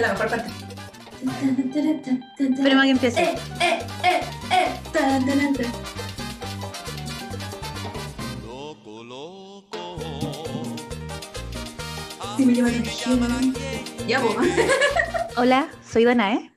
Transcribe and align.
es 0.00 0.06
la 0.06 0.12
mejor 0.12 0.28
parte. 0.28 0.50
Esperemos 2.38 2.84
que 2.84 2.90
empiece. 2.90 3.22
Eh, 3.22 3.38
eh, 3.60 3.78
eh, 4.04 4.20
eh. 4.52 4.80
Tan, 4.92 5.26
tan, 5.26 5.54
tan. 5.54 5.72
Loco, 8.46 9.04
loco. 9.04 10.76
Si 12.36 12.46
me 12.46 12.54
llevan 12.54 12.74
aquí. 12.74 13.52
Ya, 14.08 14.20
pues. 14.20 14.36
Hola, 15.36 15.68
soy 15.88 16.04
Danae 16.04 16.50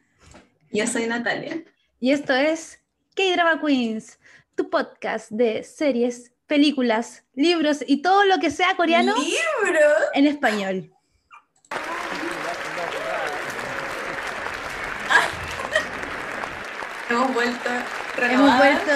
Yo 0.71 0.88
soy 0.88 1.05
Natalia. 1.07 1.63
y 1.99 2.12
esto 2.12 2.34
es 2.34 2.80
K-Drama 3.16 3.62
Queens, 3.62 4.20
tu 4.55 4.70
podcast 4.70 5.30
de 5.30 5.63
series, 5.63 6.32
películas, 6.48 7.26
libros 7.35 7.84
y 7.85 8.02
todo 8.02 8.23
lo 8.26 8.40
que 8.40 8.49
sea 8.49 8.76
coreano 8.76 9.13
en 10.13 10.26
español. 10.26 10.94
Hemos 17.13 17.31
vuelto 17.31 17.70
Hemos 18.17 18.58
vuelto 18.58 18.91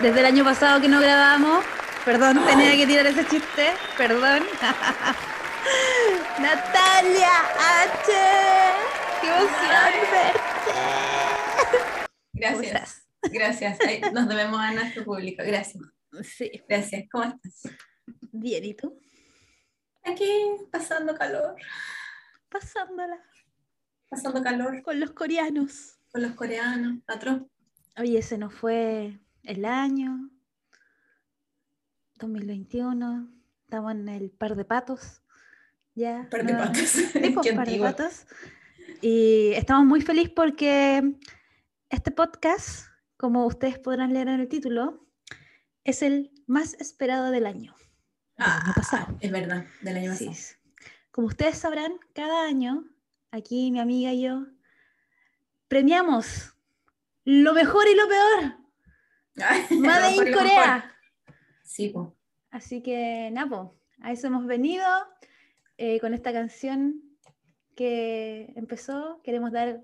desde 0.00 0.20
el 0.20 0.24
año 0.26 0.42
pasado 0.42 0.80
que 0.80 0.88
no 0.88 1.00
grabamos. 1.00 1.62
Perdón, 2.02 2.42
tenía 2.46 2.74
que 2.76 2.86
tirar 2.86 3.06
ese 3.06 3.26
chiste. 3.26 3.74
Perdón. 3.98 4.42
Natalia 6.40 7.30
H. 7.82 8.12
¡Qué 9.20 9.28
emoción 9.28 9.70
verte! 9.84 10.40
¿Cómo 11.92 12.58
Gracias. 12.62 13.06
Gracias. 13.22 13.78
Ay, 13.86 14.00
Nos 14.10 14.26
debemos 14.26 14.58
a 14.58 14.72
nuestro 14.72 15.04
público. 15.04 15.42
Gracias. 15.44 15.84
Sí, 16.22 16.50
Gracias. 16.66 17.04
¿Cómo 17.12 17.24
estás? 17.24 17.74
bien, 18.32 18.64
¿y 18.64 18.72
tú? 18.72 18.98
Aquí 20.04 20.56
pasando 20.70 21.14
calor. 21.14 21.54
Pasándola 22.48 23.18
Pasando 24.08 24.42
calor 24.42 24.82
con 24.82 24.98
los 24.98 25.10
coreanos. 25.10 25.91
Con 26.12 26.22
los 26.22 26.32
coreanos. 26.32 27.02
Patrón. 27.06 27.50
Oye, 27.98 28.22
se 28.22 28.38
nos 28.38 28.54
fue 28.54 29.18
el 29.42 29.64
año 29.64 30.30
2021. 32.16 33.28
Estamos 33.64 33.92
en 33.92 34.08
el 34.08 34.30
par 34.30 34.54
de 34.54 34.64
patos. 34.64 35.22
Ya. 35.94 36.28
Par 36.30 36.44
de 36.46 36.52
no- 36.52 36.58
patas. 36.58 36.88
Sí, 36.88 37.06
pues, 37.34 37.46
Qué 37.46 37.54
par 37.54 37.68
de 37.68 37.78
patos. 37.78 38.26
Y 39.00 39.52
estamos 39.54 39.86
muy 39.86 40.00
felices 40.02 40.32
porque 40.34 41.16
este 41.88 42.10
podcast, 42.10 42.86
como 43.16 43.46
ustedes 43.46 43.78
podrán 43.78 44.12
leer 44.12 44.28
en 44.28 44.40
el 44.40 44.48
título, 44.48 45.06
es 45.84 46.02
el 46.02 46.30
más 46.46 46.74
esperado 46.74 47.30
del 47.30 47.46
año. 47.46 47.74
del 48.36 48.46
año 48.46 48.62
Ah, 48.66 48.72
pasado. 48.74 49.16
es 49.20 49.30
verdad, 49.30 49.64
del 49.82 49.96
año 49.96 50.14
Sí. 50.14 50.26
pasado. 50.26 50.58
Como 51.10 51.26
ustedes 51.26 51.58
sabrán, 51.58 51.92
cada 52.14 52.46
año, 52.46 52.84
aquí 53.30 53.70
mi 53.70 53.80
amiga 53.80 54.12
y 54.12 54.22
yo, 54.22 54.46
premiamos 55.72 56.52
lo 57.24 57.54
mejor 57.54 57.86
y 57.88 57.94
lo 57.94 58.06
peor. 58.06 58.58
Made 59.70 60.16
in 60.16 60.34
Corea. 60.34 60.94
Sí. 61.64 61.94
Así 62.50 62.82
que, 62.82 63.30
Napo, 63.32 63.80
a 64.02 64.12
eso 64.12 64.26
hemos 64.26 64.44
venido 64.44 64.84
eh, 65.78 65.98
con 65.98 66.12
esta 66.12 66.30
canción 66.30 67.00
que 67.74 68.52
empezó. 68.54 69.22
Queremos 69.24 69.50
dar 69.50 69.80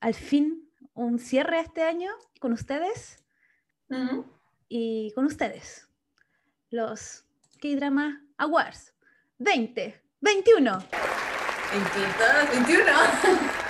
al 0.00 0.12
fin 0.12 0.70
un 0.92 1.18
cierre 1.18 1.56
a 1.56 1.62
este 1.62 1.84
año 1.84 2.10
con 2.38 2.52
ustedes 2.52 3.24
y 4.68 5.10
con 5.14 5.24
ustedes. 5.24 5.88
Los 6.68 7.24
K-Drama 7.62 8.26
Awards 8.36 8.92
2021. 9.38 10.80
22, 11.72 12.66
21. 12.66 13.63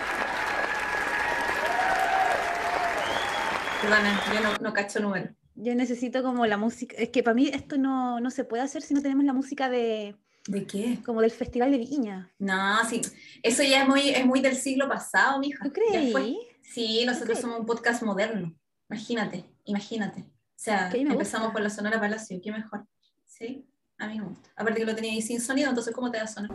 Perdona, 3.84 4.20
yo 4.34 4.40
no, 4.40 4.56
no 4.60 4.72
cacho 4.72 5.00
número. 5.00 5.34
Yo 5.56 5.74
necesito 5.74 6.22
como 6.22 6.46
la 6.46 6.56
música, 6.56 6.96
es 6.98 7.10
que 7.10 7.22
para 7.22 7.34
mí 7.34 7.48
esto 7.52 7.76
no, 7.76 8.18
no 8.18 8.30
se 8.30 8.44
puede 8.44 8.62
hacer 8.62 8.82
si 8.82 8.94
no 8.94 9.02
tenemos 9.02 9.24
la 9.24 9.32
música 9.34 9.68
de 9.68 10.16
¿De 10.46 10.66
qué? 10.66 10.98
como 11.04 11.20
del 11.20 11.30
Festival 11.30 11.70
de 11.70 11.78
Viña. 11.78 12.32
No, 12.38 12.82
sí. 12.88 13.02
Eso 13.42 13.62
ya 13.62 13.82
es 13.82 13.88
muy, 13.88 14.08
es 14.08 14.24
muy 14.24 14.40
del 14.40 14.56
siglo 14.56 14.88
pasado, 14.88 15.38
mija. 15.38 15.62
¿Tú 15.62 15.72
creí? 15.72 16.38
Sí, 16.62 17.04
nosotros 17.06 17.38
somos 17.38 17.60
un 17.60 17.66
podcast 17.66 18.02
moderno. 18.02 18.54
Imagínate, 18.88 19.44
imagínate. 19.64 20.20
O 20.22 20.56
sea, 20.56 20.88
Ok, 20.88 20.94
me 20.94 21.12
empezamos 21.12 21.48
gusta. 21.48 21.52
por 21.52 21.60
la 21.62 21.70
Sonora 21.70 22.00
Palacio, 22.00 22.40
qué 22.42 22.50
mejor. 22.50 22.86
Sí, 23.26 23.68
a 23.98 24.06
mí 24.08 24.18
me 24.18 24.26
gusta. 24.26 24.50
Aparte 24.56 24.80
que 24.80 24.86
lo 24.86 24.94
tenía 24.94 25.12
ahí 25.12 25.20
sin 25.22 25.40
sonido, 25.40 25.68
entonces 25.68 25.94
¿cómo 25.94 26.10
te 26.10 26.18
da 26.18 26.26
sonar? 26.26 26.50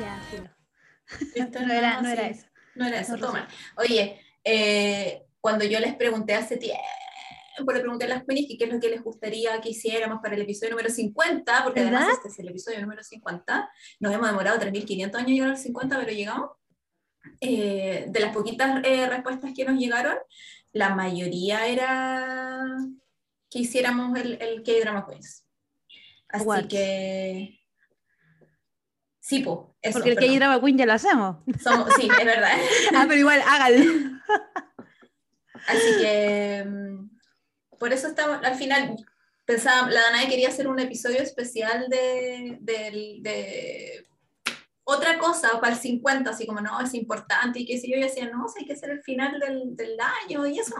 Ya, 0.00 0.20
sí. 0.30 0.36
no. 0.42 0.50
¿Viste? 1.34 1.60
No 1.66 1.72
era, 1.72 2.02
no 2.02 2.08
era 2.08 2.28
eso. 2.28 2.46
No 2.74 2.86
era 2.86 3.00
eso, 3.00 3.16
No 3.16 3.26
toma. 3.26 3.48
Oye, 3.76 4.20
eh, 4.50 5.22
cuando 5.40 5.64
yo 5.64 5.78
les 5.78 5.94
pregunté 5.94 6.34
hace 6.34 6.56
tiempo, 6.56 6.80
le 7.72 7.80
pregunté 7.80 8.04
a 8.04 8.08
las 8.08 8.24
Queenies 8.24 8.46
que 8.48 8.56
qué 8.56 8.64
es 8.64 8.72
lo 8.72 8.80
que 8.80 8.88
les 8.88 9.02
gustaría 9.02 9.60
que 9.60 9.70
hiciéramos 9.70 10.20
para 10.22 10.34
el 10.36 10.42
episodio 10.42 10.70
número 10.70 10.90
50, 10.90 11.64
porque 11.64 11.80
además 11.80 12.00
¿Verdad? 12.06 12.16
este 12.16 12.28
es 12.28 12.38
el 12.38 12.48
episodio 12.48 12.80
número 12.80 13.02
50, 13.02 13.70
nos 14.00 14.14
hemos 14.14 14.28
demorado 14.28 14.58
3.500 14.60 15.14
años 15.16 15.30
llegar 15.30 15.50
al 15.50 15.58
50, 15.58 15.98
pero 15.98 16.12
llegamos. 16.12 16.50
Eh, 17.40 18.06
de 18.08 18.20
las 18.20 18.32
poquitas 18.34 18.80
eh, 18.84 19.06
respuestas 19.08 19.52
que 19.54 19.64
nos 19.64 19.78
llegaron, 19.78 20.16
la 20.72 20.94
mayoría 20.94 21.66
era 21.66 22.64
que 23.50 23.58
hiciéramos 23.58 24.18
el, 24.18 24.38
el 24.40 24.62
K-Drama 24.62 25.06
Queens. 25.06 25.44
Así 26.28 26.44
Awards. 26.44 26.68
que... 26.68 27.60
Sí, 29.20 29.40
po, 29.40 29.76
eso, 29.82 29.98
Porque 29.98 30.12
el. 30.12 30.16
K-Drama 30.16 30.60
Queen 30.60 30.78
ya 30.78 30.86
lo 30.86 30.92
hacemos. 30.94 31.36
Somos- 31.62 31.92
sí, 31.96 32.08
es 32.08 32.24
verdad. 32.24 32.56
ah, 32.94 33.04
pero 33.08 33.20
igual, 33.20 33.42
hágalo. 33.46 34.17
Así 35.66 35.98
que 36.00 36.64
mm, 36.66 37.10
por 37.78 37.92
eso 37.92 38.08
estamos, 38.08 38.38
al 38.42 38.54
final 38.54 38.96
pensaba, 39.44 39.90
la 39.90 40.00
Danae 40.02 40.28
quería 40.28 40.48
hacer 40.48 40.68
un 40.68 40.78
episodio 40.78 41.20
especial 41.20 41.88
de, 41.88 42.58
de 42.60 44.06
otra 44.90 45.18
cosa 45.18 45.60
para 45.60 45.74
el 45.74 45.78
50, 45.78 46.30
así 46.30 46.46
como 46.46 46.60
no, 46.60 46.80
es 46.80 46.94
importante 46.94 47.60
y 47.60 47.66
qué 47.66 47.78
sé 47.78 47.90
yo, 47.90 47.98
y 47.98 48.00
decía, 48.00 48.30
no, 48.30 48.48
sí, 48.48 48.60
hay 48.60 48.66
que 48.66 48.72
hacer 48.72 48.88
el 48.88 49.02
final 49.02 49.38
del, 49.38 49.76
del 49.76 49.98
año 50.00 50.46
y 50.46 50.58
eso. 50.58 50.74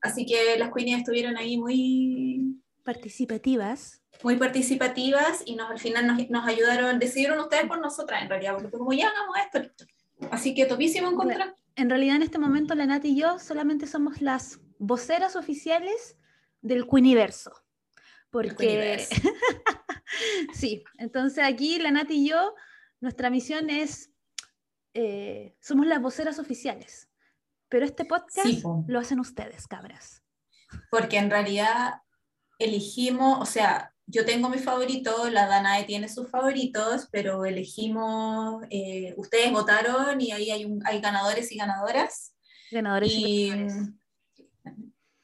Así 0.00 0.26
que 0.26 0.58
las 0.58 0.72
Queenies 0.72 0.98
estuvieron 0.98 1.36
ahí 1.36 1.56
muy, 1.56 2.60
Participativas. 2.82 4.02
muy 4.24 4.36
participativas 4.36 5.42
y 5.44 5.54
nos, 5.54 5.70
al 5.70 5.78
final 5.78 6.08
nos, 6.08 6.28
nos 6.28 6.48
ayudaron, 6.48 6.98
decidieron 6.98 7.38
ustedes 7.38 7.66
por 7.66 7.78
nosotras 7.80 8.20
en 8.22 8.28
realidad, 8.28 8.54
porque 8.54 8.76
como 8.76 8.92
ya 8.92 9.08
hagamos 9.08 9.36
esto. 9.38 9.84
Así 10.30 10.54
que 10.54 10.66
topísimo 10.66 11.10
encontrar. 11.10 11.54
En 11.76 11.88
realidad, 11.88 12.16
en 12.16 12.22
este 12.22 12.38
momento, 12.38 12.74
la 12.74 12.86
Nati 12.86 13.08
y 13.08 13.20
yo 13.20 13.38
solamente 13.38 13.86
somos 13.86 14.20
las 14.20 14.60
voceras 14.78 15.36
oficiales 15.36 16.16
del 16.60 16.86
Queeniverso. 16.86 17.52
Porque, 18.30 19.06
sí, 20.54 20.84
entonces 20.98 21.44
aquí 21.44 21.78
la 21.78 21.90
Nati 21.90 22.14
y 22.14 22.28
yo, 22.28 22.54
nuestra 23.00 23.30
misión 23.30 23.70
es, 23.70 24.10
eh, 24.94 25.56
somos 25.60 25.86
las 25.86 26.00
voceras 26.00 26.38
oficiales. 26.38 27.08
Pero 27.68 27.84
este 27.86 28.04
podcast 28.04 28.46
Sí, 28.46 28.62
lo 28.88 28.98
hacen 28.98 29.20
ustedes, 29.20 29.66
cabras. 29.68 30.22
porque 30.90 31.18
en 31.18 31.30
realidad 31.30 32.02
elegimos, 32.58 33.40
o 33.40 33.46
sea, 33.46 33.94
yo 34.10 34.24
tengo 34.24 34.48
mis 34.48 34.64
favoritos, 34.64 35.30
la 35.32 35.46
Danae 35.46 35.84
tiene 35.84 36.08
sus 36.08 36.28
favoritos, 36.30 37.08
pero 37.12 37.44
elegimos, 37.44 38.62
eh, 38.70 39.14
ustedes 39.16 39.52
votaron 39.52 40.20
y 40.20 40.32
ahí 40.32 40.50
hay, 40.50 40.64
un- 40.64 40.84
hay 40.86 41.00
ganadores 41.00 41.50
y 41.52 41.56
ganadoras. 41.56 42.34
Ganadores 42.70 43.10
y, 43.12 43.50
Y 43.50 43.54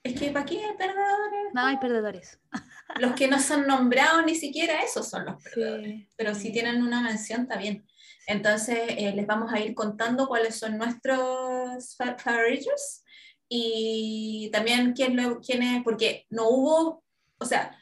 es 0.02 0.20
que 0.20 0.30
¿para 0.30 0.44
qué 0.44 0.60
perdedores? 0.78 1.52
No, 1.52 1.66
hay 1.66 1.76
perdedores. 1.78 2.38
Los 3.00 3.12
que 3.14 3.26
no 3.28 3.40
son 3.40 3.66
nombrados 3.66 4.24
ni 4.24 4.34
siquiera 4.36 4.80
esos 4.82 5.08
son 5.08 5.26
los 5.26 5.42
perdedores. 5.42 5.86
Sí, 5.86 6.08
Pero 6.16 6.34
si 6.34 6.52
tienen 6.52 6.82
una 6.82 7.02
mención, 7.02 7.42
está 7.42 7.56
bien. 7.56 7.84
Entonces, 8.28 8.78
eh, 8.90 9.12
les 9.14 9.26
vamos 9.26 9.52
a 9.52 9.60
ir 9.60 9.74
contando 9.74 10.28
cuáles 10.28 10.56
son 10.56 10.78
nuestros 10.78 11.96
fa- 11.96 12.16
favoritos 12.16 13.02
y 13.48 14.48
también 14.52 14.92
quién, 14.94 15.16
lo- 15.16 15.40
quién 15.40 15.62
es, 15.62 15.82
porque 15.82 16.26
no 16.30 16.48
hubo, 16.48 17.04
o 17.38 17.44
sea, 17.44 17.76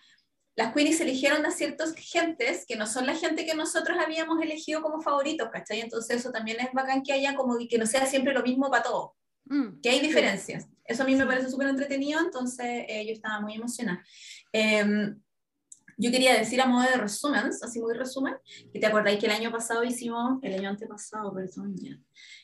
las 0.57 0.73
Queenies 0.73 1.01
eligieron 1.01 1.45
a 1.47 1.51
ciertas 1.51 1.95
gentes 1.95 2.65
que 2.67 2.77
no 2.77 2.87
son 2.87 3.07
la 3.07 3.15
gente 3.15 3.45
que 3.45 3.55
nosotros 3.55 3.99
habíamos 3.99 4.41
elegido 4.41 4.83
como 4.83 5.01
favoritos, 5.01 5.49
¿cachai? 5.53 5.81
Entonces 5.81 6.19
eso 6.21 6.31
también 6.31 6.59
es 6.61 6.69
bacán 6.73 7.03
que 7.03 7.13
haya 7.13 7.35
como 7.35 7.57
que 7.69 7.79
no 7.79 7.87
sea 7.87 8.07
siempre 8.07 8.33
lo 8.33 8.43
mismo 8.43 8.71
para 8.71 8.83
todos, 8.85 9.11
Mm, 9.47 9.81
que 9.83 9.91
hay 9.91 10.01
sí. 10.01 10.07
diferencias. 10.07 10.67
Eso 10.85 11.03
a 11.03 11.07
mí 11.07 11.15
me 11.17 11.23
Sí. 11.23 11.27
parece 11.27 11.51
súper 11.51 11.69
entretenido, 11.69 12.21
entonces 12.21 12.85
eh, 12.89 13.05
yo 13.07 13.13
estaba 13.13 13.41
muy 13.41 13.55
emocionada. 13.55 14.03
Em, 14.53 15.21
yo 15.97 16.11
quería 16.11 16.35
decir 16.37 16.61
a 16.61 16.67
modo 16.67 16.89
de 16.89 16.97
resumen, 16.97 17.45
así 17.63 17.81
muy 17.81 17.95
resumen, 17.95 18.35
que 18.73 18.79
te 18.81 18.87
acordáis 18.87 19.19
que 19.19 19.27
el 19.27 19.33
año 19.33 19.51
pasado 19.53 19.85
hicimos, 19.85 20.39
el 20.43 20.55
año 20.55 20.69
antepasado, 20.71 21.33
perdón, 21.35 21.75
ya, 21.77 21.99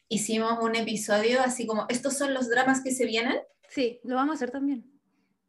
hicimos 0.09 0.59
un 0.63 0.75
episodio 0.77 1.41
así 1.41 1.67
como, 1.67 1.87
estos 1.89 2.17
son 2.17 2.35
los 2.35 2.49
dramas 2.49 2.81
que 2.83 2.91
se 2.93 3.07
vienen, 3.07 3.39
Sí, 3.69 4.01
lo 4.03 4.17
vamos 4.17 4.33
a 4.33 4.37
hacer 4.37 4.51
también. 4.51 4.85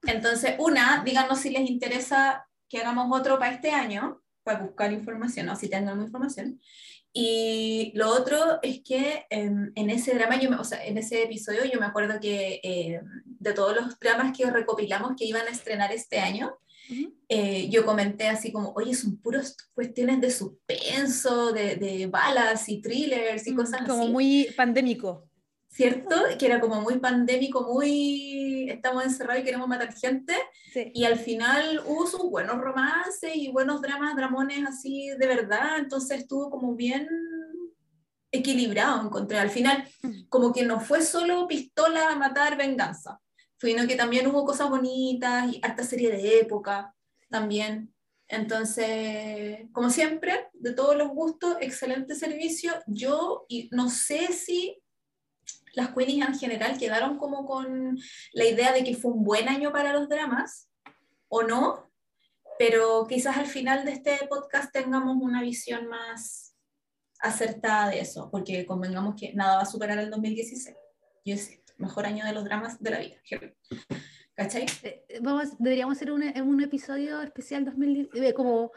Entonces, 0.03 0.55
una, 0.59 1.03
díganos 1.03 1.39
si 1.39 1.49
les 1.49 1.67
interesa 1.69 2.47
que 2.71 2.77
hagamos 2.79 3.07
otro 3.19 3.37
para 3.37 3.53
este 3.53 3.71
año, 3.71 4.21
para 4.43 4.59
buscar 4.63 4.93
información, 4.93 5.49
o 5.49 5.55
si 5.57 5.67
tengan 5.69 6.01
información. 6.01 6.59
Y 7.13 7.91
lo 7.95 8.09
otro 8.09 8.59
es 8.61 8.81
que 8.83 9.25
em, 9.29 9.71
en 9.75 9.89
ese 9.89 10.13
drama, 10.13 10.39
yo 10.39 10.49
me- 10.49 10.55
o 10.55 10.63
sea, 10.63 10.83
en 10.85 10.97
ese 10.97 11.23
episodio, 11.23 11.65
yo 11.65 11.77
me 11.79 11.85
acuerdo 11.85 12.19
que 12.21 12.61
em, 12.63 13.01
de 13.25 13.53
todos 13.53 13.75
los 13.75 13.99
dramas 13.99 14.35
que 14.35 14.49
recopilamos 14.49 15.11
que 15.17 15.25
iban 15.25 15.45
a 15.45 15.49
estrenar 15.51 15.91
este 15.91 16.19
año, 16.19 16.53
Ujú. 16.89 17.13
eh, 17.27 17.67
yo 17.69 17.85
comenté 17.85 18.29
así 18.29 18.51
como, 18.53 18.71
oye, 18.77 18.95
son 18.95 19.17
puras 19.17 19.57
cuestiones 19.73 20.21
de 20.21 20.31
suspenso, 20.31 21.51
de, 21.51 21.75
de 21.75 22.07
balas 22.07 22.69
y 22.69 22.81
thrillers 22.81 23.45
y 23.45 23.53
cosas 23.55 23.81
Mm, 23.81 23.87
Como 23.87 24.03
así. 24.03 24.11
muy 24.11 24.47
pandémico. 24.55 25.27
¿Cierto? 25.73 26.15
Que 26.37 26.45
era 26.47 26.59
como 26.59 26.81
muy 26.81 26.99
pandémico, 26.99 27.61
muy 27.63 28.69
estamos 28.69 29.05
encerrados 29.05 29.41
y 29.41 29.45
queremos 29.45 29.69
matar 29.69 29.93
gente. 29.93 30.35
Sí. 30.73 30.91
Y 30.93 31.05
al 31.05 31.17
final 31.17 31.81
hubo 31.87 32.05
sus 32.05 32.29
buenos 32.29 32.57
romances 32.57 33.31
y 33.35 33.49
buenos 33.51 33.81
dramas, 33.81 34.15
dramones 34.17 34.67
así 34.67 35.09
de 35.17 35.27
verdad. 35.27 35.77
Entonces 35.79 36.19
estuvo 36.19 36.49
como 36.49 36.75
bien 36.75 37.07
equilibrado, 38.31 39.01
encontré. 39.01 39.37
Al 39.39 39.49
final, 39.49 39.87
Mm. 40.03 40.27
como 40.29 40.51
que 40.53 40.63
no 40.63 40.79
fue 40.79 41.01
solo 41.01 41.47
pistola, 41.47 42.15
matar, 42.15 42.57
venganza, 42.57 43.19
sino 43.59 43.87
que 43.87 43.95
también 43.95 44.27
hubo 44.27 44.45
cosas 44.45 44.69
bonitas 44.69 45.53
y 45.53 45.59
harta 45.63 45.83
serie 45.83 46.11
de 46.11 46.39
época 46.39 46.93
también. 47.29 47.93
Entonces, 48.27 49.67
como 49.73 49.89
siempre, 49.89 50.49
de 50.53 50.73
todos 50.73 50.95
los 50.95 51.09
gustos, 51.09 51.57
excelente 51.59 52.15
servicio. 52.15 52.73
Yo 52.87 53.45
y 53.49 53.69
no 53.71 53.89
sé 53.89 54.31
si 54.33 54.80
las 55.73 55.89
Queenies 55.89 56.27
en 56.27 56.39
general 56.39 56.77
quedaron 56.77 57.17
como 57.17 57.45
con 57.45 57.97
la 58.33 58.45
idea 58.45 58.71
de 58.71 58.83
que 58.83 58.95
fue 58.95 59.11
un 59.11 59.23
buen 59.23 59.49
año 59.49 59.71
para 59.71 59.93
los 59.93 60.09
dramas 60.09 60.69
o 61.27 61.43
no, 61.43 61.91
pero 62.59 63.07
quizás 63.07 63.37
al 63.37 63.47
final 63.47 63.85
de 63.85 63.93
este 63.93 64.19
podcast 64.29 64.71
tengamos 64.71 65.17
una 65.19 65.41
visión 65.41 65.87
más 65.87 66.55
acertada 67.19 67.89
de 67.89 68.01
eso, 68.01 68.29
porque 68.31 68.65
convengamos 68.65 69.15
que 69.19 69.33
nada 69.33 69.57
va 69.57 69.61
a 69.61 69.65
superar 69.65 69.97
el 69.99 70.09
2016. 70.09 70.75
Yo 71.23 71.37
siento, 71.37 71.73
mejor 71.77 72.05
año 72.05 72.25
de 72.25 72.33
los 72.33 72.43
dramas 72.43 72.81
de 72.81 72.89
la 72.89 72.99
vida. 72.99 73.15
¿Cachai? 74.33 74.65
Eh, 74.83 75.05
eh, 75.07 75.19
Vamos, 75.21 75.57
deberíamos 75.59 75.97
hacer 75.97 76.11
un, 76.11 76.23
un 76.23 76.61
episodio 76.61 77.21
especial 77.21 77.65
2000, 77.65 78.09
eh, 78.13 78.33
como 78.33 78.71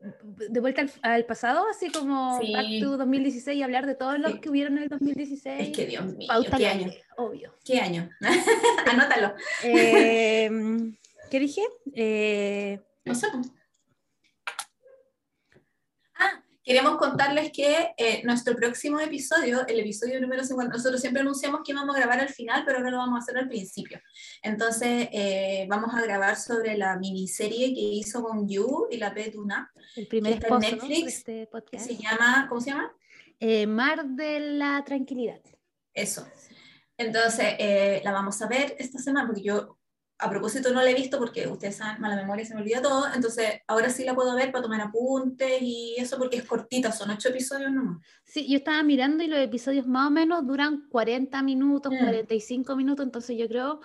de 0.00 0.60
vuelta 0.60 0.80
al, 0.82 0.90
al 1.02 1.24
pasado, 1.26 1.66
así 1.70 1.90
como 1.92 2.40
Sí. 2.40 2.52
Back 2.52 2.66
to 2.80 2.96
2016 2.96 3.58
y 3.58 3.62
hablar 3.62 3.86
de 3.86 3.94
todos 3.94 4.18
los 4.18 4.32
Sí. 4.32 4.40
que 4.40 4.48
hubieron 4.50 4.76
en 4.78 4.84
el 4.84 4.88
2016. 4.88 5.60
Es 5.68 5.76
que 5.76 5.86
Dios 5.86 6.04
mío, 6.14 6.26
Pauta 6.28 6.56
¿qué 6.56 6.66
año? 6.68 6.86
aire, 6.86 7.04
obvio. 7.16 7.54
¿Qué 7.64 7.80
año? 7.80 8.08
Anótalo. 8.90 9.34
Eh, 9.62 10.50
¿Qué 11.30 11.38
dije? 11.40 11.62
Eh, 11.94 12.80
No 13.04 13.14
sé. 13.14 13.26
pues. 13.32 13.50
Ah, 16.14 16.42
queremos 16.62 16.96
contarles 16.98 17.50
que 17.52 17.92
eh, 17.96 18.22
nuestro 18.24 18.54
próximo 18.54 19.00
episodio, 19.00 19.66
el 19.66 19.80
episodio 19.80 20.20
número 20.20 20.44
50, 20.44 20.76
nosotros 20.76 21.00
siempre 21.00 21.22
anunciamos 21.22 21.60
que 21.64 21.72
íbamos 21.72 21.94
a 21.94 21.98
grabar 21.98 22.20
al 22.20 22.28
final, 22.28 22.62
pero 22.64 22.78
ahora 22.78 22.90
lo 22.90 22.98
vamos 22.98 23.16
a 23.16 23.22
hacer 23.22 23.38
al 23.38 23.48
principio. 23.48 24.00
Entonces, 24.42 25.08
eh, 25.12 25.66
vamos 25.68 25.94
a 25.94 26.02
grabar 26.02 26.36
sobre 26.36 26.76
la 26.76 26.96
miniserie 26.98 27.74
que 27.74 27.80
hizo 27.80 28.22
con 28.22 28.48
You 28.48 28.88
y 28.90 28.98
la 28.98 29.14
Petuna, 29.14 29.70
el 29.96 30.06
primer 30.06 30.32
en 30.32 30.38
esposo 30.38 30.60
de 30.60 30.72
Netflix, 30.72 31.14
este 31.14 31.32
que 31.32 31.46
podcast. 31.46 31.86
se 31.86 31.96
llama, 31.96 32.46
¿cómo 32.48 32.60
se 32.60 32.70
llama? 32.70 32.92
Eh, 33.38 33.66
Mar 33.66 34.04
de 34.04 34.40
la 34.40 34.84
Tranquilidad. 34.84 35.40
Eso. 35.94 36.26
Entonces, 36.96 37.54
eh, 37.58 38.02
la 38.04 38.12
vamos 38.12 38.40
a 38.42 38.46
ver 38.46 38.76
esta 38.78 38.98
semana, 38.98 39.26
porque 39.26 39.42
yo 39.42 39.78
a 40.20 40.28
propósito 40.30 40.70
no 40.72 40.82
la 40.82 40.90
he 40.90 40.94
visto 40.94 41.18
porque 41.18 41.46
ustedes 41.48 41.76
saben, 41.76 42.00
mala 42.00 42.16
memoria 42.16 42.44
se 42.44 42.54
me 42.54 42.60
olvida 42.60 42.82
todo, 42.82 43.06
entonces 43.14 43.60
ahora 43.66 43.88
sí 43.90 44.04
la 44.04 44.14
puedo 44.14 44.34
ver 44.34 44.52
para 44.52 44.62
tomar 44.62 44.80
apuntes 44.80 45.60
y 45.62 45.94
eso 45.98 46.18
porque 46.18 46.36
es 46.38 46.44
cortita, 46.44 46.92
son 46.92 47.10
ocho 47.10 47.28
episodios 47.30 47.72
nomás. 47.72 47.98
Sí, 48.24 48.46
yo 48.48 48.56
estaba 48.58 48.82
mirando 48.82 49.24
y 49.24 49.26
los 49.28 49.38
episodios 49.38 49.86
más 49.86 50.08
o 50.08 50.10
menos 50.10 50.46
duran 50.46 50.86
40 50.88 51.42
minutos, 51.42 51.92
Mm. 51.92 51.98
45 51.98 52.76
minutos, 52.76 53.04
entonces 53.06 53.36
yo 53.38 53.48
creo 53.48 53.80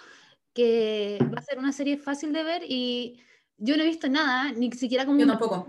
que 0.54 1.18
va 1.34 1.40
a 1.40 1.44
ser 1.44 1.58
una 1.60 1.72
serie 1.72 1.98
fácil 1.98 2.32
de 2.34 2.44
ver 2.44 2.64
y 2.68 3.20
yo 3.58 3.76
no 3.78 3.84
he 3.84 3.88
visto 3.88 4.08
nada, 4.10 4.52
ni 4.52 4.72
siquiera 4.72 5.06
como 5.06 5.20
Yo 5.20 5.28
tampoco. 5.28 5.68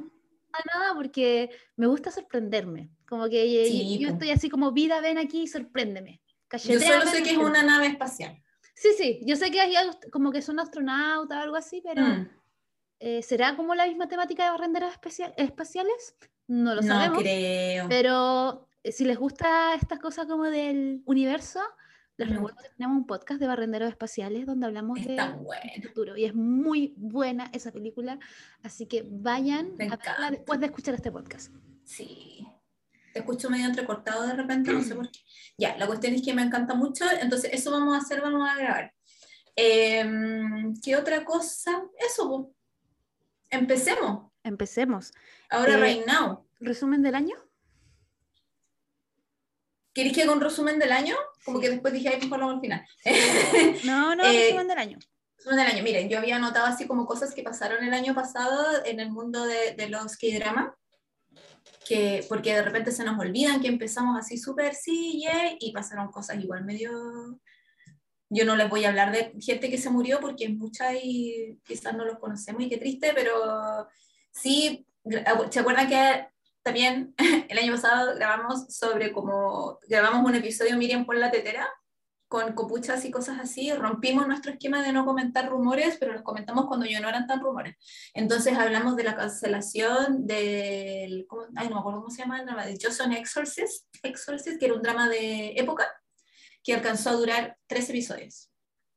nada 0.74 0.94
porque 0.94 1.50
me 1.76 1.86
gusta 1.86 2.10
sorprenderme, 2.10 2.90
como 3.08 3.28
que 3.28 3.66
Sí, 3.68 3.98
yo 3.98 4.08
po. 4.08 4.14
estoy 4.14 4.30
así 4.30 4.48
como 4.48 4.72
vida, 4.72 5.00
ven 5.00 5.18
aquí 5.18 5.42
y 5.42 5.46
sorpréndeme. 5.46 6.20
Yo 6.50 6.58
solo 6.58 6.70
sé 6.78 6.78
que 6.78 6.88
es 6.88 7.04
sorpréndeme". 7.36 7.44
una 7.44 7.62
nave 7.62 7.86
espacial. 7.88 8.40
Sí, 8.78 8.88
sí, 8.98 9.20
yo 9.24 9.36
sé 9.36 9.50
que 9.50 9.58
hay 9.60 9.74
como 10.12 10.30
que 10.30 10.42
son 10.42 10.60
astronautas 10.60 11.38
o 11.38 11.42
algo 11.42 11.56
así, 11.56 11.80
pero 11.82 12.02
Mm, 12.02 12.28
eh, 13.00 13.22
¿será 13.22 13.56
como 13.56 13.74
la 13.74 13.86
misma 13.86 14.06
temática 14.06 14.44
de 14.44 14.50
barrenderos 14.50 14.92
especial- 14.92 15.32
espaciales? 15.38 16.14
No 16.46 16.74
lo 16.74 16.82
no 16.82 16.86
sabemos. 16.86 17.18
creo. 17.22 17.88
Pero 17.88 18.68
eh, 18.84 18.92
si 18.92 19.04
les 19.06 19.18
gusta 19.18 19.74
estas 19.74 19.98
cosas 19.98 20.26
como 20.26 20.44
del 20.44 21.02
universo, 21.06 21.60
les 22.18 22.28
recuerdo 22.30 22.58
que 22.62 22.68
tenemos 22.76 22.96
un 22.98 23.06
podcast 23.06 23.40
de 23.40 23.46
barrenderos 23.46 23.88
espaciales 23.88 24.44
donde 24.46 24.66
hablamos 24.66 24.98
Es 25.00 25.06
de 25.08 25.16
tan 25.16 25.42
bueno. 25.42 25.62
futuro 25.82 26.16
y 26.16 26.24
es 26.26 26.34
muy 26.34 26.94
buena 26.98 27.50
esa 27.54 27.72
película, 27.72 28.18
así 28.62 28.86
que 28.86 29.04
vayan 29.10 29.74
Me 29.76 29.86
a 29.86 29.88
verla 29.88 29.94
encanta. 29.96 30.30
después 30.30 30.60
de 30.60 30.66
escuchar 30.66 30.94
este 30.94 31.10
podcast. 31.10 31.52
Sí. 31.84 32.46
Te 33.16 33.20
escucho 33.20 33.48
medio 33.48 33.64
entrecortado 33.64 34.26
de 34.26 34.34
repente, 34.34 34.70
no 34.70 34.82
sé 34.82 34.94
por 34.94 35.10
qué. 35.10 35.20
Ya, 35.56 35.74
la 35.78 35.86
cuestión 35.86 36.12
es 36.12 36.20
que 36.20 36.34
me 36.34 36.42
encanta 36.42 36.74
mucho, 36.74 37.06
entonces 37.18 37.50
eso 37.50 37.70
vamos 37.70 37.94
a 37.94 38.00
hacer, 38.00 38.20
vamos 38.20 38.46
a 38.46 38.54
grabar. 38.58 38.92
Em, 39.56 40.74
¿Qué 40.84 40.96
otra 40.96 41.24
cosa? 41.24 41.82
Eso, 41.98 42.28
po. 42.28 42.54
empecemos. 43.48 44.30
Empecemos. 44.42 45.12
Ahora, 45.48 45.78
Eh, 45.78 45.80
right 45.80 46.06
now. 46.06 46.46
¿Resumen 46.60 47.00
del 47.02 47.14
año? 47.14 47.36
¿Queréis 49.94 50.14
que 50.14 50.24
haga 50.24 50.32
un 50.34 50.42
resumen 50.42 50.78
del 50.78 50.92
año? 50.92 51.16
Como 51.42 51.56
Sí. 51.58 51.64
que 51.64 51.70
después 51.70 51.94
dije, 51.94 52.10
ay, 52.10 52.20
mejor 52.20 52.38
lo 52.38 52.44
hago 52.44 52.54
al 52.56 52.60
final. 52.60 52.86
No, 53.86 54.14
no, 54.14 54.24
Eh, 54.24 54.42
resumen 54.48 54.68
del 54.68 54.78
año. 54.78 54.98
Resumen 55.38 55.56
del 55.56 55.66
año. 55.68 55.82
Miren, 55.82 56.10
yo 56.10 56.18
había 56.18 56.36
anotado 56.36 56.66
así 56.66 56.86
como 56.86 57.06
cosas 57.06 57.32
que 57.32 57.42
pasaron 57.42 57.82
el 57.82 57.94
año 57.94 58.14
pasado 58.14 58.84
en 58.84 59.00
el 59.00 59.10
mundo 59.10 59.46
de, 59.46 59.72
de 59.74 59.88
los 59.88 60.18
K-drama, 60.18 60.76
que, 61.86 62.24
porque 62.28 62.54
de 62.54 62.62
repente 62.62 62.90
se 62.90 63.04
nos 63.04 63.18
olvidan 63.18 63.60
que 63.60 63.68
empezamos 63.68 64.18
así 64.18 64.38
súper, 64.38 64.74
sí, 64.74 65.24
y 65.60 65.72
pasaron 65.72 66.10
cosas 66.10 66.42
igual 66.42 66.64
medio... 66.64 67.40
Yo 68.28 68.44
no 68.44 68.56
les 68.56 68.68
voy 68.68 68.84
a 68.84 68.88
hablar 68.88 69.12
de 69.12 69.34
gente 69.40 69.70
que 69.70 69.78
se 69.78 69.88
murió 69.88 70.18
porque 70.20 70.46
es 70.46 70.50
mucha 70.54 70.92
y 70.94 71.60
quizás 71.64 71.94
no 71.94 72.04
los 72.04 72.18
conocemos 72.18 72.60
y 72.62 72.68
qué 72.68 72.76
triste, 72.76 73.12
pero 73.14 73.86
sí, 74.32 74.84
gra- 75.04 75.48
¿se 75.48 75.60
acuerdan 75.60 75.88
que 75.88 76.26
también 76.62 77.14
el 77.48 77.58
año 77.58 77.72
pasado 77.72 78.16
grabamos 78.16 78.66
sobre 78.68 79.12
como, 79.12 79.78
grabamos 79.88 80.28
un 80.28 80.34
episodio 80.34 80.76
Miriam 80.76 81.06
por 81.06 81.16
la 81.16 81.30
tetera? 81.30 81.68
Con 82.28 82.54
copuchas 82.54 83.04
y 83.04 83.10
cosas 83.10 83.38
así, 83.38 83.72
rompimos 83.72 84.26
nuestro 84.26 84.52
esquema 84.52 84.82
de 84.82 84.92
no 84.92 85.04
comentar 85.04 85.48
rumores, 85.48 85.96
pero 85.98 86.12
los 86.12 86.22
comentamos 86.22 86.66
cuando 86.66 86.86
ya 86.86 87.00
no 87.00 87.08
eran 87.08 87.26
tan 87.26 87.40
rumores. 87.40 87.76
Entonces 88.14 88.58
hablamos 88.58 88.96
de 88.96 89.04
la 89.04 89.14
cancelación 89.14 90.26
del, 90.26 91.26
¿cómo? 91.28 91.44
ay, 91.54 91.68
no 91.68 91.76
me 91.76 91.80
acuerdo 91.80 92.00
cómo 92.00 92.10
se 92.10 92.22
llama 92.22 92.40
el 92.40 92.46
drama, 92.46 92.66
de 92.66 92.78
Joseon 92.80 93.12
Exorcist, 93.12 93.86
Exorcist, 94.02 94.58
que 94.58 94.66
era 94.66 94.74
un 94.74 94.82
drama 94.82 95.08
de 95.08 95.52
época, 95.56 95.86
que 96.64 96.74
alcanzó 96.74 97.10
a 97.10 97.14
durar 97.14 97.58
tres 97.66 97.88
episodios. 97.90 98.50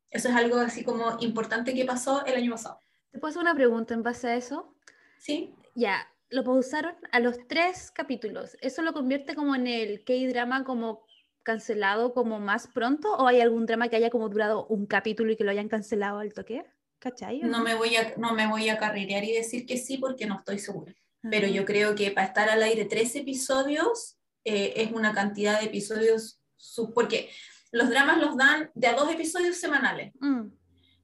Eso 0.10 0.30
es 0.30 0.36
algo 0.36 0.58
así 0.58 0.84
como 0.84 1.18
importante 1.20 1.76
que 1.76 1.86
pasó 1.86 2.26
el 2.26 2.36
año 2.36 2.52
pasado. 2.52 2.80
¿Te 3.12 3.20
puedo 3.20 3.30
hacer 3.30 3.42
una 3.44 3.54
pregunta 3.54 3.94
en 3.94 4.02
base 4.02 4.28
a 4.28 4.36
eso? 4.36 4.76
¿Sí? 5.20 5.54
Ya, 5.76 6.08
lo 6.30 6.44
pausaron 6.44 6.96
a 7.12 7.20
los 7.20 7.48
tres 7.48 7.92
capítulos. 7.92 8.58
¿Eso 8.62 8.82
lo 8.82 8.94
convierte 8.94 9.36
como 9.36 9.56
en 9.56 9.68
el 9.68 10.04
K-drama 10.04 10.64
como 10.64 11.06
cancelado 11.44 12.14
como 12.14 12.40
más 12.40 12.68
pronto? 12.68 13.12
¿O 13.16 13.28
hay 13.28 13.42
algún 13.42 13.66
drama 13.66 13.88
que 13.90 13.96
haya 13.96 14.10
como 14.10 14.30
durado 14.30 14.66
un 14.68 14.86
capítulo 14.86 15.32
y 15.32 15.36
que 15.38 15.44
lo 15.44 15.52
hayan 15.52 15.70
cancelado 15.70 16.20
al 16.20 16.34
toque? 16.34 16.66
¿Cachai? 17.00 17.40
No 17.42 17.64
me 17.64 17.76
voy 17.76 17.96
a, 17.96 18.14
no 18.18 18.34
me 18.34 18.48
voy 18.48 18.68
a 18.70 18.78
carrilear 18.78 19.24
y 19.24 19.32
decir 19.34 19.66
que 19.66 19.78
sí 19.78 19.98
porque 19.98 20.26
no 20.26 20.36
estoy 20.38 20.60
segura. 20.60 20.94
pero 21.22 21.48
Ah, 21.48 21.52
yo 21.52 21.66
creo 21.66 21.96
que 21.96 22.12
para 22.12 22.28
estar 22.28 22.50
al 22.50 22.64
aire 22.64 22.86
tres 22.86 23.16
episodios 23.16 24.18
eh, 24.46 24.74
es 24.78 24.92
una 24.92 25.14
cantidad 25.14 25.60
de 25.60 25.66
episodios, 25.68 26.40
su- 26.56 26.94
porque 26.94 27.30
los 27.72 27.90
dramas 27.90 28.18
los 28.20 28.36
dan 28.38 28.72
de 28.74 28.88
a 28.88 28.94
dos 28.96 29.12
episodios 29.12 29.58
semanales. 29.58 30.14
mm, 30.20 30.48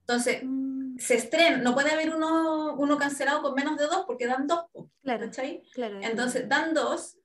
Entonces, 0.02 0.40
mm, 0.44 0.98
se 0.98 1.16
estrena, 1.16 1.58
no 1.58 1.74
puede 1.74 1.92
haber 1.92 2.16
uno, 2.16 2.76
uno 2.76 2.98
cancelado 2.98 3.42
con 3.42 3.54
menos 3.56 3.78
de 3.78 3.86
dos 3.88 4.04
porque 4.08 4.26
dan 4.28 4.48
dos, 4.48 4.66
claro, 5.04 5.30
claro. 5.74 6.00
Entonces, 6.02 6.48
dan 6.48 6.74
dos, 6.74 7.18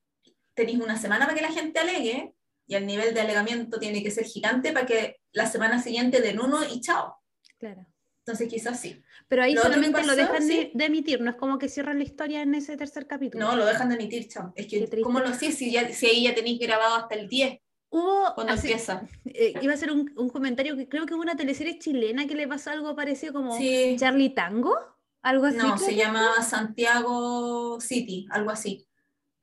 tenéis 0.55 0.81
una 0.81 0.97
semana 0.97 1.27
para 1.27 1.37
que 1.37 1.43
la 1.43 1.53
gente 1.53 1.79
alegue 1.79 2.35
y 2.71 2.77
el 2.77 2.87
nivel 2.87 3.13
de 3.13 3.21
alegamiento 3.21 3.81
tiene 3.81 4.01
que 4.03 4.13
ser 4.13 4.25
gigante 4.25 4.73
para 4.73 4.87
que 4.87 5.17
la 5.33 5.47
semana 5.47 5.83
siguiente 5.83 6.21
den 6.21 6.41
uno 6.41 6.61
y 6.73 6.81
chao. 6.81 7.17
claro. 7.59 7.85
Entonces, 8.25 8.49
quizás 8.49 8.79
sí. 8.79 9.03
Pero 9.29 9.43
ahí 9.43 9.55
Lo 9.55 9.63
solamente 9.63 10.03
lo 10.03 10.07
pasó, 10.09 10.15
dejan 10.17 10.47
de, 10.47 10.55
sí. 10.55 10.71
de 10.75 10.85
emitir, 10.85 11.21
no 11.21 11.31
es 11.31 11.37
como 11.37 11.59
que 11.59 11.69
cierran 11.69 11.99
la 11.99 12.05
historia 12.05 12.43
en 12.43 12.55
ese 12.55 12.77
tercer 12.77 13.07
capítulo. 13.09 13.45
No, 13.45 13.57
lo 13.57 13.65
dejan 13.67 13.89
de 13.89 13.97
emitir, 13.97 14.29
chao. 14.29 14.53
Es 14.55 14.67
que. 14.69 14.89
¿cómo 15.03 15.19
lo 15.21 15.35
sé 15.35 15.51
si, 15.51 15.73
ya, 15.73 15.89
si 15.93 16.07
ahí 16.07 16.23
ya 16.25 16.35
tenéis 16.35 16.61
grabado 16.61 16.95
hasta 16.97 17.17
el 17.17 17.29
10? 17.29 17.59
Hubo, 17.89 18.33
cuando 18.37 18.53
así- 18.53 18.69
empieza. 18.69 19.03
eh, 19.25 19.55
iba 19.63 19.73
a 19.73 19.75
hacer 19.75 19.91
un, 19.91 20.13
un 20.17 20.29
comentario 20.29 20.77
que 20.77 20.87
creo 20.89 21.07
que 21.07 21.15
hubo 21.15 21.23
una 21.23 21.35
teleserie 21.35 21.79
chilena 21.81 22.27
que 22.29 22.37
le 22.37 22.47
pasó 22.47 22.71
algo 22.71 22.95
parecido 22.95 23.33
como 23.33 23.57
Sí. 23.57 23.97
Charlie 23.99 24.31
Tango, 24.31 24.77
algo 25.23 25.47
así. 25.47 25.57
No, 25.57 25.77
se 25.77 25.87
que 25.91 25.97
llamaba 25.97 26.41
Santiago 26.43 27.81
City, 27.81 28.27
algo 28.31 28.51
así. 28.51 28.87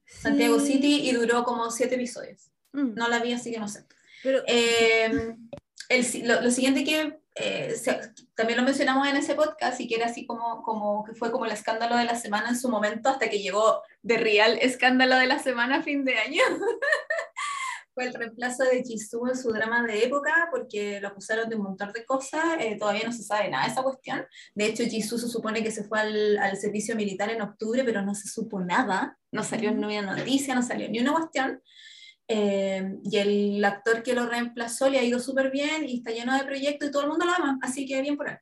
Santiago 0.06 0.60
Sí. 0.60 0.74
City 0.74 1.10
y 1.10 1.12
duró 1.14 1.44
como 1.44 1.70
siete 1.72 1.96
episodios. 1.96 2.50
Mm, 2.78 2.94
No 2.96 3.08
la 3.08 3.20
vi, 3.20 3.34
así 3.34 3.52
que 3.52 3.60
no 3.60 3.68
sé. 3.68 3.86
pero 4.24 4.44
Eh, 4.48 5.36
el 5.90 6.06
lo, 6.28 6.42
lo 6.42 6.52
siguiente 6.52 6.84
que 6.84 7.18
eh, 7.36 7.76
se- 7.76 8.00
también 8.36 8.58
lo 8.60 8.66
mencionamos 8.66 9.08
en 9.08 9.16
ese 9.16 9.36
podcast 9.36 9.80
y 9.80 9.88
que 9.88 9.96
era 9.96 10.08
así 10.08 10.26
como, 10.26 10.62
como 10.64 11.04
que 11.04 11.14
fue 11.14 11.32
como 11.32 11.46
el 11.46 11.52
escándalo 11.52 11.96
de 11.96 12.06
la 12.06 12.16
semana 12.16 12.50
en 12.50 12.58
su 12.60 12.68
momento 12.70 13.10
hasta 13.10 13.30
que 13.30 13.40
llegó 13.40 13.82
de 14.02 14.18
real 14.18 14.58
escándalo 14.62 15.16
de 15.18 15.28
la 15.28 15.40
semana 15.40 15.78
a 15.78 15.84
fin 15.84 16.04
de 16.04 16.16
año. 16.18 16.42
fue 17.94 18.06
el 18.06 18.14
reemplazo 18.14 18.64
de 18.64 18.84
Jisoo 18.84 19.28
en 19.28 19.36
su 19.36 19.50
drama 19.52 19.82
de 19.84 20.04
época 20.06 20.50
porque 20.52 21.00
lo 21.02 21.08
acusaron 21.08 21.50
de 21.50 21.56
un 21.56 21.64
montón 21.64 21.92
de 21.94 22.06
cosas, 22.06 22.44
eh, 22.60 22.76
todavía 22.80 23.06
no 23.06 23.12
se 23.12 23.24
sabe 23.24 23.50
nada 23.50 23.66
de 23.66 23.72
esa 23.72 23.82
cuestión. 23.82 24.24
De 24.54 24.66
hecho, 24.68 24.84
Jisoo 24.84 25.18
se 25.18 25.28
supone 25.28 25.64
que 25.64 25.72
se 25.72 25.84
fue 25.84 26.00
al, 26.00 26.38
al 26.38 26.58
servicio 26.58 26.96
militar 26.96 27.32
en 27.32 27.42
octubre, 27.42 27.84
pero 27.84 28.04
no 28.04 28.14
se 28.14 28.28
supo 28.28 28.60
nada, 28.60 29.18
no 29.32 29.44
salió 29.44 29.72
ni 29.72 29.98
una 29.98 30.16
noticia, 30.16 30.54
no 30.54 30.62
salió 30.62 30.88
ni 30.90 31.00
una 31.00 31.14
cuestión. 31.14 31.62
Eh, 32.30 33.00
y 33.04 33.18
el 33.18 33.64
actor 33.64 34.04
que 34.04 34.14
lo 34.14 34.26
reemplazó 34.26 34.90
le 34.90 35.00
ha 35.00 35.04
ido 35.04 35.20
súper 35.20 35.50
bien 35.50 35.88
y 35.88 35.98
está 36.00 36.12
lleno 36.12 36.38
de 36.38 36.44
proyectos 36.44 36.90
y 36.90 36.92
todo 36.92 37.04
el 37.04 37.10
mundo 37.10 37.26
lo 37.26 37.34
ama, 37.34 37.58
así 37.62 37.86
que 37.86 38.02
bien 38.02 38.18
por 38.18 38.30
él. 38.30 38.38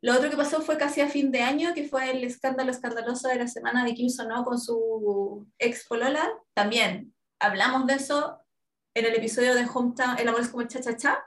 Lo 0.00 0.14
otro 0.14 0.30
que 0.30 0.36
pasó 0.36 0.60
fue 0.60 0.78
casi 0.78 1.00
a 1.00 1.08
fin 1.08 1.32
de 1.32 1.40
año, 1.40 1.74
que 1.74 1.88
fue 1.88 2.10
el 2.12 2.22
escándalo 2.22 2.70
escandaloso 2.70 3.26
de 3.26 3.34
la 3.34 3.48
semana 3.48 3.84
de 3.84 3.94
Kim 3.94 4.08
Sono 4.08 4.44
con 4.44 4.60
su 4.60 5.44
ex 5.58 5.86
polola. 5.88 6.30
También 6.54 7.12
hablamos 7.40 7.84
de 7.86 7.94
eso 7.94 8.38
en 8.94 9.06
el 9.06 9.14
episodio 9.16 9.54
de 9.54 9.66
Hometown, 9.66 10.18
El 10.18 10.28
amor 10.28 10.40
es 10.40 10.48
como 10.48 10.62
el 10.62 10.68
cha-cha-cha. 10.68 11.24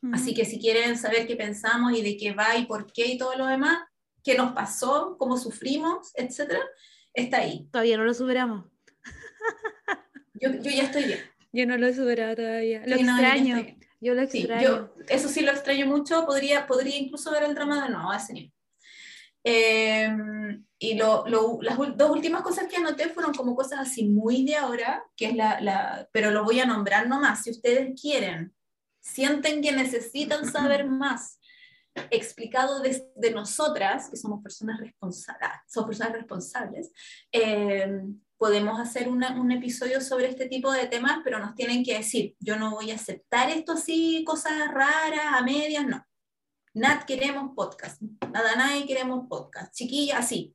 mm, 0.00 0.14
Así 0.14 0.34
que 0.34 0.44
si 0.44 0.58
quieren 0.60 0.98
saber 0.98 1.26
qué 1.28 1.36
pensamos 1.36 1.92
y 1.92 2.02
de 2.02 2.16
qué 2.16 2.32
va 2.32 2.56
y 2.56 2.66
por 2.66 2.92
qué 2.92 3.06
y 3.06 3.18
todo 3.18 3.36
lo 3.36 3.46
demás, 3.46 3.78
qué 4.24 4.36
nos 4.36 4.52
pasó, 4.52 5.16
cómo 5.16 5.36
sufrimos, 5.36 6.10
etcétera, 6.14 6.60
está 7.14 7.38
ahí. 7.38 7.68
todavía 7.70 7.96
no 7.96 8.04
lo 8.04 8.14
superamos. 8.14 8.66
Yo, 10.40 10.50
yo 10.52 10.70
ya 10.70 10.84
estoy 10.84 11.04
bien. 11.04 11.20
Yo 11.52 11.66
no 11.66 11.76
lo 11.78 11.86
he 11.86 11.94
superado 11.94 12.36
todavía. 12.36 12.82
Lo 12.86 12.96
Sí, 12.96 13.02
no, 13.02 13.18
yo 13.20 13.22
extraño. 13.26 13.56
estoy 13.56 13.62
bien. 13.64 13.88
Yo 14.00 14.14
lo 14.14 14.26
Sí, 14.28 14.38
extraño. 14.38 14.62
yo 14.62 14.94
eso 15.08 15.28
sí 15.28 15.40
lo 15.40 15.50
extraño 15.52 15.86
mucho, 15.86 16.24
podría, 16.24 16.66
podría 16.66 16.96
incluso 16.96 17.30
ver 17.32 17.42
el 17.44 17.54
drama 17.54 17.82
de 17.84 17.90
nuevo 17.90 18.10
a 18.10 18.16
ese 18.16 18.32
nivel. 18.32 18.52
Eh, 19.44 20.08
y 20.78 20.94
lo, 20.94 21.24
lo- 21.26 21.58
las 21.62 21.76
dos 21.96 22.10
últimas 22.10 22.42
cosas 22.42 22.66
que 22.68 22.76
anoté 22.76 23.08
fueron 23.08 23.32
como 23.32 23.54
cosas 23.56 23.80
así 23.80 24.04
muy 24.08 24.44
de 24.44 24.56
ahora, 24.56 25.04
que 25.16 25.26
es 25.26 25.34
la, 25.34 25.60
la, 25.60 26.08
pero 26.12 26.30
lo 26.30 26.44
voy 26.44 26.60
a 26.60 26.66
nombrar 26.66 27.08
nomás, 27.08 27.42
si 27.44 27.50
ustedes 27.50 27.98
quieren, 28.00 28.54
sienten 29.00 29.62
que 29.62 29.72
necesitan 29.72 30.44
saber 30.52 30.86
más, 30.86 31.40
explicado 32.10 32.80
desde 32.80 33.30
nosotras, 33.32 34.08
que 34.10 34.16
somos 34.16 34.42
personas 34.42 34.78
responsables, 34.80 35.48
somos 35.66 35.88
personas 35.88 36.12
responsables, 36.12 36.92
eh, 37.32 38.02
podemos 38.38 38.78
hacer 38.80 39.08
una- 39.08 39.38
un 39.40 39.50
episodio 39.52 40.00
sobre 40.00 40.28
este 40.28 40.46
tipo 40.48 40.72
de 40.72 40.86
temas, 40.86 41.18
pero 41.24 41.38
nos 41.40 41.54
tienen 41.54 41.84
que 41.84 41.94
decir, 41.98 42.36
yo 42.40 42.56
no 42.56 42.70
voy 42.70 42.90
a 42.92 42.94
aceptar 42.94 43.50
esto 43.50 43.72
así, 43.72 44.24
cosas 44.24 44.72
raras, 44.72 45.26
a 45.32 45.42
medias, 45.42 45.86
no. 45.86 46.04
Nat 46.74 47.04
queremos 47.04 47.52
podcast, 47.56 48.00
nada, 48.32 48.54
nadie 48.56 48.86
queremos 48.86 49.26
podcast, 49.28 49.74
chiquilla, 49.74 50.18
así. 50.18 50.54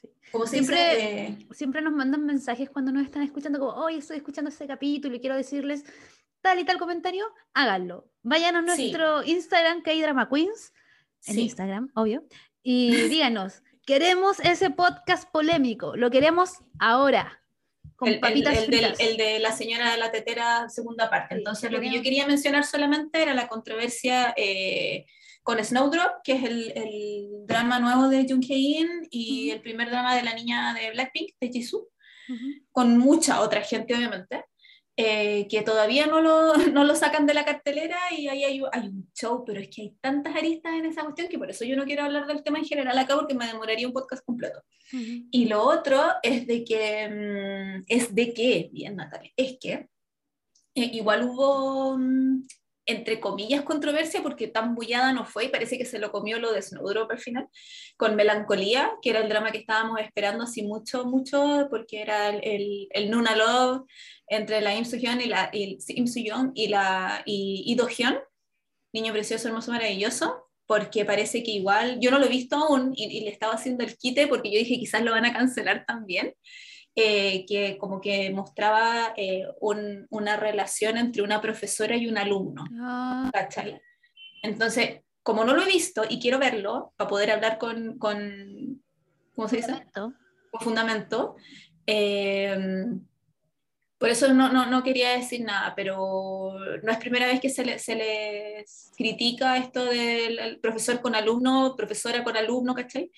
Sí. 0.00 0.08
Como 0.32 0.46
Siempre- 0.46 0.76
dice, 0.76 1.24
eh, 1.26 1.48
Siempre 1.52 1.80
nos 1.82 1.92
mandan 1.92 2.26
mensajes 2.26 2.68
cuando 2.68 2.90
nos 2.90 3.04
están 3.04 3.22
escuchando, 3.22 3.60
como, 3.60 3.72
hoy 3.72 3.96
estoy 3.98 4.16
escuchando 4.16 4.48
este 4.50 4.66
capítulo 4.66 5.14
y 5.14 5.20
quiero 5.20 5.36
decirles 5.36 5.84
tal 6.40 6.58
y 6.58 6.64
tal 6.64 6.78
comentario, 6.78 7.24
háganlo. 7.52 8.10
Vayan 8.22 8.56
a 8.56 8.60
Sí. 8.74 8.90
nuestro 8.90 9.22
Instagram, 9.22 9.82
K-Drama 9.82 10.28
Queens, 10.28 10.72
en 11.26 11.34
sí. 11.36 11.42
Instagram, 11.42 11.90
obvio, 11.94 12.24
y 12.62 12.90
díganos, 13.22 13.62
queremos 13.86 14.40
ese 14.40 14.70
podcast 14.70 15.30
polémico, 15.30 15.96
lo 15.96 16.10
queremos 16.10 16.52
ahora, 16.78 17.40
con 17.96 18.08
el, 18.08 18.20
papitas 18.20 18.56
el 18.56 18.70
del- 18.70 18.80
fritas. 18.80 19.00
el 19.00 19.16
de 19.16 19.38
la 19.38 19.52
señora 19.52 19.90
de 19.92 19.98
la 19.98 20.10
tetera, 20.10 20.68
segunda 20.68 21.10
parte. 21.10 21.34
Sí, 21.34 21.38
Entonces, 21.40 21.70
lo 21.70 21.80
que 21.80 21.92
yo 21.92 22.02
quería 22.02 22.26
mencionar 22.26 22.64
solamente 22.64 23.22
era 23.22 23.34
la 23.34 23.46
controversia 23.48 24.34
eh, 24.36 25.06
con 25.42 25.62
Snowdrop, 25.62 26.22
que 26.24 26.32
es 26.32 26.44
el, 26.44 27.28
drama 27.46 27.78
nuevo 27.78 28.08
de 28.08 28.26
Jung 28.28 28.42
Hae-in 28.42 29.06
y 29.10 29.50
el 29.50 29.60
primer 29.60 29.90
drama 29.90 30.16
de 30.16 30.22
la 30.22 30.34
niña 30.34 30.72
de 30.74 30.90
Blackpink, 30.92 31.34
de 31.40 31.48
Jisoo, 31.50 31.88
Ujú. 32.28 32.38
con 32.72 32.96
mucha 32.98 33.40
otra 33.42 33.60
gente, 33.60 33.94
obviamente. 33.94 34.44
Eh, 34.96 35.48
que 35.48 35.62
todavía 35.62 36.06
no 36.06 36.20
lo, 36.20 36.54
no 36.72 36.84
lo 36.84 36.94
sacan 36.94 37.26
de 37.26 37.34
la 37.34 37.44
cartelera 37.44 37.98
y 38.16 38.28
ahí 38.28 38.44
hay, 38.44 38.62
hay 38.72 38.88
un 38.88 39.10
show, 39.14 39.44
pero 39.44 39.60
es 39.60 39.68
que 39.68 39.82
hay 39.82 39.96
tantas 40.00 40.36
aristas 40.36 40.74
en 40.74 40.86
esa 40.86 41.02
cuestión 41.02 41.28
que 41.28 41.38
por 41.38 41.50
eso 41.50 41.64
yo 41.64 41.76
no 41.76 41.84
quiero 41.84 42.04
hablar 42.04 42.26
del 42.26 42.42
tema 42.42 42.58
en 42.58 42.64
general 42.64 42.96
acá 42.98 43.16
porque 43.16 43.34
me 43.34 43.46
demoraría 43.46 43.86
un 43.86 43.92
podcast 43.92 44.24
completo. 44.24 44.62
Y 44.92 45.46
lo 45.46 45.62
otro 45.62 46.00
es 46.22 46.46
de 46.46 46.64
que, 46.64 47.08
mm, 47.08 47.84
es 47.88 48.14
de 48.14 48.32
que, 48.32 48.70
bien 48.72 48.96
Natalia, 48.96 49.32
es 49.36 49.56
que 49.60 49.88
eh, 50.76 50.90
igual 50.92 51.24
hubo, 51.24 51.98
mm, 51.98 52.46
entre 52.86 53.20
comillas, 53.20 53.62
controversia 53.62 54.22
porque 54.22 54.48
tan 54.48 54.74
bullada 54.74 55.12
no 55.12 55.24
fue 55.24 55.46
y 55.46 55.48
parece 55.48 55.78
que 55.78 55.84
se 55.84 55.98
lo 55.98 56.12
comió 56.12 56.38
lo 56.38 56.52
de 56.52 56.62
Snowdrop 56.62 57.10
al 57.10 57.18
final, 57.18 57.48
con 57.96 58.14
Melancolía, 58.16 58.92
que 59.00 59.10
era 59.10 59.20
el 59.20 59.28
drama 59.28 59.52
que 59.52 59.58
estábamos 59.58 60.00
esperando 60.00 60.44
así 60.44 60.62
mucho, 60.62 61.04
mucho, 61.04 61.66
porque 61.70 62.02
era 62.02 62.28
el, 62.28 62.40
el, 62.42 62.88
el 62.90 63.10
Nuna 63.10 63.36
Love 63.36 63.84
entre 64.28 64.60
la 64.60 64.74
Im 64.74 64.84
Soo-hyun 64.84 65.20
y 65.20 65.26
la 65.26 65.50
y, 65.52 65.78
Im 65.88 66.06
Soo-young 66.06 66.52
y 66.54 66.68
la 66.68 67.22
y, 67.24 67.64
y 67.66 67.74
Do-hyun, 67.74 68.18
niño 68.92 69.12
precioso, 69.12 69.48
hermoso, 69.48 69.72
maravilloso, 69.72 70.50
porque 70.66 71.04
parece 71.04 71.42
que 71.42 71.52
igual, 71.52 71.98
yo 72.00 72.10
no 72.10 72.18
lo 72.18 72.26
he 72.26 72.30
visto 72.30 72.56
aún 72.56 72.92
y, 72.94 73.04
y 73.04 73.20
le 73.20 73.30
estaba 73.30 73.54
haciendo 73.54 73.84
el 73.84 73.96
quite 73.96 74.26
porque 74.26 74.50
yo 74.50 74.58
dije 74.58 74.78
quizás 74.78 75.02
lo 75.02 75.12
van 75.12 75.24
a 75.24 75.32
cancelar 75.32 75.84
también, 75.86 76.34
eh, 76.96 77.44
que 77.46 77.76
como 77.78 78.00
que 78.00 78.30
mostraba 78.30 79.12
eh, 79.16 79.46
un- 79.60 80.06
una 80.10 80.36
relación 80.36 80.96
entre 80.96 81.22
una 81.22 81.40
profesora 81.40 81.96
y 81.96 82.06
un 82.06 82.18
alumno, 82.18 82.64
Ah, 82.80 83.30
¿cachai? 83.32 83.80
Entonces, 84.42 85.00
como 85.22 85.44
no 85.44 85.54
lo 85.54 85.62
he 85.62 85.66
visto 85.66 86.04
y 86.08 86.20
quiero 86.20 86.38
verlo 86.38 86.92
para 86.96 87.08
poder 87.10 87.30
hablar 87.32 87.58
con, 87.58 87.98
con 87.98 88.82
¿cómo 89.34 89.48
se 89.48 89.56
dice? 89.56 89.68
fundamento. 89.68 90.12
Con 90.52 90.60
fundamento, 90.60 91.36
eh, 91.86 92.86
por 93.98 94.08
eso 94.10 94.32
no, 94.34 94.52
no, 94.52 94.66
no 94.66 94.82
quería 94.82 95.10
decir 95.16 95.40
nada, 95.44 95.72
pero 95.74 96.54
no 96.82 96.92
es 96.92 96.98
primera 96.98 97.26
vez 97.26 97.40
que 97.40 97.48
se, 97.48 97.64
le- 97.64 97.78
se 97.78 97.94
les 97.96 98.92
critica 98.96 99.56
esto 99.56 99.84
del 99.86 100.38
el 100.38 100.60
profesor 100.60 101.00
con 101.00 101.14
alumno, 101.14 101.74
profesora 101.76 102.22
con 102.22 102.36
alumno, 102.36 102.74
¿cachai? 102.74 103.10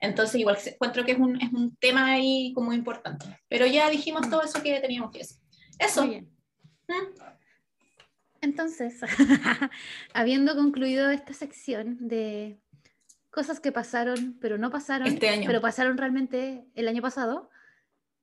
Entonces 0.00 0.40
igual 0.40 0.56
encuentro 0.64 1.04
que 1.04 1.12
es 1.12 1.18
un, 1.18 1.40
es 1.40 1.52
un 1.52 1.76
tema 1.76 2.06
ahí 2.06 2.52
como 2.54 2.72
importante. 2.72 3.26
Pero 3.48 3.66
ya 3.66 3.90
dijimos 3.90 4.28
todo 4.30 4.42
eso 4.42 4.62
que 4.62 4.78
teníamos 4.80 5.10
que 5.10 5.18
decir. 5.18 5.38
Eso. 5.78 6.02
Muy 6.02 6.10
bien. 6.10 6.30
Mm. 6.88 7.20
Entonces, 8.40 9.00
habiendo 10.14 10.54
concluido 10.54 11.10
esta 11.10 11.34
sección 11.34 11.96
de 12.00 12.60
cosas 13.30 13.58
que 13.60 13.72
pasaron, 13.72 14.38
pero 14.40 14.56
no 14.58 14.70
pasaron, 14.70 15.08
Este 15.08 15.28
año. 15.28 15.44
pero 15.46 15.60
pasaron 15.60 15.98
realmente 15.98 16.64
el 16.76 16.86
año 16.88 17.02
pasado, 17.02 17.50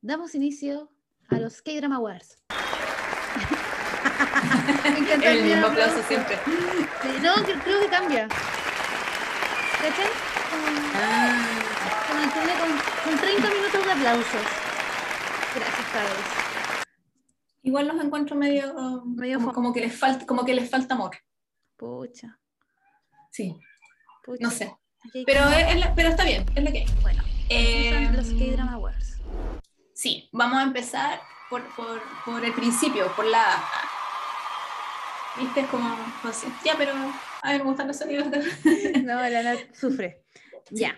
damos 0.01 0.33
inicio 0.35 0.89
a 1.29 1.37
los 1.39 1.61
K-Drama 1.61 1.97
Awards. 1.97 2.37
Me 5.19 5.31
El 5.31 5.43
mismo 5.43 5.67
aplauso. 5.67 6.01
siempre. 6.07 6.37
Sí, 6.45 7.09
no, 7.21 7.33
cre- 7.35 7.61
creo 7.63 7.79
que 7.81 7.87
cambia. 7.87 8.27
¿Cachai? 8.27 10.07
Ah, 10.95 11.47
mantiene 12.15 12.53
con, 12.59 12.69
con 13.11 13.19
30 13.21 13.49
minutos 13.49 13.85
de 13.85 13.91
aplausos. 13.91 14.41
Gracias, 15.55 15.87
Carlos. 15.93 16.87
igual 17.63 17.87
los 17.87 18.03
encuentro 18.03 18.35
medio, 18.35 19.03
Medio 19.05 19.39
como, 19.39 19.53
como 19.53 19.73
que 19.73 19.81
les 19.81 19.97
falta, 19.97 20.25
como 20.25 20.43
que 20.45 20.53
les 20.53 20.69
falta 20.69 20.95
amor. 20.95 21.17
Pucha, 21.77 22.39
Sí, 23.31 23.55
pucha. 24.23 24.43
no 24.43 24.49
sé. 24.51 24.73
Pero, 25.25 25.41
es- 25.49 25.79
la- 25.79 25.93
pero 25.93 26.09
está 26.09 26.23
bien, 26.23 26.45
es 26.55 26.63
lo 26.63 26.71
que 26.71 26.79
hay. 26.79 26.85
Bueno, 27.01 27.23
Eh, 27.49 28.09
los 28.15 28.27
K-Drama 28.29 28.73
Awards. 28.73 29.17
Sí, 29.93 30.29
vamos 30.31 30.57
a 30.59 30.63
empezar 30.63 31.21
por, 31.49 31.63
por, 31.75 32.01
por 32.25 32.43
el 32.43 32.53
principio, 32.53 33.11
por 33.15 33.25
la... 33.25 33.63
¿Viste? 35.37 35.61
Es 35.61 35.67
como, 35.67 35.95
así. 36.23 36.47
Ya, 36.63 36.73
pero 36.77 36.93
a 36.93 37.51
mí 37.51 37.57
me 37.57 37.63
gustan 37.65 37.87
los 37.87 37.97
sonidos. 37.97 38.27
No, 39.03 39.15
la 39.29 39.43
Nat 39.43 39.59
sufre. 39.75 40.23
Ya. 40.71 40.97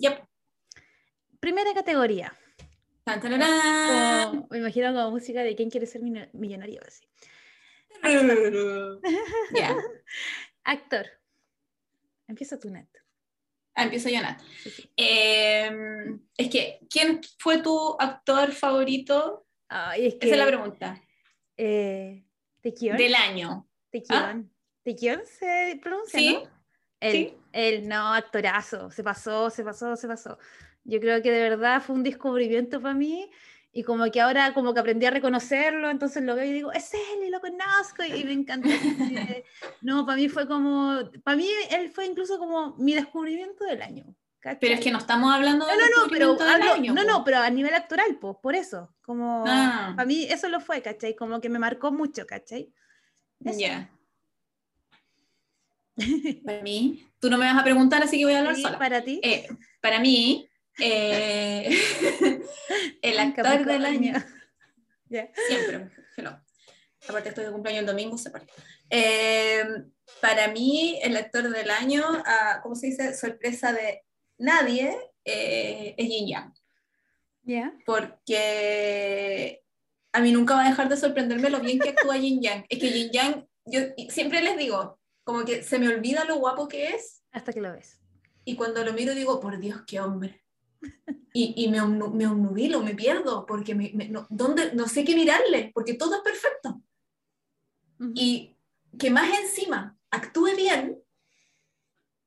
Ya. 0.00 0.28
Primera 1.40 1.72
categoría. 1.74 2.32
Tan, 3.04 3.20
me 4.50 4.58
imagino 4.58 4.92
como 4.92 5.10
música 5.12 5.42
de 5.42 5.54
quién 5.56 5.70
quiere 5.70 5.86
ser 5.86 6.02
millonario. 6.32 6.80
Así. 6.86 7.06
Ya. 9.54 9.76
Actor. 10.64 11.06
Empieza 12.26 12.58
tu 12.58 12.70
Nat. 12.70 12.88
Ah, 13.74 13.84
empiezo 13.84 14.08
yo, 14.10 14.20
Nat. 14.20 14.40
Sí, 14.62 14.70
sí. 14.70 14.90
Eh, 14.96 15.70
es 16.36 16.50
que, 16.50 16.80
¿quién 16.90 17.20
fue 17.38 17.62
tu 17.62 17.96
actor 17.98 18.52
favorito? 18.52 19.46
Ay, 19.68 20.08
es 20.08 20.14
que 20.16 20.26
Esa 20.26 20.34
es 20.34 20.40
la 20.40 20.46
pregunta. 20.46 21.02
Eh, 21.56 22.24
del 22.62 23.14
año. 23.14 23.68
Taecyeon. 23.90 24.52
Taecyeon 24.84 25.26
se 25.26 25.78
pronuncia, 25.82 26.20
Sí, 26.20 26.48
sí. 27.00 27.36
Él, 27.58 27.88
no, 27.88 28.14
actorazo. 28.14 28.90
Se 28.90 29.02
pasó, 29.02 29.50
se 29.50 29.64
pasó, 29.64 29.96
se 29.96 30.06
pasó. 30.08 30.38
Yo 30.84 31.00
creo 31.00 31.20
que 31.22 31.30
de 31.30 31.48
verdad 31.50 31.82
fue 31.82 31.94
un 31.96 32.02
descubrimiento 32.02 32.80
para 32.80 32.94
mí. 32.94 33.30
Y 33.70 33.82
como 33.82 34.10
que 34.10 34.20
ahora 34.20 34.54
como 34.54 34.72
que 34.72 34.80
aprendí 34.80 35.04
a 35.06 35.10
reconocerlo, 35.10 35.90
entonces 35.90 36.22
lo 36.22 36.34
veo 36.34 36.44
y 36.46 36.52
digo, 36.52 36.72
es 36.72 36.92
él 36.94 37.24
y 37.26 37.30
lo 37.30 37.38
conozco 37.40 38.02
y, 38.02 38.12
y 38.20 38.24
me 38.24 38.32
encanta. 38.32 38.68
no, 39.82 40.06
para 40.06 40.16
mí 40.16 40.28
fue 40.28 40.48
como, 40.48 40.98
para 41.22 41.36
mí 41.36 41.48
él 41.70 41.90
fue 41.90 42.06
incluso 42.06 42.38
como 42.38 42.74
mi 42.78 42.94
descubrimiento 42.94 43.64
del 43.64 43.82
año. 43.82 44.06
¿cachai? 44.40 44.58
Pero 44.60 44.74
es 44.74 44.80
que 44.80 44.90
no 44.90 44.98
estamos 44.98 45.32
hablando 45.34 45.66
de 45.66 45.72
No, 45.72 45.78
no, 45.80 46.02
no, 46.04 46.10
pero, 46.10 46.34
del 46.34 46.48
hablo- 46.48 46.72
año, 46.72 46.94
no, 46.94 47.02
po. 47.02 47.08
no, 47.08 47.24
pero 47.24 47.38
a 47.38 47.50
nivel 47.50 47.74
actoral, 47.74 48.16
pues, 48.20 48.36
por 48.42 48.54
eso. 48.56 48.94
Como, 49.02 49.44
Ah. 49.46 49.92
para 49.96 50.06
mí 50.06 50.24
eso 50.24 50.48
lo 50.48 50.60
fue, 50.60 50.80
¿cachai? 50.80 51.14
Como 51.14 51.40
que 51.40 51.48
me 51.50 51.58
marcó 51.58 51.92
mucho, 51.92 52.24
¿cachai? 52.26 52.72
Ya. 53.40 53.90
Para 56.44 56.62
mí, 56.62 57.06
tú 57.20 57.28
no 57.30 57.38
me 57.38 57.46
vas 57.46 57.58
a 57.58 57.64
preguntar, 57.64 58.02
así 58.02 58.18
que 58.18 58.24
voy 58.24 58.34
a 58.34 58.38
hablar 58.40 58.56
Sí, 58.56 58.62
sola. 58.62 58.78
para 58.78 59.02
ti. 59.02 59.20
Eh, 59.22 59.46
para 59.80 59.98
mí, 60.00 60.48
eh, 60.80 61.68
el 63.02 63.18
actor 63.18 63.64
del 63.64 63.84
año, 63.84 64.14
Ya. 65.10 65.28
siempre, 65.48 65.90
hello. 66.16 66.38
Aparte 67.08 67.30
estoy 67.30 67.44
de 67.46 67.52
cumpleaños 67.52 67.80
el 67.80 67.86
domingo, 67.86 68.18
se. 68.18 68.30
Eh, 68.90 69.64
para 70.20 70.48
mí, 70.48 70.98
el 71.02 71.16
actor 71.16 71.48
del 71.50 71.70
año, 71.70 72.04
ah, 72.26 72.60
¿cómo 72.62 72.74
se 72.74 72.88
dice? 72.88 73.14
Sorpresa 73.14 73.72
de 73.72 74.02
nadie, 74.38 74.94
eh, 75.24 75.94
es 75.96 76.06
Jin 76.08 76.26
Yang. 76.28 76.54
Ya. 77.44 77.72
porque 77.86 79.62
a 80.12 80.20
mí 80.20 80.32
nunca 80.32 80.54
va 80.54 80.66
a 80.66 80.68
dejar 80.68 80.90
de 80.90 80.98
sorprenderme 80.98 81.48
lo 81.48 81.60
bien 81.60 81.78
que 81.78 81.90
actúa 81.90 82.18
Jin 82.18 82.42
Yang. 82.42 82.66
Es 82.68 82.78
que 82.78 82.88
Jin 82.90 83.10
Yang, 83.10 83.48
yo 83.64 83.80
siempre 84.10 84.42
les 84.42 84.58
digo, 84.58 84.98
como 85.28 85.44
que 85.44 85.62
se 85.62 85.78
me 85.78 85.88
olvida 85.88 86.24
lo 86.24 86.36
guapo 86.38 86.66
que 86.68 86.88
es 86.88 87.22
Hasta 87.32 87.52
que 87.52 87.60
lo 87.60 87.70
ves. 87.72 88.00
y 88.46 88.56
cuando 88.56 88.82
lo 88.82 88.94
miro 88.94 89.14
digo, 89.14 89.38
por 89.40 89.58
Dios, 89.58 89.82
qué 89.86 90.00
hombre. 90.00 90.42
Y, 91.34 91.52
y 91.62 91.68
me, 91.68 91.84
me 91.86 92.26
obnubilo, 92.26 92.80
me 92.82 92.94
pierdo, 92.94 93.44
porque 93.44 93.74
me, 93.74 93.92
me- 93.94 94.08
no, 94.08 94.26
¿dónde? 94.30 94.72
no 94.74 94.88
sé 94.88 95.04
qué 95.04 95.14
mirarle, 95.14 95.70
porque 95.74 95.92
todo 95.94 96.16
es 96.16 96.22
perfecto. 96.22 96.80
Y 98.14 98.56
que 98.98 99.10
más 99.10 99.28
encima 99.38 99.96
actúe 100.10 100.56
bien, 100.56 100.98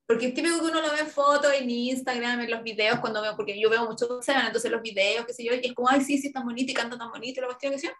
porque 0.06 0.28
es 0.28 0.34
típico 0.34 0.60
que 0.60 0.66
uno 0.66 0.80
lo 0.80 0.92
ve 0.92 1.00
en 1.00 1.08
fotos, 1.08 1.52
en 1.52 1.68
Instagram, 1.68 2.40
en 2.42 2.50
los 2.52 2.62
videos, 2.62 3.00
cuando 3.00 3.20
veo, 3.20 3.34
porque 3.36 3.60
yo 3.60 3.68
veo 3.68 3.84
mucho 3.86 4.22
Seven, 4.22 4.46
entonces 4.46 4.70
los 4.70 4.80
videos, 4.80 5.26
qué 5.26 5.34
sé 5.34 5.44
yo, 5.44 5.52
y 5.52 5.66
es 5.66 5.74
como, 5.74 5.88
ay, 5.90 6.00
sí, 6.02 6.16
sí, 6.18 6.32
tan 6.32 6.44
bonito 6.44 6.70
y 6.70 6.74
canta 6.74 6.96
tan 6.96 7.10
bonito, 7.10 7.40
y 7.40 7.42
la 7.42 7.48
cuestión 7.48 7.72
que 7.72 7.78
sea. 7.80 7.92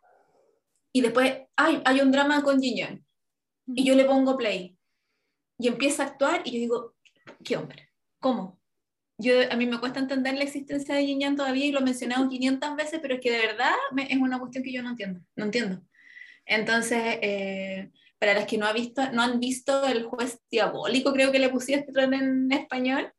Y 0.92 1.00
después, 1.00 1.34
ay, 1.56 1.82
hay 1.84 2.00
un 2.00 2.12
drama 2.12 2.42
con 2.42 2.60
Jin 2.60 2.76
Young, 2.78 3.00
y 3.74 3.84
yo 3.84 3.94
le 3.96 4.04
pongo 4.04 4.36
play, 4.36 4.78
y 5.62 5.68
empieza 5.68 6.02
a 6.02 6.06
actuar, 6.06 6.42
y 6.44 6.52
yo 6.52 6.58
digo, 6.58 6.94
qué 7.44 7.56
hombre, 7.56 7.88
¿cómo? 8.20 8.58
Yo, 9.18 9.34
a 9.50 9.56
mí 9.56 9.66
me 9.66 9.78
cuesta 9.78 10.00
entender 10.00 10.34
la 10.34 10.42
existencia 10.42 10.94
de 10.94 11.06
Jin 11.06 11.20
Yang 11.20 11.36
todavía, 11.36 11.66
y 11.66 11.70
lo 11.72 11.78
he 11.78 11.84
mencionado 11.84 12.28
500 12.28 12.76
veces, 12.76 12.98
pero 13.00 13.14
es 13.14 13.20
que 13.20 13.30
de 13.30 13.38
verdad 13.46 13.72
me- 13.92 14.10
es 14.12 14.18
una 14.18 14.38
cuestión 14.40 14.64
que 14.64 14.72
yo 14.72 14.82
no 14.82 14.90
entiendo, 14.90 15.20
no 15.36 15.44
entiendo. 15.44 15.80
Entonces, 16.44 17.00
eh, 17.22 17.90
para 18.18 18.34
las 18.34 18.46
que 18.46 18.58
no, 18.58 18.66
ha 18.66 18.72
visto, 18.72 19.10
no 19.12 19.22
han 19.22 19.38
visto 19.38 19.86
El 19.86 20.04
juez 20.04 20.40
diabólico, 20.50 21.12
creo 21.12 21.30
que 21.30 21.38
le 21.38 21.48
pusieron 21.50 22.14
en 22.14 22.50
español, 22.52 23.12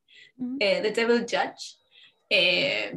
eh, 0.60 0.80
The 0.82 0.92
Devil 0.92 1.22
Judge, 1.22 1.78
eh, 2.30 2.94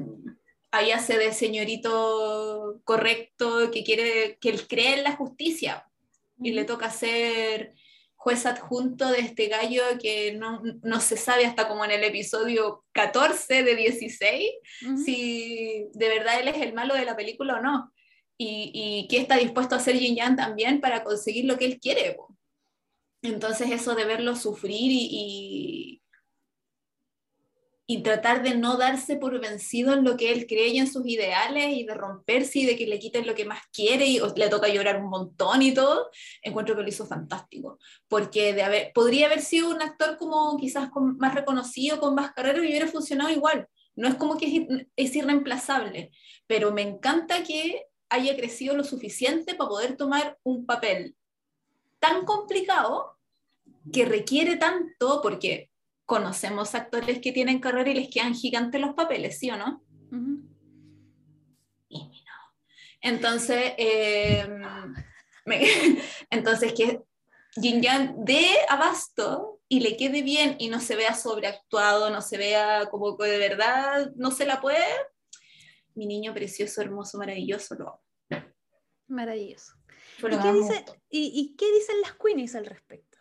ahí 0.72 0.90
hace 0.90 1.18
de 1.18 1.32
señorito 1.32 2.80
correcto 2.84 3.70
que 3.70 3.84
quiere, 3.84 4.38
que 4.40 4.48
él 4.50 4.66
cree 4.66 4.94
en 4.98 5.04
la 5.04 5.16
justicia 5.16 5.86
y 6.42 6.52
le 6.52 6.64
toca 6.64 6.90
ser 6.90 7.74
juez 8.26 8.44
adjunto 8.44 9.08
de 9.12 9.20
este 9.20 9.46
gallo 9.46 9.84
que 10.02 10.32
no, 10.32 10.60
no 10.82 11.00
se 11.00 11.16
sabe 11.16 11.46
hasta 11.46 11.68
como 11.68 11.84
en 11.84 11.92
el 11.92 12.02
episodio 12.02 12.84
14 12.90 13.62
de 13.62 13.76
16 13.76 14.50
Ujú. 14.84 14.98
si 14.98 15.86
de 15.92 16.08
verdad 16.08 16.40
él 16.40 16.48
es 16.48 16.60
el 16.60 16.74
malo 16.74 16.96
de 16.96 17.04
la 17.04 17.14
película 17.14 17.58
o 17.58 17.62
no. 17.62 17.92
Y, 18.36 18.72
y 18.74 19.06
qué 19.08 19.18
está 19.18 19.36
dispuesto 19.36 19.76
a 19.76 19.78
hacer 19.78 19.94
Jin 19.96 20.16
Yang 20.16 20.36
también 20.36 20.80
para 20.80 21.04
conseguir 21.04 21.44
lo 21.44 21.56
que 21.56 21.66
él 21.66 21.78
quiere. 21.78 22.16
Entonces 23.22 23.70
eso 23.70 23.94
de 23.94 24.04
verlo 24.04 24.34
sufrir 24.34 24.90
y, 24.90 26.02
y, 27.86 28.02
tratar 28.02 28.42
de 28.42 28.56
no 28.56 28.76
darse 28.76 29.16
por 29.16 29.40
vencido 29.40 29.94
en 29.94 30.04
lo 30.04 30.16
que 30.16 30.32
él 30.32 30.46
cree 30.46 30.68
y 30.68 30.78
en 30.78 30.90
sus 30.90 31.06
ideales 31.06 31.76
y 31.76 31.84
de 31.84 31.94
romperse 31.94 32.60
y 32.60 32.66
de 32.66 32.76
que 32.76 32.86
le 32.86 32.98
quiten 32.98 33.26
lo 33.26 33.34
que 33.34 33.44
más 33.44 33.60
quiere 33.72 34.06
y 34.06 34.20
le 34.36 34.48
toca 34.48 34.68
llorar 34.68 35.02
un 35.02 35.08
montón 35.08 35.62
y 35.62 35.72
todo, 35.72 36.10
encuentro 36.42 36.74
que 36.76 36.82
lo 36.82 36.88
hizo 36.88 37.06
fantástico. 37.06 37.78
Porque 38.08 38.90
podría 38.94 39.26
haber 39.26 39.40
sido 39.40 39.70
un 39.70 39.82
actor 39.82 40.16
como 40.18 40.56
quizás 40.56 40.90
con- 40.90 41.16
más 41.18 41.34
reconocido, 41.34 42.00
con 42.00 42.14
más 42.14 42.32
carrera 42.32 42.58
y 42.58 42.68
hubiera 42.68 42.88
funcionado 42.88 43.30
igual. 43.30 43.68
No 43.94 44.08
es 44.08 44.14
como 44.16 44.36
que 44.36 44.46
es, 44.46 44.86
es 44.96 45.16
irreemplazable, 45.16 46.10
pero 46.46 46.72
me 46.72 46.82
encanta 46.82 47.42
que 47.42 47.86
haya 48.08 48.36
crecido 48.36 48.76
lo 48.76 48.84
suficiente 48.84 49.54
para 49.54 49.68
poder 49.68 49.96
tomar 49.96 50.38
un 50.42 50.66
papel 50.66 51.16
tan 51.98 52.24
complicado 52.24 53.16
que 53.92 54.04
requiere 54.04 54.56
tanto, 54.56 55.20
porque 55.22 55.70
conocemos 56.06 56.74
actores 56.74 57.20
que 57.20 57.32
tienen 57.32 57.58
carrera 57.60 57.90
y 57.90 57.94
les 57.94 58.08
quedan 58.08 58.34
gigantes 58.34 58.80
los 58.80 58.94
papeles, 58.94 59.38
¿sí 59.38 59.50
o 59.50 59.56
no? 59.56 59.82
Y. 61.88 62.10
Entonces, 63.00 63.72
eh, 63.76 64.46
me- 65.44 65.60
entonces 66.30 66.72
que 66.72 67.02
Jin 67.60 67.82
Yang 67.82 68.14
dé 68.24 68.46
abasto 68.68 69.60
y 69.68 69.80
le 69.80 69.96
quede 69.96 70.22
bien 70.22 70.56
y 70.58 70.68
no 70.68 70.80
se 70.80 70.96
vea 70.96 71.14
sobreactuado, 71.14 72.10
no 72.10 72.20
se 72.22 72.38
vea 72.38 72.86
como 72.90 73.16
que 73.16 73.26
de 73.26 73.38
verdad 73.38 74.12
no 74.16 74.30
se 74.30 74.46
la 74.46 74.60
puede. 74.60 74.84
Mi 75.94 76.06
niño 76.06 76.32
precioso, 76.34 76.80
hermoso, 76.82 77.18
maravilloso, 77.18 77.74
lo 77.74 77.88
amo. 78.30 78.44
Maravilloso. 79.08 79.72
¿Y 80.18 80.30
qué, 80.42 80.52
dice- 80.52 80.84
y 81.10 81.56
qué 81.56 81.72
dicen 81.74 82.00
las 82.00 82.14
queenies 82.14 82.54
al 82.54 82.66
respecto? 82.66 83.18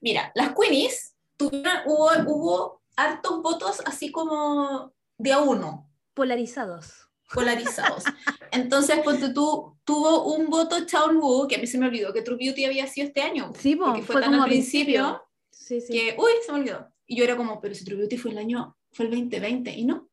Mira, 0.00 0.32
las 0.34 0.54
Queenies 0.54 1.15
tuvieron, 1.36 1.82
hubo, 1.86 2.10
hubo 2.26 2.82
hartos 2.96 3.42
votos 3.42 3.80
así 3.84 4.10
como 4.10 4.92
de 5.18 5.32
a 5.32 5.38
uno, 5.40 5.90
Polarizados. 6.14 7.08
polarizados. 7.34 8.04
Entonces, 8.52 9.00
ponte 9.04 9.30
tú, 9.30 9.76
tuvo 9.84 10.34
un 10.34 10.48
voto 10.48 10.84
Chaun 10.86 11.16
Wu, 11.18 11.46
que 11.46 11.56
a 11.56 11.58
mí 11.58 11.66
se 11.66 11.78
me 11.78 11.86
olvidó 11.86 12.12
que 12.12 12.22
True 12.22 12.38
Beauty 12.38 12.64
había 12.64 12.86
sido 12.86 13.06
este 13.08 13.20
año. 13.22 13.52
Sí, 13.58 13.76
po, 13.76 13.86
porque 13.86 14.02
fue, 14.02 14.12
fue 14.14 14.22
tan 14.22 14.30
como 14.32 14.42
al 14.44 14.48
principio. 14.48 15.02
principio, 15.02 15.22
Sí, 15.50 15.80
sí. 15.80 15.92
que, 15.92 16.16
uy, 16.18 16.30
se 16.44 16.52
me 16.52 16.60
olvidó. 16.60 16.88
Y 17.06 17.16
yo 17.16 17.24
era 17.24 17.36
como, 17.36 17.60
pero 17.60 17.74
si 17.74 17.84
True 17.84 17.98
Beauty 17.98 18.16
fue 18.16 18.30
el 18.30 18.38
año, 18.38 18.76
fue 18.92 19.04
el 19.06 19.10
2020, 19.10 19.70
y 19.72 19.84
no, 19.84 20.08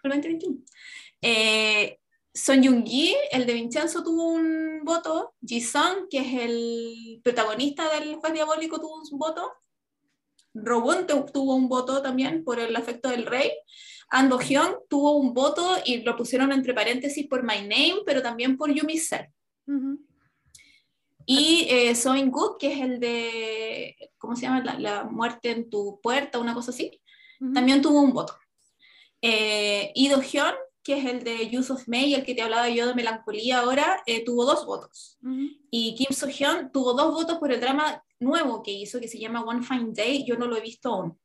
fue 0.00 0.10
el 0.10 0.16
2021. 0.22 0.58
Eh, 1.22 1.98
Son 2.34 2.60
Young-gi, 2.62 3.14
el 3.32 3.46
de 3.46 3.52
Vincenzo, 3.54 4.02
tuvo 4.02 4.24
un 4.28 4.80
voto. 4.84 5.34
Ji-sung, 5.46 6.08
que 6.10 6.18
es 6.18 6.42
el 6.42 7.20
protagonista 7.22 7.88
del 7.94 8.16
juez 8.16 8.32
diabólico, 8.32 8.78
tuvo 8.80 8.96
un 8.96 9.18
voto. 9.18 9.50
Robon 10.64 11.06
tu- 11.06 11.26
tuvo 11.32 11.54
un 11.54 11.68
voto 11.68 12.02
también 12.02 12.44
por 12.44 12.58
el 12.58 12.74
afecto 12.76 13.08
del 13.10 13.26
rey. 13.26 13.50
Ando 14.10 14.38
Hyun 14.38 14.76
tuvo 14.88 15.16
un 15.16 15.34
voto 15.34 15.76
y 15.84 16.02
lo 16.02 16.16
pusieron 16.16 16.52
entre 16.52 16.72
paréntesis 16.74 17.26
por 17.26 17.42
My 17.42 17.60
Name, 17.62 18.02
pero 18.06 18.22
también 18.22 18.56
por 18.56 18.72
Yumi 18.72 18.98
Ser. 18.98 19.30
Ujú. 19.66 19.98
Y 21.26 21.66
eh, 21.68 21.94
So 21.94 22.14
In-gook, 22.14 22.58
que 22.58 22.72
es 22.72 22.80
el 22.80 23.00
de, 23.00 23.96
¿cómo 24.16 24.36
se 24.36 24.42
llama? 24.42 24.62
La, 24.62 24.78
la 24.78 25.04
muerte 25.04 25.50
en 25.50 25.68
tu 25.68 26.00
puerta, 26.00 26.38
una 26.38 26.54
cosa 26.54 26.70
así, 26.70 27.00
Ujú. 27.40 27.52
también 27.52 27.82
tuvo 27.82 28.00
un 28.00 28.12
voto. 28.12 28.34
Eh, 29.20 29.92
Lee 29.96 30.08
Do-hyun, 30.08 30.54
que 30.84 30.98
es 30.98 31.04
el 31.04 31.24
de 31.24 31.50
Use 31.58 31.72
of 31.72 31.88
May, 31.88 32.14
el 32.14 32.24
que 32.24 32.34
te 32.34 32.42
hablaba 32.42 32.68
yo 32.68 32.86
de 32.86 32.94
melancolía 32.94 33.58
ahora, 33.58 34.00
eh, 34.06 34.24
tuvo 34.24 34.44
dos 34.44 34.64
votos. 34.64 35.18
Ujú. 35.20 35.48
Y 35.68 35.96
Kim 35.96 36.12
So-hyun 36.14 36.70
tuvo 36.72 36.92
dos 36.94 37.12
votos 37.12 37.38
por 37.38 37.50
el 37.50 37.60
drama 37.60 38.04
nuevo 38.20 38.62
que 38.62 38.70
hizo, 38.72 39.00
que 39.00 39.08
se 39.08 39.18
llama 39.18 39.42
One 39.44 39.62
Fine 39.64 39.92
Day. 39.92 40.24
Yo 40.26 40.36
no 40.36 40.46
lo 40.46 40.56
he 40.56 40.60
visto 40.60 40.90
aún. 40.92 41.20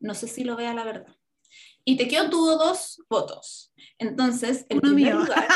No 0.00 0.14
sé 0.14 0.28
si 0.28 0.44
lo 0.44 0.56
vea 0.56 0.74
la 0.74 0.84
verdad. 0.84 1.16
Y 1.84 1.96
Taekyon 1.96 2.30
tuvo 2.30 2.56
dos 2.56 3.02
votos. 3.08 3.72
Entonces, 3.98 4.66
en 4.68 4.78
Uno 4.78 4.94
primer 4.94 5.14
mío. 5.14 5.24
lugar, 5.24 5.48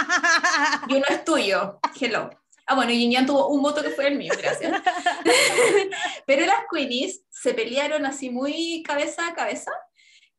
y 0.89 0.95
uno 0.95 1.05
es 1.09 1.25
tuyo. 1.25 1.79
Hello. 2.01 2.31
Ah, 2.67 2.75
bueno, 2.77 2.93
y 2.93 3.01
Yin 3.01 3.11
Yang 3.11 3.27
tuvo 3.27 3.49
un 3.49 3.63
voto 3.63 3.83
que 3.83 3.91
fue 3.91 4.07
el 4.07 4.17
mío, 4.17 4.33
gracias. 4.41 4.81
Pero 6.27 6.47
las 6.47 6.61
Queenies 6.73 7.25
se 7.29 7.53
pelearon 7.53 8.07
así 8.07 8.31
muy 8.31 8.83
cabeza 8.85 9.27
a 9.27 9.35
cabeza. 9.35 9.73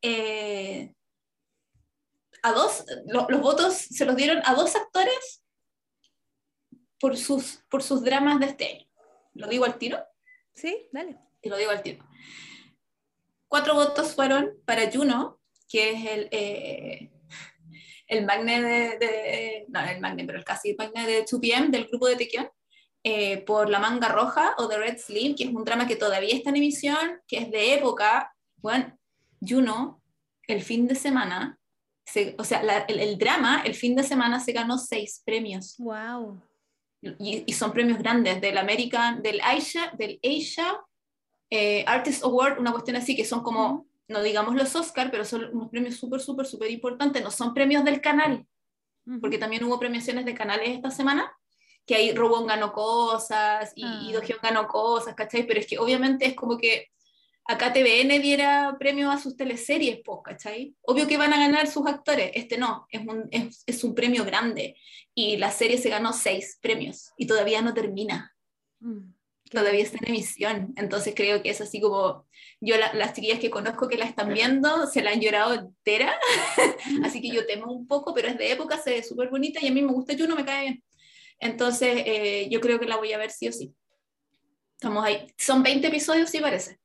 Eh, 0.01 0.93
a 2.41 2.53
dos, 2.53 2.85
lo- 3.07 3.27
los 3.29 3.41
votos 3.41 3.73
se 3.75 4.05
los 4.05 4.15
dieron 4.15 4.41
a 4.45 4.55
dos 4.55 4.75
actores 4.75 5.43
por 6.99 7.17
sus, 7.17 7.59
por 7.69 7.83
sus 7.83 8.01
dramas 8.03 8.39
de 8.39 8.45
este 8.47 8.65
año. 8.67 8.87
¿Lo 9.33 9.47
digo 9.47 9.65
al 9.65 9.77
tiro? 9.77 9.99
Sí, 10.53 10.87
dale. 10.91 11.17
Te 11.41 11.49
lo 11.49 11.57
digo 11.57 11.71
al 11.71 11.81
tiro. 11.81 12.05
Cuatro 13.47 13.73
votos 13.75 14.15
fueron 14.15 14.51
para 14.65 14.89
Juno, 14.91 15.39
que 15.67 15.91
es 15.91 16.05
el, 16.05 16.27
eh, 16.31 17.11
el 18.07 18.25
magne 18.25 18.61
de, 18.61 18.97
de- 18.97 19.65
no, 19.69 19.81
el 19.81 19.99
magne, 19.99 20.25
pero 20.25 20.37
el 20.37 20.45
casi 20.45 20.73
magne 20.75 21.05
de 21.05 21.25
2PM 21.25 21.69
del 21.69 21.87
grupo 21.87 22.07
de 22.07 22.15
Tequion, 22.15 22.49
eh, 23.03 23.37
por 23.43 23.69
La 23.69 23.79
Manga 23.79 24.09
Roja 24.09 24.53
o 24.57 24.67
The 24.67 24.77
Red 24.77 24.97
Sleeve, 24.99 25.35
que 25.35 25.43
es 25.45 25.49
un 25.49 25.63
drama 25.63 25.87
que 25.87 25.95
todavía 25.95 26.35
está 26.35 26.49
en 26.51 26.57
emisión, 26.57 27.19
que 27.27 27.37
es 27.39 27.51
de 27.51 27.73
época, 27.73 28.33
bueno, 28.57 28.97
Juno, 29.41 30.03
el 30.47 30.61
fin 30.61 30.87
de 30.87 30.95
semana, 30.95 31.57
se- 32.05 32.35
o 32.37 32.43
sea, 32.43 32.61
la- 32.63 32.79
el, 32.87 32.99
el 32.99 33.17
drama, 33.17 33.63
el 33.65 33.73
fin 33.75 33.95
de 33.95 34.03
semana 34.03 34.39
se 34.39 34.51
ganó 34.51 34.77
seis 34.77 35.21
premios, 35.25 35.75
Wow. 35.79 36.41
Y, 37.01 37.43
y 37.45 37.53
son 37.53 37.71
premios 37.71 37.97
grandes, 37.99 38.39
del 38.41 38.57
American, 38.57 39.21
del 39.21 39.41
Asia, 39.41 39.91
del 39.97 40.19
Asia 40.23 40.79
eh, 41.49 41.83
Artist 41.85 42.23
Award, 42.23 42.59
una 42.59 42.71
cuestión 42.71 42.95
así, 42.95 43.15
que 43.15 43.25
son 43.25 43.43
como, 43.43 43.85
no 44.07 44.23
digamos 44.23 44.55
los 44.55 44.73
Oscar, 44.75 45.11
pero 45.11 45.25
son 45.25 45.49
unos 45.53 45.69
premios 45.69 45.95
súper, 45.95 46.21
súper, 46.21 46.45
súper 46.45 46.71
importantes, 46.71 47.21
no 47.21 47.29
son 47.29 47.53
premios 47.53 47.83
del 47.83 47.99
canal, 47.99 48.45
porque 49.19 49.37
también 49.37 49.63
hubo 49.65 49.77
premiaciones 49.77 50.25
de 50.25 50.33
canales 50.33 50.69
esta 50.69 50.91
semana, 50.91 51.29
que 51.85 51.95
ahí 51.95 52.13
Robón 52.13 52.47
ganó 52.47 52.71
cosas 52.71 53.73
y, 53.75 53.83
Ah. 53.83 54.01
y 54.03 54.33
ganó 54.41 54.67
cosas, 54.67 55.13
¿cachai? 55.13 55.45
Pero 55.45 55.59
es 55.59 55.67
que 55.67 55.77
obviamente 55.77 56.25
es 56.25 56.35
como 56.35 56.57
que 56.57 56.89
acá 57.45 57.73
TVN 57.73 58.19
diera 58.19 58.75
premio 58.79 59.11
a 59.11 59.17
sus 59.19 59.35
teleseries, 59.35 59.99
pues, 60.05 60.19
¿cachai? 60.23 60.75
Obvio 60.83 61.07
que 61.07 61.17
van 61.17 61.33
a 61.33 61.37
ganar 61.39 61.67
sus 61.67 61.85
actores, 61.87 62.31
este 62.35 62.57
no, 62.57 62.85
es 62.89 63.01
un, 63.01 63.27
es, 63.31 63.63
es 63.65 63.83
un 63.83 63.93
premio 63.95 64.23
grande 64.25 64.75
y 65.13 65.37
la 65.37 65.51
serie 65.51 65.77
se 65.77 65.89
ganó 65.89 66.13
seis 66.13 66.57
premios 66.61 67.11
y 67.17 67.27
todavía 67.27 67.61
no 67.61 67.73
termina, 67.73 68.33
Mm. 68.79 69.13
todavía 69.51 69.83
está 69.83 69.97
en 70.01 70.07
emisión, 70.09 70.73
entonces 70.75 71.13
creo 71.15 71.43
que 71.43 71.49
es 71.51 71.61
así 71.61 71.79
como, 71.79 72.25
yo 72.61 72.77
la- 72.77 72.93
las 72.93 73.13
chiquillas 73.13 73.37
que 73.39 73.51
conozco 73.51 73.87
que 73.87 73.97
la 73.97 74.05
están 74.05 74.33
viendo 74.33 74.87
se 74.87 75.03
la 75.03 75.11
han 75.11 75.21
llorado 75.21 75.53
entera, 75.53 76.13
así 77.03 77.21
que 77.21 77.29
yo 77.29 77.45
temo 77.45 77.71
un 77.71 77.85
poco, 77.87 78.13
pero 78.13 78.27
es 78.27 78.37
de 78.39 78.51
época, 78.51 78.77
se 78.79 78.89
ve 78.91 79.03
súper 79.03 79.29
bonita 79.29 79.59
y 79.61 79.67
a 79.67 79.71
mí 79.71 79.81
me 79.83 79.91
gusta 79.93 80.15
Juno, 80.17 80.35
me 80.35 80.45
cae 80.45 80.63
bien. 80.63 80.83
Entonces, 81.39 82.03
eh, 82.05 82.47
yo 82.49 82.59
creo 82.61 82.79
que 82.79 82.85
la 82.87 82.97
voy 82.97 83.13
a 83.13 83.17
ver 83.17 83.29
sí 83.31 83.47
o 83.47 83.51
sí. 83.51 83.73
Estamos 84.73 85.03
ahí. 85.03 85.27
Son 85.37 85.61
20 85.63 85.87
episodios, 85.87 86.29
sí 86.29 86.39
parece. 86.39 86.79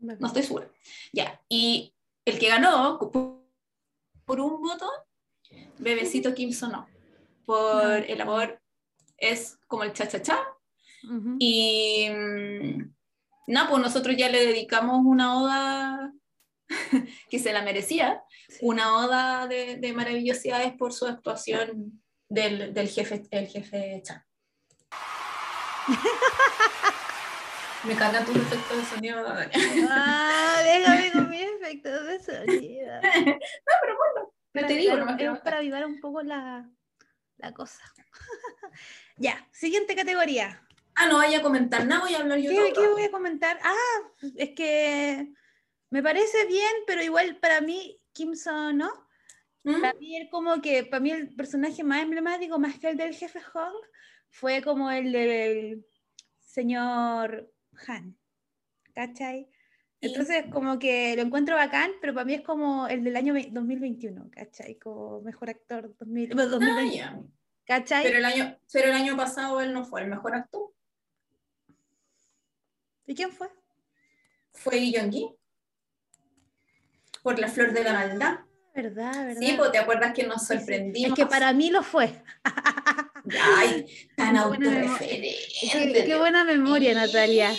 No 0.00 0.26
estoy 0.26 0.42
segura. 0.42 0.70
Ya. 1.12 1.40
Y 1.48 1.94
el 2.24 2.38
que 2.38 2.48
ganó 2.48 2.98
por, 2.98 4.40
un 4.40 4.62
voto, 4.62 4.88
Bebecito 5.78 6.34
Kim 6.34 6.52
Sonó. 6.52 6.86
Por 7.44 8.04
el 8.08 8.20
amor 8.20 8.60
es 9.16 9.58
como 9.66 9.84
el 9.84 9.92
cha-cha-cha. 9.92 10.38
Ujú. 11.04 11.36
Y 11.38 12.08
mm, 12.10 12.94
nada, 13.48 13.68
pues 13.70 13.82
nosotros 13.82 14.16
ya 14.16 14.28
le 14.28 14.46
dedicamos 14.46 15.00
una 15.04 15.40
oda 15.40 16.12
que 17.30 17.38
se 17.38 17.52
la 17.52 17.62
merecía, 17.62 18.22
Sí. 18.48 18.58
una 18.62 18.96
oda 18.96 19.46
de, 19.46 19.76
de 19.76 19.92
maravillosidades 19.92 20.72
por 20.74 20.92
su 20.92 21.06
actuación 21.06 22.02
del, 22.28 22.72
del 22.74 22.88
jefe, 22.88 23.22
el 23.30 23.46
jefe 23.46 24.02
Chan. 24.04 24.24
Me 27.84 27.94
cargan 27.94 28.24
tus 28.24 28.36
efectos 28.36 28.76
de 28.76 28.84
sonido. 28.84 29.22
Dani. 29.22 29.52
Ah, 29.88 30.60
déjame 30.64 31.12
con 31.12 31.30
mis 31.30 31.42
efectos 31.42 32.06
de 32.06 32.20
sonido. 32.20 33.00
Yo 34.54 34.62
Para 34.62 34.66
te 34.66 34.74
digo, 34.74 34.92
avivar- 34.92 34.98
nomás 35.00 35.16
que 35.16 35.24
es 35.24 35.30
no- 35.30 35.42
para 35.42 35.58
avivar 35.58 35.86
un 35.86 36.00
poco 36.00 36.22
la, 36.22 36.68
la 37.36 37.52
cosa. 37.52 37.80
ya, 39.16 39.46
siguiente 39.52 39.94
categoría. 39.94 40.66
Ah, 40.96 41.06
no 41.06 41.18
vaya 41.18 41.38
a 41.38 41.42
comentar 41.42 41.86
nada, 41.86 42.00
voy 42.00 42.14
a 42.14 42.18
hablar 42.18 42.38
yo 42.38 42.50
¿Qué, 42.50 42.72
todo. 42.72 42.82
qué 42.82 42.88
voy 42.92 43.02
a 43.04 43.10
comentar? 43.12 43.58
Ah, 43.62 44.26
es 44.36 44.50
que 44.56 45.32
me 45.90 46.02
parece 46.02 46.46
bien, 46.46 46.72
pero 46.86 47.02
igual 47.02 47.36
para 47.36 47.60
mí, 47.60 48.00
Kim 48.12 48.34
Son, 48.34 48.78
¿no? 48.78 48.90
¿Mm? 49.62 49.80
Para 49.80 49.92
mí, 49.94 50.16
él 50.16 50.28
como 50.28 50.60
que, 50.60 50.82
para 50.84 50.98
mí 51.00 51.12
el 51.12 51.32
personaje 51.36 51.84
más 51.84 52.02
emblemático, 52.02 52.58
más 52.58 52.78
que 52.80 52.88
el 52.88 52.96
del 52.96 53.14
jefe 53.14 53.40
Hong, 53.40 53.76
fue 54.30 54.60
como 54.62 54.90
el 54.90 55.12
del 55.12 55.86
señor 56.40 57.48
Han. 57.86 58.16
¿Cachai? 58.94 59.48
Entonces, 60.00 60.44
como 60.52 60.78
que 60.78 61.14
lo 61.16 61.22
encuentro 61.22 61.56
bacán, 61.56 61.90
pero 62.00 62.14
para 62.14 62.24
mí 62.24 62.34
es 62.34 62.42
como 62.42 62.86
el 62.88 63.02
del 63.04 63.16
año 63.16 63.34
ve- 63.34 63.48
2021, 63.50 64.30
¿cachai? 64.30 64.78
Como 64.78 65.20
mejor 65.22 65.50
actor 65.50 65.94
2000, 65.98 66.28
bueno, 66.34 66.42
Ah, 66.42 66.46
2020, 66.46 66.96
ya. 66.96 67.20
¿cachai? 67.64 68.04
Pero 68.04 68.18
el 68.18 68.24
año, 68.24 68.58
pero 68.72 68.88
el 68.88 68.94
año 68.94 69.16
pasado 69.16 69.60
él 69.60 69.72
no 69.72 69.84
fue 69.84 70.02
el 70.02 70.08
mejor 70.08 70.34
actor. 70.36 70.72
¿Y 73.06 73.14
quién 73.14 73.32
fue? 73.32 73.48
Fue 74.52 74.92
Jong-gi. 74.92 75.34
Por 77.22 77.38
la 77.38 77.48
flor 77.48 77.72
de 77.72 77.82
la 77.84 77.92
maldad. 77.92 78.38
¿Verdad, 78.82 79.26
verdad? 79.26 79.40
Sí, 79.40 79.54
pues 79.56 79.72
te 79.72 79.78
acuerdas 79.78 80.14
que 80.14 80.22
nos 80.22 80.46
sorprendimos. 80.46 81.08
Es 81.10 81.14
que 81.16 81.26
para 81.26 81.52
mí 81.52 81.68
lo 81.70 81.82
fue. 81.82 82.12
Ay, 83.56 83.84
tan 84.16 84.34
Qué 84.34 84.38
autorreferente. 84.40 85.36
Qué, 85.60 86.04
qué 86.06 86.16
buena 86.16 86.44
memoria, 86.44 86.94
Natalia. 86.94 87.48
La 87.50 87.56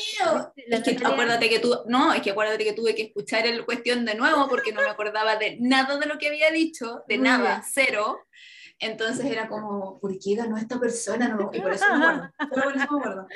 Es 0.78 0.84
que 0.84 0.94
Natalia- 0.94 1.08
acuérdate 1.10 1.50
que 1.50 1.60
tú, 1.60 1.76
no, 1.88 2.14
es 2.14 2.22
que 2.22 2.32
acuérdate 2.32 2.64
que 2.64 2.72
tuve 2.72 2.96
que 2.96 3.02
escuchar 3.04 3.46
el 3.46 3.66
cuestión 3.66 4.06
de 4.06 4.16
nuevo 4.16 4.48
porque 4.48 4.72
no 4.72 4.82
me 4.82 4.88
acordaba 4.88 5.36
de 5.36 5.58
nada 5.60 5.98
de 5.98 6.06
lo 6.06 6.18
que 6.18 6.30
había 6.30 6.52
dicho, 6.52 7.04
de 7.10 7.18
Muy 7.18 7.28
nada, 7.28 7.50
bien. 7.50 7.62
cero. 7.70 8.20
Entonces 8.82 9.26
era 9.26 9.50
como, 9.50 10.00
¿por 10.00 10.18
qué 10.18 10.36
ganó 10.36 10.58
esta 10.58 10.80
persona? 10.80 11.28
No, 11.28 11.50
y 11.52 11.60
por 11.60 11.74
eso 11.74 11.86
me 11.96 12.06
acuerdo, 12.06 12.32
por 12.50 12.60
eso 12.60 12.70
me 12.78 12.84
acuerdo. 12.84 13.28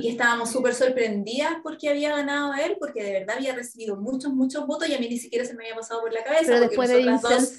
Y 0.00 0.08
estábamos 0.08 0.50
súper 0.50 0.74
sorprendidas 0.74 1.56
porque 1.62 1.90
había 1.90 2.16
ganado 2.16 2.54
él, 2.54 2.76
porque 2.80 3.02
de 3.02 3.12
verdad 3.12 3.36
había 3.36 3.54
recibido 3.54 3.96
muchos, 3.96 4.32
muchos 4.32 4.66
votos 4.66 4.88
y 4.88 4.94
a 4.94 4.98
mí 4.98 5.08
ni 5.08 5.18
siquiera 5.18 5.44
se 5.44 5.54
me 5.54 5.64
había 5.64 5.76
pasado 5.76 6.00
por 6.00 6.12
la 6.12 6.24
cabeza. 6.24 6.44
Pero 6.46 6.60
después 6.60 6.88
de 6.88 7.02
dos 7.04 7.58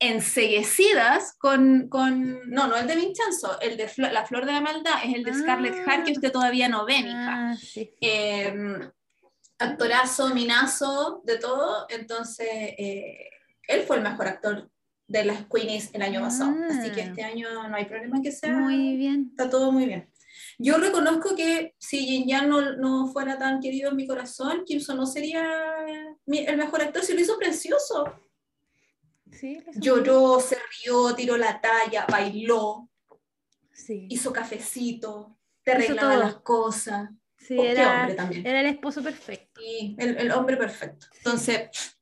enseguecidas 0.00 1.34
con, 1.38 1.88
con, 1.88 2.48
no, 2.50 2.66
no 2.66 2.76
el 2.76 2.86
de 2.86 2.96
Vincenzo, 2.96 3.60
el 3.60 3.76
de 3.76 3.88
Flo- 3.88 4.10
La 4.10 4.24
Flor 4.26 4.44
de 4.46 4.52
la 4.52 4.60
Maldad, 4.60 4.94
es 5.04 5.14
el 5.14 5.24
de 5.24 5.34
Scarlett 5.34 5.74
Ah. 5.74 5.84
Hart 5.92 6.06
que 6.06 6.12
usted 6.12 6.32
todavía 6.32 6.68
no 6.68 6.84
ve, 6.84 7.02
mija. 7.02 7.50
Ah, 7.50 7.56
sí. 7.56 7.90
Eh, 8.00 8.54
actorazo, 9.58 10.34
minazo, 10.34 11.22
de 11.24 11.38
todo, 11.38 11.86
entonces 11.88 12.48
eh, 12.50 13.30
él 13.68 13.82
fue 13.86 13.96
el 13.96 14.02
mejor 14.02 14.26
actor 14.26 14.70
de 15.06 15.24
las 15.24 15.44
Queenies 15.46 15.90
el 15.92 16.02
año 16.02 16.20
pasado, 16.22 16.54
así 16.70 16.90
que 16.92 17.02
Ah. 17.02 17.04
este 17.06 17.22
año 17.22 17.68
no 17.68 17.76
hay 17.76 17.84
problema 17.84 18.20
que 18.22 18.32
sea, 18.32 18.52
Muy 18.58 18.96
bien. 18.96 19.28
está 19.30 19.50
todo 19.50 19.70
muy 19.70 19.86
bien. 19.86 20.10
Yo 20.58 20.78
reconozco 20.78 21.34
que 21.36 21.74
si 21.78 21.98
Jin 22.06 22.26
Yang 22.28 22.48
no, 22.48 22.76
no 22.76 23.06
fuera 23.12 23.38
tan 23.38 23.60
querido 23.60 23.90
en 23.90 23.96
mi 23.96 24.06
corazón, 24.06 24.64
Kimson 24.64 24.96
no 24.96 25.06
sería 25.06 25.44
mi- 26.26 26.44
el 26.46 26.56
mejor 26.56 26.80
actor, 26.82 27.02
si 27.04 27.12
lo 27.14 27.20
hizo 27.20 27.36
precioso. 27.38 28.04
Sí, 29.32 29.54
lo 29.56 29.60
hizo 29.62 29.72
muy 29.72 29.80
Lloró, 29.80 30.40
se 30.40 30.56
rió, 30.84 31.14
tiró 31.14 31.36
la 31.36 31.60
talla, 31.60 32.06
bailó. 32.10 32.88
Sí, 33.72 34.06
hizo 34.08 34.32
cafecito, 34.32 35.36
te 35.64 35.72
arreglaba 35.72 36.16
las 36.16 36.36
cosas. 36.36 37.10
sí 37.36 37.56
Oh, 37.58 37.62
era, 37.64 38.00
hombre 38.00 38.14
también. 38.14 38.46
era 38.46 38.60
el 38.60 38.66
esposo 38.66 39.02
perfecto. 39.02 39.60
Y 39.60 39.96
el, 39.98 40.16
el 40.16 40.30
hombre 40.32 40.56
perfecto. 40.56 41.06
Entonces, 41.18 41.93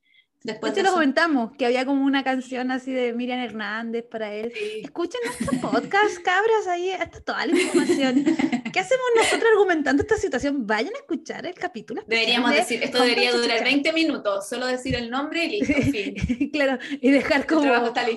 después 0.44 0.74
de 0.74 0.82
lo 0.82 0.92
comentamos, 0.92 1.52
que 1.56 1.66
había 1.66 1.84
como 1.84 2.04
una 2.04 2.24
canción 2.24 2.70
así 2.70 2.92
de 2.92 3.12
Miriam 3.12 3.40
Hernández 3.40 4.04
para 4.10 4.32
él. 4.32 4.52
Sí. 4.54 4.80
Escuchen 4.84 5.20
nuestro 5.24 5.70
podcast, 5.70 6.18
cabras, 6.22 6.66
ahí 6.68 6.90
está 6.90 7.20
toda 7.20 7.46
la 7.46 7.52
información. 7.52 8.24
¿Qué 8.72 8.80
hacemos 8.80 9.04
nosotros 9.16 9.50
argumentando 9.52 10.02
esta 10.02 10.16
situación? 10.16 10.66
Vayan 10.66 10.94
a 10.94 10.98
escuchar 10.98 11.46
el 11.46 11.54
capítulo. 11.54 12.02
Deberíamos 12.06 12.50
de 12.50 12.56
decir, 12.56 12.82
esto 12.82 13.00
debería 13.00 13.30
durar 13.32 13.58
Chuchucha. 13.58 13.64
20 13.64 13.92
minutos, 13.92 14.48
solo 14.48 14.66
decir 14.66 14.94
el 14.94 15.10
nombre 15.10 15.44
y 15.44 15.60
listo, 15.60 15.82
fin. 15.82 16.50
claro, 16.52 16.78
y 17.00 17.10
dejar 17.10 17.46
como 17.46 17.70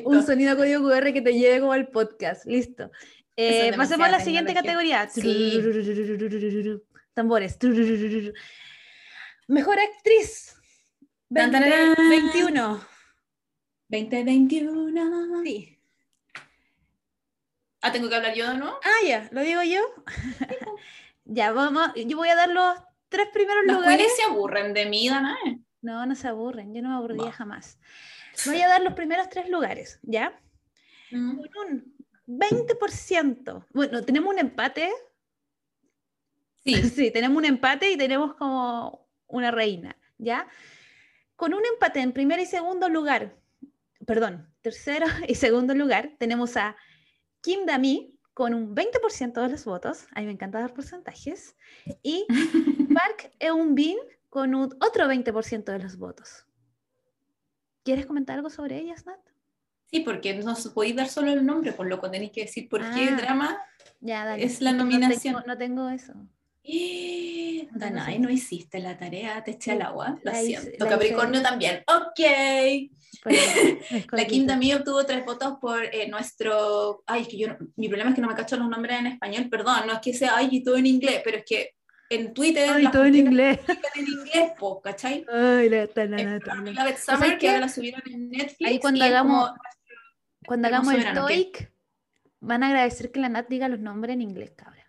un 0.05 0.25
sonido 0.25 0.55
código 0.55 0.89
QR 0.89 1.11
que 1.11 1.21
te 1.21 1.33
lleve 1.33 1.59
como 1.59 1.73
al 1.73 1.89
podcast. 1.89 2.45
Listo. 2.45 2.89
Eh, 3.37 3.73
pasemos 3.75 4.07
a 4.07 4.11
la 4.11 4.19
siguiente 4.19 4.53
categoría. 4.53 5.09
Tambores. 7.13 7.57
Mejor 9.47 9.77
actriz. 9.79 10.54
Tan, 11.33 11.51
tararán. 11.51 11.95
21. 12.09 12.81
2021. 13.89 15.43
Sí. 15.43 15.79
Ah, 17.81 17.91
¿tengo 17.91 18.09
que 18.09 18.15
hablar 18.15 18.33
yo 18.33 18.49
de 18.49 18.57
nuevo? 18.57 18.79
Ah, 18.83 19.07
ya, 19.07 19.29
¿lo 19.31 19.41
digo 19.41 19.61
yo? 19.63 19.81
ya, 21.25 21.51
vamos. 21.51 21.91
Yo 21.95 22.17
voy 22.17 22.29
a 22.29 22.35
dar 22.35 22.49
los 22.49 22.77
tres 23.09 23.27
primeros 23.31 23.63
Los 23.65 23.77
lugares. 23.77 24.07
Se 24.15 24.23
aburren 24.23 24.73
de 24.73 24.85
mí, 24.85 25.07
Danae. 25.07 25.59
No, 25.81 26.05
no 26.05 26.15
se 26.15 26.27
aburren. 26.27 26.73
Yo 26.73 26.81
no 26.81 26.89
me 26.89 26.95
aburriría 26.95 27.31
jamás. 27.31 27.77
Voy 28.45 28.61
a 28.61 28.67
dar 28.67 28.81
los 28.81 28.93
primeros 28.93 29.29
tres 29.29 29.49
lugares, 29.49 29.99
¿ya? 30.01 30.39
Mm. 31.11 31.41
Con 31.53 31.67
un 31.67 31.95
20%. 32.27 33.65
Bueno, 33.71 34.03
tenemos 34.03 34.33
un 34.33 34.39
empate. 34.39 34.91
Sí, 36.63 36.73
Sí, 36.89 37.11
tenemos 37.11 37.37
un 37.37 37.45
empate 37.45 37.91
y 37.91 37.97
tenemos 37.97 38.33
como 38.35 39.07
una 39.27 39.51
reina, 39.51 39.95
¿ya? 40.17 40.47
Con 41.35 41.53
un 41.53 41.61
empate 41.65 41.99
en 41.99 42.13
primer 42.13 42.39
y 42.39 42.45
segundo 42.45 42.87
lugar, 42.89 43.35
perdón, 44.05 44.49
tercero 44.61 45.05
y 45.27 45.35
segundo 45.35 45.73
lugar, 45.75 46.11
tenemos 46.17 46.55
a 46.57 46.75
Kim 47.41 47.65
Dami 47.65 48.17
con 48.33 48.53
un 48.53 48.75
20% 48.75 49.41
de 49.41 49.49
los 49.49 49.63
votos, 49.65 50.07
a 50.13 50.19
mí 50.19 50.25
me 50.25 50.33
encanta 50.33 50.59
dar 50.59 50.73
porcentajes, 50.73 51.55
y 52.03 52.25
Park 52.93 53.31
Eun-bin 53.39 53.97
con 54.29 54.55
un 54.55 54.75
otro 54.81 55.05
20% 55.07 55.63
de 55.65 55.79
los 55.79 55.97
votos. 55.97 56.45
¿Quieres 57.83 58.05
comentar 58.05 58.35
algo 58.37 58.49
sobre 58.49 58.77
ellas, 58.79 59.05
Nat? 59.05 59.19
Sí, 59.91 59.99
porque 60.01 60.33
no 60.39 60.55
podéis 60.73 60.95
dar 60.95 61.07
solo 61.07 61.31
el 61.31 61.45
nombre, 61.45 61.71
por 61.71 61.87
lo 61.87 62.01
que 62.01 62.09
tenéis 62.09 62.31
que 62.31 62.41
decir 62.41 62.67
por 62.67 62.81
qué 62.81 63.09
Ah. 63.11 63.15
drama. 63.15 63.57
Ya, 64.01 64.25
dale. 64.25 64.43
Es 64.43 64.59
la 64.59 64.71
que 64.71 64.77
no 64.77 64.83
nominación. 64.83 65.35
tengo- 65.35 65.47
No 65.47 65.57
tengo, 65.57 65.89
eso. 65.89 66.13
Eh, 67.73 68.19
No 68.19 68.29
hiciste 68.29 68.79
la 68.79 68.97
tarea, 68.97 69.43
te 69.43 69.51
eché 69.51 69.71
al 69.71 69.81
agua. 69.81 70.17
Lo 70.23 70.31
La 70.31 70.41
hice- 70.43 70.61
siento. 70.61 70.85
la 70.85 70.91
Capricornio 70.91 71.39
hice. 71.41 71.49
también. 71.49 71.83
Ok. 71.87 72.19
Me 73.25 73.35
La. 74.11 74.25
Kim 74.27 74.45
también 74.45 74.77
obtuvo 74.77 75.05
tres 75.05 75.25
votos 75.25 75.55
por 75.59 75.83
eh, 75.85 76.07
nuestro. 76.09 77.03
Ay, 77.07 77.21
es 77.23 77.27
que 77.27 77.37
yo. 77.37 77.47
Mi 77.75 77.87
problema 77.87 78.09
es 78.11 78.15
que 78.15 78.21
no 78.21 78.27
me 78.27 78.35
cacho 78.35 78.57
los 78.57 78.69
nombres 78.69 78.99
en 78.99 79.07
español, 79.07 79.49
perdón. 79.49 79.87
No 79.87 79.93
es 79.93 79.99
que 79.99 80.13
sea 80.13 80.35
ay 80.37 80.49
y 80.51 80.63
todo 80.63 80.77
en 80.77 80.85
inglés, 80.85 81.21
pero 81.23 81.37
es 81.37 81.43
que 81.45 81.71
en 82.09 82.33
Twitter. 82.33 82.69
Ay, 82.69 82.87
todo 82.91 83.05
en 83.05 83.15
inglés. 83.15 83.59
en 83.95 84.07
inglés, 84.07 84.51
po, 84.59 84.81
¿cachai? 84.81 85.25
Ay, 85.31 85.69
la, 85.69 85.87
¿Sabes 85.87 87.03
Summer, 87.03 87.31
qué? 87.31 87.37
que 87.39 87.47
ahora 87.49 87.59
la 87.61 87.69
subieron 87.69 88.01
en 88.05 88.29
Netflix. 88.29 88.69
Ahí 88.69 88.79
cuando 88.79 89.03
hagamos- 89.03 89.49
como- 89.49 89.59
Cuando 90.45 90.67
hagamos 90.67 90.93
el. 90.93 91.13
TOEIC, 91.13 91.71
van 92.41 92.63
a 92.63 92.67
agradecer 92.67 93.11
que 93.11 93.19
la 93.19 93.29
Nat 93.29 93.47
diga 93.49 93.67
los 93.69 93.79
nombres 93.79 94.13
en 94.13 94.21
inglés, 94.21 94.51
cabra. 94.55 94.84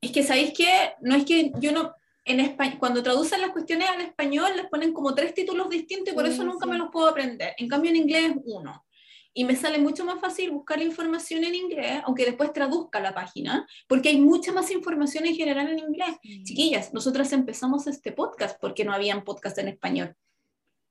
Es 0.00 0.12
que 0.12 0.22
sabéis 0.22 0.52
que 0.52 0.66
no 1.00 1.14
es 1.14 1.24
que 1.24 1.52
yo 1.60 1.72
no. 1.72 1.94
En 2.28 2.40
español, 2.40 2.78
cuando 2.80 3.04
traducen 3.04 3.40
las 3.40 3.50
cuestiones 3.50 3.88
al 3.88 4.00
español, 4.00 4.50
les 4.56 4.66
ponen 4.66 4.92
como 4.92 5.14
tres 5.14 5.32
títulos 5.32 5.70
distintos 5.70 6.12
y 6.12 6.14
por 6.16 6.26
Sí, 6.26 6.32
eso 6.32 6.42
nunca 6.42 6.64
sí. 6.64 6.70
me 6.72 6.76
los 6.78 6.88
puedo 6.90 7.06
aprender. 7.06 7.54
En 7.56 7.68
cambio, 7.68 7.90
en 7.90 7.96
inglés 7.98 8.30
es 8.30 8.36
uno. 8.44 8.84
Y 9.32 9.44
me 9.44 9.54
sale 9.54 9.78
mucho 9.78 10.04
más 10.04 10.18
fácil 10.18 10.50
buscar 10.50 10.78
la 10.78 10.84
información 10.84 11.44
en 11.44 11.54
inglés, 11.54 12.00
aunque 12.04 12.24
después 12.24 12.52
traduzca 12.52 12.98
la 13.00 13.14
página, 13.14 13.64
porque 13.86 14.08
hay 14.08 14.18
mucha 14.18 14.50
más 14.50 14.70
información 14.72 15.24
en 15.26 15.36
general 15.36 15.68
en 15.68 15.78
inglés. 15.78 16.16
Chiquillas, 16.42 16.92
nosotras 16.92 17.32
empezamos 17.32 17.86
este 17.86 18.10
podcast 18.12 18.58
porque 18.60 18.84
no 18.84 18.92
habían 18.92 19.22
podcast 19.24 19.58
en 19.58 19.68
español. 19.68 20.16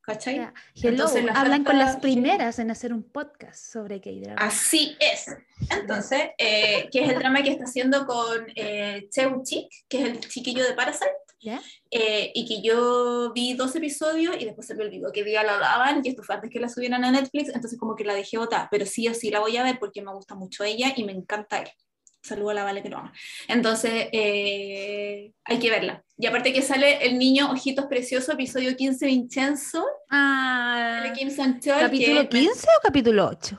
¿Cachai? 0.05 0.35
Ya, 0.35 0.53
Hello, 0.75 0.89
Entonces, 0.89 1.23
la 1.25 1.33
hablan 1.33 1.63
con 1.63 1.75
falta- 1.77 1.85
las 1.93 1.95
primeras 1.97 2.59
en 2.59 2.69
hacer 2.69 2.93
un 2.93 3.03
podcast 3.03 3.55
sobre 3.73 3.99
K-drama. 3.99 4.35
Así 4.39 4.95
es. 4.99 5.25
Entonces, 5.71 6.29
eh, 6.37 6.87
que 6.91 7.03
es 7.03 7.09
el 7.09 7.17
drama 7.19 7.41
que 7.41 7.49
está 7.51 7.63
haciendo 7.63 8.05
con 8.05 8.45
eh, 8.55 9.07
Cheu 9.09 9.41
Chik, 9.43 9.67
que 9.89 10.01
es 10.03 10.07
el 10.09 10.19
chiquillo 10.19 10.63
de 10.63 10.73
Parasite, 10.73 11.09
¿Ya? 11.41 11.59
eh, 11.89 12.31
y 12.35 12.45
que 12.47 12.61
yo 12.61 13.31
vi 13.33 13.53
dos 13.55 13.75
episodios 13.75 14.35
y 14.39 14.45
después 14.45 14.67
se 14.67 14.75
me 14.75 14.83
olvidó 14.83 15.11
qué 15.11 15.23
día 15.23 15.43
la 15.43 15.57
daban, 15.57 16.01
y 16.03 16.09
esto 16.09 16.21
fue 16.23 16.35
antes 16.35 16.51
que 16.51 16.59
la 16.59 16.69
subieran 16.69 17.03
a 17.03 17.11
Netflix, 17.11 17.49
entonces 17.49 17.79
como 17.79 17.95
que 17.95 18.03
la 18.05 18.13
dejé 18.13 18.37
botada, 18.37 18.67
pero 18.69 18.85
sí 18.85 19.07
o 19.07 19.13
sí 19.15 19.31
la 19.31 19.39
voy 19.39 19.57
a 19.57 19.63
ver 19.63 19.79
porque 19.79 20.01
me 20.03 20.13
gusta 20.13 20.35
mucho 20.35 20.63
ella 20.63 20.93
y 20.95 21.03
me 21.03 21.13
encanta 21.13 21.59
él. 21.59 21.69
Saludo 22.25 22.49
a 22.49 22.53
la 22.55 22.63
Vale 22.63 22.81
que 22.81 22.89
lo 22.89 22.97
ama. 22.97 23.13
Entonces, 23.47 24.07
eh, 24.11 25.31
hay 25.43 25.59
que 25.59 25.69
verla. 25.69 26.03
Y 26.17 26.25
aparte 26.25 26.51
que 26.53 26.63
sale 26.63 27.05
el 27.05 27.19
niño 27.19 27.51
Ojitos 27.51 27.85
Preciosos, 27.85 28.33
episodio 28.33 28.75
15, 28.75 29.05
Vincenzo, 29.05 29.85
Ah, 30.09 31.01
de 31.03 31.13
Kim 31.13 31.29
Sang-chol, 31.29 31.79
¿Capítulo 31.81 32.21
que- 32.21 32.39
15 32.39 32.67
o 32.67 32.81
capítulo 32.81 33.27
8? 33.27 33.57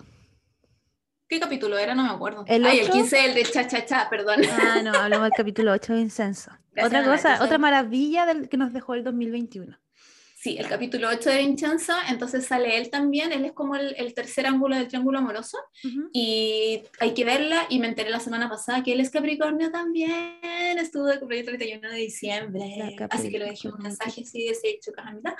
¿Qué 1.28 1.38
capítulo 1.38 1.78
era? 1.78 1.94
No 1.94 2.02
me 2.04 2.10
acuerdo. 2.10 2.44
¿El 2.48 2.66
Ay, 2.66 2.78
el 2.80 2.84
ocho? 2.86 2.92
15, 2.94 3.24
el 3.24 3.34
de 3.34 3.44
Cha 3.44 3.66
Cha 3.68 3.84
Cha, 3.84 4.08
perdón. 4.10 4.40
Ah, 4.50 4.80
no, 4.82 4.94
hablamos 4.94 5.24
del 5.26 5.32
capítulo 5.36 5.72
8 5.72 5.92
de 5.94 6.00
Incenso. 6.00 6.50
Gracias, 6.72 7.00
Otra 7.00 7.12
cosa, 7.12 7.44
otra 7.44 7.58
maravilla 7.58 8.26
del 8.26 8.48
que 8.48 8.56
nos 8.56 8.72
dejó 8.72 8.94
el 8.94 9.04
2021. 9.04 9.78
Sí, 10.46 10.56
el 10.60 10.68
capítulo 10.68 11.08
8 11.08 11.28
de 11.28 11.38
Vincenzo, 11.38 11.92
entonces 12.08 12.46
sale 12.46 12.78
él 12.78 12.88
también, 12.88 13.32
él 13.32 13.44
es 13.46 13.52
como 13.52 13.74
el, 13.74 13.96
el 13.98 14.14
tercer 14.14 14.46
ángulo 14.46 14.76
del 14.76 14.86
triángulo 14.86 15.18
amoroso, 15.18 15.58
Ujú. 15.82 16.08
y 16.12 16.84
hay 17.00 17.14
que 17.14 17.24
verla, 17.24 17.66
y 17.68 17.80
me 17.80 17.88
enteré 17.88 18.10
la 18.10 18.20
semana 18.20 18.48
pasada 18.48 18.84
que 18.84 18.92
él 18.92 19.00
es 19.00 19.10
Capricornio 19.10 19.72
también, 19.72 20.38
estuvo 20.78 21.06
de 21.06 21.18
cumpleaños 21.18 21.48
el 21.48 21.58
31 21.58 21.90
de 21.90 21.96
diciembre, 21.96 22.96
así 23.10 23.28
que 23.28 23.40
le 23.40 23.46
dejé 23.46 23.66
un 23.70 23.82
mensaje 23.82 24.22
así 24.22 24.46
de 24.46 24.54
seis 24.54 24.76
chocas 24.84 25.06
a 25.08 25.10
mitad, 25.10 25.34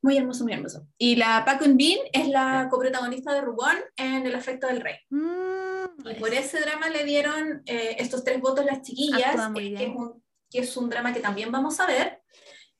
muy 0.00 0.16
hermoso, 0.16 0.44
muy 0.44 0.54
hermoso. 0.54 0.88
Y 0.96 1.16
la 1.16 1.44
Pac 1.44 1.60
Bean 1.60 1.98
es 2.10 2.28
la 2.28 2.68
coprotagonista 2.70 3.34
de 3.34 3.42
Rubón 3.42 3.76
en 3.98 4.24
El 4.24 4.34
afecto 4.34 4.66
del 4.66 4.80
rey. 4.80 4.96
Mm, 5.10 6.08
Y 6.08 6.14
por 6.14 6.32
ese 6.32 6.58
drama 6.62 6.88
le 6.88 7.04
dieron 7.04 7.64
eh, 7.66 7.96
estos 7.98 8.24
tres 8.24 8.40
votos 8.40 8.64
las 8.64 8.80
chiquillas, 8.80 9.36
que, 9.54 9.74
es 9.74 9.88
un, 9.94 10.22
que 10.50 10.60
es 10.60 10.74
un 10.78 10.88
drama 10.88 11.12
que 11.12 11.20
también 11.20 11.52
vamos 11.52 11.80
a 11.80 11.86
ver, 11.86 12.17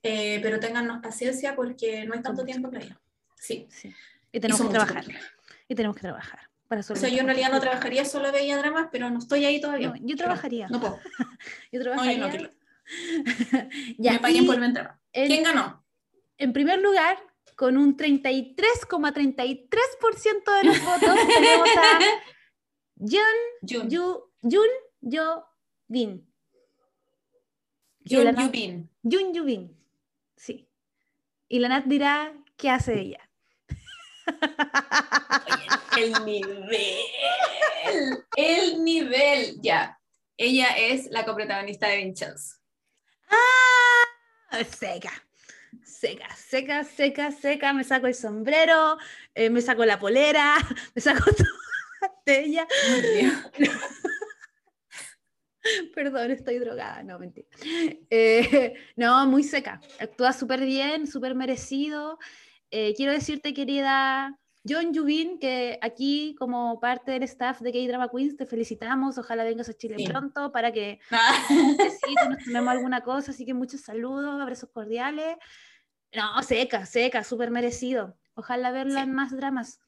eh, 0.09 0.41
pero 0.43 0.59
téngannos 0.59 1.01
paciencia 1.03 1.55
porque 1.55 2.05
no 2.05 2.15
hay 2.15 2.23
tanto 2.23 2.45
tiempo 2.45 2.69
todavía. 2.69 2.99
Sí, 3.37 3.69
sí. 3.71 3.95
Y 4.33 4.41
tenemos 4.41 4.63
que 4.63 4.69
trabajar. 4.69 5.05
Y 5.69 5.75
tenemos 5.75 5.97
que 5.97 6.03
trabajar. 6.03 6.41
Para 6.67 6.81
O 6.81 6.97
sea, 6.97 7.09
yo 7.09 7.21
en 7.21 7.27
realidad 7.27 7.51
no 7.51 7.61
trabajaría, 7.61 8.05
solo 8.05 8.31
veía 8.31 8.59
dramas, 8.59 8.89
pero 8.93 9.09
no 9.11 9.19
estoy 9.19 9.45
ahí 9.45 9.61
todavía. 9.61 9.89
No, 9.89 9.95
yo 10.01 10.17
trabajaría. 10.17 10.69
No, 10.69 10.81
puedo. 10.81 10.99
Yo 11.09 11.25
No, 11.25 11.31
yo 11.73 11.81
trabajaría. 11.83 12.19
no 12.19 12.31
quiero. 12.31 12.51
Ya, 13.99 14.13
me 14.15 14.21
paguen 14.21 14.47
por 14.47 14.63
en, 14.63 14.75
¿Quién 15.27 15.43
ganó? 15.43 15.85
en 16.39 16.53
primer 16.55 16.81
lugar, 16.81 17.19
con 17.55 17.77
un 17.77 17.95
33,33% 17.97 20.59
de 20.59 20.65
los 20.65 20.81
votos, 20.85 21.17
tenemos 21.35 21.69
a 21.77 21.99
Jun 22.97 23.37
Jun. 23.69 23.91
Yu, 23.91 24.31
Jun 24.43 24.69
Yo 25.01 25.45
Bin. 25.87 26.27
Jun 28.09 28.35
Yubin. 28.37 28.91
Jun 29.03 29.35
Yu 29.35 29.45
Bin. 29.45 29.69
Sí. 29.69 29.75
Y 31.49 31.59
la 31.61 31.69
Nat 31.69 31.85
dirá 31.85 32.33
qué 32.57 32.71
hace 32.71 33.01
ella. 33.01 33.29
El 35.97 36.25
nivel. 36.25 36.99
El 38.37 38.85
nivel. 38.85 39.61
Ya. 39.61 39.99
Ella 40.37 40.69
es 40.77 41.11
la 41.11 41.25
coprotagonista 41.25 41.89
de 41.89 41.97
Vincenzo. 41.97 42.57
¡Ah! 43.31 44.65
Seca. 44.65 45.11
Seca, 45.83 46.29
seca, 46.37 46.85
seca, 46.85 47.33
seca. 47.33 47.73
Me 47.73 47.85
saco 47.85 48.07
el 48.07 48.15
sombrero, 48.15 48.99
eh, 49.35 49.51
me 49.51 49.61
saco 49.61 49.85
la 49.85 49.99
polera, 49.99 50.55
me 50.95 51.03
saco 51.03 51.33
todo 51.33 51.49
de 52.25 52.41
ella. 52.41 52.69
Perdón, 55.95 56.31
estoy 56.31 56.59
drogada, 56.59 57.03
no, 57.03 57.19
mentira. 57.19 57.47
Eh, 58.11 58.75
no, 58.97 59.27
muy 59.27 59.43
seca. 59.43 59.81
Actúa 60.01 60.33
súper 60.33 60.61
bien, 60.65 61.07
súper 61.07 61.35
merecido. 61.35 62.19
Eh, 62.71 62.95
quiero 62.97 63.13
decirte, 63.13 63.53
querida 63.55 64.39
John 64.69 64.93
Yubin, 64.93 65.39
que 65.39 65.79
aquí, 65.81 66.35
como 66.39 66.79
parte 66.81 67.13
del 67.13 67.23
staff 67.23 67.61
de 67.61 67.73
K-Drama 67.73 68.09
Queens, 68.11 68.37
te 68.37 68.45
felicitamos. 68.47 69.17
Ojalá 69.19 69.45
vengas 69.45 69.69
a 69.69 69.75
Chile 69.75 69.97
Sí. 69.99 70.05
pronto 70.07 70.53
para 70.53 70.73
que 70.73 70.99
Ah, 71.11 71.47
nos 72.29 72.45
tomemos 72.45 72.69
alguna 72.75 73.01
cosa. 73.03 73.31
Así 73.31 73.45
que 73.47 73.55
muchos 73.55 73.81
saludos, 73.83 74.41
abrazos 74.41 74.71
cordiales. 74.71 75.37
No, 76.15 76.43
seca, 76.43 76.87
seca, 76.87 77.25
súper 77.25 77.51
merecido. 77.51 78.17
Ojalá 78.35 78.71
verla 78.71 79.03
Sí. 79.03 79.09
en 79.09 79.15
más 79.15 79.37
dramas. 79.37 79.81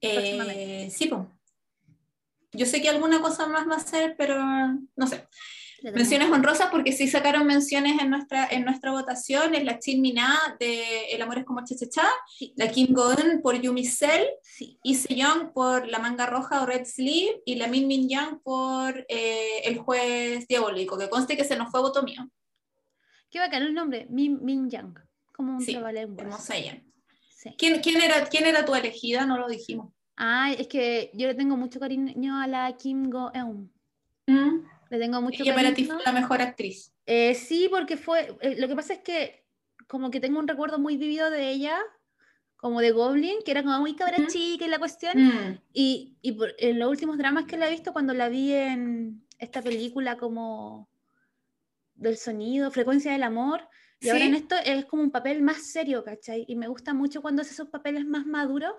eh, 0.00 0.88
sí, 0.90 1.06
pues. 1.08 1.22
Yo 2.52 2.66
sé 2.66 2.80
que 2.80 2.88
alguna 2.88 3.20
cosa 3.20 3.46
más 3.46 3.68
va 3.68 3.76
a 3.76 3.80
ser, 3.80 4.14
pero 4.16 4.36
no 4.96 5.06
sé. 5.06 5.26
Menciones 5.82 6.28
honrosas 6.28 6.70
porque 6.72 6.90
sí 6.90 7.06
sacaron 7.06 7.46
menciones 7.46 8.00
en 8.02 8.10
nuestra, 8.10 8.48
en 8.50 8.64
nuestra 8.64 8.90
votación. 8.90 9.54
Es 9.54 9.62
la 9.64 9.78
Chin 9.78 10.00
Mina 10.00 10.36
de 10.58 11.04
El 11.12 11.22
amor 11.22 11.38
es 11.38 11.44
como 11.44 11.64
cha 11.64 11.76
cha 11.76 11.88
cha, 11.88 12.08
Sí. 12.36 12.52
la 12.56 12.68
Kim 12.68 12.88
Go-eun 12.92 13.40
por 13.42 13.60
Yumi 13.60 13.84
Cell, 13.86 14.24
Sí. 14.42 14.76
y 14.82 14.96
Sejong 14.96 15.52
por 15.52 15.86
La 15.86 16.00
manga 16.00 16.26
roja 16.26 16.62
o 16.62 16.66
Red 16.66 16.84
Sleeve, 16.84 17.42
y 17.44 17.54
la 17.54 17.68
Min 17.68 17.86
Min 17.86 18.08
Yang 18.08 18.40
por 18.42 19.06
eh, 19.08 19.60
El 19.64 19.78
juez 19.78 20.48
diabólico, 20.48 20.98
que 20.98 21.08
conste 21.08 21.36
que 21.36 21.44
se 21.44 21.56
nos 21.56 21.70
fue 21.70 21.80
voto 21.80 22.02
mío. 22.02 22.28
Qué 23.30 23.38
bacán 23.38 23.62
el 23.62 23.74
nombre, 23.74 24.06
Min, 24.10 24.42
Min 24.42 24.68
Yang. 24.68 24.94
Como 25.32 25.52
un 25.58 25.60
Sí, 25.60 25.72
trabalenguas. 25.74 26.26
Hermosa 26.26 26.56
ella. 26.56 26.82
Sí. 27.36 27.54
¿Quién, 27.56 27.80
quién, 27.80 28.02
era, 28.02 28.26
¿Quién 28.26 28.46
era 28.46 28.64
tu 28.64 28.74
elegida? 28.74 29.26
No 29.26 29.38
lo 29.38 29.46
dijimos. 29.46 29.92
Ay, 30.20 30.56
es 30.58 30.66
que 30.66 31.10
yo 31.14 31.28
le 31.28 31.34
tengo 31.34 31.56
mucho 31.56 31.78
cariño 31.78 32.40
a 32.40 32.46
la 32.48 32.76
Kim 32.76 33.08
Go-eun. 33.08 33.70
Mm, 34.26 34.64
Le 34.90 34.98
tengo 34.98 35.20
mucho 35.22 35.44
Ella 35.44 35.54
para 35.54 35.68
ti 35.72 35.82
cariño. 35.86 35.94
fue 35.94 36.04
la 36.04 36.12
mejor 36.20 36.42
actriz. 36.42 36.92
Eh, 37.06 37.34
sí, 37.36 37.68
porque 37.70 37.96
fue. 37.96 38.36
eh, 38.40 38.56
lo 38.58 38.66
que 38.66 38.74
pasa 38.74 38.94
es 38.94 38.98
que, 39.00 39.44
como 39.86 40.10
que 40.10 40.18
tengo 40.20 40.40
un 40.40 40.48
recuerdo 40.48 40.80
muy 40.80 40.96
vivido 40.96 41.30
de 41.30 41.50
ella, 41.50 41.78
como 42.56 42.80
de 42.80 42.90
Goblin, 42.90 43.38
que 43.44 43.52
era 43.52 43.62
como 43.62 43.78
muy 43.78 43.94
cabra 43.94 44.18
Ujú. 44.18 44.26
chica 44.26 44.64
y 44.66 44.68
la 44.68 44.80
cuestión. 44.80 45.16
Mm, 45.18 45.58
Y, 45.72 46.16
y 46.20 46.32
por- 46.32 46.54
en 46.58 46.80
los 46.80 46.90
últimos 46.90 47.16
dramas 47.16 47.44
que 47.44 47.56
la 47.56 47.68
he 47.68 47.70
visto, 47.70 47.92
cuando 47.92 48.12
la 48.12 48.28
vi 48.28 48.52
en 48.52 49.24
esta 49.38 49.62
película 49.62 50.16
como 50.18 50.88
del 51.94 52.16
sonido, 52.16 52.70
Frecuencia 52.72 53.12
del 53.12 53.22
Amor, 53.22 53.68
y 54.00 54.08
ahora 54.08 54.24
Sí. 54.24 54.28
en 54.28 54.34
esto 54.34 54.54
es 54.64 54.84
como 54.86 55.02
un 55.02 55.10
papel 55.10 55.42
más 55.42 55.70
serio, 55.72 56.04
¿cachai? 56.04 56.44
Y 56.48 56.54
me 56.56 56.68
gusta 56.68 56.94
mucho 56.94 57.20
cuando 57.22 57.42
hace 57.42 57.52
esos 57.52 57.68
papeles 57.68 58.04
más 58.06 58.26
maduros, 58.26 58.72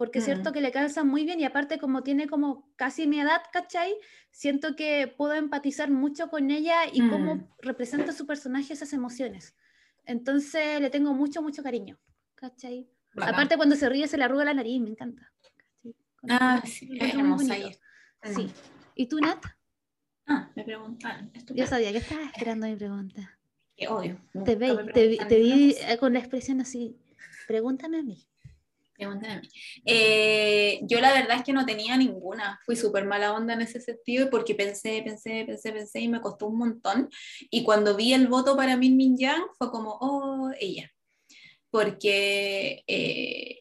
porque 0.00 0.20
es 0.20 0.24
cierto 0.24 0.48
Mm. 0.48 0.52
que 0.54 0.60
le 0.62 0.72
calzan 0.72 1.06
muy 1.08 1.26
bien 1.26 1.40
y 1.40 1.44
aparte 1.44 1.78
como 1.78 2.02
tiene 2.02 2.26
como 2.26 2.72
casi 2.76 3.06
mi 3.06 3.20
edad, 3.20 3.42
¿cachai? 3.52 3.92
Siento 4.30 4.74
que 4.74 5.12
puedo 5.14 5.34
empatizar 5.34 5.90
mucho 5.90 6.30
con 6.30 6.50
ella 6.50 6.86
y 6.90 7.06
cómo 7.10 7.34
Mm. 7.34 7.48
representa 7.58 8.12
su 8.12 8.24
personaje 8.26 8.72
esas 8.72 8.94
emociones. 8.94 9.54
Entonces 10.06 10.80
le 10.80 10.88
tengo 10.88 11.12
mucho, 11.12 11.42
mucho 11.42 11.62
cariño, 11.62 11.98
¿cachai? 12.34 12.88
bacán. 13.12 13.34
Aparte 13.34 13.56
cuando 13.58 13.76
se 13.76 13.90
ríe 13.90 14.08
se 14.08 14.16
le 14.16 14.24
arruga 14.24 14.46
la 14.46 14.54
nariz, 14.54 14.80
me 14.80 14.88
encanta. 14.88 15.30
Ah, 16.30 16.62
sí, 16.64 16.88
es 16.98 17.14
hermosa 17.14 17.56
ella. 17.58 17.76
Sí. 18.24 18.50
¿Y 18.94 19.06
tú, 19.06 19.18
Nat? 19.20 19.44
Ah, 20.26 20.50
me 20.56 20.64
preguntaron. 20.64 21.30
Yo 21.54 21.66
sabía 21.66 21.92
que 21.92 21.98
estabas 21.98 22.24
esperando 22.34 22.66
mi 22.66 22.76
pregunta. 22.76 23.38
Qué 23.76 23.86
odio. 23.86 24.18
Te, 24.32 24.38
Nunca 24.38 24.54
ve- 24.54 24.92
te 24.94 25.16
te 25.26 25.38
vi 25.40 25.76
eh, 25.78 25.98
con 25.98 26.14
la 26.14 26.20
expresión 26.20 26.62
así, 26.62 26.96
pregúntame 27.46 27.98
a 27.98 28.02
mí. 28.02 28.26
Eh, 29.84 30.80
yo 30.82 31.00
la 31.00 31.12
verdad 31.12 31.36
es 31.38 31.42
que 31.44 31.52
no 31.52 31.66
tenía 31.66 31.96
ninguna. 31.96 32.60
Fui 32.64 32.76
súper 32.76 33.04
mala 33.04 33.32
onda 33.32 33.54
en 33.54 33.62
ese 33.62 33.80
sentido 33.80 34.30
porque 34.30 34.54
pensé, 34.54 35.02
pensé, 35.04 35.44
pensé, 35.46 35.72
pensé 35.72 36.00
y 36.00 36.08
me 36.08 36.20
costó 36.20 36.46
un 36.46 36.58
montón. 36.58 37.08
Y 37.50 37.62
cuando 37.64 37.96
vi 37.96 38.12
el 38.14 38.28
voto 38.28 38.56
para 38.56 38.76
Min 38.76 38.96
Min 38.96 39.16
Yang 39.16 39.42
fue 39.58 39.70
como, 39.70 39.98
oh, 40.00 40.50
ella. 40.58 40.90
Porque 41.70 42.82
eh, 42.86 43.60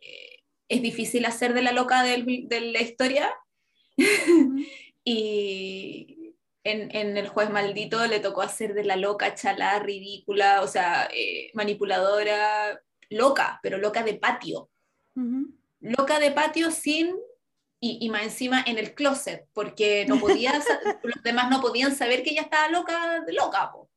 es 0.67 0.82
difícil 0.82 1.25
hacer 1.25 1.54
de 1.54 1.62
la 1.62 1.71
loca 1.71 2.04
del- 2.04 2.47
de 2.47 2.62
la 2.62 2.82
historia. 2.82 3.32
y 5.04 6.34
en, 6.63 6.95
en 6.95 7.17
El 7.17 7.28
Juez 7.30 7.49
Maldito 7.49 8.06
le 8.08 8.19
tocó 8.19 8.41
hacer 8.41 8.73
de 8.73 8.84
la 8.84 8.95
loca, 8.95 9.36
chalá, 9.36 9.80
ridícula, 9.80 10.62
o 10.62 10.67
sea, 10.67 11.10
eh, 11.13 11.52
manipuladora, 11.54 12.82
loca, 13.10 13.60
pero 13.63 13.78
loca 13.78 14.04
de 14.04 14.15
patio 14.15 14.69
Loca 15.82 16.20
de 16.20 16.32
patio 16.32 16.72
sin, 16.72 17.16
y, 17.80 17.98
y 18.02 18.10
más 18.10 18.24
encima 18.24 18.64
en 18.66 18.78
el 18.78 18.94
closet, 18.94 19.48
porque 19.54 20.06
no 20.08 20.20
podía, 20.20 20.54
los 21.04 21.24
demás 21.24 21.50
no 21.50 21.62
podían 21.62 21.96
saber 21.96 22.24
que 22.24 22.32
ella 22.32 22.42
estaba 22.42 22.68
loca, 22.70 23.24
loca, 23.28 23.72
po, 23.72 23.90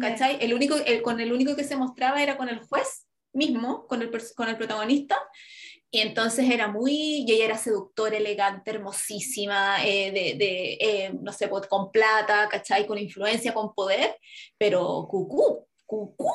¿cachai? 0.00 0.38
El 0.40 0.52
único, 0.52 0.76
el, 0.76 1.02
con 1.02 1.20
el 1.20 1.32
único 1.32 1.54
que 1.54 1.64
se 1.64 1.76
mostraba 1.76 2.22
era 2.22 2.36
con 2.36 2.48
el 2.48 2.60
juez 2.60 3.06
mismo, 3.32 3.86
con 3.86 4.02
el, 4.02 4.10
con 4.34 4.48
el 4.48 4.56
protagonista, 4.56 5.16
y 5.92 6.00
entonces 6.00 6.48
era 6.48 6.68
muy, 6.68 7.24
y 7.26 7.32
ella 7.32 7.46
era 7.46 7.58
seductora, 7.58 8.16
elegante, 8.16 8.70
hermosísima, 8.70 9.84
eh, 9.84 10.12
de, 10.12 10.34
de, 10.38 10.78
eh, 10.80 11.12
no 11.20 11.32
sé, 11.32 11.48
pues, 11.48 11.66
con 11.66 11.90
plata, 11.90 12.48
¿cachai? 12.48 12.86
Con 12.86 12.98
influencia, 12.98 13.52
con 13.52 13.74
poder, 13.74 14.16
pero 14.56 15.06
cucú, 15.08 15.66
cucú. 15.86 16.30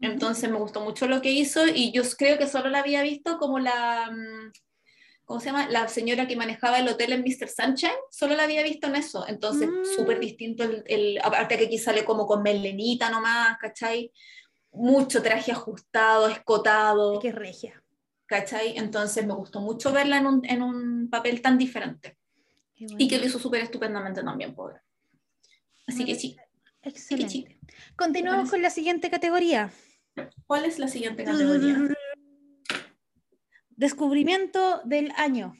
Entonces 0.00 0.50
me 0.50 0.58
gustó 0.58 0.80
mucho 0.80 1.06
lo 1.08 1.22
que 1.22 1.30
hizo 1.30 1.66
y 1.66 1.90
yo 1.92 2.02
creo 2.18 2.38
que 2.38 2.46
solo 2.46 2.68
la 2.68 2.80
había 2.80 3.02
visto 3.02 3.38
como 3.38 3.58
la, 3.58 4.10
mm, 4.12 4.52
¿cómo 5.24 5.40
se 5.40 5.46
llama? 5.46 5.68
La 5.70 5.88
señora 5.88 6.28
que 6.28 6.36
manejaba 6.36 6.78
el 6.78 6.88
hotel 6.88 7.12
en 7.12 7.22
Mr. 7.22 7.48
Sunshine, 7.48 7.92
solo 8.10 8.36
la 8.36 8.42
había 8.44 8.62
visto 8.62 8.86
en 8.88 8.96
eso. 8.96 9.26
Entonces, 9.26 9.68
Mm. 9.70 9.84
súper 9.96 10.20
distinto, 10.20 10.64
el, 10.64 10.84
el- 10.86 11.18
aparte 11.22 11.56
que 11.58 11.66
aquí 11.66 11.78
sale 11.78 12.04
como 12.04 12.26
con 12.26 12.42
melenita 12.42 13.08
nomás, 13.10 13.56
¿cachai? 13.58 14.12
Mucho 14.72 15.22
traje 15.22 15.52
ajustado, 15.52 16.28
escotado, 16.28 17.18
Qué 17.20 17.32
regia. 17.32 17.82
¿cachai? 18.26 18.76
Entonces 18.76 19.24
me 19.24 19.34
gustó 19.34 19.60
mucho 19.60 19.92
verla 19.92 20.18
en 20.18 20.26
un, 20.26 20.44
en 20.44 20.60
un 20.62 21.08
papel 21.08 21.40
tan 21.40 21.56
diferente. 21.56 22.18
Qué 22.74 22.84
Y 22.98 23.08
que 23.08 23.14
bueno. 23.16 23.18
lo 23.22 23.28
hizo 23.30 23.38
súper 23.38 23.62
estupendamente 23.62 24.22
también, 24.22 24.54
pobre. 24.54 24.80
Así 25.86 26.04
que 26.04 26.14
sí. 26.16 26.36
Excelente. 26.82 27.58
Continuamos 27.96 28.50
con 28.50 28.60
la 28.62 28.70
siguiente 28.70 29.10
categoría. 29.10 29.70
¿Cuál 30.46 30.64
es 30.64 30.78
la 30.78 30.88
siguiente 30.88 31.24
categoría? 31.24 31.76
Descubrimiento 33.70 34.80
del 34.84 35.12
año. 35.16 35.54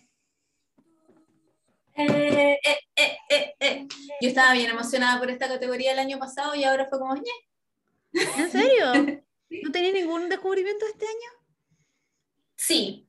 Eh, 1.94 2.58
eh, 2.94 3.54
eh. 3.60 3.88
Yo 4.20 4.28
estaba 4.28 4.52
bien 4.52 4.70
emocionada 4.70 5.18
por 5.18 5.30
esta 5.30 5.48
categoría 5.48 5.92
el 5.92 5.98
año 5.98 6.18
pasado 6.18 6.54
y 6.54 6.64
ahora 6.64 6.86
fue 6.86 6.98
como, 6.98 7.14
"Ñe". 7.14 7.22
¿En 8.12 8.50
serio? 8.50 8.92
¿No 9.62 9.72
tenía 9.72 9.92
ningún 9.92 10.28
descubrimiento 10.28 10.86
este 10.86 11.06
año? 11.06 11.30
sí. 12.56 13.05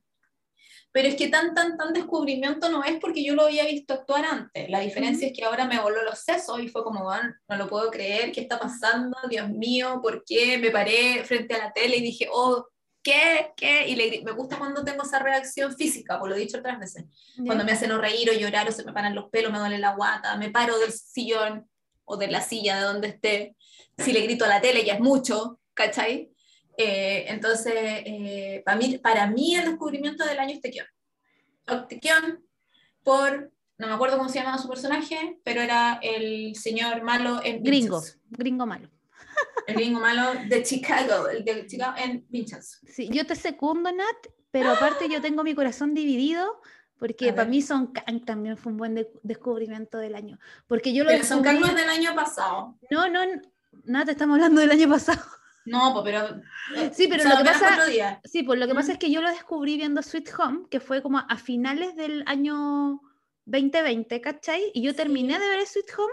Pero 0.98 1.10
es 1.10 1.14
que 1.14 1.28
tan, 1.28 1.54
tan, 1.54 1.76
tan 1.76 1.92
descubrimiento 1.92 2.68
no 2.70 2.82
es 2.82 2.98
porque 2.98 3.22
yo 3.22 3.36
lo 3.36 3.44
había 3.44 3.64
visto 3.66 3.94
actuar 3.94 4.24
antes. 4.24 4.68
La 4.68 4.80
diferencia 4.80 5.28
es 5.28 5.32
que 5.32 5.44
ahora 5.44 5.64
me 5.64 5.78
voló 5.78 6.02
los 6.02 6.18
sesos 6.18 6.58
y 6.58 6.66
fue 6.66 6.82
como, 6.82 7.04
"Bueno, 7.04 7.36
no 7.48 7.56
lo 7.56 7.68
puedo 7.68 7.88
creer, 7.88 8.32
¿qué 8.32 8.40
está 8.40 8.58
pasando? 8.58 9.16
Dios 9.30 9.48
mío, 9.48 10.00
¿por 10.02 10.24
qué? 10.24 10.58
Me 10.58 10.72
paré 10.72 11.22
frente 11.22 11.54
a 11.54 11.58
la 11.58 11.72
tele 11.72 11.98
y 11.98 12.02
dije, 12.02 12.26
oh, 12.32 12.66
¿qué? 13.00 13.52
¿Qué? 13.56 13.86
Y 13.86 13.94
le 13.94 14.22
me 14.24 14.32
gusta 14.32 14.58
cuando 14.58 14.82
tengo 14.82 15.04
esa 15.04 15.20
reacción 15.20 15.72
física, 15.76 16.18
por 16.18 16.30
lo 16.30 16.34
he 16.34 16.40
dicho 16.40 16.58
otras 16.58 16.80
veces. 16.80 17.04
Cuando 17.46 17.64
me 17.64 17.70
hacen 17.70 17.92
o 17.92 17.98
reír 17.98 18.28
o 18.30 18.32
llorar 18.32 18.68
o 18.68 18.72
se 18.72 18.84
me 18.84 18.92
paran 18.92 19.14
los 19.14 19.30
pelos, 19.30 19.52
me 19.52 19.60
duele 19.60 19.78
la 19.78 19.94
guata, 19.94 20.36
me 20.36 20.50
paro 20.50 20.80
del 20.80 20.90
sillón 20.90 21.70
o 22.06 22.16
de 22.16 22.26
la 22.26 22.40
silla 22.40 22.74
de 22.76 22.82
donde 22.82 23.06
esté. 23.06 23.56
Si 23.98 24.12
le 24.12 24.22
grito 24.22 24.46
a 24.46 24.48
la 24.48 24.60
tele 24.60 24.84
ya 24.84 24.94
es 24.94 25.00
mucho, 25.00 25.60
¿cachai? 25.74 26.32
Eh, 26.80 27.24
entonces, 27.28 27.74
eh, 27.76 28.62
para, 28.64 28.76
mí, 28.78 28.98
para 28.98 29.26
mí 29.26 29.56
el 29.56 29.64
descubrimiento 29.66 30.24
del 30.24 30.38
año 30.38 30.54
es 30.54 30.60
Tequion. 30.60 30.86
Tequion 31.88 32.44
por, 33.02 33.52
no 33.78 33.86
me 33.88 33.92
acuerdo 33.94 34.16
cómo 34.16 34.28
se 34.28 34.38
llamaba 34.38 34.58
su 34.58 34.68
personaje, 34.68 35.40
pero 35.44 35.60
era 35.60 35.98
el 36.02 36.54
señor 36.54 37.02
malo 37.02 37.40
en 37.44 37.62
Gringo, 37.64 37.96
Vincenzo. 38.00 38.20
gringo 38.30 38.64
malo. 38.66 38.88
El 39.66 39.74
gringo 39.74 40.00
malo 40.00 40.32
de 40.48 40.62
Chicago, 40.62 41.28
el 41.28 41.44
de 41.44 41.66
Chicago 41.66 41.94
en 41.98 42.24
Vincenzo. 42.28 42.78
Sí, 42.86 43.08
yo 43.10 43.26
te 43.26 43.34
secundo, 43.34 43.90
Nat, 43.92 44.16
pero 44.52 44.70
aparte 44.70 45.08
yo 45.08 45.20
tengo 45.20 45.42
mi 45.44 45.54
corazón 45.54 45.94
dividido 45.94 46.60
porque 46.98 47.30
A 47.30 47.34
para 47.34 47.48
mí 47.48 47.60
Son 47.60 47.88
Kang 47.92 48.24
también 48.24 48.56
fue 48.56 48.72
un 48.72 48.78
buen 48.78 48.94
de- 48.94 49.10
descubrimiento 49.22 49.98
del 49.98 50.14
año. 50.14 50.38
Porque 50.66 50.92
yo 50.92 51.04
lo 51.04 51.10
Pero 51.10 51.24
son 51.24 51.42
descubrí... 51.42 51.60
cargos 51.62 51.80
del 51.80 51.88
año 51.90 52.14
pasado. 52.14 52.76
No, 52.90 53.08
no, 53.08 53.20
Nat, 53.84 54.08
estamos 54.08 54.34
hablando 54.36 54.60
del 54.60 54.70
año 54.70 54.88
pasado. 54.88 55.20
No, 55.68 56.02
pero. 56.04 56.40
eh, 56.76 56.90
Sí, 56.92 57.06
pero 57.08 57.24
lo 57.24 57.36
que 57.38 57.44
pasa-. 57.44 57.76
Sí, 58.24 58.42
pues 58.42 58.58
lo 58.58 58.66
que 58.66 58.74
pasa 58.74 58.88
Mm. 58.88 58.92
es 58.92 58.98
que 58.98 59.10
yo 59.10 59.20
lo 59.22 59.30
descubrí 59.30 59.76
viendo 59.76 60.02
Sweet 60.02 60.28
Home, 60.38 60.66
que 60.70 60.80
fue 60.80 61.02
como 61.02 61.18
a 61.18 61.36
finales 61.36 61.94
del 61.96 62.22
año 62.26 63.00
2020, 63.44 64.20
¿cachai? 64.20 64.70
Y 64.74 64.82
yo 64.82 64.94
terminé 64.94 65.38
de 65.38 65.48
ver 65.48 65.66
Sweet 65.66 65.86
Home 65.98 66.12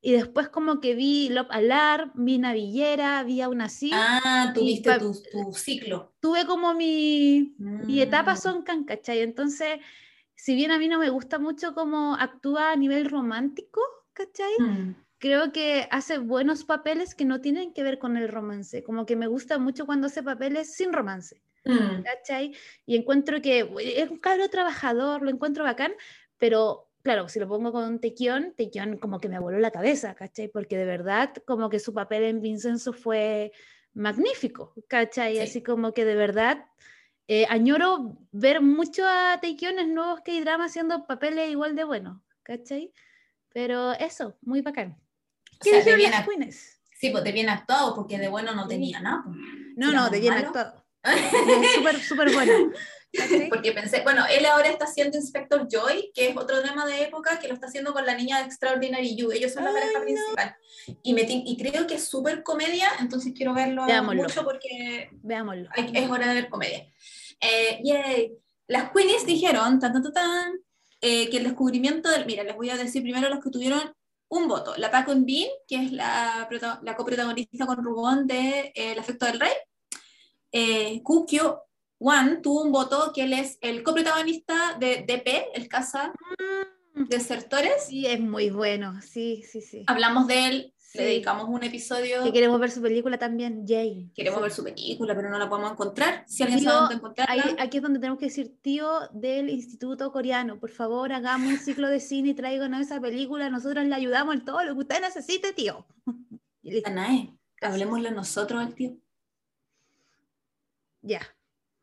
y 0.00 0.12
después 0.12 0.48
como 0.50 0.80
que 0.80 0.94
vi 0.94 1.28
Love 1.30 1.48
Alarm, 1.50 2.12
vi 2.14 2.38
Navillera, 2.38 3.22
vi 3.24 3.40
aún 3.40 3.60
así. 3.60 3.90
Ah, 3.92 4.52
tuviste 4.54 4.98
tu, 4.98 5.12
tu 5.32 5.52
ciclo. 5.52 6.14
Tuve 6.20 6.46
como 6.46 6.74
mi, 6.74 7.54
mi 7.58 8.00
etapa 8.00 8.34
Mm. 8.34 8.36
son 8.36 8.62
Kang, 8.62 8.84
¿cachai? 8.84 9.20
Entonces, 9.20 9.80
si 10.34 10.54
bien 10.54 10.70
a 10.70 10.78
mí 10.78 10.86
no 10.86 10.98
me 11.00 11.08
gusta 11.10 11.38
mucho 11.38 11.74
cómo 11.74 12.14
actúa 12.14 12.70
a 12.72 12.76
nivel 12.76 13.08
romántico, 13.10 13.80
¿cachai? 14.12 14.52
Mm. 14.60 14.94
Creo 15.18 15.52
que 15.52 15.88
hace 15.90 16.18
buenos 16.18 16.64
papeles 16.64 17.14
que 17.14 17.24
no 17.24 17.40
tienen 17.40 17.72
que 17.72 17.82
ver 17.82 17.98
con 17.98 18.16
el 18.16 18.28
romance. 18.28 18.82
Como 18.82 19.06
que 19.06 19.16
me 19.16 19.26
gusta 19.26 19.58
mucho 19.58 19.86
cuando 19.86 20.08
hace 20.08 20.22
papeles 20.22 20.74
sin 20.74 20.92
romance. 20.92 21.42
Mm. 21.66 22.02
¿cachai? 22.02 22.54
Y 22.86 22.96
encuentro 22.96 23.42
que 23.42 23.68
es 23.80 24.10
un 24.10 24.18
cabro 24.18 24.48
trabajador, 24.48 25.22
lo 25.22 25.30
encuentro 25.30 25.64
bacán, 25.64 25.92
pero 26.38 26.88
claro, 27.02 27.28
si 27.28 27.40
lo 27.40 27.48
pongo 27.48 27.72
con 27.72 28.00
Tequión, 28.00 28.54
Tequión 28.56 28.98
como 28.98 29.18
que 29.18 29.28
me 29.28 29.38
voló 29.38 29.58
la 29.58 29.70
cabeza, 29.70 30.14
¿cachai? 30.14 30.48
Porque 30.48 30.76
de 30.76 30.84
verdad 30.84 31.34
como 31.46 31.68
que 31.68 31.80
su 31.80 31.92
papel 31.92 32.24
en 32.24 32.40
Vincenzo 32.40 32.92
fue 32.92 33.52
magnífico, 33.94 34.74
¿cachai? 34.88 35.36
Sí. 35.36 35.40
Así 35.40 35.62
como 35.62 35.92
que 35.92 36.04
de 36.04 36.14
verdad 36.14 36.66
eh, 37.28 37.46
añoro 37.48 38.18
ver 38.30 38.60
mucho 38.60 39.04
a 39.04 39.38
Tequión 39.40 39.78
en 39.78 39.94
nuevos 39.94 40.20
K-drama 40.20 40.66
haciendo 40.66 41.06
papeles 41.06 41.50
igual 41.50 41.74
de 41.74 41.84
buenos, 41.84 42.20
¿cachai? 42.42 42.92
Pero 43.52 43.92
eso, 43.94 44.36
muy 44.42 44.60
bacán. 44.60 44.96
O 45.56 45.64
¿Qué 45.64 45.70
sea, 45.70 45.84
de 45.84 45.96
dijeron 45.96 46.10
las 46.18 46.28
queens? 46.28 46.80
Sí, 46.98 47.10
pues 47.10 47.24
de 47.24 47.32
bien 47.32 47.48
actuado, 47.48 47.94
porque 47.94 48.18
de 48.18 48.28
bueno 48.28 48.54
no 48.54 48.62
Sí. 48.64 48.68
tenía 48.70 49.00
nada. 49.00 49.24
No, 49.76 49.92
no, 49.92 50.02
muy 50.02 50.10
de 50.12 50.20
bien 50.20 50.34
malo. 50.34 50.46
actuado. 50.46 50.86
Súper, 51.74 52.00
súper 52.00 52.32
bueno. 52.32 52.52
¿cachai? 53.12 53.48
Porque 53.48 53.72
pensé, 53.72 54.02
bueno, 54.02 54.24
él 54.28 54.44
ahora 54.46 54.68
está 54.68 54.86
haciendo 54.86 55.16
Inspector 55.18 55.68
Joy, 55.70 56.10
que 56.14 56.30
es 56.30 56.36
otro 56.36 56.62
tema 56.62 56.84
de 56.84 57.04
época, 57.04 57.38
que 57.38 57.46
lo 57.48 57.54
está 57.54 57.66
haciendo 57.68 57.92
con 57.92 58.04
la 58.04 58.14
niña 58.16 58.38
de 58.38 58.44
Extraordinary 58.46 59.14
You. 59.16 59.30
Ellos 59.30 59.52
son 59.52 59.64
la 59.64 59.72
pareja 59.72 59.98
no. 60.00 60.04
principal. 60.04 60.56
Y, 61.02 61.14
me 61.14 61.22
y 61.22 61.56
creo 61.56 61.86
que 61.86 61.94
es 61.94 62.08
súper 62.08 62.42
comedia, 62.42 62.88
entonces 62.98 63.32
quiero 63.36 63.54
verlo 63.54 63.86
Veámoslo. 63.86 64.24
mucho 64.24 64.42
porque 64.44 65.10
Veámoslo. 65.22 65.68
hay- 65.72 65.92
es 65.94 66.10
hora 66.10 66.28
de 66.28 66.34
ver 66.34 66.48
comedia. 66.48 66.86
Eh, 67.40 67.80
yay. 67.84 68.32
Las 68.66 68.90
Queenies 68.90 69.24
dijeron 69.24 69.78
tan, 69.78 69.92
tan, 69.92 70.02
tan, 70.02 70.12
tan, 70.12 70.52
eh, 71.00 71.30
que 71.30 71.36
el 71.36 71.44
descubrimiento 71.44 72.10
del. 72.10 72.26
Mira, 72.26 72.42
les 72.42 72.56
voy 72.56 72.70
a 72.70 72.76
decir 72.76 73.02
primero 73.02 73.28
los 73.28 73.42
que 73.42 73.50
tuvieron 73.50 73.94
un 74.28 74.48
voto. 74.48 74.74
La 74.76 74.90
Paco 74.90 75.12
Bean, 75.16 75.48
que 75.66 75.76
es 75.76 75.92
la, 75.92 76.48
la 76.82 76.96
coprotagonista 76.96 77.66
con 77.66 77.82
Rubón 77.84 78.26
de 78.26 78.72
eh, 78.74 78.92
El 78.92 78.98
afecto 78.98 79.26
del 79.26 79.40
rey. 79.40 79.52
Eh, 80.52 81.02
Kukyo 81.02 81.62
Wan 81.98 82.42
tuvo 82.42 82.62
un 82.62 82.72
voto, 82.72 83.12
que 83.14 83.24
él 83.24 83.32
es 83.32 83.58
el 83.60 83.82
coprotagonista 83.82 84.76
de 84.78 85.04
DP, 85.06 85.50
el 85.54 85.68
Casa 85.68 86.12
Desertores. 86.94 87.84
Sí, 87.88 88.06
es 88.06 88.20
muy 88.20 88.50
bueno, 88.50 89.00
sí, 89.02 89.42
sí, 89.50 89.60
sí. 89.60 89.84
Hablamos 89.86 90.26
de 90.26 90.46
él, 90.46 90.74
Sí. 90.96 91.02
le 91.02 91.08
dedicamos 91.08 91.48
un 91.48 91.62
episodio. 91.62 92.22
Que 92.24 92.32
queremos 92.32 92.58
ver 92.60 92.70
su 92.70 92.80
película 92.82 93.18
también, 93.18 93.64
Jane. 93.66 94.10
Queremos 94.14 94.38
Sí. 94.38 94.42
ver 94.42 94.50
su 94.52 94.64
película, 94.64 95.14
pero 95.14 95.30
no 95.30 95.38
la 95.38 95.48
podemos 95.48 95.72
encontrar. 95.72 96.24
Si 96.26 96.42
alguien 96.42 96.60
Tío, 96.60 96.68
sabe 96.70 96.80
dónde 96.80 96.94
encontrarla. 96.96 97.32
Ahí- 97.44 97.56
aquí 97.58 97.76
es 97.78 97.82
donde 97.82 97.98
tenemos 97.98 98.18
que 98.18 98.26
decir, 98.26 98.56
tío 98.62 98.88
del 99.12 99.50
Instituto 99.50 100.10
Coreano, 100.12 100.58
por 100.58 100.70
favor, 100.70 101.12
hagamos 101.12 101.48
un 101.52 101.58
ciclo 101.58 101.88
de 101.88 102.00
cine 102.00 102.30
y 102.30 102.34
tráiganos 102.34 102.80
esa 102.80 103.00
película, 103.00 103.48
nosotros 103.50 103.84
le 103.84 103.94
ayudamos 103.94 104.34
en 104.34 104.44
todo 104.44 104.62
lo 104.64 104.74
que 104.74 104.80
usted 104.80 105.00
necesite, 105.00 105.52
tío. 105.52 105.86
Anae, 106.84 107.32
hablemosle 107.62 108.10
nosotros 108.10 108.60
al 108.60 108.74
tío. 108.74 108.96
Ya, 111.02 111.20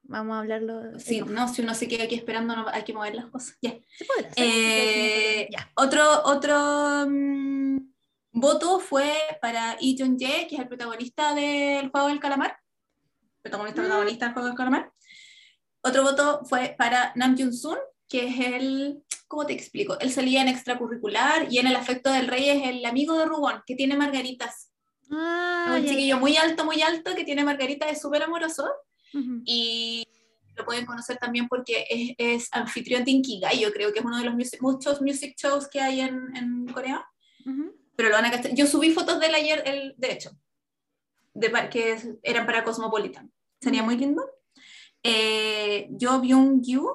vamos 0.01 0.36
a 0.36 0.39
hablarlo. 0.39 0.99
Sí, 0.99 1.22
no, 1.22 1.47
si 1.47 1.61
uno 1.61 1.74
se 1.74 1.88
queda 1.88 2.03
aquí 2.03 2.16
esperando, 2.16 2.55
no, 2.55 2.68
hay 2.68 2.84
que 2.84 2.93
mover 2.93 3.16
las 3.16 3.28
cosas. 3.28 3.57
Ya. 3.61 3.70
Hacer, 3.72 4.34
Eh. 4.36 5.49
Otro, 5.76 6.03
otro 6.26 7.05
mm, 7.07 7.93
voto 8.34 8.80
fue 8.80 9.14
para 9.42 9.76
Lee 9.80 9.96
Jong 9.98 10.18
Jae, 10.20 10.48
que 10.48 10.56
es 10.56 10.62
el 10.62 10.68
protagonista 10.68 11.34
del 11.36 11.90
juego 11.90 12.08
del 12.08 12.20
calamar. 12.20 12.58
Protagonista, 13.42 13.82
Mm. 13.82 13.86
protagonista 13.86 14.26
del 14.26 14.34
juego 14.34 14.48
del 14.50 14.58
calamar. 14.58 14.92
Otro 15.82 16.04
voto 16.04 16.42
fue 16.46 16.76
para 16.78 17.12
Nam 17.16 17.36
Jun 17.38 17.54
Sun, 17.54 17.78
que 18.10 18.28
es 18.28 18.40
el, 18.40 19.04
¿cómo 19.28 19.46
te 19.46 19.54
explico? 19.54 20.00
Él 20.00 20.12
salía 20.12 20.42
en 20.42 20.48
extracurricular 20.48 21.52
y 21.52 21.60
en 21.60 21.68
el 21.68 21.76
afecto 21.76 22.10
del 22.12 22.28
rey 22.28 22.50
es 22.50 22.68
el 22.68 22.86
amigo 22.86 23.18
de 23.18 23.26
Rubón, 23.26 23.62
que 23.66 23.76
tiene 23.76 23.96
margaritas. 23.98 24.72
Ah, 25.12 25.76
un 25.78 25.86
chiquillo 25.86 26.18
muy 26.20 26.38
alto, 26.38 26.66
muy 26.66 26.82
alto, 26.82 27.14
que 27.16 27.24
tiene 27.26 27.44
margaritas, 27.44 27.92
es 27.92 28.02
súper 28.02 28.24
amoroso. 28.24 28.66
ya. 29.14 29.20
Ujú. 29.20 29.42
Y 29.46 30.04
lo 30.56 30.66
pueden 30.66 30.86
conocer 30.86 31.18
también 31.18 31.48
porque 31.48 31.86
es, 31.90 32.16
es 32.18 32.50
anfitrión 32.52 33.04
de 33.04 33.12
Inkigai, 33.12 33.60
yo 33.60 33.72
creo 33.74 33.92
que 33.94 34.00
es 34.00 34.06
uno 34.06 34.18
de 34.18 34.24
los 34.26 34.34
music- 34.34 34.62
muchos 34.62 35.02
music 35.02 35.36
shows 35.38 35.68
que 35.68 35.82
hay 35.82 36.00
en, 36.02 36.36
en 36.36 36.66
Corea. 36.68 37.06
Ujú. 37.46 37.76
Pero 37.96 38.10
lo 38.10 38.16
van 38.16 38.26
a 38.26 38.32
castar. 38.32 38.54
Yo 38.54 38.68
subí 38.68 38.91
fotos 38.91 39.20
de 39.20 39.28
él 39.28 39.36
ayer, 39.36 39.64
el, 39.66 39.94
de 39.98 40.12
hecho, 40.12 40.32
de, 41.34 41.52
que 41.70 41.98
eran 42.24 42.46
para 42.46 42.64
Cosmopolitan. 42.64 43.32
Sería 43.62 43.84
muy 43.84 43.98
lindo. 43.98 44.24
Eh, 45.04 45.88
yo 45.91 46.20
Byung 46.20 46.62
Yu 46.64 46.89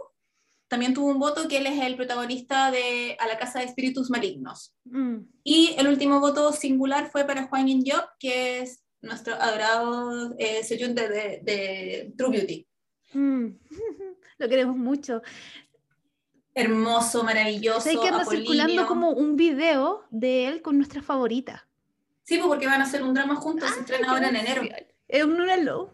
también 0.69 0.93
tuvo 0.93 1.09
un 1.09 1.19
voto 1.19 1.49
que 1.49 1.59
él 1.59 1.67
es 1.67 1.83
el 1.83 1.97
protagonista 1.97 2.71
de 2.71 3.17
A 3.19 3.27
la 3.27 3.39
Casa 3.39 3.61
de 3.61 3.65
Espíritus 3.65 4.11
Malignos. 4.11 4.75
Mm. 4.85 5.19
Y 5.43 5.75
el 5.79 5.89
último 5.89 6.21
voto 6.21 6.53
singular 6.53 7.11
fue 7.11 7.25
para 7.25 7.47
Hwang 7.47 7.69
In 7.69 7.85
Yeop, 7.85 8.05
que 8.19 8.61
es 8.61 8.85
nuestro 9.01 9.35
adorado 9.35 10.35
eh, 10.39 10.63
Sejun 10.65 10.95
de, 10.95 11.09
de, 11.09 11.41
de 11.43 12.13
True 12.17 12.31
Beauty. 12.31 12.69
Mm. 13.15 13.47
Lo 14.39 14.49
queremos 14.49 14.77
mucho. 14.77 15.23
Hermoso, 16.59 17.23
maravilloso. 17.23 17.81
Sé 17.81 17.97
que 17.99 18.09
anda 18.09 18.25
circulando 18.25 18.87
como 18.87 19.11
un 19.11 19.37
video 19.37 20.05
de 20.11 20.49
él 20.49 20.61
con 20.63 20.77
nuestra 20.77 21.03
favorita. 21.03 21.69
Sí, 22.25 22.37
pues 22.39 22.49
porque 22.49 22.67
van 22.67 22.81
a 22.81 22.85
hacer 22.85 23.03
un 23.03 23.15
drama 23.15 23.37
juntos, 23.37 23.71
se 23.71 23.81
estrena 23.81 24.11
ahora 24.11 24.29
en 24.29 24.37
enero. 24.37 24.63
Es 25.07 25.25
un 25.25 25.39
Luna 25.39 25.57
Low. 25.57 25.91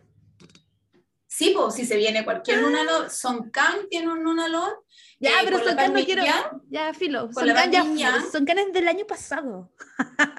Sí, 1.27 1.53
pues 1.55 1.75
si 1.75 1.85
se 1.85 1.97
viene 1.97 2.25
cualquier 2.25 2.61
Lunalo, 2.63 3.11
Son 3.11 3.51
Kang 3.51 3.89
tiene 3.91 4.09
un 4.09 4.23
Lunalo. 4.23 4.85
Ya, 5.19 5.31
eh, 5.31 5.45
pero 5.45 5.59
Son 5.63 5.77
Kang 5.77 5.93
no 5.93 6.05
quiero. 6.05 6.23
Ya, 6.71 6.95
filo. 6.95 7.29
Son 7.33 7.47
Kang 7.49 7.97
ya. 7.97 8.23
Son 8.33 8.45
Kang 8.47 8.59
es 8.59 8.73
del 8.73 8.89
año 8.89 9.05
pasado. 9.07 9.71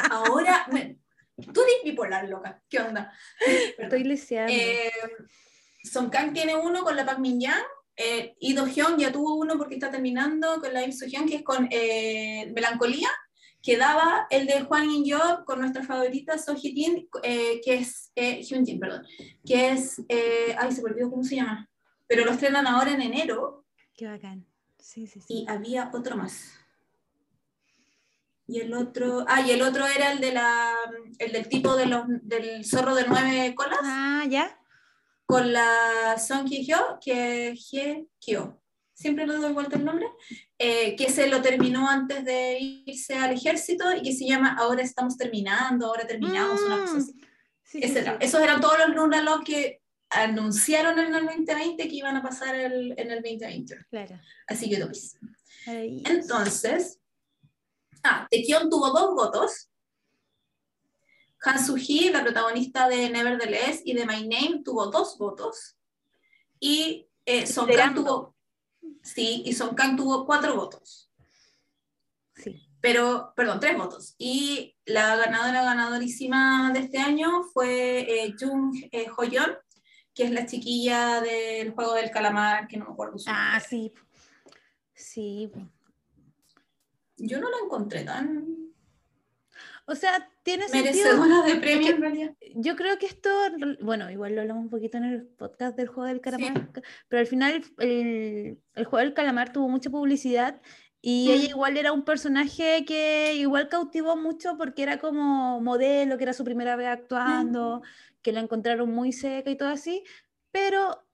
Ahora, 0.09 0.65
me- 0.71 0.97
tú 1.53 1.61
eres 1.61 1.83
bipolar, 1.83 2.27
loca. 2.29 2.61
¿Qué 2.69 2.79
onda? 2.79 3.13
Estoy 3.77 4.05
leseando. 4.05 4.53
Eh, 4.53 4.91
Son 5.83 6.09
Kang 6.09 6.33
tiene 6.33 6.55
uno 6.55 6.83
con 6.83 6.95
la 6.95 7.05
Park 7.05 7.19
Min 7.19 7.39
Young. 7.41 7.63
Eh, 7.97 8.35
y 8.39 8.53
Do 8.53 8.67
Hyun 8.67 8.97
ya 8.97 9.11
tuvo 9.11 9.35
uno 9.35 9.57
porque 9.57 9.75
está 9.75 9.89
terminando 9.89 10.59
con 10.59 10.73
la 10.73 10.83
Im 10.83 10.91
Soo 10.91 11.07
Hyun, 11.07 11.27
que 11.27 11.35
es 11.35 11.43
con 11.43 11.67
eh, 11.71 12.51
Melancolía, 12.53 13.09
que 13.65 13.77
daba 13.77 14.27
el 14.29 14.45
de 14.45 14.61
Juan 14.61 14.91
In 14.91 15.03
Yeop 15.03 15.43
con 15.43 15.59
nuestra 15.59 15.83
favorita 15.83 16.37
So 16.37 16.53
Hye 16.53 16.71
Jin, 16.71 17.09
eh, 17.23 17.59
que 17.65 17.75
es 17.75 18.11
eh, 18.15 18.43
Hyun 18.43 18.63
Jin, 18.63 18.79
perdón, 18.79 19.03
que 19.43 19.71
es, 19.71 19.99
eh, 20.07 20.55
ay, 20.59 20.71
se 20.71 20.83
me 20.83 20.91
olvidó 20.91 21.09
cómo 21.09 21.23
se 21.23 21.37
llama, 21.37 21.67
pero 22.05 22.25
lo 22.25 22.31
estrenan 22.31 22.67
ahora 22.67 22.91
en 22.93 23.01
enero 23.01 23.65
Qué 23.97 24.07
bacán. 24.07 24.45
Sí, 24.77 25.07
sí, 25.07 25.19
sí. 25.19 25.33
y 25.33 25.45
había 25.49 25.89
otro 25.93 26.15
más. 26.15 26.51
Y 28.45 28.59
el 28.59 28.73
otro, 28.75 29.25
ah, 29.27 29.41
y 29.41 29.49
el 29.49 29.63
otro 29.63 29.87
era 29.87 30.11
el 30.11 30.19
de 30.19 30.31
la, 30.31 30.75
el 31.17 31.31
del 31.31 31.49
tipo 31.49 31.75
de 31.75 31.87
los, 31.87 32.03
del 32.21 32.63
zorro 32.65 32.93
de 32.93 33.05
nueve 33.07 33.55
colas. 33.55 33.79
Ah, 33.81 34.25
ya. 34.29 34.59
Con 35.25 35.51
la 35.51 36.17
Song 36.17 36.47
que 37.01 37.49
es 37.49 37.69
Hye 37.71 38.07
Kyo, 38.19 38.61
siempre 38.93 39.25
le 39.27 39.33
doy 39.35 39.53
vuelta 39.53 39.75
el 39.77 39.85
nombre, 39.85 40.07
eh, 40.57 40.95
que 40.95 41.09
se 41.11 41.27
lo 41.27 41.41
terminó 41.41 41.89
antes 41.89 42.23
de 42.23 42.57
irse 42.59 43.15
al 43.15 43.33
ejército 43.33 43.85
y 43.95 44.01
que 44.01 44.13
se 44.13 44.25
llama 44.27 44.55
Ahora 44.57 44.81
estamos 44.83 45.17
terminando, 45.17 45.87
ahora 45.87 46.05
terminamos, 46.07 46.61
una 46.61 46.79
cosa 46.81 46.97
así. 46.97 47.11
Sí, 47.11 47.21
sí, 47.63 47.79
Ese 47.81 47.99
era- 47.99 48.11
sí. 48.13 48.17
Esos 48.21 48.41
eran 48.41 48.61
todos 48.61 48.77
los 48.79 48.95
Lunalogs 48.95 49.43
que 49.43 49.81
anunciaron 50.11 50.97
en 50.99 51.13
el 51.13 51.25
2020 51.25 51.87
que 51.89 51.95
iban 51.95 52.15
a 52.15 52.21
pasar 52.21 52.55
el- 52.55 52.93
en 52.97 53.11
el 53.11 53.21
2020. 53.21 53.75
Claro. 53.89 54.19
Así 54.47 54.69
que 54.69 54.77
topis. 54.77 55.17
Maravilloso. 55.65 56.13
Entonces, 56.13 56.99
ah, 58.03 58.27
Taekyon 58.29 58.69
tuvo 58.69 58.91
dos 58.91 59.15
votos. 59.15 59.69
Han 61.45 61.63
Soo-hee, 61.63 62.11
la 62.11 62.23
protagonista 62.23 62.89
de 62.89 63.09
Nevertheless 63.09 63.81
y 63.85 63.93
de 63.93 64.05
My 64.05 64.27
Name, 64.27 64.61
tuvo 64.63 64.87
dos 64.87 65.17
votos. 65.17 65.77
Y 66.59 67.07
eh, 67.25 67.45
Song 67.45 67.69
Kang 67.75 67.93
tuvo, 67.93 68.35
sí, 69.03 69.43
y 69.45 69.53
Song 69.53 69.75
Kang 69.75 69.95
tuvo 69.95 70.25
cuatro 70.25 70.55
votos. 70.55 71.11
Sí. 72.35 72.67
Pero, 72.81 73.33
perdón, 73.35 73.59
tres 73.59 73.77
votos. 73.77 74.15
Y 74.17 74.75
la 74.85 75.15
ganadora 75.15 75.63
ganadorísima 75.63 76.71
de 76.73 76.79
este 76.79 76.97
año 76.97 77.43
fue 77.53 77.99
eh, 77.99 78.35
Jung 78.39 78.75
eh, 78.91 79.07
Hoyeon, 79.15 79.57
que 80.13 80.23
es 80.23 80.31
la 80.31 80.45
chiquilla 80.45 81.21
del 81.21 81.71
juego 81.71 81.93
del 81.93 82.11
calamar, 82.11 82.67
que 82.67 82.77
no 82.77 82.85
me 82.85 82.91
acuerdo 82.91 83.17
su 83.17 83.29
Ah, 83.31 83.59
sí. 83.59 83.91
Sí. 84.93 85.51
Yo 87.17 87.39
no 87.39 87.49
la 87.49 87.57
encontré 87.63 88.03
tan 88.03 88.64
O 89.87 89.95
sea, 89.95 90.29
tiene 90.43 90.67
sentido. 90.67 91.43
de 91.43 91.55
premio 91.55 91.89
en 91.89 92.01
realidad. 92.01 92.35
Yo 92.55 92.75
creo 92.75 92.97
que 92.97 93.05
esto, 93.05 93.29
bueno, 93.81 94.09
igual 94.09 94.35
lo 94.35 94.41
hablamos 94.41 94.63
un 94.63 94.69
poquito 94.69 94.97
en 94.97 95.03
el 95.05 95.27
podcast 95.27 95.77
del 95.77 95.87
juego 95.87 96.07
del 96.07 96.21
calamar, 96.21 96.69
pero 97.07 97.19
al 97.19 97.27
final 97.27 97.63
el, 97.77 98.59
el 98.73 98.85
juego 98.85 98.97
del 99.05 99.13
calamar 99.13 99.53
tuvo 99.53 99.69
mucha 99.69 99.89
publicidad 99.89 100.61
y 101.01 101.27
Mm. 101.27 101.31
ella 101.33 101.49
igual 101.49 101.77
era 101.77 101.91
un 101.91 102.03
personaje 102.03 102.83
que 102.83 103.35
igual 103.35 103.69
cautivó 103.69 104.15
mucho 104.17 104.57
porque 104.57 104.81
era 104.81 104.97
como 104.97 105.61
modelo, 105.61 106.17
que 106.17 106.23
era 106.23 106.33
su 106.33 106.43
primera 106.43 106.75
vez 106.75 106.87
actuando, 106.87 107.83
que 108.23 108.31
la 108.31 108.39
encontraron 108.39 108.91
muy 108.91 109.11
seca 109.11 109.51
y 109.51 109.55
todo 109.55 109.69
así, 109.69 110.03
pero 110.49 111.05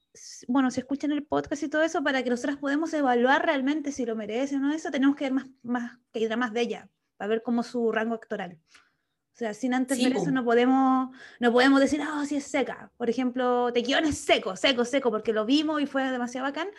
bueno, 0.48 0.72
si 0.72 0.80
escuchan 0.80 1.12
el 1.12 1.24
podcast 1.26 1.64
y 1.64 1.68
todo 1.68 1.84
eso, 1.84 2.04
para 2.04 2.24
que 2.24 2.30
nosotras 2.30 2.56
podamos 2.58 2.94
evaluar 2.94 3.46
realmente 3.46 3.92
si 3.92 4.06
lo 4.06 4.16
merece 4.16 4.56
o 4.56 4.60
no 4.60 4.74
eso, 4.74 4.92
tenemos 4.92 5.18
que 5.18 5.26
ver 5.26 5.34
más, 5.34 5.48
más, 5.62 6.00
que 6.14 6.20
ir 6.22 6.32
a 6.32 6.38
más 6.38 6.54
de 6.54 6.62
ella, 6.62 6.90
para 7.22 7.30
ver 7.30 7.44
cómo 7.44 7.62
su 7.62 7.92
rango 7.92 8.16
actoral. 8.16 8.58
O 8.58 9.36
sea, 9.36 9.54
sin 9.54 9.76
antes 9.76 9.96
Sí, 9.96 10.06
ver 10.06 10.16
eso 10.16 10.32
no 10.32 10.44
podemos, 10.44 11.16
no 11.40 11.52
podemos 11.52 11.80
decir, 11.80 12.02
ah, 12.02 12.26
sí 12.28 12.36
es 12.36 12.46
seca. 12.46 12.92
Por 12.98 13.12
ejemplo, 13.12 13.72
Tequión 13.72 14.06
es 14.06 14.18
seco, 14.18 14.56
seco, 14.56 14.86
seco, 14.86 15.12
porque 15.12 15.32
lo 15.32 15.46
vimos 15.46 15.80
y 15.84 15.86
fue 15.86 16.10
demasiado 16.10 16.48
bacán, 16.48 16.70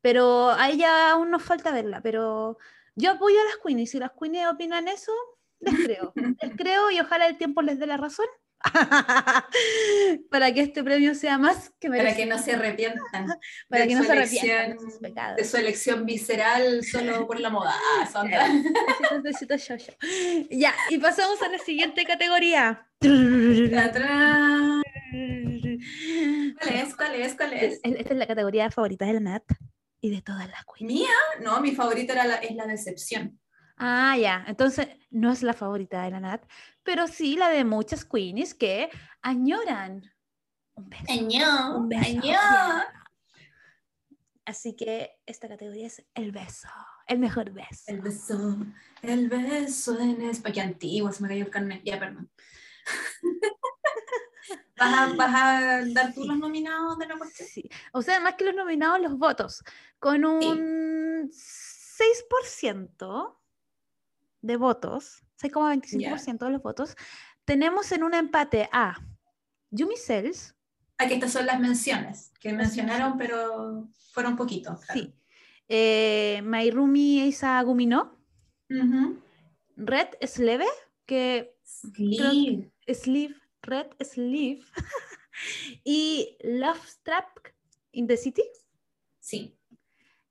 pero 0.00 0.50
a 0.50 0.70
ella 0.70 1.10
aún 1.10 1.32
nos 1.32 1.42
falta 1.42 1.72
verla. 1.72 2.00
Pero 2.00 2.58
yo 2.94 3.10
apoyo 3.10 3.40
a 3.40 3.44
las 3.46 3.56
queenies, 3.56 3.90
si 3.90 3.98
las 3.98 4.12
queenies 4.12 4.46
opinan 4.46 4.86
eso, 4.86 5.10
les 5.58 5.74
creo. 5.74 6.12
les 6.14 6.54
creo 6.56 6.92
y 6.92 7.00
ojalá 7.00 7.26
el 7.26 7.36
tiempo 7.36 7.60
les 7.60 7.80
dé 7.80 7.88
la 7.88 7.96
razón. 7.96 8.26
para 10.30 10.52
que 10.52 10.60
este 10.60 10.82
premio 10.82 11.14
sea 11.14 11.38
más 11.38 11.70
que 11.78 11.88
Para 11.88 12.14
que 12.14 12.26
merecido. 12.26 12.36
no 12.36 12.42
se 12.42 12.52
arrepientan 12.52 13.26
Para 13.68 13.86
que 13.86 13.94
no 13.94 14.02
se 14.02 14.12
arrepientan 14.12 14.72
de 14.72 14.78
sus 14.80 14.94
pecados. 15.00 15.36
de 15.36 15.44
su 15.44 15.56
elección 15.56 16.04
visceral 16.06 16.84
solo 16.84 17.26
por 17.26 17.40
la 17.40 17.50
moda. 17.50 17.74
Besitos, 19.22 19.22
besitos, 19.22 19.68
yo, 19.68 19.76
yo. 19.76 19.92
Ya, 20.50 20.74
y 20.90 20.98
pasamos 20.98 21.40
a 21.42 21.48
la 21.48 21.58
siguiente 21.58 22.04
categoría. 22.04 22.86
¿Cuál 23.00 23.72
es? 26.74 26.94
¿Cuál 26.96 27.14
es? 27.14 27.34
¿Cuál 27.34 27.52
es? 27.54 27.80
Esta 27.82 28.12
es 28.12 28.18
la 28.18 28.26
categoría 28.26 28.70
favorita 28.70 29.06
de 29.06 29.14
la 29.14 29.20
Nat 29.20 29.44
y 30.00 30.10
de 30.10 30.22
todas 30.22 30.48
las 30.48 30.64
queens. 30.64 30.92
¿Mía? 30.92 31.08
No, 31.40 31.60
mi 31.60 31.74
favorita 31.74 32.12
era 32.14 32.24
la, 32.26 32.34
es 32.36 32.54
la 32.54 32.66
decepción. 32.66 33.38
Ah, 33.76 34.16
ya. 34.18 34.44
Entonces, 34.48 34.88
no 35.10 35.32
es 35.32 35.42
la 35.42 35.52
favorita 35.52 36.02
de 36.02 36.10
la 36.10 36.20
Nat, 36.20 36.42
pero 36.88 37.06
sí 37.06 37.36
la 37.36 37.50
de 37.50 37.66
muchas 37.66 38.06
queenies 38.06 38.54
que 38.54 38.88
añoran 39.20 40.10
un 40.72 40.88
beso. 40.88 41.04
Un 41.76 41.86
beso. 41.86 42.22
Así 44.46 44.74
que 44.74 45.20
esta 45.26 45.48
categoría 45.48 45.86
es 45.86 46.02
el 46.14 46.32
beso, 46.32 46.66
el 47.06 47.18
mejor 47.18 47.50
beso. 47.50 47.82
El 47.88 48.00
beso, 48.00 48.56
el 49.02 49.28
beso 49.28 50.00
en 50.00 50.22
español. 50.22 50.54
Qué 50.54 50.60
antiguo, 50.62 51.12
se 51.12 51.22
me 51.22 51.28
cayó 51.28 51.44
el 51.44 51.50
carnet. 51.50 51.82
Ya, 51.84 51.98
perdón. 51.98 52.30
¿Vas 54.78 55.10
a, 55.10 55.14
vas 55.14 55.34
a 55.34 55.84
dar 55.92 56.14
tú 56.14 56.24
los 56.24 56.38
nominados 56.38 56.98
de 56.98 57.06
la 57.06 57.18
cuestión? 57.18 57.50
Sí. 57.50 57.68
O 57.92 58.00
sea, 58.00 58.18
más 58.20 58.36
que 58.36 58.46
los 58.46 58.54
nominados, 58.54 58.98
los 58.98 59.18
votos. 59.18 59.62
Con 59.98 60.24
un 60.24 61.30
6% 61.30 63.36
de 64.40 64.56
votos, 64.56 65.22
6,25% 65.40 66.46
de 66.46 66.50
los 66.50 66.62
votos, 66.62 66.96
tenemos 67.44 67.92
en 67.92 68.02
un 68.02 68.14
empate 68.14 68.68
a 68.72 68.96
Yumi 69.70 69.96
Cells, 69.96 70.54
Aquí 71.00 71.14
estas 71.14 71.32
son 71.32 71.46
las 71.46 71.60
menciones 71.60 72.32
que 72.40 72.52
mencionaron, 72.52 73.16
pero 73.16 73.88
fueron 74.12 74.34
poquitos. 74.34 74.80
claro. 74.84 75.00
sí, 75.00 75.14
eh, 75.68 76.40
Mairumi 76.42 77.20
Eisa 77.20 77.62
Gumino. 77.62 78.18
Red 79.76 80.08
Sleve, 80.26 80.66
que 81.06 81.56
Sleeve. 81.62 82.72
Sleeve, 82.88 83.36
Red 83.62 83.86
Sleeve, 84.00 84.64
y 85.84 86.36
Love 86.42 86.84
Trap 87.04 87.26
in 87.92 88.06
the 88.06 88.16
City. 88.16 88.44
Sí. 89.20 89.57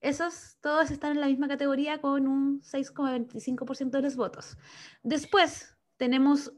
Esos 0.02 0.58
todos 0.62 0.92
están 0.92 1.14
en 1.14 1.22
la 1.22 1.28
misma 1.28 1.48
categoría 1.48 2.00
con 2.00 2.28
un 2.28 2.62
6,25% 2.62 3.90
de 3.90 4.02
los 4.02 4.16
votos. 4.16 4.58
Después 5.04 5.76
tenemos 5.98 6.54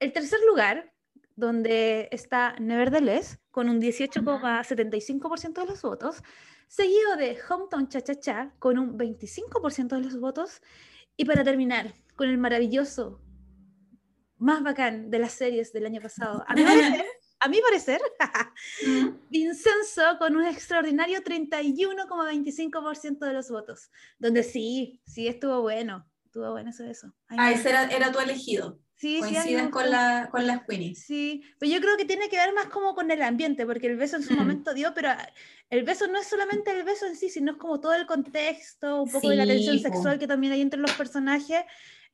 el 0.00 0.12
tercer 0.12 0.40
lugar 0.46 0.92
donde 1.34 2.08
está 2.10 2.56
Nevertheless 2.58 3.38
con 3.50 3.68
un 3.68 3.80
18,75% 3.80 5.52
de 5.60 5.66
los 5.66 5.82
votos, 5.82 6.22
seguido 6.66 7.16
de 7.16 7.38
Hometown 7.48 7.88
Cha 7.88 8.00
Cha 8.00 8.14
Cha 8.16 8.54
con 8.58 8.76
un 8.76 8.98
25% 8.98 9.88
de 9.88 10.00
los 10.00 10.18
votos, 10.20 10.60
y 11.16 11.24
para 11.24 11.42
terminar, 11.42 11.94
con 12.16 12.28
el 12.28 12.38
maravilloso, 12.38 13.20
más 14.36 14.62
bacán 14.62 15.10
de 15.10 15.18
las 15.18 15.32
series 15.32 15.72
del 15.72 15.86
año 15.86 16.00
pasado, 16.00 16.44
a 16.46 16.54
mi 16.54 16.62
parecer, 16.62 17.06
a 17.40 17.48
mi 17.48 17.60
parecer. 17.60 18.00
Vincenzo 19.30 20.18
con 20.18 20.36
un 20.36 20.44
extraordinario 20.46 21.22
31,25% 21.22 23.18
de 23.26 23.32
los 23.32 23.50
votos, 23.50 23.90
donde 24.18 24.42
sí, 24.42 25.00
sí 25.06 25.28
estuvo 25.28 25.62
bueno, 25.62 26.06
estuvo 26.24 26.50
bueno 26.52 26.70
eso. 26.70 26.84
eso. 26.84 27.14
Ay, 27.28 27.38
Ah, 27.40 27.52
ese 27.52 27.70
era, 27.70 27.84
era 27.88 28.12
tu 28.12 28.18
elegido. 28.18 28.78
Sí, 28.98 29.16
sí, 29.18 29.20
Coinciden 29.20 29.70
con, 29.70 29.82
gustó. 29.82 29.90
la, 29.96 30.28
con 30.30 30.46
las 30.46 30.66
Queenies. 30.66 30.98
Sí, 31.04 31.42
pero 31.58 31.72
yo 31.72 31.80
creo 31.80 31.96
que 31.96 32.04
tiene 32.04 32.28
que 32.28 32.36
ver 32.36 32.52
más 32.52 32.66
como 32.66 32.94
con 32.94 33.10
el 33.10 33.22
ambiente, 33.22 33.64
porque 33.64 33.86
el 33.86 33.96
beso 33.96 34.16
en 34.16 34.22
su 34.22 34.32
Mm. 34.34 34.36
momento 34.36 34.74
dio, 34.74 34.92
pero 34.94 35.10
el 35.70 35.84
beso 35.84 36.06
no 36.08 36.18
es 36.18 36.26
solamente 36.26 36.70
el 36.70 36.82
beso 36.84 37.06
en 37.06 37.16
sí, 37.16 37.30
sino 37.30 37.52
es 37.52 37.58
como 37.58 37.80
todo 37.80 37.94
el 37.94 38.06
contexto, 38.06 39.02
un 39.02 39.10
poco 39.10 39.28
de 39.30 39.36
la 39.36 39.44
Sí, 39.44 39.48
tensión 39.50 39.78
sexual 39.78 40.18
que 40.18 40.26
también 40.26 40.52
hay 40.52 40.60
entre 40.60 40.80
los 40.80 40.92
personajes. 40.92 41.64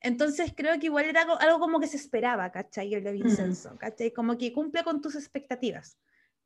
Entonces 0.01 0.53
creo 0.55 0.79
que 0.79 0.85
igual 0.87 1.05
era 1.05 1.21
algo, 1.21 1.39
algo 1.39 1.59
como 1.59 1.79
que 1.79 1.87
se 1.87 1.97
esperaba, 1.97 2.51
¿cachai? 2.51 2.93
El 2.93 3.03
de 3.03 3.11
Mm. 3.11 3.13
Vincenzo, 3.13 3.75
¿cachai? 3.77 4.11
Como 4.13 4.37
que 4.37 4.53
cumple 4.53 4.83
con 4.83 5.01
tus 5.01 5.15
expectativas, 5.15 5.97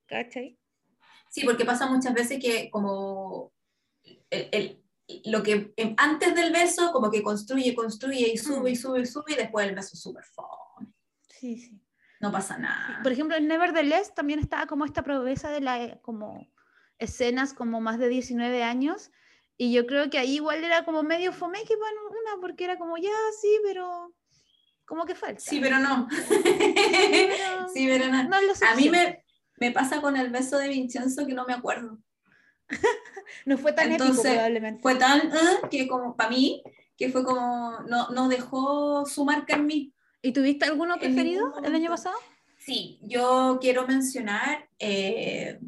¿cachai? 0.05 0.57
Sí, 1.29 1.43
porque 1.45 1.65
pasa 1.65 1.87
muchas 1.87 2.13
veces 2.13 2.39
que 2.41 2.69
como 2.71 3.51
el, 4.29 4.49
el- 4.51 4.83
lo 5.26 5.41
que 5.43 5.74
antes 5.97 6.36
del 6.36 6.51
beso 6.51 6.91
como 6.91 7.10
que 7.10 7.24
construye, 7.24 7.74
construye 7.76 8.32
y 8.32 8.38
sube 8.38 8.70
y 8.70 8.74
Mm. 8.74 8.78
sube 8.78 8.99
y 9.01 9.05
sube 9.05 9.34
y 9.34 9.36
después 9.36 9.68
el 9.68 9.76
beso 9.76 9.91
es 9.93 10.01
súper 10.01 10.24
fome. 10.24 10.93
Sí, 11.30 11.57
sí. 11.57 11.82
No 12.20 12.32
pasa 12.32 12.57
nada. 12.57 12.99
Por 13.01 13.12
ejemplo, 13.12 13.38
en 13.38 13.47
Nevertheless 13.47 14.14
también 14.14 14.39
estaba 14.39 14.68
como 14.68 14.86
esta 14.86 15.03
promesa 15.03 15.49
de 15.51 15.62
la, 15.62 15.82
eh, 15.82 15.99
como 16.01 16.51
escenas 16.97 17.53
como 17.53 17.80
más 17.80 17.97
de 17.97 18.10
19 18.10 18.62
años, 18.64 19.10
y 19.57 19.72
yo 19.74 19.86
creo 19.88 20.10
que 20.10 20.20
ahí 20.20 20.36
igual 20.36 20.64
era 20.64 20.84
como 20.86 21.01
medio 21.03 21.32
fome 21.34 21.64
que 21.66 21.76
bueno, 21.76 21.99
una, 22.10 22.41
porque 22.41 22.66
era 22.66 22.78
como, 22.78 22.97
ya, 22.97 23.10
sí, 23.41 23.49
pero 23.66 24.14
como 24.86 25.05
que 25.05 25.16
falta. 25.16 25.39
Sí, 25.39 25.60
pero 25.62 25.80
no. 25.80 26.07
Sí, 27.74 27.88
pero 27.88 28.07
no. 28.12 28.24
no 28.24 28.41
lo 28.41 28.53
A 28.70 28.76
mí 28.76 28.89
me, 28.89 29.24
me 29.57 29.72
pasa 29.72 30.01
con 30.01 30.18
el 30.18 30.30
beso 30.30 30.57
de 30.57 30.70
Vincenzo 30.70 31.26
que 31.26 31.34
no 31.34 31.45
me 31.45 31.53
acuerdo. 31.53 31.99
No 33.45 33.57
fue 33.57 33.74
tan 33.74 33.88
épico 33.88 34.05
Entonces, 34.05 34.34
probablemente. 34.34 34.82
Fue 34.82 34.95
tan 34.95 35.28
eh, 35.28 35.59
que 35.70 35.88
como 35.88 36.15
para 36.15 36.30
mí, 36.30 36.63
que 36.97 37.09
fue 37.09 37.24
como, 37.24 37.80
no, 37.88 38.09
no 38.09 38.28
dejó 38.28 39.05
su 39.05 39.24
marca 39.24 39.55
en 39.55 39.65
mí. 39.65 39.93
¿Y 40.22 40.34
tuviste 40.34 40.65
alguno 40.65 40.95
en 40.95 40.99
preferido 40.99 41.53
el 41.63 41.74
año 41.74 41.89
pasado? 41.89 42.15
Sí, 42.57 42.99
yo 43.01 43.57
quiero 43.61 43.88
mencionar, 43.88 44.67
eh, 44.80 45.59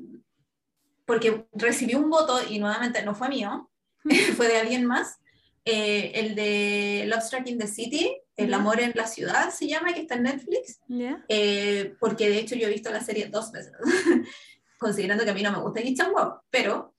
porque 1.06 1.46
recibí 1.54 1.96
un 1.96 2.10
voto 2.10 2.40
y 2.50 2.60
nuevamente 2.60 3.04
no 3.04 3.16
fue 3.16 3.30
mío, 3.30 3.70
fue 4.36 4.48
de 4.48 4.58
alguien 4.58 4.86
más, 4.86 5.20
eh, 5.64 6.12
el 6.16 6.36
de 6.36 7.06
Love 7.08 7.24
Struck 7.24 7.48
in 7.48 7.60
the 7.60 7.68
City, 7.68 8.18
El 8.36 8.54
amor 8.54 8.82
en 8.82 8.92
la 8.96 9.08
ciudad 9.08 9.52
se 9.52 9.68
llama, 9.68 9.94
que 9.94 10.02
está 10.02 10.16
en 10.16 10.24
Netflix, 10.24 10.80
¿Ya? 10.88 11.24
eh, 11.30 11.96
porque 12.00 12.30
de 12.30 12.40
hecho 12.40 12.56
yo 12.56 12.68
he 12.68 12.72
visto 12.72 12.92
la 12.92 13.02
serie 13.02 13.28
dos 13.28 13.52
veces, 13.52 13.74
considerando 14.82 15.24
que 15.24 15.30
a 15.30 15.34
mí 15.36 15.44
no 15.44 15.52
me 15.52 15.60
gusta 15.60 15.80
Chang-wook, 15.80 16.42
pero 16.50 16.96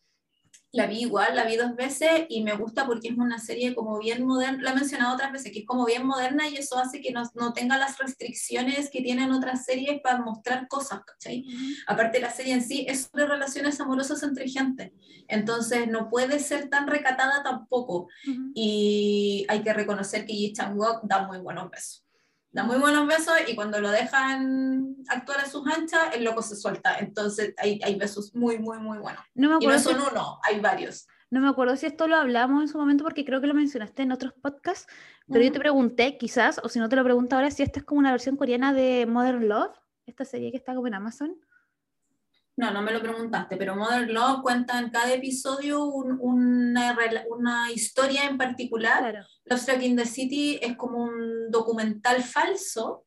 la 0.70 0.86
vi 0.86 1.00
igual, 1.00 1.34
la 1.34 1.44
vi 1.44 1.56
dos 1.56 1.74
veces 1.74 2.26
y 2.28 2.44
me 2.44 2.54
gusta 2.54 2.86
porque 2.86 3.08
es 3.08 3.18
una 3.18 3.40
serie 3.40 3.74
como 3.74 3.98
bien 3.98 4.24
moderna, 4.24 4.62
la 4.62 4.70
he 4.70 4.74
mencionado 4.74 5.14
otras 5.14 5.32
veces, 5.32 5.50
que 5.52 5.58
es 5.58 5.66
como 5.66 5.84
bien 5.84 6.06
moderna 6.06 6.48
y 6.48 6.56
eso 6.56 6.78
hace 6.78 7.00
que 7.00 7.10
no, 7.10 7.24
no 7.34 7.52
tenga 7.52 7.76
las 7.76 7.98
restricciones 7.98 8.88
que 8.88 9.02
tienen 9.02 9.32
otras 9.32 9.64
series 9.64 10.00
para 10.00 10.22
mostrar 10.22 10.68
cosas, 10.68 11.00
¿cachai? 11.04 11.44
Aparte 11.88 12.20
la 12.20 12.30
serie 12.30 12.54
en 12.54 12.62
sí 12.62 12.86
es 12.88 13.10
sobre 13.10 13.26
relaciones 13.26 13.80
amorosas 13.80 14.22
entre 14.22 14.48
gente, 14.48 14.94
entonces 15.26 15.88
no 15.88 16.08
puede 16.08 16.38
ser 16.38 16.70
tan 16.70 16.86
recatada 16.86 17.42
tampoco 17.42 18.06
y 18.54 19.44
hay 19.48 19.62
que 19.62 19.74
reconocer 19.74 20.24
que 20.24 20.36
Yi 20.36 20.52
Chang-wook 20.52 21.02
da 21.02 21.26
muy 21.26 21.38
buenos 21.38 21.68
besos. 21.68 22.06
Da 22.52 22.64
muy 22.64 22.78
buenos 22.78 23.06
besos 23.06 23.34
y 23.48 23.54
cuando 23.54 23.80
lo 23.80 23.90
dejan 23.90 24.96
actuar 25.08 25.40
a 25.40 25.46
sus 25.46 25.66
anchas, 25.66 26.14
el 26.14 26.22
loco 26.22 26.42
se 26.42 26.54
suelta. 26.54 26.98
Entonces 26.98 27.54
hay, 27.56 27.80
hay 27.82 27.96
besos 27.96 28.34
muy, 28.34 28.58
muy, 28.58 28.78
muy 28.78 28.98
buenos. 28.98 29.22
No 29.34 29.48
me 29.48 29.54
Y 29.54 29.66
no 29.66 29.72
acuerdo 29.72 29.78
si 29.78 29.84
son 29.84 30.12
uno, 30.12 30.38
hay 30.42 30.60
varios. 30.60 31.06
No 31.30 31.40
me 31.40 31.48
acuerdo 31.48 31.74
si 31.76 31.86
esto 31.86 32.06
lo 32.08 32.16
hablamos 32.16 32.60
en 32.60 32.68
su 32.68 32.76
momento 32.76 33.04
porque 33.04 33.24
creo 33.24 33.40
que 33.40 33.46
lo 33.46 33.54
mencionaste 33.54 34.02
en 34.02 34.12
otros 34.12 34.34
podcasts, 34.34 34.86
pero 35.28 35.42
yo 35.42 35.50
te 35.50 35.58
pregunté 35.58 36.18
quizás, 36.18 36.60
o 36.62 36.68
si 36.68 36.78
no 36.78 36.90
te 36.90 36.96
lo 36.96 37.04
pregunto 37.04 37.36
ahora, 37.36 37.50
si 37.50 37.62
esta 37.62 37.80
es 37.80 37.86
como 37.86 38.00
una 38.00 38.10
versión 38.10 38.36
coreana 38.36 38.74
de 38.74 39.06
Modern 39.06 39.48
Love, 39.48 39.72
esta 40.04 40.26
serie 40.26 40.50
que 40.50 40.58
está 40.58 40.74
como 40.74 40.88
en 40.88 40.94
Amazon. 40.94 41.34
No, 42.56 42.70
no 42.70 42.82
me 42.82 42.92
lo 42.92 43.00
preguntaste, 43.00 43.56
pero 43.56 43.74
Modern 43.74 44.12
Love 44.12 44.42
cuenta 44.42 44.78
en 44.78 44.90
cada 44.90 45.12
episodio 45.12 45.84
un- 45.84 46.18
una, 46.20 46.96
una 47.30 47.72
historia 47.72 48.24
en 48.26 48.36
particular. 48.36 48.98
Claro. 49.00 49.26
Love 49.46 49.60
Struck 49.60 49.82
in 49.82 49.96
the 49.96 50.04
City 50.04 50.58
es 50.60 50.76
como 50.76 51.02
un 51.02 51.50
documental 51.50 52.22
falso 52.22 53.06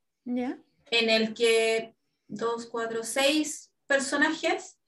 en 0.90 1.10
el 1.10 1.34
que 1.36 1.96
dos, 2.28 2.66
cuatro, 2.66 3.04
seis 3.04 3.72
personajes, 3.86 4.80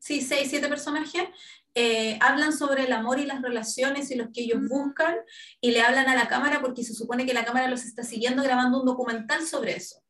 sí, 0.00 0.20
seis, 0.20 0.50
siete 0.50 0.68
personajes, 0.68 1.28
eh, 1.76 2.18
hablan 2.20 2.52
sobre 2.52 2.84
el 2.84 2.92
amor 2.92 3.18
y 3.20 3.26
las 3.26 3.42
relaciones 3.42 4.10
y 4.10 4.16
los 4.16 4.28
que 4.32 4.42
ellos 4.42 4.60
Mm. 4.60 4.68
buscan 4.68 5.14
y 5.60 5.70
le 5.70 5.82
hablan 5.82 6.08
a 6.08 6.14
la 6.16 6.28
cámara 6.28 6.60
porque 6.60 6.82
se 6.84 6.94
supone 6.94 7.26
que 7.26 7.34
la 7.34 7.44
cámara 7.44 7.68
los 7.68 7.84
está 7.84 8.02
siguiendo 8.02 8.42
grabando 8.42 8.80
un 8.80 8.86
documental 8.86 9.46
sobre 9.46 9.76
eso. 9.76 10.03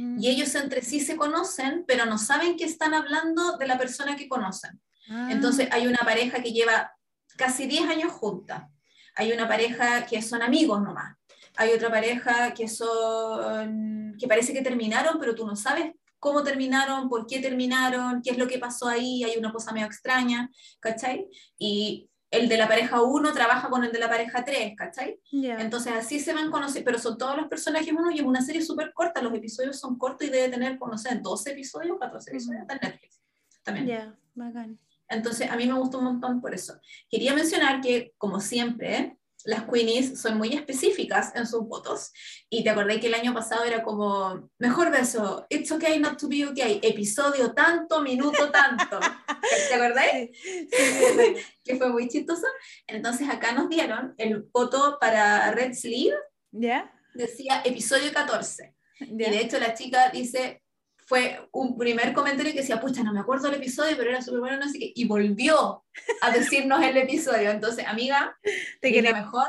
Mm. 0.00 0.18
Y 0.18 0.28
ellos 0.28 0.54
entre 0.54 0.80
sí 0.80 1.00
se 1.00 1.16
conocen, 1.16 1.84
pero 1.86 2.06
no 2.06 2.16
saben 2.16 2.56
que 2.56 2.64
están 2.64 2.94
hablando 2.94 3.58
de 3.58 3.66
la 3.66 3.76
persona 3.76 4.16
que 4.16 4.28
conocen. 4.28 4.80
Ah, 5.10 5.28
Entonces 5.30 5.68
hay 5.72 5.86
una 5.86 5.98
pareja 5.98 6.42
que 6.42 6.52
lleva 6.52 6.92
casi 7.36 7.66
10 7.66 7.90
años 7.90 8.12
junta. 8.12 8.70
Hay 9.14 9.32
una 9.32 9.46
pareja 9.46 10.06
que 10.06 10.22
son 10.22 10.40
amigos 10.40 10.80
nomás. 10.80 11.16
Hay 11.56 11.72
otra 11.72 11.90
pareja 11.90 12.54
que 12.54 12.68
son 12.68 14.16
que 14.18 14.26
parece 14.26 14.52
que 14.54 14.62
terminaron, 14.62 15.18
pero 15.18 15.34
tú 15.34 15.46
no 15.46 15.56
sabes 15.56 15.92
cómo 16.18 16.42
terminaron, 16.42 17.08
por 17.08 17.26
qué 17.26 17.40
terminaron, 17.40 18.22
qué 18.22 18.30
es 18.30 18.38
lo 18.38 18.46
que 18.46 18.58
pasó 18.58 18.88
ahí, 18.88 19.24
hay 19.24 19.38
una 19.38 19.52
cosa 19.52 19.72
medio 19.72 19.86
extraña, 19.86 20.50
¿cachai? 20.78 21.26
Y 21.58 22.09
el 22.30 22.48
de 22.48 22.56
la 22.56 22.68
pareja 22.68 23.02
1 23.02 23.32
trabaja 23.32 23.68
con 23.68 23.84
el 23.84 23.92
de 23.92 23.98
la 23.98 24.08
pareja 24.08 24.44
3, 24.44 24.74
¿cachai? 24.76 25.20
ya. 25.32 25.60
Entonces 25.60 25.92
así 25.92 26.20
se 26.20 26.32
van 26.32 26.50
conociendo, 26.50 26.84
pero 26.84 26.98
son 26.98 27.18
todos 27.18 27.36
los 27.36 27.48
personajes 27.48 27.92
uno 27.92 28.10
y 28.10 28.20
es 28.20 28.22
una 28.22 28.42
serie 28.42 28.62
súper 28.62 28.92
corta, 28.92 29.20
los 29.20 29.34
episodios 29.34 29.78
son 29.78 29.98
cortos 29.98 30.28
y 30.28 30.30
debe 30.30 30.48
tener, 30.48 30.78
no 30.78 30.98
sé, 30.98 31.16
12 31.16 31.50
episodios, 31.50 31.98
14 31.98 32.30
episodios, 32.30 32.62
está 32.62 32.74
en 32.74 32.80
Netflix. 32.82 33.20
También. 33.62 33.86
Ya, 33.86 34.18
bacán. 34.34 34.78
Entonces, 35.08 35.50
a 35.50 35.56
mí 35.56 35.66
me 35.66 35.74
gustó 35.74 35.98
un 35.98 36.04
montón 36.04 36.40
por 36.40 36.54
eso. 36.54 36.78
Quería 37.10 37.34
mencionar 37.34 37.80
que, 37.80 38.14
como 38.16 38.40
siempre, 38.40 39.18
las 39.44 39.64
Queenies 39.64 40.20
son 40.20 40.38
muy 40.38 40.52
específicas 40.52 41.34
en 41.34 41.46
sus 41.46 41.66
votos. 41.66 42.12
Y 42.48 42.62
te 42.64 42.70
acordé 42.70 43.00
que 43.00 43.06
el 43.06 43.14
año 43.14 43.32
pasado 43.32 43.64
era 43.64 43.82
como, 43.82 44.50
mejor 44.58 44.90
beso, 44.90 45.46
it's 45.48 45.70
okay 45.72 45.98
not 45.98 46.18
to 46.18 46.28
be 46.28 46.44
okay, 46.46 46.80
episodio 46.82 47.52
tanto, 47.52 48.00
minuto 48.00 48.50
tanto. 48.50 49.00
¿Te 49.68 49.74
acordáis? 49.74 50.30
Sí, 50.42 50.68
sí, 50.70 51.34
Que 51.64 51.76
fue 51.76 51.90
muy 51.90 52.08
chistoso. 52.08 52.46
Entonces, 52.86 53.28
acá 53.28 53.52
nos 53.52 53.68
dieron 53.68 54.14
el 54.18 54.42
voto 54.52 54.98
para 55.00 55.50
Red 55.52 55.74
Sleeve, 55.74 56.16
¿Ya? 56.52 56.92
decía 57.14 57.62
episodio 57.64 58.12
14. 58.12 58.74
Y 59.00 59.18
¿Ya? 59.18 59.30
de 59.30 59.40
hecho, 59.40 59.58
la 59.58 59.74
chica 59.74 60.10
dice, 60.10 60.62
fue 61.10 61.40
un 61.50 61.76
primer 61.76 62.12
comentario 62.12 62.52
que 62.52 62.60
decía, 62.60 62.80
pucha, 62.80 63.02
no 63.02 63.12
me 63.12 63.18
acuerdo 63.18 63.48
del 63.50 63.56
episodio, 63.60 63.96
pero 63.96 64.10
era 64.10 64.22
súper 64.22 64.38
bueno, 64.38 64.58
no 64.58 64.68
sé 64.68 64.78
qué, 64.78 64.92
y 64.94 65.08
volvió 65.08 65.84
a 66.22 66.30
decirnos 66.30 66.80
el 66.84 66.96
episodio. 66.96 67.50
Entonces, 67.50 67.84
amiga, 67.84 68.38
Te 68.80 68.92
quería- 68.92 69.12
mejor, 69.12 69.48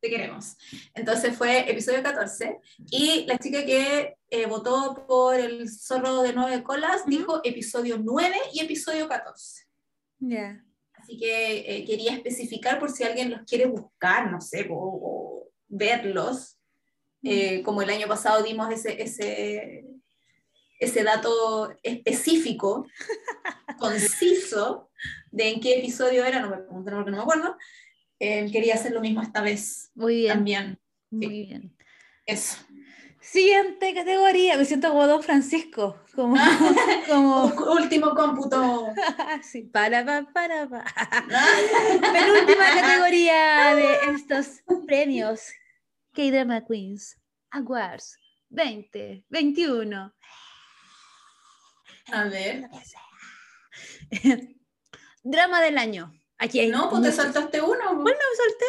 te 0.00 0.08
queremos. 0.08 0.56
Entonces 0.94 1.36
fue 1.36 1.70
episodio 1.70 2.02
14, 2.02 2.58
y 2.90 3.26
la 3.26 3.36
chica 3.36 3.62
que 3.66 4.16
eh, 4.30 4.46
votó 4.46 5.04
por 5.06 5.34
el 5.34 5.68
zorro 5.70 6.22
de 6.22 6.32
nueve 6.32 6.62
colas 6.62 7.04
dijo 7.06 7.42
episodio 7.44 7.98
9 8.02 8.34
y 8.54 8.60
episodio 8.60 9.06
14. 9.06 9.64
Ya. 10.20 10.64
Así 10.94 11.18
que 11.18 11.58
eh, 11.76 11.84
quería 11.84 12.14
especificar 12.14 12.78
por 12.78 12.90
si 12.90 13.04
alguien 13.04 13.30
los 13.32 13.42
quiere 13.42 13.66
buscar, 13.66 14.30
no 14.30 14.40
sé, 14.40 14.66
o, 14.70 14.76
o 14.76 15.50
verlos. 15.68 16.58
Eh, 17.22 17.62
como 17.62 17.82
el 17.82 17.90
año 17.90 18.08
pasado 18.08 18.42
dimos 18.42 18.72
ese, 18.72 19.00
ese, 19.02 19.84
ese 20.84 21.02
dato 21.04 21.74
específico, 21.82 22.86
conciso, 23.78 24.90
de 25.30 25.48
en 25.50 25.60
qué 25.60 25.78
episodio 25.78 26.24
era, 26.24 26.40
no 26.40 26.50
me 26.50 26.56
preguntaron 26.58 27.00
porque 27.00 27.10
no 27.10 27.16
me 27.18 27.22
acuerdo. 27.22 27.56
Eh, 28.18 28.48
quería 28.52 28.74
hacer 28.74 28.92
lo 28.92 29.00
mismo 29.00 29.22
esta 29.22 29.40
vez 29.42 29.90
Muy 29.94 30.14
bien, 30.16 30.32
también. 30.34 30.78
muy 31.10 31.26
bien. 31.46 31.76
Eso. 32.26 32.58
Siguiente 33.20 33.94
categoría, 33.94 34.56
me 34.56 34.64
siento 34.64 34.88
como 34.88 35.06
Don 35.06 35.22
Francisco, 35.22 36.00
como, 36.14 36.34
como, 37.08 37.44
U- 37.46 37.72
Último 37.74 38.14
cómputo. 38.14 38.88
sí, 39.42 39.62
para, 39.62 40.04
pa, 40.04 40.26
para, 40.32 40.68
pa. 40.68 40.84
Penúltima 42.12 42.64
categoría 42.80 43.74
de 43.76 43.94
estos 44.14 44.62
premios 44.86 45.40
K-Drama 46.14 46.64
Queens 46.66 47.16
Awards 47.50 48.16
2021. 48.50 50.12
A 52.10 52.24
ver. 52.24 52.68
Drama 55.22 55.60
del 55.60 55.78
año. 55.78 56.12
Aquí 56.38 56.58
hay 56.58 56.68
No, 56.68 56.90
pues 56.90 57.02
te 57.02 57.12
saltaste 57.12 57.60
uno. 57.60 57.78
¿Cuál 57.78 57.96
no 57.96 58.04
me 58.04 58.36
salté? 58.36 58.66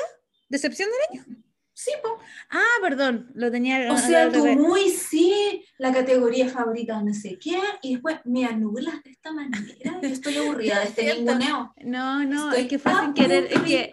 ¿Decepción 0.50 0.90
del 0.90 1.20
año? 1.20 1.44
Sí, 1.76 1.92
po. 2.04 2.20
Ah, 2.52 2.78
perdón, 2.82 3.32
lo 3.34 3.50
tenía. 3.50 3.92
O 3.92 3.98
sea, 3.98 4.32
tú 4.32 4.44
revés. 4.44 4.58
muy 4.60 4.90
sí, 4.92 5.66
la 5.80 5.92
categoría 5.92 6.48
favorita 6.48 7.02
no 7.02 7.14
sé 7.14 7.40
qué, 7.40 7.60
y 7.82 7.94
después 7.94 8.20
me 8.26 8.46
anulas 8.46 9.04
de 9.04 9.10
esta 9.10 9.32
manera. 9.32 10.00
Yo 10.02 10.08
estoy 10.08 10.38
aburrida 10.38 10.80
de 10.80 10.86
este 10.86 11.14
ninguneo. 11.18 11.74
No, 11.84 12.24
no, 12.24 12.50
Estoy 12.50 12.64
es 12.64 12.70
que 12.70 12.80
fue 12.80 12.94
sin 12.94 13.14
querer. 13.16 13.46
Es 13.52 13.62
que. 13.62 13.90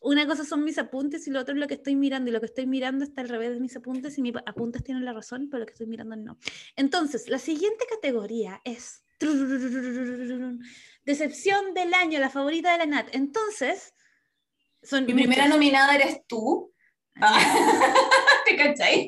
Una 0.00 0.26
cosa 0.26 0.44
son 0.44 0.64
mis 0.64 0.78
apuntes 0.78 1.26
y 1.26 1.30
lo 1.30 1.40
otro 1.40 1.54
es 1.54 1.60
lo 1.60 1.66
que 1.66 1.74
estoy 1.74 1.96
mirando. 1.96 2.30
Y 2.30 2.32
lo 2.32 2.40
que 2.40 2.46
estoy 2.46 2.66
mirando 2.66 3.04
está 3.04 3.20
al 3.22 3.28
revés 3.28 3.50
de 3.50 3.60
mis 3.60 3.76
apuntes 3.76 4.16
y 4.18 4.22
mis 4.22 4.34
apuntes 4.46 4.84
tienen 4.84 5.04
la 5.04 5.12
razón, 5.12 5.48
pero 5.50 5.60
lo 5.60 5.66
que 5.66 5.72
estoy 5.72 5.86
mirando 5.86 6.16
no. 6.16 6.38
Entonces, 6.76 7.28
la 7.28 7.38
siguiente 7.38 7.84
categoría 7.88 8.60
es 8.64 9.02
decepción 11.04 11.74
del 11.74 11.94
año, 11.94 12.20
la 12.20 12.30
favorita 12.30 12.72
de 12.72 12.78
la 12.78 12.86
Nat. 12.86 13.08
Entonces, 13.12 13.94
son 14.82 15.06
Mi 15.06 15.14
primera 15.14 15.48
nominada 15.48 15.94
eres 15.94 16.26
tú. 16.26 16.72
Ah, 17.18 17.40
¿Te 18.46 18.56
cachai? 18.56 19.06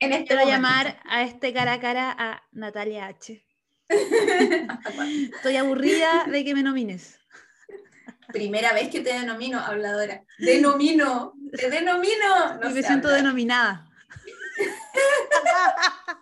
En 0.00 0.12
este 0.12 0.26
Quiero 0.26 0.42
momento. 0.42 0.46
llamar 0.46 1.00
a 1.04 1.22
este 1.22 1.52
cara 1.52 1.74
a 1.74 1.80
cara 1.80 2.16
a 2.18 2.42
Natalia 2.52 3.06
H. 3.06 3.44
Estoy 5.34 5.56
aburrida 5.56 6.24
de 6.26 6.44
que 6.44 6.54
me 6.54 6.62
nomines. 6.62 7.19
Primera 8.32 8.72
vez 8.72 8.88
que 8.90 9.00
te 9.00 9.12
denomino 9.12 9.58
habladora. 9.60 10.22
Denomino, 10.38 11.34
te 11.52 11.70
denomino. 11.70 12.58
No 12.60 12.70
y 12.70 12.74
me 12.74 12.82
siento 12.82 13.08
hablar. 13.08 13.22
denominada. 13.22 13.86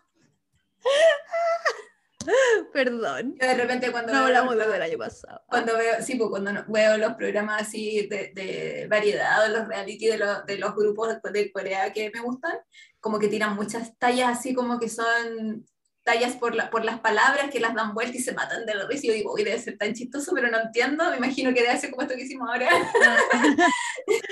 Perdón. 2.73 3.35
Yo 3.41 3.47
de 3.47 3.55
repente 3.55 3.91
cuando 3.91 4.13
No 4.13 4.27
hablamos 4.27 4.55
los- 4.55 4.65
desde 4.67 4.77
el 4.77 4.83
año 4.83 4.99
pasado. 4.99 5.41
cuando 5.49 5.77
veo, 5.79 6.03
sí, 6.03 6.17
pues 6.17 6.29
cuando 6.29 6.53
veo 6.69 6.99
los 6.99 7.15
programas 7.15 7.63
así 7.63 8.07
de, 8.07 8.33
de 8.35 8.87
variedad, 8.89 9.47
o 9.47 9.49
los 9.49 9.67
reality 9.69 10.09
de, 10.09 10.19
los- 10.19 10.45
de 10.45 10.59
los 10.59 10.75
grupos 10.75 11.17
de, 11.23 11.31
de 11.31 11.51
Corea 11.53 11.91
que 11.93 12.11
me 12.13 12.21
gustan, 12.21 12.59
como 13.01 13.19
que 13.19 13.29
tiran 13.29 13.55
muchas 13.55 13.97
tallas 13.99 14.39
así 14.39 14.55
como 14.55 14.79
que 14.79 14.89
son 14.91 15.65
tallas 16.09 16.37
por, 16.37 16.55
la, 16.55 16.71
por 16.71 16.87
las 16.87 17.01
palabras 17.01 17.51
que 17.51 17.61
las 17.61 17.75
dan 17.75 17.93
vuelta 17.93 18.17
y 18.17 18.21
se 18.21 18.33
matan 18.33 18.65
de 18.65 18.75
la 18.75 18.87
risa. 18.87 19.05
Y 19.05 19.09
yo 19.09 19.13
digo, 19.15 19.35
uy, 19.35 19.45
debe 19.45 19.59
ser 19.59 19.77
tan 19.77 19.93
chistoso, 19.93 20.33
pero 20.35 20.49
no 20.51 20.59
entiendo. 20.59 21.05
Me 21.11 21.19
imagino 21.19 21.53
que 21.53 21.61
debe 21.61 21.77
ser 21.77 21.91
como 21.91 22.01
esto 22.03 22.15
que 22.15 22.23
hicimos 22.23 22.49
ahora. 22.49 22.69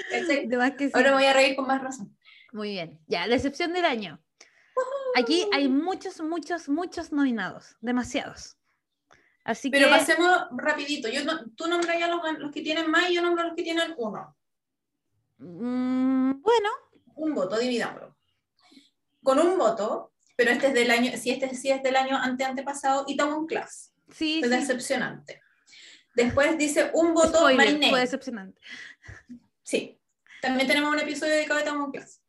Que 0.09 0.25
sí. 0.25 0.91
ahora 0.95 1.11
me 1.11 1.17
voy 1.17 1.25
a 1.27 1.33
reír 1.35 1.55
con 1.55 1.67
más 1.67 1.83
razón. 1.83 2.17
Muy 2.53 2.71
bien. 2.71 2.99
Ya, 3.07 3.29
decepción 3.29 3.75
del 3.75 3.85
año. 3.85 4.19
Aquí 5.15 5.47
hay 5.53 5.69
muchos, 5.69 6.21
muchos, 6.21 6.69
muchos 6.71 7.13
nominados. 7.13 7.77
Demasiados. 7.81 8.57
Así 9.45 9.69
Pero 9.71 9.89
que. 9.89 9.95
pasemos 9.97 10.47
rapidito. 10.57 11.09
Yo 11.09 11.25
no- 11.25 11.45
tú 11.57 11.67
nombras 11.69 11.99
ya 11.99 12.09
los, 12.09 12.21
los 12.39 12.51
que 12.51 12.63
tienen 12.63 12.91
más 12.91 13.11
y 13.11 13.15
yo 13.17 13.23
nombro 13.23 13.45
los 13.45 13.55
que 13.55 13.63
tienen 13.63 13.95
uno. 13.99 14.35
mm, 15.39 16.41
bueno, 16.41 16.69
un 17.17 17.35
voto, 17.35 17.59
dividámoslo. 17.59 18.17
Con 19.23 19.39
un 19.39 19.59
voto, 19.59 20.13
pero 20.37 20.51
este 20.51 20.69
es 20.69 20.75
del 20.75 20.91
año, 20.91 21.13
si 21.17 21.31
este 21.31 21.55
sí 21.55 21.71
es 21.71 21.83
del 21.83 21.97
año 21.97 22.17
ante 22.17 22.45
antepasado, 22.45 23.05
Itaewon 23.09 23.47
Class. 23.47 23.93
sí. 24.11 24.41
Fue 24.41 24.49
sí. 24.49 24.55
decepcionante. 24.57 25.43
Después 26.15 26.57
dice 26.57 26.91
un 26.95 27.13
voto 27.13 27.39
Spoiler, 27.39 27.73
My 27.75 27.79
fue 27.79 27.89
Name. 27.91 28.01
decepcionante. 28.01 28.61
Sí. 29.63 29.99
También 30.41 30.67
tenemos 30.67 30.93
un 30.93 31.01
episodio 31.01 31.33
dedicado 31.35 31.59
a 31.59 31.63
Itaewon 31.63 31.91
Class. 31.91 32.23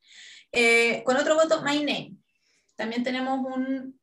Eh, 0.52 1.04
con 1.06 1.16
otro 1.18 1.36
voto, 1.36 1.62
My 1.62 1.80
Name. 1.80 2.18
También 2.76 3.04
tenemos 3.04 3.40
un 3.40 4.00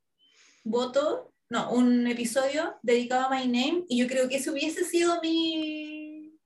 voto, 0.62 1.32
no, 1.48 1.70
un 1.70 2.06
episodio 2.06 2.78
dedicado 2.82 3.26
a 3.26 3.30
My 3.30 3.46
Name, 3.46 3.84
y 3.88 3.98
yo 3.98 4.06
creo 4.06 4.28
que 4.28 4.36
ese 4.36 4.50
hubiese 4.50 4.84
sido 4.84 5.20
mi, 5.20 6.38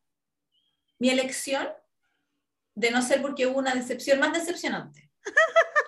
mi 0.98 1.10
elección, 1.10 1.68
de 2.74 2.90
no 2.92 3.02
ser 3.02 3.20
porque 3.20 3.46
hubo 3.46 3.58
una 3.58 3.74
decepción 3.74 4.20
más 4.20 4.32
decepcionante. 4.32 5.10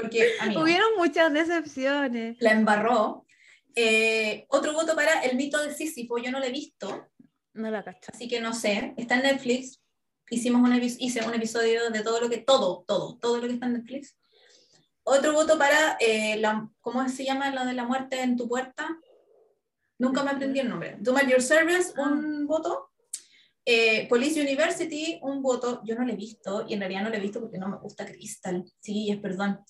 Porque, 0.00 0.32
amiga, 0.40 0.62
Hubieron 0.62 0.88
muchas 0.96 1.32
decepciones. 1.32 2.36
la 2.40 2.52
embarró. 2.52 3.26
Eh, 3.74 4.46
otro 4.48 4.72
voto 4.72 4.94
para 4.94 5.22
El 5.22 5.36
mito 5.36 5.62
de 5.62 5.74
Sísifo, 5.74 6.18
yo 6.18 6.30
no 6.30 6.38
lo 6.40 6.44
he 6.44 6.50
visto, 6.52 7.08
No 7.54 7.70
la 7.70 7.84
cacho. 7.84 8.10
así 8.12 8.28
que 8.28 8.40
no 8.40 8.54
sé. 8.54 8.94
Está 8.96 9.16
en 9.16 9.22
Netflix. 9.22 9.80
Hicimos 10.30 10.68
un, 10.68 10.74
hice 10.82 11.26
un 11.26 11.34
episodio 11.34 11.90
de 11.90 12.02
todo 12.02 12.20
lo 12.20 12.28
que, 12.28 12.38
todo, 12.38 12.84
todo, 12.86 13.18
todo 13.18 13.36
lo 13.38 13.46
que 13.46 13.54
está 13.54 13.66
en 13.66 13.74
Netflix. 13.74 14.16
Otro 15.02 15.32
voto 15.32 15.56
para, 15.56 15.96
eh, 16.00 16.36
la, 16.36 16.68
¿cómo 16.80 17.08
se 17.08 17.24
llama 17.24 17.50
lo 17.50 17.64
de 17.64 17.72
la 17.72 17.84
muerte 17.84 18.20
en 18.20 18.36
tu 18.36 18.46
puerta? 18.46 18.86
Nunca 19.98 20.22
me 20.22 20.30
aprendí 20.30 20.60
el 20.60 20.68
nombre. 20.68 20.96
Do 21.00 21.18
Your 21.26 21.42
Service, 21.42 21.92
un 21.98 22.46
voto. 22.46 22.90
Eh, 23.64 24.06
Police 24.08 24.40
University, 24.40 25.18
un 25.22 25.42
voto. 25.42 25.82
Yo 25.84 25.94
no 25.94 26.04
lo 26.04 26.12
he 26.12 26.16
visto, 26.16 26.64
y 26.68 26.74
en 26.74 26.80
realidad 26.80 27.02
no 27.02 27.10
lo 27.10 27.16
he 27.16 27.20
visto 27.20 27.40
porque 27.40 27.58
no 27.58 27.68
me 27.68 27.78
gusta 27.78 28.06
Crystal. 28.06 28.64
Sí, 28.80 29.10
es 29.10 29.18
perdón. 29.18 29.60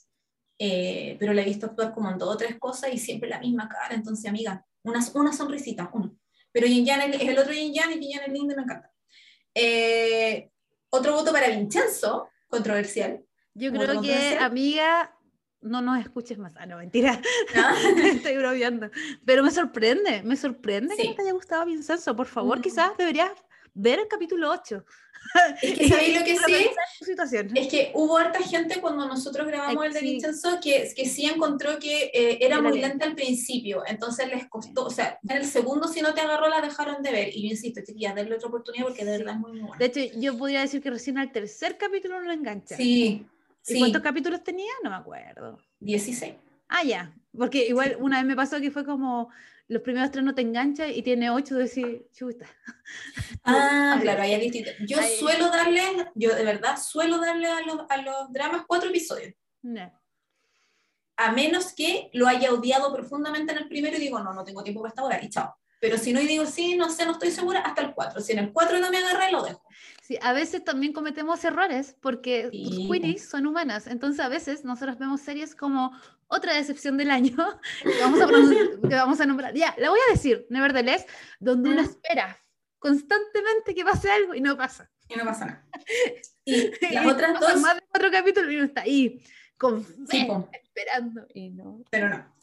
Eh, 0.58 1.16
pero 1.20 1.32
la 1.32 1.42
he 1.42 1.44
visto 1.44 1.66
actuar 1.66 1.94
como 1.94 2.10
en 2.10 2.18
dos 2.18 2.34
o 2.34 2.36
tres 2.36 2.56
cosas 2.58 2.92
y 2.92 2.98
siempre 2.98 3.28
la 3.28 3.38
misma 3.38 3.68
cara. 3.68 3.94
Entonces, 3.94 4.26
amiga, 4.28 4.64
una, 4.82 5.00
una 5.14 5.32
sonrisita, 5.32 5.88
uno. 5.92 6.16
Pero 6.50 6.66
Yin 6.66 6.84
Yang 6.84 7.14
es 7.14 7.20
el 7.28 7.38
otro 7.38 7.52
Yin 7.52 7.72
Yang 7.74 7.90
y 7.92 8.00
Yin 8.00 8.10
Yang 8.12 8.22
es 8.26 8.32
lindo 8.32 8.52
y 8.54 8.56
me 8.56 8.62
encanta. 8.62 8.90
Eh, 9.54 10.50
otro 10.90 11.12
voto 11.12 11.32
para 11.32 11.48
Vincenzo, 11.48 12.28
controversial. 12.48 13.22
Yo 13.54 13.70
¿Como 13.72 13.82
creo 13.84 14.00
que, 14.02 14.38
amiga, 14.40 15.14
no 15.60 15.80
nos 15.82 15.98
escuches 16.00 16.38
más. 16.38 16.52
Ah, 16.56 16.66
no, 16.66 16.78
mentira. 16.78 17.20
¿Ah? 17.56 17.74
Estoy 18.04 18.36
bromeando. 18.38 18.90
Pero 19.24 19.42
me 19.42 19.50
sorprende, 19.50 20.22
me 20.22 20.36
sorprende 20.36 20.94
que 20.96 21.02
Sí. 21.02 21.08
no 21.08 21.14
te 21.14 21.22
haya 21.22 21.32
gustado 21.32 21.66
Vincenzo. 21.66 22.14
Por 22.16 22.26
favor, 22.26 22.58
Mm. 22.58 22.62
quizás 22.62 22.96
deberías 22.96 23.30
ver 23.78 24.00
el 24.00 24.08
capítulo 24.08 24.50
8. 24.50 24.84
Es 25.62 25.78
que 25.78 25.88
sabéis 25.88 26.18
lo 26.18 26.24
que 26.24 26.36
sí, 26.36 26.70
es 27.54 27.68
que 27.68 27.90
hubo 27.94 28.16
harta 28.16 28.40
gente 28.42 28.80
cuando 28.80 29.06
nosotros 29.06 29.46
grabamos 29.46 29.84
el 29.86 29.92
de 29.92 30.00
Sí. 30.00 30.06
Vincenzo 30.06 30.58
que, 30.62 30.92
que 30.94 31.06
sí 31.06 31.26
encontró 31.26 31.78
que 31.78 32.04
eh, 32.14 32.38
era 32.40 32.56
Era 32.58 32.62
muy 32.62 32.80
lenta. 32.80 33.04
al 33.04 33.14
principio, 33.14 33.82
entonces 33.86 34.28
les 34.28 34.48
costó, 34.48 34.86
o 34.86 34.90
sea, 34.90 35.18
en 35.28 35.36
el 35.38 35.44
segundo 35.44 35.88
si 35.88 36.00
no 36.00 36.14
te 36.14 36.20
agarró 36.20 36.48
la 36.48 36.60
dejaron 36.60 37.02
de 37.02 37.10
ver, 37.10 37.28
y 37.36 37.42
yo 37.42 37.48
insisto, 37.48 37.80
chiquillas, 37.84 38.14
darle 38.14 38.34
otra 38.36 38.48
oportunidad 38.48 38.84
porque 38.86 39.04
de 39.04 39.12
Sí. 39.12 39.18
verdad 39.18 39.34
es 39.34 39.40
muy, 39.40 39.58
bueno. 39.60 39.74
De 39.78 39.84
hecho, 39.86 40.00
yo 40.18 40.38
podría 40.38 40.60
decir 40.60 40.80
que 40.82 40.90
recién 40.90 41.18
al 41.18 41.32
tercer 41.32 41.76
capítulo 41.76 42.20
no 42.20 42.26
lo 42.26 42.32
engancha. 42.32 42.76
Sí, 42.76 43.26
¿Y 43.66 43.72
sí, 43.74 43.78
cuántos 43.80 44.02
capítulos 44.02 44.42
tenía? 44.44 44.70
No 44.82 44.90
me 44.90 44.96
acuerdo. 44.96 45.58
16. 45.80 46.34
Ah, 46.68 46.84
ya. 46.84 47.12
Porque 47.36 47.66
igual 47.66 47.96
una 48.00 48.18
vez 48.18 48.26
me 48.26 48.36
pasó 48.36 48.60
que 48.60 48.70
fue 48.70 48.84
como 48.84 49.30
los 49.68 49.82
primeros 49.82 50.10
tres 50.10 50.24
no 50.24 50.34
te 50.34 50.42
enganchan 50.42 50.90
y 50.90 51.02
tiene 51.02 51.30
ocho, 51.30 51.54
decir, 51.56 52.06
chuta. 52.12 52.46
Ah, 53.44 53.98
claro, 54.00 54.22
ahí 54.22 54.32
es 54.34 54.40
distinto. 54.40 54.70
Yo 54.86 54.98
Ahí- 54.98 55.16
suelo 55.18 55.50
darle, 55.50 55.82
yo 56.14 56.34
de 56.34 56.42
verdad 56.44 56.76
suelo 56.78 57.18
darle 57.18 57.46
a 57.46 57.60
los, 57.62 57.80
a 57.88 57.96
los 57.98 58.32
dramas 58.32 58.64
cuatro 58.66 58.88
episodios, 58.90 59.34
No. 59.62 59.92
a 61.16 61.32
menos 61.32 61.72
que 61.74 62.10
lo 62.14 62.26
haya 62.28 62.52
odiado 62.52 62.92
profundamente 62.94 63.52
en 63.52 63.58
el 63.58 63.68
primero 63.68 63.96
y 63.96 64.00
digo, 64.00 64.20
no, 64.20 64.32
no 64.32 64.44
tengo 64.44 64.62
tiempo 64.62 64.80
para 64.82 64.90
esta 64.90 65.04
hora, 65.04 65.22
y 65.22 65.28
chao. 65.28 65.54
Pero 65.80 65.96
si 65.98 66.12
no, 66.12 66.20
y 66.20 66.26
digo, 66.26 66.44
sí, 66.46 66.76
no 66.76 66.90
sé, 66.90 67.04
no 67.06 67.12
estoy 67.12 67.30
segura, 67.30 67.60
hasta 67.60 67.82
el 67.82 67.94
4. 67.94 68.20
Si 68.20 68.32
en 68.32 68.38
el 68.40 68.52
4 68.52 68.78
no 68.80 68.90
me 68.90 68.98
agarré, 68.98 69.30
lo 69.30 69.42
dejo. 69.42 69.62
Sí, 70.08 70.18
a 70.22 70.32
veces 70.32 70.64
también 70.64 70.94
cometemos 70.94 71.44
errores 71.44 71.94
porque 72.00 72.48
Sí. 72.50 72.88
queenies 72.90 73.28
son 73.28 73.44
humanas. 73.46 73.86
Entonces, 73.86 74.20
a 74.24 74.30
veces 74.30 74.64
nosotros 74.64 74.96
vemos 74.98 75.20
series 75.20 75.54
como 75.54 75.92
otra 76.28 76.54
decepción 76.54 76.96
del 76.96 77.10
año 77.10 77.36
que 77.82 78.00
vamos 78.00 78.18
a, 78.22 78.26
que 78.88 78.94
vamos 78.94 79.20
a 79.20 79.26
nombrar. 79.26 79.52
Ya, 79.52 79.74
la 79.76 79.90
voy 79.90 79.98
a 80.08 80.12
decir, 80.12 80.46
Nevertheless, 80.48 81.04
donde 81.40 81.68
uno 81.68 81.82
espera 81.82 82.42
constantemente 82.78 83.74
que 83.74 83.84
pase 83.84 84.10
algo 84.10 84.34
y 84.34 84.40
no 84.40 84.56
pasa. 84.56 84.90
Y 85.10 85.16
no 85.16 85.24
pasa 85.26 85.44
nada. 85.44 85.66
Y 86.46 86.70
las 86.94 87.04
Y 87.04 87.08
otras 87.08 87.34
pasan 87.34 87.54
dos, 87.56 87.60
más 87.60 87.74
de 87.74 87.82
cuatro 87.90 88.10
capítulos 88.10 88.50
y 88.50 88.56
uno 88.56 88.64
está 88.64 88.80
ahí, 88.80 89.22
con 89.58 89.84
sí, 89.84 90.20
fe, 90.20 90.24
po, 90.26 90.48
esperando 90.50 91.26
y 91.34 91.50
no. 91.50 91.84
pero 91.90 92.08
no. 92.08 92.34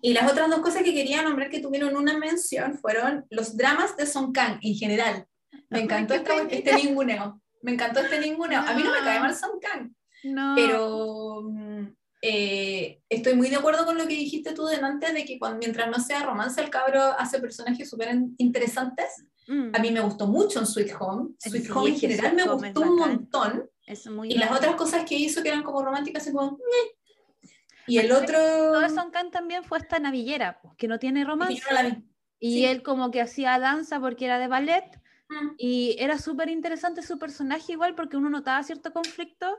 Y 0.00 0.12
las 0.12 0.28
otras 0.28 0.50
dos 0.50 0.58
cosas 0.58 0.82
que 0.82 0.92
quería 0.92 1.22
nombrar 1.22 1.48
que 1.50 1.60
tuvieron 1.60 1.94
una 1.94 2.18
mención 2.18 2.76
fueron 2.80 3.24
los 3.30 3.56
dramas 3.56 3.96
de 3.96 4.06
Song 4.06 4.32
Kang 4.34 4.58
en 4.60 4.74
general. 4.74 5.28
Me 5.70 5.78
Ay, 5.78 5.84
encantó 5.84 6.14
qué 6.14 6.20
esta- 6.20 6.34
penita. 6.48 6.54
este 6.70 6.74
ninguneo. 6.86 7.40
Me 7.62 7.72
encantó 7.72 8.00
este 8.00 8.18
ninguneo. 8.20 8.60
A 8.60 8.74
mí 8.74 8.82
no 8.82 8.90
me 8.92 8.98
cae 9.00 9.20
mal 9.20 9.34
Song 9.34 9.58
Kang. 9.60 9.92
No. 10.24 10.54
Pero 10.56 11.42
mm, 11.50 11.86
eh, 12.22 13.00
estoy 13.08 13.34
muy 13.34 13.48
de 13.50 13.56
acuerdo 13.56 13.84
con 13.84 13.96
lo 13.98 14.06
que 14.06 14.14
dijiste 14.14 14.52
tú 14.52 14.66
delante 14.66 15.12
de 15.12 15.24
que 15.24 15.38
cuando, 15.38 15.58
mientras 15.58 15.88
no 15.90 15.98
sea 16.02 16.22
romance, 16.24 16.60
el 16.60 16.70
cabro 16.70 17.00
hace 17.18 17.40
personajes 17.40 17.88
súper 17.88 18.14
in- 18.14 18.34
interesantes. 18.38 19.24
Mm, 19.48 19.70
A 19.74 19.78
mí 19.80 19.90
me 19.90 20.00
gustó 20.00 20.26
mucho 20.26 20.60
en 20.60 20.66
Sweet 20.66 20.92
Home. 21.00 21.30
Sweet 21.38 21.70
Home 21.70 21.90
en 21.90 21.98
general 21.98 22.34
me 22.34 22.44
gustó 22.44 22.80
un 22.82 22.96
montón. 22.96 23.68
es 23.86 24.06
muy 24.08 24.28
Y 24.30 24.34
las 24.38 24.50
bacán. 24.50 24.58
otras 24.70 24.76
cosas 24.76 25.04
que 25.08 25.16
hizo 25.16 25.42
que 25.42 25.48
eran 25.48 25.62
como 25.64 25.82
románticas, 25.82 26.28
como... 26.32 26.52
"Meh". 26.52 27.48
Y 27.88 27.98
el 27.98 28.08
Todo 28.08 28.20
otro... 28.22 28.80
de 28.80 28.88
Song 28.90 29.10
Kang 29.10 29.30
también 29.32 29.64
fue 29.64 29.78
esta 29.78 29.98
navillera, 29.98 30.60
que 30.78 30.86
no 30.86 31.00
tiene 31.00 31.24
romance. 31.24 31.56
yo 31.56 31.62
no 31.68 31.74
la 31.74 31.82
vi. 31.88 32.04
Y 32.38 32.54
sí. 32.54 32.64
él 32.64 32.82
como 32.84 33.10
que 33.10 33.20
hacía 33.20 33.58
danza 33.58 33.98
porque 34.00 34.24
era 34.26 34.38
de 34.38 34.46
ballet. 34.46 34.84
Mm. 35.32 35.54
Y 35.58 35.96
era 35.98 36.18
súper 36.18 36.48
interesante 36.48 37.02
su 37.02 37.18
personaje 37.18 37.72
igual 37.72 37.94
porque 37.94 38.16
uno 38.16 38.28
notaba 38.30 38.62
cierto 38.62 38.92
conflicto, 38.92 39.58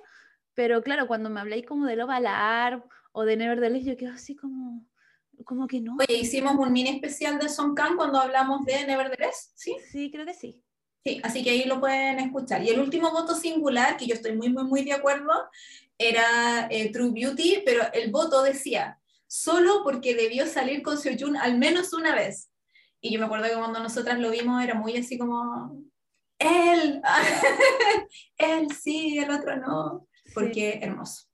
pero 0.53 0.83
claro, 0.83 1.07
cuando 1.07 1.29
me 1.29 1.39
habláis 1.39 1.65
como 1.65 1.85
de 1.85 1.95
Love 1.95 2.11
Alarm 2.11 2.83
o 3.11 3.23
de 3.23 3.37
Nevertheless, 3.37 3.85
yo 3.85 3.97
quedo 3.97 4.13
así 4.13 4.35
como, 4.35 4.85
como 5.45 5.67
que 5.67 5.81
no. 5.81 5.97
Oye, 5.99 6.19
hicimos 6.19 6.55
un 6.55 6.71
mini 6.71 6.89
especial 6.89 7.39
de 7.39 7.49
Song 7.49 7.75
Kang 7.75 7.95
cuando 7.95 8.19
hablamos 8.19 8.65
de 8.65 8.85
Nevertheless, 8.85 9.51
¿sí? 9.55 9.75
Sí, 9.91 10.11
creo 10.11 10.25
que 10.25 10.33
sí. 10.33 10.61
Sí, 11.05 11.19
así 11.23 11.43
que 11.43 11.49
ahí 11.49 11.65
lo 11.65 11.81
pueden 11.81 12.19
escuchar. 12.19 12.63
Y 12.63 12.69
el 12.69 12.79
último 12.79 13.11
voto 13.11 13.35
singular, 13.35 13.97
que 13.97 14.07
yo 14.07 14.13
estoy 14.13 14.35
muy, 14.37 14.49
muy, 14.49 14.63
muy 14.63 14.83
de 14.83 14.93
acuerdo, 14.93 15.31
era 15.97 16.67
eh, 16.69 16.91
True 16.91 17.11
Beauty, 17.11 17.63
pero 17.65 17.83
el 17.93 18.09
voto 18.09 18.41
decía, 18.41 18.99
solo 19.27 19.81
porque 19.83 20.15
debió 20.15 20.47
salir 20.47 20.81
con 20.81 20.97
Seojun 20.97 21.35
al 21.35 21.57
menos 21.57 21.93
una 21.93 22.15
vez. 22.15 22.49
Y 23.05 23.11
yo 23.11 23.19
me 23.19 23.25
acuerdo 23.25 23.47
que 23.47 23.55
cuando 23.55 23.81
nosotras 23.81 24.17
lo 24.17 24.31
vimos 24.31 24.63
era 24.63 24.75
muy 24.75 24.95
así 24.95 25.17
como, 25.17 25.77
él, 26.39 27.01
él 28.37 28.71
sí, 28.71 29.17
el 29.17 29.29
otro 29.29 29.57
no, 29.57 30.07
porque 30.33 30.79
hermoso. 30.81 31.27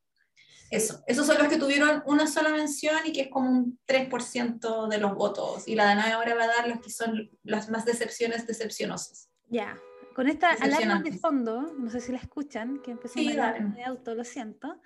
Eso, 0.71 1.03
esos 1.05 1.27
son 1.27 1.37
los 1.37 1.47
que 1.47 1.57
tuvieron 1.57 2.01
una 2.07 2.25
sola 2.25 2.49
mención 2.49 2.97
y 3.05 3.11
que 3.13 3.21
es 3.21 3.29
como 3.29 3.51
un 3.51 3.79
3% 3.87 4.87
de 4.87 4.97
los 4.97 5.13
votos. 5.13 5.67
Y 5.67 5.75
la 5.75 5.85
Danae 5.85 6.13
ahora 6.13 6.33
va 6.33 6.45
a 6.45 6.47
dar 6.47 6.67
los 6.67 6.79
que 6.79 6.89
son 6.89 7.29
las 7.43 7.69
más 7.69 7.85
decepciones 7.85 8.47
decepcionosas. 8.47 9.29
Ya, 9.47 9.77
con 10.15 10.27
esta 10.27 10.49
alarma 10.49 11.03
de 11.03 11.11
fondo, 11.11 11.71
no 11.77 11.91
sé 11.91 12.01
si 12.01 12.11
la 12.11 12.17
escuchan, 12.17 12.81
que 12.81 12.91
empezó 12.91 13.13
Sí, 13.13 13.27
a 13.27 13.31
hablar 13.31 13.61
dale. 13.61 13.75
de 13.75 13.83
auto, 13.83 14.15
lo 14.15 14.23
siento. 14.23 14.81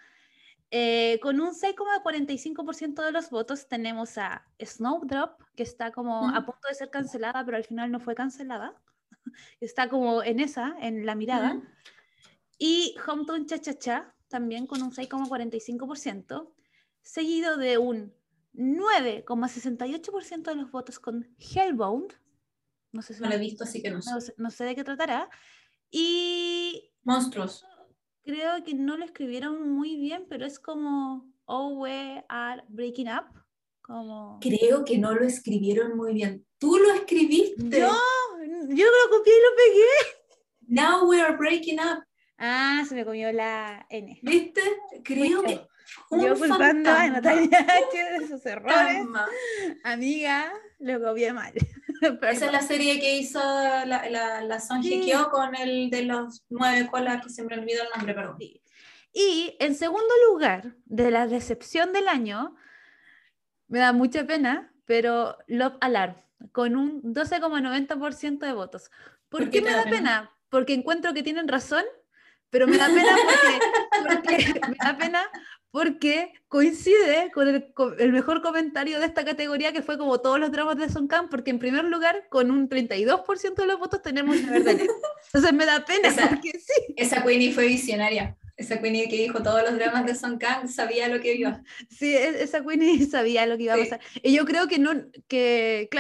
Eh, 0.76 1.20
con 1.22 1.40
un 1.40 1.54
6,45% 1.54 3.04
de 3.04 3.12
los 3.12 3.30
votos 3.30 3.68
tenemos 3.68 4.18
a 4.18 4.44
Snowdrop, 4.60 5.40
que 5.56 5.62
está 5.62 5.92
como 5.92 6.28
a 6.30 6.40
Mm. 6.40 6.46
punto 6.48 6.68
de 6.68 6.74
ser 6.74 6.90
cancelada, 6.90 7.46
pero 7.46 7.58
al 7.58 7.64
final 7.64 7.92
no 7.92 8.00
fue 8.00 8.16
cancelada. 8.16 8.74
Está 9.62 9.88
como 9.88 10.24
en 10.24 10.40
esa, 10.40 10.76
en 10.82 11.06
la 11.06 11.14
mirada. 11.14 11.54
Ujú. 11.58 11.68
Y 12.58 12.96
Hometown 13.08 13.46
Cha 13.46 13.60
Cha 13.60 13.78
Cha, 13.78 14.16
también 14.30 14.66
con 14.66 14.82
un 14.82 14.92
6,45%, 14.92 16.56
seguido 17.04 17.56
de 17.58 17.78
un 17.78 18.12
9,68% 18.54 20.50
de 20.50 20.56
los 20.56 20.72
votos 20.72 20.98
con 21.00 21.36
Hellbound. 21.38 22.14
No 22.92 23.02
sé 23.04 23.14
si 23.14 23.22
No 23.22 23.30
lo 23.30 23.36
he 23.36 23.38
visto, 23.40 23.64
así 23.64 23.80
que 23.84 23.92
no 23.92 24.02
sé. 24.02 24.12
no 24.12 24.22
sé, 24.22 24.34
no 24.38 24.50
sé 24.50 24.64
de 24.66 24.74
qué 24.76 24.84
tratará. 24.84 25.30
Y 25.92 26.92
Monstruos. 27.04 27.64
Creo 28.24 28.64
que 28.64 28.74
no 28.74 28.98
lo 28.98 29.06
escribieron 29.06 29.72
muy 29.72 29.98
bien, 29.98 30.26
pero 30.30 30.46
es 30.46 30.60
como 30.60 31.34
Oh, 31.46 31.80
we 31.80 32.24
are 32.30 32.64
breaking 32.70 33.10
up. 33.10 33.26
Como... 33.82 34.40
Creo 34.40 34.86
que 34.86 34.98
no 34.98 35.14
lo 35.14 35.26
escribieron 35.26 35.98
muy 35.98 36.14
bien. 36.14 36.46
Tú 36.58 36.78
lo 36.78 36.94
escribiste. 36.94 37.80
Yo, 37.80 37.92
yo 38.70 38.86
lo 38.86 39.18
copié 39.18 39.34
y 39.34 39.42
lo 39.42 39.56
pegué. 39.58 40.16
Now 40.68 41.10
we 41.10 41.22
are 41.22 41.36
breaking 41.36 41.80
up. 41.80 42.04
Ah, 42.38 42.84
se 42.88 42.96
me 42.96 43.04
comió 43.04 43.32
la 43.34 43.86
N. 43.90 44.20
¿Viste? 44.22 44.62
Creo 45.04 45.44
que. 45.44 45.56
yo. 45.56 45.68
un 46.12 46.22
Yo 46.22 46.36
culpando 46.36 46.90
a 46.90 46.96
fantasma. 46.96 47.10
Natalia 47.10 47.60
H 47.92 48.20
de 48.20 48.28
sus 48.28 48.46
errores. 48.46 49.06
Amiga, 49.84 50.54
lo 50.80 51.02
copié 51.02 51.34
mal. 51.34 51.54
Esa 52.30 52.46
es 52.48 52.52
la 52.52 52.62
serie 52.62 53.00
que 53.00 53.18
hizo 53.18 53.40
la, 53.40 53.86
la, 54.10 54.42
la 54.42 54.60
Son 54.60 54.82
Sí. 54.84 55.02
Hye 55.02 55.12
Kyo 55.12 55.30
con 55.30 55.56
el 55.56 55.90
de 55.90 56.04
los 56.04 56.44
nueve 56.50 56.88
colas, 56.92 57.24
que 57.24 57.30
se 57.30 57.44
me 57.44 57.56
olvidó 57.58 57.84
el 57.84 57.90
nombre, 57.96 58.14
perdón. 58.14 58.38
Sí. 58.40 58.62
Y 59.14 59.56
en 59.60 59.76
segundo 59.76 60.14
lugar, 60.30 60.76
de 60.86 61.12
la 61.12 61.28
decepción 61.28 61.94
del 61.94 62.08
año, 62.08 62.56
me 63.68 63.80
da 63.80 63.94
mucha 63.94 64.26
pena, 64.26 64.74
pero 64.86 65.38
Love 65.48 65.78
Alarm, 65.82 66.16
con 66.52 66.76
un 66.76 67.02
12,90% 67.04 68.40
de 68.40 68.54
votos. 68.54 68.90
¿Por, 69.30 69.42
¿Por 69.42 69.50
qué 69.50 69.60
qué 69.60 69.66
me 69.66 69.72
da 69.72 69.78
da 69.78 69.84
pena? 69.84 69.98
pena? 69.98 70.32
Porque 70.50 70.74
encuentro 70.74 71.14
que 71.14 71.24
tienen 71.24 71.48
razón, 71.48 71.84
pero 72.50 72.68
me 72.68 72.78
da 72.78 72.88
pena 72.88 73.16
porque, 74.04 74.40
porque- 74.62 74.62
me 74.70 74.76
da 74.84 74.98
pena 74.98 75.24
porque 75.74 76.32
coincide 76.50 77.32
con 77.34 77.48
el, 77.48 77.74
el 77.98 78.12
mejor 78.12 78.44
comentario 78.44 79.00
de 79.00 79.08
esta 79.08 79.26
categoría, 79.26 79.74
que 79.74 79.82
fue 79.82 79.98
como 79.98 80.22
todos 80.22 80.40
los 80.40 80.52
dramas 80.52 80.78
de 80.78 80.88
Son 80.88 81.08
Kang, 81.08 81.30
porque 81.32 81.50
en 81.50 81.58
primer 81.58 81.84
lugar, 81.86 82.28
con 82.30 82.52
un 82.52 82.70
32% 82.70 83.56
de 83.56 83.66
los 83.66 83.80
votos 83.80 84.04
tenemos 84.04 84.40
la 84.44 84.52
verdad. 84.52 84.76
Entonces 85.34 85.52
me 85.54 85.66
da 85.66 85.84
pena, 85.84 86.10
Esa- 86.10 86.30
porque 86.30 86.52
sí. 86.60 86.94
Esa 86.96 87.24
Queenie 87.24 87.52
fue 87.52 87.66
visionaria. 87.66 88.38
Esa 88.56 88.80
Queenie 88.80 89.10
que 89.10 89.16
dijo 89.18 89.42
todos 89.42 89.64
los 89.64 89.74
dramas 89.74 90.06
de 90.06 90.14
Son 90.14 90.38
Kang 90.38 90.68
sabía 90.68 91.08
lo 91.10 91.20
que 91.20 91.34
iba. 91.34 91.64
Sí, 91.90 92.16
e- 92.16 92.44
esa 92.44 92.64
Queenie 92.64 93.04
sabía 93.08 93.48
lo 93.48 93.58
que 93.58 93.64
iba 93.64 93.74
a 93.74 93.78
Sí. 93.78 93.84
pasar. 93.86 94.00
Y 94.22 94.32
yo 94.32 94.46
creo 94.46 94.68
que 94.68 94.78
no, 94.78 94.92
que 95.28 95.88
que 95.90 95.98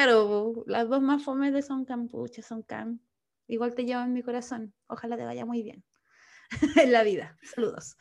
las 0.67 0.87
dos 0.87 1.01
más 1.01 1.23
fomes 1.23 1.51
de 1.51 1.63
Son 1.63 1.83
Cam, 1.85 2.07
pucha, 2.09 2.43
Son 2.43 2.61
Cam, 2.61 2.99
igual 3.47 3.73
te 3.73 3.85
llevo 3.85 4.03
en 4.03 4.13
mi 4.13 4.21
corazón. 4.21 4.71
Ojalá 4.85 5.17
te 5.17 5.23
vaya 5.25 5.45
muy 5.47 5.63
bien 5.63 5.83
en 6.81 6.91
la 6.91 7.03
vida. 7.03 7.37
Saludos. 7.53 7.97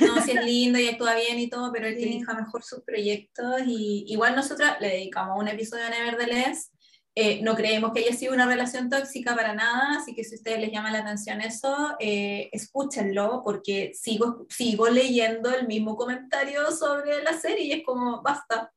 No, 0.00 0.20
si 0.22 0.32
es 0.32 0.44
lindo 0.44 0.78
y 0.78 0.88
actúa 0.88 1.14
bien 1.14 1.38
y 1.38 1.48
todo, 1.48 1.72
pero 1.72 1.88
que 1.88 1.96
Sí. 1.96 2.04
elija 2.04 2.34
mejor 2.34 2.62
sus 2.62 2.82
proyectos. 2.82 3.62
Y 3.66 4.04
igual 4.08 4.34
nosotros 4.36 4.68
le 4.80 4.88
dedicamos 4.88 5.38
un 5.38 5.48
episodio 5.48 5.84
a 5.86 5.90
Nevertheless. 5.90 6.72
Eh, 7.18 7.40
no 7.42 7.54
creemos 7.56 7.92
que 7.92 8.00
haya 8.00 8.12
sido 8.12 8.34
una 8.34 8.46
relación 8.46 8.90
tóxica 8.90 9.34
para 9.34 9.54
nada, 9.54 9.96
así 9.98 10.14
que 10.14 10.22
si 10.22 10.34
a 10.34 10.36
ustedes 10.36 10.60
les 10.60 10.70
llama 10.70 10.90
la 10.90 10.98
atención 10.98 11.40
eso, 11.40 11.96
eh, 11.98 12.50
escúchenlo, 12.52 13.40
porque 13.42 13.92
sigo, 13.94 14.46
sigo 14.50 14.90
leyendo 14.90 15.48
el 15.48 15.66
mismo 15.66 15.96
comentario 15.96 16.70
sobre 16.72 17.22
la 17.22 17.32
serie 17.32 17.64
y 17.64 17.72
es 17.72 17.84
como, 17.84 18.20
basta. 18.22 18.70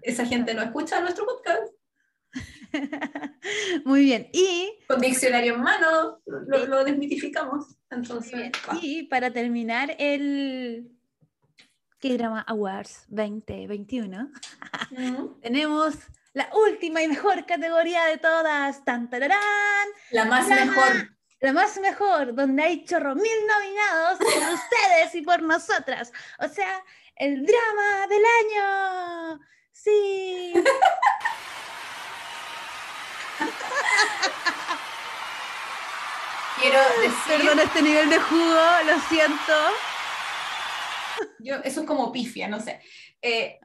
Esa 0.00 0.26
gente 0.26 0.54
no 0.54 0.62
escucha 0.62 1.00
nuestro 1.00 1.26
podcast. 1.26 1.72
muy 3.84 4.02
bien. 4.02 4.28
Y, 4.32 4.70
Con 4.86 5.00
diccionario 5.00 5.54
en 5.54 5.62
mano 5.62 6.20
lo, 6.26 6.66
lo 6.66 6.84
desmitificamos. 6.84 7.76
Entonces, 7.90 8.52
y 8.82 9.04
para 9.04 9.30
terminar 9.30 9.96
el 9.98 10.90
K-Drama 12.00 12.42
Awards 12.42 13.04
2021, 13.08 14.30
Mm. 14.90 15.40
tenemos 15.42 15.94
la 16.32 16.48
última 16.54 17.02
y 17.02 17.08
mejor 17.08 17.46
categoría 17.46 18.04
de 18.06 18.18
todas. 18.18 18.84
¡Tan, 18.84 19.10
tararán! 19.10 19.38
La 20.10 20.24
más 20.24 20.48
mejor. 20.48 21.10
La 21.40 21.52
más 21.52 21.78
mejor, 21.78 22.34
donde 22.34 22.62
hay 22.64 22.84
chorro 22.84 23.14
mil 23.14 23.46
nominados 23.46 24.18
por 24.18 24.26
ustedes 24.54 25.14
y 25.14 25.22
por 25.22 25.42
nosotras. 25.42 26.12
O 26.40 26.48
sea, 26.48 26.84
el 27.16 27.44
drama 27.44 28.06
del 28.08 28.22
año. 28.40 29.40
Sí. 29.72 30.52
Quiero 36.60 36.78
decir, 37.00 37.38
Perdón 37.38 37.60
este 37.60 37.82
nivel 37.82 38.10
de 38.10 38.18
jugo, 38.18 38.60
lo 38.86 39.00
siento. 39.08 39.54
yo, 41.38 41.56
eso 41.64 41.80
es 41.82 41.86
como 41.86 42.10
pifia, 42.10 42.48
no 42.48 42.58
sé. 42.60 42.80
Eh, 43.22 43.58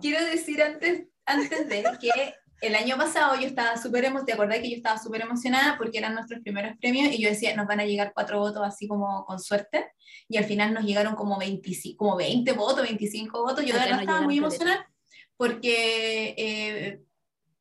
quiero 0.00 0.24
decir 0.24 0.62
antes, 0.62 1.04
antes 1.26 1.68
de 1.68 1.84
que 2.00 2.34
el 2.60 2.74
año 2.74 2.96
pasado 2.96 3.34
yo 3.40 3.46
estaba 3.46 3.76
súper 3.76 4.04
emocionada, 4.04 4.26
¿te 4.26 4.32
acordás 4.32 4.58
que 4.58 4.70
yo 4.70 4.76
estaba 4.76 4.98
súper 4.98 5.22
emocionada 5.22 5.76
porque 5.78 5.98
eran 5.98 6.14
nuestros 6.14 6.40
primeros 6.40 6.76
premios 6.80 7.12
y 7.12 7.22
yo 7.22 7.28
decía, 7.28 7.54
nos 7.54 7.66
van 7.66 7.80
a 7.80 7.84
llegar 7.84 8.12
cuatro 8.14 8.40
votos 8.40 8.62
así 8.64 8.88
como 8.88 9.24
con 9.24 9.38
suerte 9.38 9.92
y 10.28 10.36
al 10.38 10.44
final 10.44 10.74
nos 10.74 10.84
llegaron 10.84 11.14
como, 11.14 11.38
25, 11.38 11.96
como 11.96 12.16
20 12.16 12.52
votos, 12.52 12.82
25 12.82 13.42
votos, 13.42 13.64
yo 13.64 13.74
de 13.74 13.80
verdad 13.80 13.92
nos 13.92 14.00
estaba 14.00 14.22
muy 14.22 14.38
emocionada 14.38 14.90
porque 15.36 16.34
eh, 16.36 17.00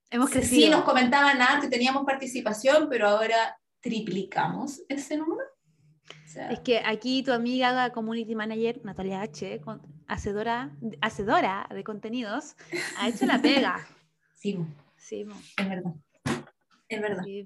Hemos 0.10 0.30
sí 0.30 0.38
crecido. 0.40 0.72
nos 0.72 0.84
comentaban 0.86 1.42
antes, 1.42 1.70
teníamos 1.70 2.06
participación, 2.06 2.88
pero 2.90 3.08
ahora 3.10 3.60
triplicamos 3.82 4.82
ese 4.90 5.18
número. 5.18 5.42
O 6.26 6.30
sea, 6.30 6.50
Es 6.52 6.60
que 6.62 6.80
aquí 6.86 7.24
tu 7.24 7.32
amiga 7.34 7.92
community 7.92 8.36
manager, 8.36 8.80
Natalia 8.84 9.22
H., 9.22 9.60
con- 9.62 9.82
hacedora, 10.08 10.72
hacedora 11.02 11.68
de 11.74 11.84
contenidos, 11.84 12.56
ha 13.00 13.10
hecho 13.10 13.26
la 13.26 13.42
pega. 13.42 13.86
sí, 14.36 14.58
Sí, 14.96 15.26
es 15.58 15.70
verdad. 15.70 15.94
Es 16.90 17.02
verdad. 17.02 17.24
sí. 17.24 17.46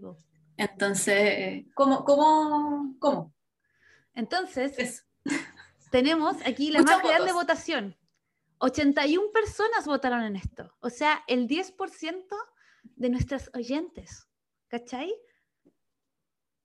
Entonces, 0.58 1.16
eh, 1.16 1.68
¿cómo, 1.74 2.04
cómo, 2.04 2.96
cómo? 3.00 3.34
Entonces, 4.14 4.78
Eso. 4.78 5.04
tenemos 5.92 6.38
aquí 6.46 6.72
la 6.72 6.80
Muchos 6.80 6.98
más 6.98 7.04
grande 7.04 7.32
votos. 7.34 7.36
votación. 7.48 7.98
81 8.60 9.32
personas 9.34 9.86
votaron 9.86 10.22
en 10.24 10.36
esto. 10.36 10.72
O 10.82 10.90
sea, 10.92 11.24
el 11.28 11.48
10% 11.48 12.26
de 12.84 13.10
nuestras 13.10 13.50
oyentes. 13.54 14.28
¿Cachai? 14.68 15.14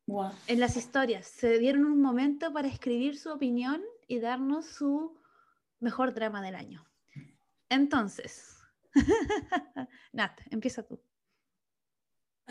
Wow. 0.07 0.31
En 0.47 0.61
las 0.61 0.77
historias. 0.77 1.27
Se 1.27 1.59
dieron 1.59 1.85
un 1.85 2.01
momento 2.01 2.53
para 2.53 2.69
escribir 2.69 3.19
su 3.19 3.31
opinión 3.33 3.83
y 4.07 4.21
darnos 4.21 4.67
su 4.67 5.21
mejor 5.81 6.15
drama 6.15 6.41
del 6.43 6.55
año. 6.55 6.87
Entonces, 7.69 8.59
Nat, 10.13 10.41
empieza 10.51 10.83
tú. 10.85 11.01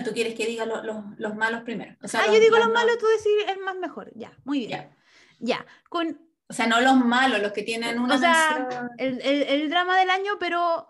Tú 0.04 0.12
quieres 0.12 0.36
que 0.36 0.46
diga 0.46 0.66
lo- 0.66 0.84
lo- 0.84 1.14
los 1.18 1.36
malos 1.36 1.62
primero. 1.64 1.96
O 2.04 2.08
sea, 2.10 2.22
ah, 2.24 2.28
yo 2.28 2.40
digo 2.42 2.58
los 2.58 2.72
malos, 2.72 2.98
tú 2.98 3.06
decís 3.08 3.50
el 3.56 3.60
más 3.64 3.78
mejor. 3.78 4.12
Ya, 4.16 4.38
muy 4.44 4.60
bien. 4.68 4.70
Ya. 4.72 4.96
Ya, 5.40 5.66
con 5.90 6.20
O 6.50 6.54
sea, 6.54 6.68
no 6.68 6.82
los 6.82 6.98
malos, 6.98 7.42
los 7.42 7.54
que 7.54 7.64
tienen 7.64 7.98
una 8.00 8.16
o 8.16 8.18
sea, 8.18 8.90
el- 8.98 9.22
el 9.22 9.70
drama 9.70 9.98
del 9.98 10.10
año, 10.10 10.34
pero 10.40 10.90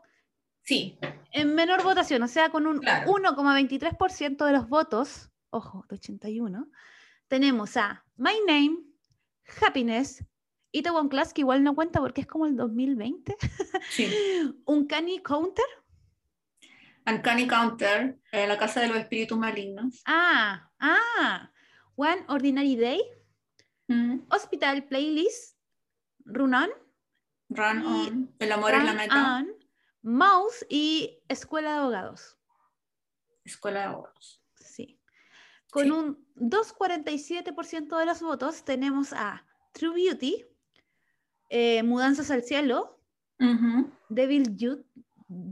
Sí, 0.66 0.98
en 1.32 1.56
menor 1.56 1.84
votación, 1.84 2.24
o 2.24 2.28
sea, 2.28 2.50
con 2.50 2.66
un 2.68 2.80
Claro. 2.80 3.12
1,23% 3.12 4.46
de 4.46 4.52
los 4.52 4.68
votos, 4.68 5.32
ojo, 5.52 5.86
de 5.90 5.96
81, 5.96 6.70
tenemos 7.28 7.78
a 7.78 8.04
My 8.18 8.34
Name, 8.48 8.80
Happiness 9.62 10.26
Itaewon 10.76 11.08
Class, 11.08 11.34
que 11.34 11.42
igual 11.42 11.64
no 11.64 11.74
cuenta 11.74 12.02
porque 12.02 12.22
es 12.22 12.28
como 12.28 12.46
el 12.46 12.58
2020. 12.58 13.36
Sí. 13.90 14.08
Uncanny 14.66 15.20
Counter. 15.20 15.66
Uncanny 17.06 17.48
Counter, 17.48 18.20
eh, 18.32 18.46
la 18.46 18.58
casa 18.58 18.82
de 18.82 18.88
los 18.88 18.98
espíritus 18.98 19.38
malignos. 19.38 20.02
Ah, 20.06 20.70
ah. 20.80 21.50
One 21.96 22.26
Ordinary 22.28 22.76
Day. 22.76 23.02
Mm. 23.88 24.26
Hospital 24.30 24.84
Playlist. 24.86 25.58
Run 26.26 26.54
On. 26.54 26.70
Run 27.50 27.86
on. 27.86 28.36
El 28.40 28.52
amor 28.52 28.74
es 28.74 28.84
la 28.84 28.94
meta. 28.94 29.38
On, 29.38 29.55
Mouse 30.06 30.66
y 30.70 31.20
Escuela 31.28 31.72
de 31.72 31.78
Abogados. 31.80 32.38
Escuela 33.44 33.80
de 33.82 33.86
abogados. 33.88 34.42
Sí. 34.60 35.00
Con 35.72 35.84
Sí. 35.86 35.90
un 35.92 36.26
2,47% 36.36 37.98
de 37.98 38.06
los 38.06 38.22
votos 38.22 38.64
tenemos 38.64 39.14
a 39.14 39.46
True 39.74 39.96
Beauty, 39.96 40.46
eh, 41.50 41.82
Mudanzas 41.84 42.30
al 42.32 42.44
Cielo, 42.44 43.00
Ujú. 43.40 43.92
Devil 44.10 44.56
Jude, 44.60 44.84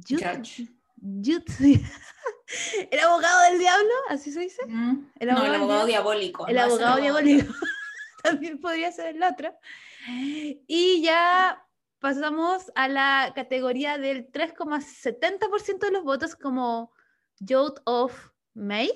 Judge. 0.08 0.68
Jude- 1.02 1.46
el 2.92 3.00
abogado 3.00 3.42
del 3.50 3.60
diablo, 3.60 3.92
así 4.10 4.32
se 4.32 4.40
dice. 4.42 4.62
Mm. 4.68 5.12
El 5.20 5.28
no, 5.30 5.34
el 5.34 5.38
abogado 5.38 5.56
abogado 5.56 5.86
diabólico. 5.88 6.48
El 6.48 6.56
no 6.56 6.62
abogado 6.62 6.98
diabólico 7.02 7.54
también 8.24 8.60
podría 8.62 8.92
ser 8.92 9.16
el 9.16 9.24
otro. 9.24 9.54
Y 10.68 11.02
ya 11.02 11.63
pasamos 12.04 12.70
a 12.76 12.90
la 12.90 13.32
categoría 13.34 13.98
del 13.98 14.30
3,70% 14.30 15.80
de 15.80 15.92
los 15.92 16.04
votos 16.04 16.36
como 16.36 16.92
Youth 17.40 17.80
of 17.86 18.30
May, 18.54 18.92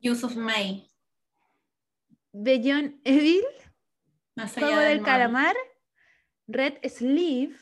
Use 0.00 0.24
of 0.24 0.36
May. 0.36 0.88
Beyond 2.32 3.00
Evil, 3.04 3.42
Más 4.36 4.56
allá 4.56 4.66
Juego 4.68 4.80
del. 4.80 5.02
Calamar, 5.02 5.56
Red 6.46 6.74
Sleeve 6.88 7.56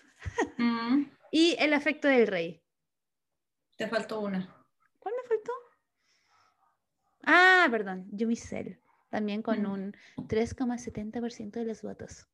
Mm. 0.58 1.04
y 1.32 1.56
El 1.58 1.72
Afecto 1.72 2.08
del 2.08 2.26
Rey. 2.26 2.62
Te 3.78 3.88
faltó 3.88 4.20
una. 4.20 4.54
¿Cuál 4.98 5.14
me 5.20 5.28
faltó? 5.28 5.52
Ah, 7.24 7.66
perdón, 7.70 8.06
Yumi 8.12 8.36
Cell, 8.36 8.76
también 9.08 9.40
con 9.42 9.62
Mm. 9.62 9.72
un 9.72 9.96
3,70% 10.28 11.52
de 11.60 11.64
los 11.64 11.80
votos. 11.82 12.28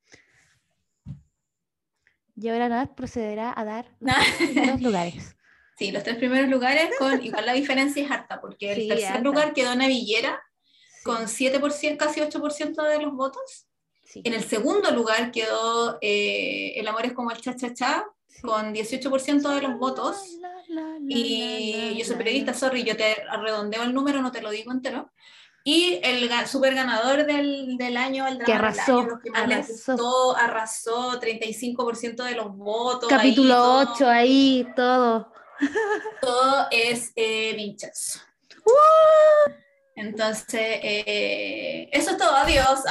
Y 2.40 2.48
ahora 2.48 2.68
Nat 2.68 2.94
procederá 2.94 3.52
a 3.56 3.64
dar 3.64 3.86
los 4.00 4.14
primeros 4.38 4.80
lugares. 4.80 5.34
Sí, 5.76 5.90
los 5.92 6.02
tres 6.02 6.16
primeros 6.16 6.48
lugares 6.48 6.90
con 6.98 7.22
igual 7.24 7.46
la 7.46 7.52
diferencia 7.52 8.04
es 8.04 8.10
harta, 8.10 8.40
porque 8.40 8.72
el 8.72 8.82
Sí, 8.82 8.88
tercer 8.88 9.06
harta. 9.08 9.20
lugar 9.20 9.52
quedó 9.54 9.74
Navillera 9.74 10.40
Sí, 10.98 11.04
con 11.04 11.26
7%, 11.28 11.96
casi 11.96 12.20
8% 12.20 12.82
de 12.82 13.00
los 13.00 13.12
votos. 13.14 13.66
sí, 14.04 14.20
En 14.24 14.34
el 14.34 14.42
segundo 14.42 14.90
lugar 14.90 15.30
quedó 15.30 15.96
eh, 16.00 16.72
El 16.76 16.88
amor 16.88 17.06
es 17.06 17.12
como 17.12 17.30
el 17.30 17.40
cha-cha-cha 17.40 18.04
con 18.42 18.72
18% 18.74 19.54
de 19.54 19.62
los 19.62 19.78
votos. 19.78 20.16
La, 20.40 20.48
la, 20.68 20.82
la, 20.92 20.98
Y 21.08 21.96
yo 21.98 22.04
soy 22.04 22.16
periodista, 22.16 22.52
sorry, 22.54 22.82
yo 22.84 22.96
te 22.96 23.16
redondeo 23.42 23.82
el 23.84 23.94
número, 23.94 24.20
no 24.22 24.30
te 24.32 24.42
lo 24.42 24.50
digo 24.50 24.70
entero. 24.72 25.10
Y 25.64 26.00
el 26.02 26.30
super 26.46 26.74
ganador 26.74 27.26
del, 27.26 27.76
del 27.76 27.96
año, 27.96 28.26
el 28.26 28.38
drama 28.38 28.46
Que 28.46 28.52
arrasó, 28.54 29.00
año, 29.00 29.20
que 29.22 29.30
les 29.30 29.38
arrasó. 29.68 29.92
gustó, 29.92 30.36
arrasó 30.36 31.20
35% 31.20 32.24
de 32.24 32.34
los 32.34 32.56
votos. 32.56 33.10
ahí 33.12 33.16
Capítulo 33.18 33.54
todo- 33.54 33.92
8, 33.92 34.08
ahí 34.08 34.66
todo. 34.74 35.32
todo 36.22 36.66
es 36.70 37.12
eh, 37.16 37.52
Vinches. 37.54 38.22
Entonces, 39.94 40.78
eh, 40.82 41.88
eso 41.92 42.12
es 42.12 42.16
todo, 42.16 42.34
adiós. 42.36 42.80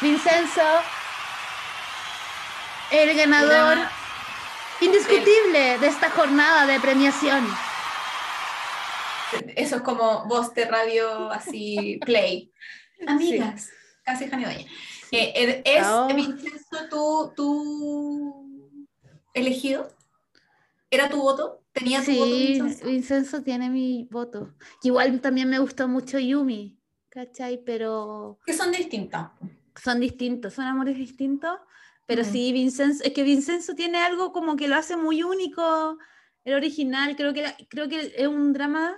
Vincenzo, 0.00 0.62
el 2.90 3.16
ganador 3.16 3.78
indiscutible 4.80 5.78
de 5.78 5.86
esta 5.86 6.10
jornada 6.10 6.66
de 6.66 6.78
premiación. 6.80 7.46
Eso 9.56 9.76
es 9.76 9.82
como 9.82 10.26
voz 10.26 10.54
de 10.54 10.64
radio 10.66 11.30
así, 11.30 11.98
play. 12.04 12.52
Amigas, 13.06 13.70
casi 14.04 14.26
Jani 14.28 14.44
Doña. 14.44 14.58
Eh, 15.10 15.32
eh, 15.36 15.62
¿Es 15.64 15.86
Oh. 15.86 16.08
Vincenzo 16.14 16.88
tu, 16.90 17.32
tu 17.36 18.68
elegido? 19.34 19.88
¿Era 20.90 21.08
tu 21.08 21.18
voto? 21.18 21.60
¿Tenía 21.72 22.02
tu 22.04 22.12
voto 22.12 22.24
Sí, 22.26 22.46
Vincenzo? 22.52 22.86
Vincenzo 22.86 23.42
tiene 23.42 23.70
mi 23.70 24.08
voto. 24.10 24.54
Igual 24.82 25.20
también 25.20 25.48
me 25.50 25.58
gustó 25.58 25.88
mucho 25.88 26.18
Yumi, 26.18 26.78
¿cachai? 27.08 27.62
Pero 27.64 28.38
Que 28.46 28.52
son 28.52 28.70
distintas. 28.72 29.30
son 29.82 30.00
distintos, 30.00 30.54
son 30.54 30.66
amores 30.66 30.96
distintos. 30.96 31.58
Pero 32.06 32.22
sí, 32.22 32.52
Vincenzo, 32.52 33.02
es 33.02 33.12
que 33.14 33.22
Vincenzo 33.22 33.74
tiene 33.74 33.98
algo 33.98 34.30
como 34.32 34.56
que 34.56 34.68
lo 34.68 34.76
hace 34.76 34.94
muy 34.96 35.22
único, 35.22 35.96
el 36.44 36.54
original. 36.54 37.16
Creo 37.16 37.32
que, 37.32 37.44
creo 37.70 37.88
que 37.88 38.12
es 38.16 38.26
un 38.28 38.52
drama 38.52 38.94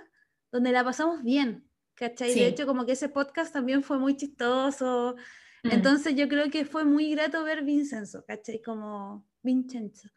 donde 0.51 0.71
la 0.71 0.83
pasamos 0.83 1.23
bien, 1.23 1.67
¿cachai? 1.95 2.31
Sí. 2.33 2.39
De 2.39 2.47
hecho, 2.47 2.65
como 2.65 2.85
que 2.85 2.93
ese 2.93 3.09
podcast 3.09 3.53
también 3.53 3.83
fue 3.83 3.99
muy 3.99 4.15
chistoso. 4.15 5.15
Mm. 5.63 5.71
Entonces 5.71 6.15
yo 6.15 6.27
creo 6.27 6.49
que 6.49 6.65
fue 6.65 6.85
muy 6.85 7.11
grato 7.11 7.43
ver 7.43 7.63
Vincenzo, 7.63 8.23
¿cachai? 8.25 8.61
Como 8.61 9.25
Vincenzo. 9.41 10.09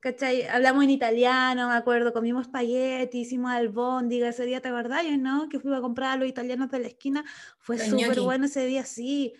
¿Cachai? 0.00 0.46
Hablamos 0.46 0.84
en 0.84 0.90
italiano, 0.90 1.68
me 1.68 1.74
acuerdo, 1.74 2.12
comimos 2.12 2.46
espagueti, 2.46 3.20
hicimos 3.20 3.50
albóndiga 3.50 4.28
ese 4.28 4.46
día, 4.46 4.60
¿te 4.60 4.68
acordás, 4.68 5.04
no? 5.18 5.48
Que 5.48 5.58
fuimos 5.58 5.78
a 5.80 5.82
comprar 5.82 6.12
a 6.12 6.16
los 6.16 6.28
italianos 6.28 6.70
de 6.70 6.78
la 6.78 6.86
esquina. 6.86 7.24
Fue 7.58 7.78
súper 7.78 8.20
bueno 8.20 8.46
ese 8.46 8.64
día, 8.66 8.84
sí. 8.84 9.34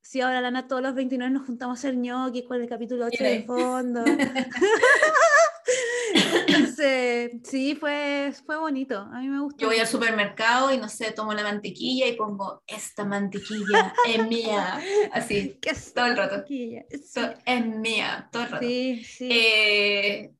Sí, 0.00 0.22
ahora 0.22 0.40
Lana, 0.40 0.66
todos 0.66 0.80
los 0.80 0.94
29 0.94 1.30
nos 1.30 1.44
juntamos 1.44 1.76
a 1.76 1.80
hacer 1.80 1.96
ñoquis 1.96 2.44
con 2.44 2.58
el 2.58 2.68
capítulo 2.68 3.04
8 3.04 3.22
de 3.22 3.42
fondo. 3.42 4.02
Entonces, 6.46 7.32
sí, 7.44 7.76
fue, 7.76 8.32
fue 8.44 8.58
bonito. 8.58 8.98
A 8.98 9.20
mí 9.20 9.28
me 9.28 9.40
gustó. 9.40 9.58
Yo 9.58 9.68
voy 9.68 9.78
al 9.78 9.86
supermercado 9.86 10.72
y 10.72 10.78
no 10.78 10.88
sé, 10.88 11.12
tomo 11.12 11.32
la 11.32 11.42
mantequilla 11.42 12.06
y 12.06 12.14
pongo, 12.14 12.62
esta 12.66 13.04
mantequilla 13.04 13.94
es 14.06 14.26
mía. 14.26 14.80
Así, 15.12 15.58
¿Qué 15.60 15.70
es 15.70 15.92
todo 15.92 16.06
el 16.06 16.16
rato. 16.16 16.44
Sí, 16.46 16.78
es 16.88 17.66
mía, 17.66 18.28
todo 18.32 18.42
el 18.44 18.50
rato. 18.50 18.66
sí. 18.66 19.04
sí. 19.04 19.28
Eh, 19.30 20.30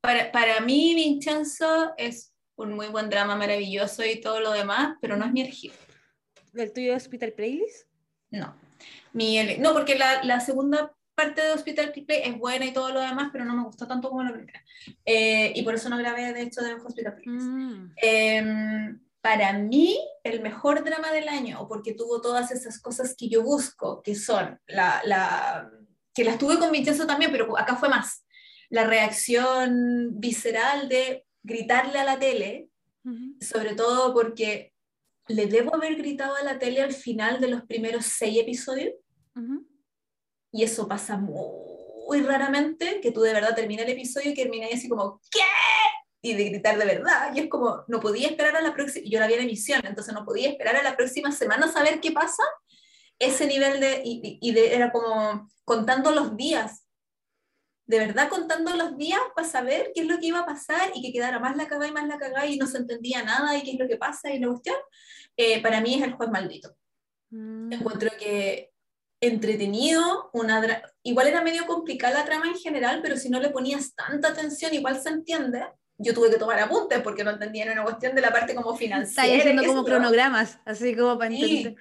para, 0.00 0.32
para 0.32 0.60
mí, 0.60 0.94
Vincenzo 0.94 1.92
es 1.96 2.32
un 2.56 2.74
muy 2.74 2.88
buen 2.88 3.10
drama 3.10 3.36
maravilloso 3.36 4.04
y 4.04 4.20
todo 4.20 4.40
lo 4.40 4.52
demás, 4.52 4.96
pero 5.00 5.16
no 5.16 5.26
es 5.26 5.32
mi 5.32 5.42
elegido. 5.42 5.74
¿El 6.54 6.72
tuyo 6.72 6.90
de 6.90 6.96
Hospital 6.96 7.32
Playlist? 7.32 7.86
No. 8.30 8.54
Mi 9.12 9.42
no, 9.58 9.72
porque 9.72 9.96
la, 9.96 10.22
la 10.24 10.40
segunda 10.40 10.94
parte 11.20 11.42
de 11.42 11.52
Hospital 11.52 11.92
Play 11.92 12.22
es 12.24 12.38
buena 12.38 12.64
y 12.64 12.72
todo 12.72 12.90
lo 12.90 13.00
demás, 13.00 13.28
pero 13.32 13.44
no 13.44 13.54
me 13.54 13.64
gustó 13.64 13.86
tanto 13.86 14.08
como 14.08 14.22
la 14.22 14.32
primera. 14.32 14.64
Eh, 15.04 15.52
y 15.54 15.62
por 15.62 15.74
eso 15.74 15.88
no 15.88 15.98
grabé, 15.98 16.32
de 16.32 16.42
hecho, 16.42 16.62
de 16.62 16.74
Hospital 16.74 17.14
Playlist. 17.14 17.46
Mm. 17.46 17.92
Em, 17.96 19.00
para 19.20 19.52
mí, 19.52 19.98
el 20.24 20.40
mejor 20.40 20.82
drama 20.82 21.12
del 21.12 21.28
año, 21.28 21.60
o 21.60 21.68
porque 21.68 21.92
tuvo 21.92 22.20
todas 22.20 22.50
esas 22.52 22.80
cosas 22.80 23.14
que 23.16 23.28
yo 23.28 23.42
busco, 23.42 24.02
que 24.02 24.14
son 24.14 24.58
la, 24.66 25.02
la 25.04 25.70
que 26.14 26.24
las 26.24 26.38
tuve 26.38 26.58
con 26.58 26.72
Vincenzo 26.72 27.06
también, 27.06 27.30
pero 27.30 27.58
acá 27.58 27.76
fue 27.76 27.88
más. 27.88 28.24
La 28.70 28.84
reacción 28.84 30.20
visceral 30.20 30.88
de 30.88 31.26
gritarle 31.42 31.98
a 31.98 32.04
la 32.04 32.18
tele, 32.18 32.70
Ujú. 33.04 33.36
sobre 33.40 33.74
todo 33.74 34.14
porque 34.14 34.72
le 35.28 35.46
debo 35.46 35.74
haber 35.74 35.96
gritado 35.96 36.34
a 36.36 36.42
la 36.42 36.58
tele 36.58 36.82
al 36.82 36.92
final 36.92 37.40
de 37.40 37.48
los 37.48 37.62
primeros 37.62 38.06
seis 38.06 38.38
episodios, 38.38 38.94
Ujú. 39.36 39.66
Y 40.52 40.64
eso 40.64 40.88
pasa 40.88 41.16
muy 41.16 42.20
raramente, 42.22 43.00
que 43.00 43.12
tú 43.12 43.20
de 43.22 43.32
verdad 43.32 43.54
terminas 43.54 43.86
el 43.86 43.92
episodio 43.92 44.30
y 44.30 44.34
terminas 44.34 44.70
así 44.72 44.88
como, 44.88 45.20
¿qué? 45.30 45.40
Y 46.22 46.34
de 46.34 46.44
gritar 46.50 46.76
de 46.78 46.84
verdad, 46.84 47.32
y 47.34 47.40
es 47.40 47.48
como, 47.48 47.84
no 47.88 48.00
podía 48.00 48.28
esperar 48.28 48.56
a 48.56 48.60
la 48.60 48.74
próxima, 48.74 49.06
yo 49.08 49.20
la 49.20 49.26
vi 49.26 49.34
en 49.34 49.40
emisión, 49.42 49.80
entonces 49.84 50.12
no 50.12 50.24
podía 50.24 50.50
esperar 50.50 50.76
a 50.76 50.82
la 50.82 50.96
próxima 50.96 51.32
semana 51.32 51.66
a 51.66 51.72
saber 51.72 52.00
qué 52.00 52.12
pasa, 52.12 52.42
ese 53.18 53.46
nivel 53.46 53.80
de, 53.80 54.02
y, 54.04 54.38
y- 54.40 54.52
de- 54.52 54.74
era 54.74 54.90
como 54.92 55.48
contando 55.64 56.10
los 56.10 56.36
días, 56.36 56.84
de 57.86 57.98
verdad 57.98 58.28
contando 58.28 58.74
los 58.76 58.96
días 58.96 59.20
para 59.34 59.48
saber 59.48 59.90
qué 59.94 60.02
es 60.02 60.06
lo 60.06 60.18
que 60.18 60.26
iba 60.26 60.40
a 60.40 60.46
pasar 60.46 60.92
y 60.94 61.02
que 61.02 61.12
quedara 61.12 61.38
más 61.38 61.56
la 61.56 61.66
cagada 61.68 61.88
y 61.88 61.92
más 61.92 62.06
la 62.06 62.18
cagada 62.18 62.46
y 62.46 62.56
no 62.56 62.66
se 62.66 62.78
entendía 62.78 63.22
nada 63.22 63.56
y 63.56 63.62
qué 63.62 63.72
es 63.72 63.78
lo 63.78 63.88
que 63.88 63.96
pasa 63.96 64.30
y 64.32 64.38
la 64.38 64.48
cuestión, 64.48 64.76
eh, 65.36 65.60
para 65.62 65.80
mí 65.80 65.94
es 65.94 66.02
el 66.02 66.12
juez 66.14 66.28
maldito 66.30 66.74
Mm. 67.32 67.72
encuentro 67.72 68.10
que 68.18 68.69
entretenido, 69.20 70.30
una 70.32 70.82
igual 71.02 71.26
era 71.26 71.42
medio 71.42 71.66
complicada 71.66 72.20
la 72.20 72.24
trama 72.24 72.46
en 72.48 72.56
general, 72.56 73.00
pero 73.02 73.16
si 73.16 73.28
no 73.28 73.40
le 73.40 73.50
ponías 73.50 73.94
tanta 73.94 74.28
atención, 74.28 74.72
igual 74.74 75.00
se 75.00 75.10
entiende. 75.10 75.64
Yo 75.98 76.14
tuve 76.14 76.30
que 76.30 76.38
tomar 76.38 76.58
apuntes 76.58 77.00
porque 77.00 77.22
no 77.24 77.30
entendía, 77.30 77.64
era 77.64 77.72
una 77.74 77.84
cuestión 77.84 78.14
de 78.14 78.22
la 78.22 78.32
parte 78.32 78.54
como 78.54 78.70
Está 78.72 78.78
financiera. 78.84 79.22
ahí 79.22 79.38
haciendo 79.40 79.64
como 79.64 79.84
cronogramas, 79.84 80.58
así 80.64 80.96
como 80.96 81.18
para 81.18 81.30
Sí, 81.30 81.76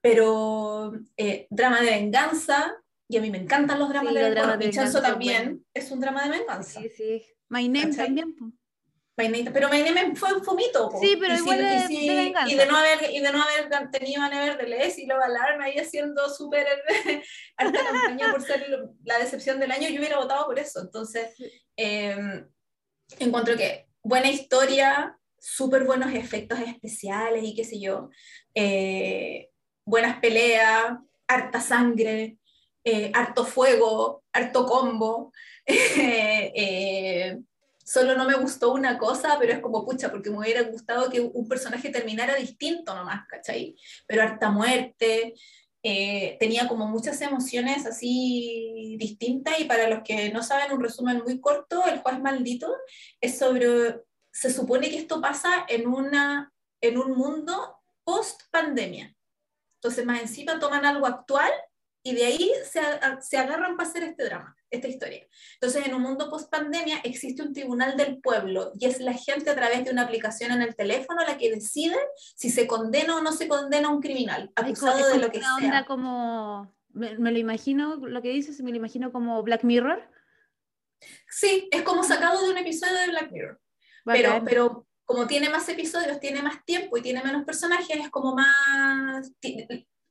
pero 0.00 0.92
eh, 1.16 1.46
drama 1.50 1.80
de 1.80 1.90
venganza, 1.90 2.74
y 3.08 3.18
a 3.18 3.20
mí 3.20 3.30
me 3.30 3.38
encantan 3.38 3.78
los 3.78 3.90
dramas 3.90 4.12
Sí, 4.14 4.18
de 4.18 4.34
los 4.34 4.46
de 4.52 4.56
venganza 4.56 5.02
también 5.02 5.64
es 5.74 5.90
un 5.90 6.00
drama 6.00 6.24
de 6.24 6.30
venganza. 6.38 6.80
Sí, 6.80 6.88
sí. 6.88 7.22
My 7.48 7.68
Name 7.68 7.90
¿Cachai? 7.90 8.06
también. 8.06 8.34
Name- 9.28 9.50
pero 9.52 9.68
Name 9.68 10.14
fue 10.16 10.32
un 10.34 10.44
fomito. 10.44 10.88
po. 10.90 10.98
Sí, 11.00 11.16
pero 11.20 11.34
Y 11.34 11.38
igual 11.38 11.60
y 11.60 11.62
de- 11.62 12.12
de 12.12 12.16
venganza. 12.16 12.52
y 12.52 12.56
de 12.56 12.66
no 12.66 12.76
haber 12.76 13.10
y 13.10 13.20
de 13.20 13.32
no 13.32 13.42
haber 13.42 13.90
tenido 13.90 14.22
a 14.22 14.28
Nevertheless 14.28 14.98
y 14.98 15.06
luego 15.06 15.22
Alarma 15.22 15.64
ahí 15.64 15.78
haciendo 15.78 16.28
súper 16.28 16.66
harta 17.56 17.80
campaña 17.84 18.30
por 18.32 18.42
ser 18.42 18.66
la 19.04 19.18
decepción 19.18 19.58
del 19.60 19.70
año, 19.72 19.88
yo 19.88 19.98
hubiera 19.98 20.18
votado 20.18 20.46
por 20.46 20.58
eso. 20.58 20.80
Entonces, 20.80 21.30
eh, 21.76 22.44
encuentro 23.18 23.56
que 23.56 23.86
buena 24.02 24.28
historia, 24.30 25.16
súper 25.38 25.84
buenos 25.84 26.12
efectos 26.14 26.58
especiales 26.60 27.42
y 27.44 27.54
qué 27.54 27.64
sé 27.64 27.80
yo, 27.80 28.10
eh, 28.54 29.50
buenas 29.84 30.18
peleas, 30.20 30.92
harta 31.26 31.60
sangre, 31.60 32.38
eh, 32.84 33.10
harto 33.14 33.44
fuego, 33.44 34.24
harto 34.32 34.66
combo. 34.66 35.32
eh, 35.66 37.38
solo 37.92 38.14
no 38.14 38.24
me 38.24 38.36
gustó 38.36 38.72
una 38.72 38.96
cosa, 38.96 39.36
pero 39.38 39.52
es 39.52 39.58
como 39.60 39.84
pucha, 39.84 40.10
porque 40.10 40.30
me 40.30 40.38
hubiera 40.38 40.62
gustado 40.62 41.10
que 41.10 41.20
un 41.20 41.46
personaje 41.46 41.90
terminara 41.90 42.36
distinto 42.36 42.94
nomás, 42.94 43.26
¿cachai? 43.28 43.76
Pero 44.06 44.22
harta 44.22 44.50
muerte, 44.50 45.34
eh, 45.82 46.38
tenía 46.40 46.68
como 46.68 46.86
muchas 46.86 47.20
emociones 47.20 47.84
así 47.84 48.96
distintas 48.98 49.60
y 49.60 49.64
para 49.64 49.90
los 49.90 50.02
que 50.04 50.30
no 50.32 50.42
saben 50.42 50.72
un 50.72 50.82
resumen 50.82 51.22
muy 51.22 51.38
corto, 51.38 51.84
El 51.84 51.98
juez 51.98 52.18
maldito 52.18 52.74
es 53.20 53.36
sobre, 53.36 54.00
se 54.32 54.50
supone 54.50 54.88
que 54.88 54.96
esto 54.96 55.20
pasa 55.20 55.66
en, 55.68 55.86
una, 55.86 56.50
en 56.80 56.96
un 56.96 57.12
mundo 57.12 57.76
post 58.04 58.40
pandemia. 58.50 59.14
Entonces 59.74 60.06
más 60.06 60.22
encima 60.22 60.58
toman 60.58 60.86
algo 60.86 61.06
actual 61.06 61.52
y 62.04 62.14
de 62.14 62.24
ahí 62.24 62.50
se, 62.68 62.80
se 63.20 63.36
agarran 63.38 63.76
para 63.76 63.88
hacer 63.88 64.02
este 64.02 64.24
drama, 64.24 64.56
esta 64.70 64.88
historia. 64.88 65.26
Entonces, 65.54 65.86
en 65.86 65.94
un 65.94 66.02
mundo 66.02 66.28
post 66.28 66.50
pandemia 66.50 66.98
existe 67.04 67.42
un 67.42 67.52
tribunal 67.52 67.96
del 67.96 68.20
pueblo 68.20 68.72
y 68.78 68.86
es 68.86 69.00
la 69.00 69.12
gente 69.12 69.50
a 69.50 69.54
través 69.54 69.84
de 69.84 69.92
una 69.92 70.02
aplicación 70.02 70.50
en 70.50 70.62
el 70.62 70.74
teléfono 70.74 71.22
la 71.22 71.38
que 71.38 71.50
decide 71.50 71.96
si 72.36 72.50
se 72.50 72.66
condena 72.66 73.16
o 73.16 73.22
no 73.22 73.32
se 73.32 73.46
condena 73.46 73.88
a 73.88 73.92
un 73.92 74.00
criminal, 74.00 74.50
Es 74.56 74.64
acusado 74.64 74.98
es 74.98 75.06
de 75.06 75.12
como 75.12 75.24
lo 75.24 75.30
que 75.30 75.38
una 75.38 75.46
sea. 75.58 75.66
onda 75.66 75.84
como, 75.86 76.74
me, 76.90 77.18
me 77.18 77.30
lo 77.30 77.38
imagino, 77.38 77.96
lo 77.96 78.20
que 78.22 78.30
dices, 78.30 78.60
me 78.62 78.70
lo 78.70 78.76
imagino 78.76 79.12
como 79.12 79.42
Black 79.42 79.62
Mirror. 79.62 80.02
Sí, 81.28 81.68
es 81.70 81.82
como 81.82 82.02
sacado 82.02 82.44
de 82.44 82.50
un 82.50 82.58
episodio 82.58 82.94
de 82.98 83.08
Black 83.08 83.30
Mirror. 83.30 83.60
Pero, 84.04 84.28
Bacán. 84.30 84.44
pero 84.44 84.86
como 85.04 85.26
tiene 85.26 85.48
más 85.50 85.68
episodios, 85.68 86.18
tiene 86.20 86.42
más 86.42 86.64
tiempo 86.64 86.96
y 86.96 87.02
tiene 87.02 87.22
menos 87.22 87.44
personajes, 87.44 87.96
es 87.96 88.10
como 88.10 88.34
más... 88.34 89.30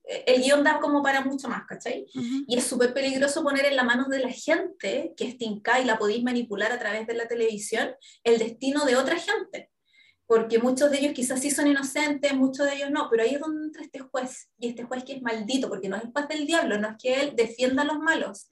El 0.03 0.41
guion 0.41 0.63
da 0.63 0.79
como 0.79 1.03
para 1.03 1.21
mucho 1.21 1.47
más, 1.47 1.65
¿cachai? 1.67 2.05
Y 2.47 2.57
es 2.57 2.63
súper 2.63 2.93
peligroso 2.93 3.43
poner 3.43 3.65
en 3.65 3.75
la 3.75 3.83
manos 3.83 4.09
de 4.09 4.19
la 4.19 4.29
gente, 4.29 5.13
que 5.15 5.27
es 5.27 5.37
tinca 5.37 5.79
y 5.79 5.85
la 5.85 5.97
podéis 5.97 6.23
manipular 6.23 6.71
a 6.71 6.79
través 6.79 7.07
de 7.07 7.13
la 7.13 7.27
televisión, 7.27 7.93
el 8.23 8.39
destino 8.39 8.85
de 8.85 8.95
otra 8.95 9.17
gente. 9.17 9.69
Porque 10.25 10.59
muchos 10.59 10.89
de 10.91 10.99
ellos 10.99 11.13
quizás 11.13 11.41
sí 11.41 11.51
son 11.51 11.67
inocentes, 11.67 12.33
muchos 12.33 12.65
de 12.65 12.75
ellos 12.75 12.89
no, 12.89 13.09
pero 13.09 13.23
ahí 13.23 13.35
es 13.35 13.41
donde 13.41 13.65
entra 13.65 13.83
este 13.83 13.99
juez. 13.99 14.49
Y 14.57 14.69
este 14.69 14.83
juez 14.83 15.03
que 15.03 15.13
es 15.13 15.21
maldito, 15.21 15.69
porque 15.69 15.89
no 15.89 15.97
es 15.97 16.03
el 16.03 16.11
juez 16.11 16.27
del 16.27 16.47
diablo, 16.47 16.79
no 16.79 16.89
es 16.89 16.95
que 16.97 17.21
él 17.21 17.33
defienda 17.35 17.83
a 17.83 17.85
los 17.85 17.99
malos. 17.99 18.49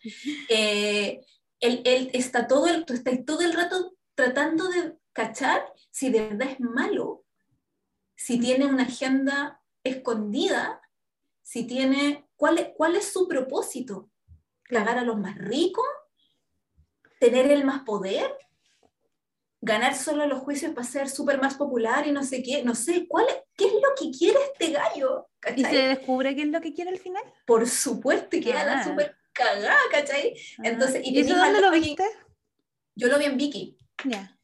Eh, 0.49 1.21
él, 1.59 1.81
él 1.85 2.09
está 2.13 2.47
todo 2.47 2.67
el, 2.67 2.85
tú 2.85 2.93
estás 2.93 3.25
todo 3.25 3.41
el 3.41 3.53
rato 3.53 3.95
tratando 4.15 4.67
de 4.67 4.93
cachar 5.13 5.65
si 5.91 6.09
de 6.09 6.21
verdad 6.21 6.49
es 6.51 6.59
malo, 6.59 7.25
si 8.15 8.39
tiene 8.39 8.65
una 8.65 8.83
agenda 8.83 9.61
escondida, 9.83 10.78
si 11.49 11.63
tiene, 11.65 12.27
¿cuál 12.35 12.59
es, 12.59 12.67
cuál 12.77 12.95
es 12.95 13.11
su 13.11 13.27
propósito? 13.27 14.11
¿Cagar 14.65 14.99
a 14.99 15.03
los 15.03 15.17
más 15.17 15.35
ricos? 15.35 15.83
¿Tener 17.19 17.49
el 17.51 17.65
más 17.65 17.81
poder? 17.81 18.31
¿Ganar 19.59 19.95
solo 19.95 20.27
los 20.27 20.41
juicios 20.43 20.73
para 20.75 20.85
ser 20.85 21.09
súper 21.09 21.41
más 21.41 21.55
popular 21.55 22.05
y 22.05 22.11
no 22.11 22.21
sé 22.23 22.43
qué? 22.43 22.63
No 22.63 22.75
sé, 22.75 23.07
¿cuál 23.07 23.25
es, 23.29 23.35
¿qué 23.57 23.65
es 23.65 23.73
lo 23.73 23.95
que 23.99 24.15
quiere 24.15 24.37
este 24.53 24.69
gallo? 24.73 25.27
¿Y 25.55 25.65
se 25.65 25.75
descubre 25.87 26.35
qué 26.35 26.43
es 26.43 26.49
lo 26.49 26.61
que 26.61 26.71
quiere 26.71 26.91
al 26.91 26.99
final? 26.99 27.23
Por 27.47 27.67
supuesto, 27.67 28.35
y 28.37 28.41
queda 28.41 28.63
la 28.63 28.81
Ah. 28.81 28.83
súper 28.83 29.15
cagada, 29.33 29.75
¿cachai? 29.91 30.35
Entonces, 30.63 31.01
y 31.03 31.15
¿y 31.17 31.19
eso 31.21 31.35
dónde 31.35 31.61
lo 31.61 31.71
viste? 31.71 32.05
Yo 32.93 33.07
lo 33.07 33.17
vi 33.17 33.25
en 33.25 33.37
Vicky. 33.37 33.75
Ya. 34.05 34.37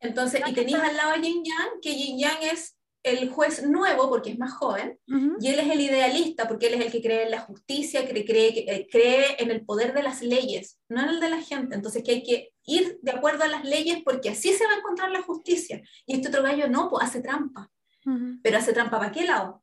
Entonces, 0.00 0.40
Ah, 0.42 0.48
y 0.48 0.54
¿qué 0.54 0.62
tenéis 0.62 0.78
al 0.82 0.96
lado 0.96 1.10
a 1.10 1.16
Yin 1.16 1.44
Yang, 1.44 1.80
que 1.82 1.94
Yin 1.94 2.18
Yang 2.18 2.42
es 2.44 2.75
el 3.06 3.30
juez 3.30 3.62
nuevo, 3.62 4.08
porque 4.08 4.30
es 4.30 4.38
más 4.38 4.52
joven, 4.52 4.98
Ujú. 5.08 5.36
y 5.40 5.48
él 5.48 5.60
es 5.60 5.70
el 5.70 5.80
idealista, 5.80 6.48
porque 6.48 6.66
él 6.66 6.74
es 6.74 6.86
el 6.86 6.92
que 6.92 7.00
cree 7.00 7.22
en 7.24 7.30
la 7.30 7.40
justicia, 7.40 8.06
que 8.06 8.24
cree, 8.24 8.48
eh, 8.48 8.88
cree 8.90 9.36
en 9.38 9.50
el 9.50 9.64
poder 9.64 9.94
de 9.94 10.02
las 10.02 10.22
leyes, 10.22 10.78
no 10.88 11.02
en 11.02 11.08
el 11.10 11.20
de 11.20 11.30
la 11.30 11.40
gente. 11.40 11.74
Entonces, 11.74 12.02
que 12.02 12.10
hay 12.12 12.22
que 12.22 12.52
ir 12.64 12.98
de 13.02 13.12
acuerdo 13.12 13.44
a 13.44 13.48
las 13.48 13.64
leyes, 13.64 14.02
porque 14.04 14.30
así 14.30 14.52
se 14.52 14.66
va 14.66 14.72
a 14.72 14.78
encontrar 14.78 15.10
la 15.10 15.22
justicia. 15.22 15.80
Y 16.04 16.14
este 16.14 16.28
otro 16.28 16.42
gallo 16.42 16.68
no, 16.68 16.90
pues 16.90 17.04
hace 17.04 17.20
trampa. 17.20 17.70
Ujú. 18.04 18.38
Pero 18.42 18.58
hace 18.58 18.72
trampa 18.72 18.98
para 18.98 19.12
qué 19.12 19.24
lado? 19.24 19.62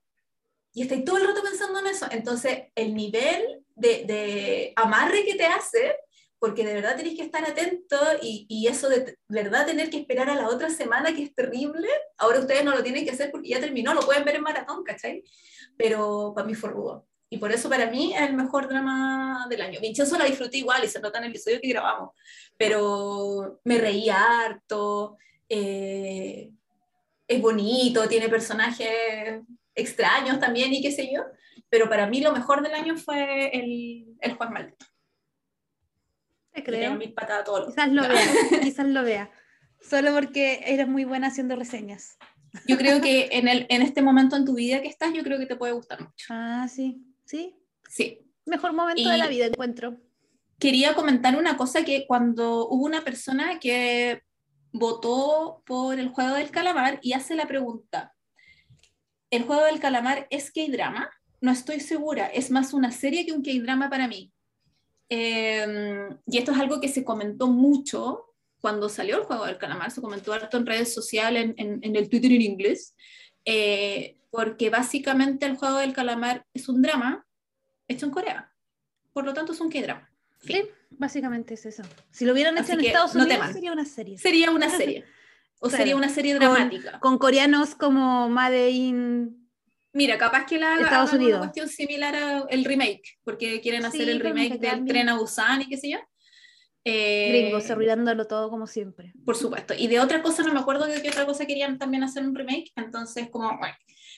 Y 0.74 0.82
estáis 0.84 1.04
todo 1.04 1.18
el 1.18 1.28
rato 1.28 1.44
pensando 1.44 1.80
en 1.80 1.88
eso. 1.88 2.08
Entonces, 2.10 2.64
el 2.76 2.96
nivel 2.96 3.64
de, 3.76 4.06
de 4.06 4.74
amarre 4.76 5.24
que 5.26 5.36
te 5.36 5.46
hace, 5.46 5.98
porque 6.44 6.66
de 6.66 6.74
verdad 6.74 6.98
tenéis 6.98 7.18
que 7.18 7.24
estar 7.24 7.42
atento 7.50 7.96
y, 8.22 8.46
y 8.50 8.68
eso 8.68 8.90
de 8.90 9.18
verdad 9.30 9.66
tener 9.66 9.90
que 9.90 9.96
esperar 9.96 10.30
a 10.30 10.36
la 10.36 10.50
otra 10.50 10.70
semana, 10.70 11.16
que 11.16 11.24
es 11.24 11.34
terrible, 11.34 11.88
ahora 12.18 12.42
ustedes 12.42 12.66
no 12.66 12.76
lo 12.76 12.84
tienen 12.84 13.06
que 13.06 13.12
hacer 13.12 13.32
porque 13.32 13.48
ya 13.48 13.62
terminó, 13.62 13.94
lo 13.94 14.02
pueden 14.02 14.26
ver 14.26 14.36
en 14.36 14.42
maratón, 14.42 14.84
¿cachai? 14.84 15.24
Pero 15.78 16.34
para 16.36 16.46
mí 16.46 16.54
fue 16.54 16.72
rudo. 16.72 17.08
Y 17.30 17.38
por 17.38 17.54
eso 17.54 17.70
para 17.70 17.90
mí 17.90 18.14
es 18.14 18.24
el 18.24 18.34
mejor 18.34 18.68
drama 18.68 19.48
del 19.50 19.62
año. 19.62 19.80
Vincenzo 19.80 20.18
la 20.18 20.26
disfruté 20.26 20.58
igual 20.58 20.84
y 20.84 20.90
se 20.90 21.00
nota 21.00 21.20
en 21.20 21.24
el 21.24 21.30
episodio 21.30 21.62
que 21.62 21.70
grabamos, 21.70 22.10
pero 22.58 23.62
me 23.64 23.78
reí 23.78 24.10
harto, 24.10 25.16
eh, 25.48 26.52
es 27.26 27.42
bonito, 27.42 28.10
tiene 28.10 28.28
personajes 28.28 29.40
extraños 29.74 30.42
también 30.42 30.74
y 30.74 30.82
qué 30.82 30.92
sé 30.92 31.10
yo, 31.10 31.24
pero 31.70 31.88
para 31.88 32.06
mí 32.06 32.20
lo 32.20 32.34
mejor 32.34 32.62
del 32.62 32.74
año 32.74 32.98
fue 32.98 33.50
el, 33.58 34.18
el 34.20 34.34
Juan 34.34 34.52
Maldito. 34.52 34.93
Te 36.54 36.62
tengo 36.62 36.78
creo. 36.78 36.96
mil 36.96 37.14
patadas 37.14 37.42
a 37.42 37.44
todos 37.46 37.68
Quizás 37.74 37.90
lo 37.92 38.02
vea, 38.08 38.22
quizás 38.62 38.88
lo 38.88 39.04
vea. 39.04 39.32
Solo 39.82 40.14
porque 40.14 40.62
eres 40.66 40.88
muy 40.88 41.04
buena 41.06 41.28
haciendo 41.28 41.56
reseñas. 41.56 42.18
Yo 42.68 42.78
creo 42.78 43.02
que 43.02 43.30
en, 43.32 43.48
el, 43.48 43.66
en 43.70 43.82
este 43.82 44.02
momento 44.02 44.36
en 44.36 44.46
tu 44.46 44.54
vida 44.56 44.82
que 44.82 44.88
estás, 44.88 45.12
yo 45.14 45.24
creo 45.24 45.40
que 45.40 45.48
te 45.48 45.56
puede 45.56 45.74
gustar 45.74 46.00
mucho. 46.02 46.28
Ah, 46.30 46.68
sí, 46.70 47.04
sí. 47.26 47.56
Sí. 47.90 48.20
Mejor 48.46 48.74
momento 48.74 49.02
Y- 49.02 49.10
de 49.10 49.18
la 49.18 49.28
vida 49.28 49.46
encuentro. 49.48 49.98
Quería 50.60 50.94
comentar 50.94 51.36
una 51.36 51.58
cosa 51.58 51.84
que 51.84 52.06
cuando 52.08 52.68
hubo 52.70 52.86
una 52.86 53.02
persona 53.04 53.60
que 53.60 54.22
votó 54.72 55.62
por 55.66 56.00
el 56.00 56.10
juego 56.10 56.36
del 56.36 56.52
calamar 56.52 57.00
y 57.02 57.14
hace 57.14 57.36
la 57.36 57.48
pregunta, 57.48 58.14
¿el 59.30 59.44
juego 59.44 59.66
del 59.66 59.80
calamar 59.80 60.28
es 60.30 60.52
K-drama? 60.52 61.10
No 61.42 61.52
estoy 61.52 61.80
segura, 61.80 62.28
es 62.28 62.50
más 62.52 62.74
una 62.74 62.92
serie 62.92 63.26
que 63.26 63.34
un 63.34 63.44
K-drama 63.44 63.90
para 63.90 64.08
mí. 64.08 64.33
Eh, 65.16 66.10
y 66.26 66.38
esto 66.38 66.52
es 66.52 66.58
algo 66.60 66.82
que 66.82 66.88
se 66.90 67.04
comentó 67.04 67.48
mucho 67.48 68.26
cuando 68.60 68.90
salió 68.90 69.18
el 69.18 69.24
juego 69.26 69.46
del 69.46 69.58
calamar, 69.58 69.92
se 69.92 70.02
comentó 70.02 70.34
harto 70.34 70.58
en 70.58 70.66
redes 70.66 70.94
sociales, 70.94 71.44
en, 71.44 71.54
en- 71.58 71.80
en 71.84 71.96
el 71.96 72.10
Twitter 72.10 72.32
en 72.32 72.42
inglés, 72.42 72.96
eh, 73.46 74.18
porque 74.32 74.70
básicamente 74.70 75.46
el 75.46 75.58
juego 75.58 75.78
del 75.78 75.94
calamar 75.94 76.46
es 76.54 76.68
un 76.70 76.82
drama 76.82 77.26
hecho 77.88 78.06
en 78.06 78.12
Corea. 78.12 78.52
Por 79.12 79.26
lo 79.26 79.34
tanto, 79.34 79.52
es 79.54 79.60
un 79.62 79.70
K-drama. 79.70 80.10
Sí, 80.40 80.64
básicamente 80.92 81.54
es 81.54 81.66
eso. 81.66 81.84
Si 82.12 82.26
lo 82.26 82.34
hubieran 82.34 82.56
hecho 82.58 82.72
Así 82.74 82.82
en 82.82 82.86
Estados 82.86 83.14
no 83.16 83.24
Unidos 83.24 83.40
mal. 83.40 83.54
sería 83.54 83.72
una 83.74 83.86
serie. 83.86 84.18
Sería 84.18 84.50
una 84.52 84.70
serie. 84.78 85.06
O 85.60 85.68
Claro. 85.68 85.78
sería 85.78 85.96
una 85.96 86.10
serie 86.10 86.34
Con- 86.34 86.40
dramática. 86.40 87.00
Con 87.00 87.18
coreanos 87.18 87.76
como 87.76 88.28
Made 88.30 88.70
in... 88.72 89.43
Mira, 89.94 90.18
capaz 90.18 90.46
que 90.46 90.58
la 90.58 90.74
Estados 90.80 91.10
hagan 91.10 91.22
Unidos. 91.22 91.40
una 91.40 91.48
cuestión 91.48 91.70
similar 91.70 92.16
al 92.16 92.64
remake, 92.66 93.20
porque 93.24 93.62
quieren 93.62 93.86
hacer 93.86 94.06
Sí, 94.06 94.10
el 94.10 94.18
pero 94.18 94.34
remake 94.34 94.60
del. 94.60 94.86
Tren 94.86 95.10
a 95.10 95.18
Busan 95.18 95.62
y 95.62 95.70
qué 95.70 95.78
sé 95.78 95.92
yo. 95.92 96.00
Eh, 96.86 97.30
Gringos, 97.30 97.70
arruinándolo 97.70 98.28
todo 98.28 98.50
como 98.50 98.68
siempre. 98.68 99.14
Por 99.26 99.38
supuesto. 99.38 99.74
Y 99.78 99.88
de 99.88 100.00
otra 100.00 100.22
cosa, 100.22 100.44
no 100.44 100.54
me 100.54 100.60
acuerdo 100.60 100.86
de 100.86 101.02
qué 101.02 101.10
otra 101.10 101.26
cosa 101.26 101.46
querían 101.46 101.78
también 101.78 102.04
hacer 102.04 102.24
un 102.24 102.36
remake, 102.36 102.72
entonces 102.76 103.30
como, 103.30 103.58
bueno, 103.58 103.76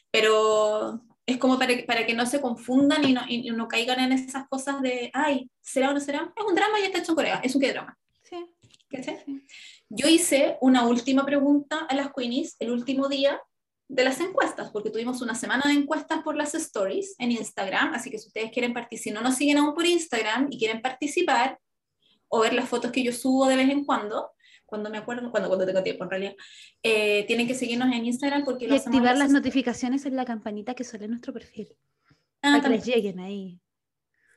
pero 0.09 1.01
es 1.27 1.37
como 1.37 1.59
para 1.59 1.75
que, 1.75 1.83
para 1.83 2.05
que 2.05 2.13
no 2.13 2.25
se 2.25 2.41
confundan 2.41 3.03
y 3.07 3.13
no, 3.13 3.21
y 3.27 3.49
no 3.51 3.67
caigan 3.67 3.99
en 3.99 4.13
esas 4.13 4.47
cosas 4.47 4.81
de, 4.81 5.11
ay, 5.13 5.49
¿será 5.61 5.91
o 5.91 5.93
no 5.93 5.99
será? 5.99 6.31
Es 6.35 6.43
un 6.43 6.55
drama 6.55 6.79
y 6.79 6.83
está 6.83 6.99
hecho 6.99 7.11
en 7.11 7.15
Corea, 7.15 7.41
es 7.43 7.53
un 7.53 7.61
qué 7.61 7.71
drama. 7.71 7.97
Sí. 8.23 8.37
¿cachai? 8.89 9.21
Sí. 9.25 9.45
Yo 9.89 10.07
hice 10.07 10.57
una 10.61 10.87
última 10.87 11.25
pregunta 11.25 11.85
a 11.87 11.93
las 11.95 12.11
Queenies 12.15 12.55
el 12.59 12.71
último 12.71 13.07
día 13.09 13.39
de 13.87 14.03
las 14.03 14.19
encuestas, 14.19 14.71
porque 14.71 14.89
tuvimos 14.89 15.21
una 15.21 15.35
semana 15.35 15.63
de 15.67 15.73
encuestas 15.73 16.23
por 16.23 16.35
las 16.35 16.55
stories 16.55 17.15
en 17.19 17.31
Instagram, 17.31 17.93
así 17.93 18.09
que 18.09 18.17
si 18.17 18.27
ustedes 18.27 18.51
quieren 18.51 18.73
participar, 18.73 19.03
si 19.03 19.11
no 19.11 19.21
nos 19.21 19.35
siguen 19.35 19.57
aún 19.57 19.75
por 19.75 19.85
Instagram 19.85 20.47
y 20.51 20.57
quieren 20.57 20.81
participar 20.81 21.59
o 22.27 22.39
ver 22.39 22.53
las 22.53 22.67
fotos 22.67 22.91
que 22.91 23.03
yo 23.03 23.13
subo 23.13 23.47
de 23.47 23.55
vez 23.55 23.69
en 23.69 23.85
cuando, 23.85 24.31
cuando 24.65 24.89
me 24.89 24.97
acuerdo, 24.97 25.29
cuando, 25.29 25.47
cuando 25.49 25.65
tengo 25.67 25.83
tiempo 25.83 26.03
en 26.03 26.09
realidad, 26.09 26.33
eh, 26.81 27.23
tienen 27.27 27.45
que 27.47 27.53
seguirnos 27.53 27.93
en 27.93 28.05
Instagram 28.05 28.43
porque 28.43 28.65
Y 28.65 28.69
lo 28.69 28.75
activar 28.75 29.11
las 29.15 29.19
las- 29.19 29.31
notificaciones 29.31 30.05
en 30.07 30.15
la 30.15 30.25
campanita 30.25 30.73
que 30.73 30.83
sale 30.83 31.05
en 31.05 31.11
nuestro 31.11 31.31
perfil. 31.33 31.69
Ah, 32.41 32.57
para 32.57 32.61
que 32.63 32.69
les 32.69 32.85
lleguen 32.85 33.19
ahí. 33.19 33.59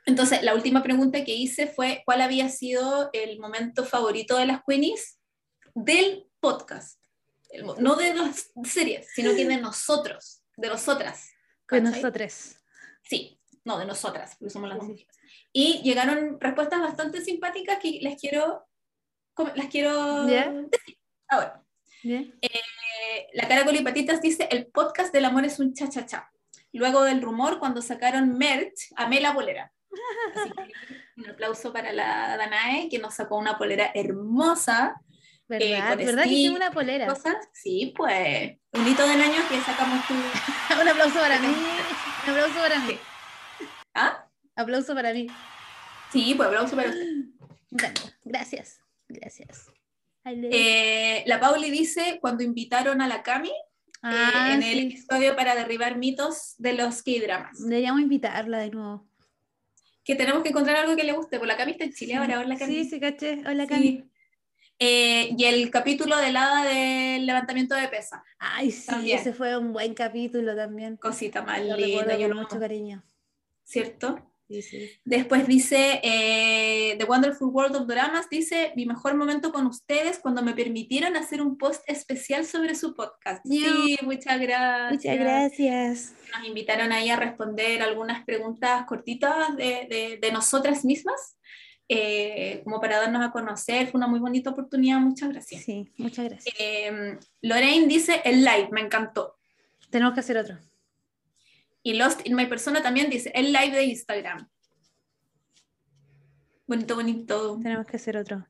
Entonces, 0.05 0.43
la 0.43 0.55
última 0.55 0.83
pregunta 0.83 1.25
que 1.25 1.35
hice 1.35 1.67
fue, 1.67 2.03
¿cuál 2.05 2.21
había 2.21 2.49
sido 2.51 3.09
el 3.15 3.39
momento 3.39 3.85
favorito 3.85 4.37
de 4.37 4.47
las 4.47 4.61
Queenies 4.67 5.19
del 5.75 6.27
podcast? 6.41 6.98
No 7.79 7.97
de 7.97 8.15
las 8.15 8.51
series, 8.65 9.09
sino 9.15 9.35
que 9.35 9.47
de 9.47 9.57
nosotros, 9.57 10.43
de 10.57 10.69
nosotras. 10.69 11.31
¿cachai? 11.67 11.91
nosotros. 11.91 12.57
Sí, 13.03 13.41
no, 13.65 13.79
de 13.79 13.87
nosotras, 13.87 14.37
porque 14.39 14.51
somos 14.51 14.69
las 14.69 14.79
mujeres. 14.79 15.07
Y 15.53 15.83
llegaron 15.83 16.39
respuestas 16.41 16.81
bastante 16.81 17.21
simpáticas 17.21 17.79
que 17.79 17.99
les 18.03 18.21
quiero, 18.21 18.67
las 19.55 19.67
quiero 19.69 20.29
¿Ya? 20.29 20.51
decir. 20.51 20.99
Ahora, 21.29 21.63
¿Bien? 22.03 22.35
eh, 22.41 23.27
la 23.35 23.49
cara 23.49 23.65
Patititas 23.65 24.21
dice, 24.21 24.49
el 24.51 24.67
podcast 24.67 25.13
del 25.13 25.25
amor 25.25 25.45
es 25.45 25.59
un 25.59 25.75
cha-cha-cha. 25.75 26.31
Luego 26.73 27.03
del 27.03 27.23
rumor, 27.23 27.59
cuando 27.59 27.83
sacaron 27.83 28.37
merch, 28.37 28.93
amé 28.97 29.21
la 29.21 29.35
polera. 29.35 29.73
Así 30.35 30.53
que 30.53 30.73
un 31.17 31.31
aplauso 31.31 31.73
para 31.73 31.93
la 31.93 32.37
Danae, 32.37 32.89
que 32.89 32.99
nos 32.99 33.15
sacó 33.15 33.37
una 33.37 33.59
polera 33.59 33.91
hermosa. 33.95 35.01
¿Verdad? 35.49 35.89
con 35.89 35.99
¿Verdad 35.99 36.23
que 36.23 36.29
Steve, 36.29 36.35
hicimos 36.35 36.57
una 36.57 36.71
polera? 36.71 37.07
Cosas. 37.07 37.37
Sí, 37.53 37.93
pues, 37.97 38.59
un 38.73 38.87
hito 38.89 39.07
del 39.09 39.21
año 39.21 39.41
que 39.49 39.61
sacamos 39.61 40.07
tú. 40.07 40.15
Un 40.81 40.89
aplauso 40.89 41.19
para 41.19 41.39
mí. 41.41 41.47
Un 41.49 42.31
aplauso 42.31 42.55
para 42.61 42.79
mí. 42.81 42.99
¿Ah? 43.95 44.27
Aplauso 44.55 44.95
para 44.95 45.13
mí. 45.15 45.27
Sí, 46.13 46.35
pues, 46.37 46.47
aplauso 46.49 46.77
para 46.77 46.91
usted. 46.91 47.07
Bueno, 47.71 47.95
gracias. 48.25 48.81
Gracias. 49.09 49.71
Eh, 50.25 51.25
la 51.27 51.41
Pauli 51.41 51.71
dice, 51.71 52.19
cuando 52.21 52.43
invitaron 52.43 53.01
a 53.01 53.09
la 53.09 53.23
Cami, 53.23 53.53
Ah, 54.01 54.51
eh, 54.51 54.55
en 54.55 54.63
el 54.63 54.79
episodio 54.87 55.35
para 55.35 55.57
derribar 55.57 55.97
mitos 55.97 56.55
de 56.59 56.75
los 56.75 57.03
K-dramas. 57.03 57.59
Deberíamos 57.61 58.01
invitarla 58.01 58.59
de 58.59 58.71
nuevo. 58.71 59.09
Que 60.05 60.15
tenemos 60.15 60.43
que 60.45 60.51
encontrar 60.51 60.77
algo 60.77 60.95
que 60.95 61.03
le 61.03 61.13
guste, 61.13 61.39
porque 61.39 61.53
la 61.53 61.57
Cami 61.57 61.73
está 61.73 61.85
en 61.85 61.93
Chile 61.95 62.15
ahora, 62.15 62.39
hola 62.39 62.57
Cami. 62.57 62.75
Sí, 62.75 62.91
sí, 62.91 63.01
caché. 63.01 63.43
Hola, 63.45 63.67
Sí. 63.67 64.05
Eh, 64.81 65.35
y 65.37 65.45
el 65.45 65.71
capítulo 65.71 66.17
del 66.19 66.37
hada 66.37 66.65
del 66.65 67.27
levantamiento 67.27 67.75
de 67.75 67.89
pesa. 67.89 68.23
Ay, 68.39 68.71
sí, 68.71 68.87
También. 68.87 69.19
ese 69.19 69.33
fue 69.33 69.57
un 69.59 69.73
buen 69.73 69.95
capítulo 69.95 70.55
también. 70.55 70.97
Cosita 70.97 71.43
más 71.43 71.61
Lo 71.65 71.77
linda, 71.77 72.17
yo 72.17 72.33
mucho 72.35 72.61
cariño. 72.61 73.03
¿cierto? 73.65 74.25
Sí, 74.49 74.63
sí. 74.63 74.91
Después 75.05 75.47
dice, 75.47 76.01
eh, 76.03 76.95
The 76.97 77.05
Wonderful 77.05 77.49
World 77.51 77.77
of 77.77 77.87
Dramas, 77.87 78.31
dice, 78.31 78.73
mi 78.77 78.87
mejor 78.87 79.15
momento 79.15 79.53
con 79.53 79.67
ustedes 79.67 80.19
cuando 80.21 80.43
me 80.43 80.55
permitieron 80.55 81.17
hacer 81.17 81.43
un 81.43 81.59
post 81.59 81.83
especial 81.87 82.47
sobre 82.47 82.75
su 82.75 82.95
podcast. 82.95 83.45
Sí, 83.47 83.99
muchas 84.03 84.41
gracias. 84.41 84.93
Muchas 84.93 85.19
gracias. 85.19 86.15
Nos 86.35 86.47
invitaron 86.49 86.93
ahí 86.93 87.11
a 87.11 87.17
responder 87.17 87.83
algunas 87.83 88.25
preguntas 88.25 88.87
cortitas 88.87 89.55
de, 89.57 89.87
de- 89.91 90.19
de 90.23 90.33
nosotras 90.33 90.83
mismas, 90.83 91.37
eh, 91.89 92.61
como 92.65 92.81
para 92.81 92.99
darnos 92.99 93.25
a 93.27 93.31
conocer. 93.31 93.89
Fue 93.89 93.99
una 93.99 94.07
muy 94.07 94.21
bonita 94.21 94.51
oportunidad, 94.51 94.99
muchas 95.01 95.31
gracias. 95.31 95.63
Sí, 95.65 95.91
muchas 95.97 96.27
gracias. 96.27 96.55
Eh, 96.59 97.19
Lorraine 97.43 97.87
dice, 97.87 98.21
el 98.25 98.41
live, 98.45 98.69
me 98.73 98.81
encantó. 98.81 99.39
Tenemos 99.91 100.15
que 100.15 100.21
hacer 100.21 100.37
otro. 100.39 100.59
Y 101.83 101.95
Lost 101.95 102.27
in 102.27 102.35
My 102.35 102.47
Persona 102.47 102.83
también 102.83 103.09
dice, 103.09 103.31
el 103.35 103.53
live 103.53 103.71
de 103.77 103.85
Instagram. 103.85 104.49
Bonito, 106.67 106.95
bonito, 106.97 107.59
Tenemos 107.63 107.87
que 107.87 107.97
hacer 107.97 108.17
otro. 108.17 108.47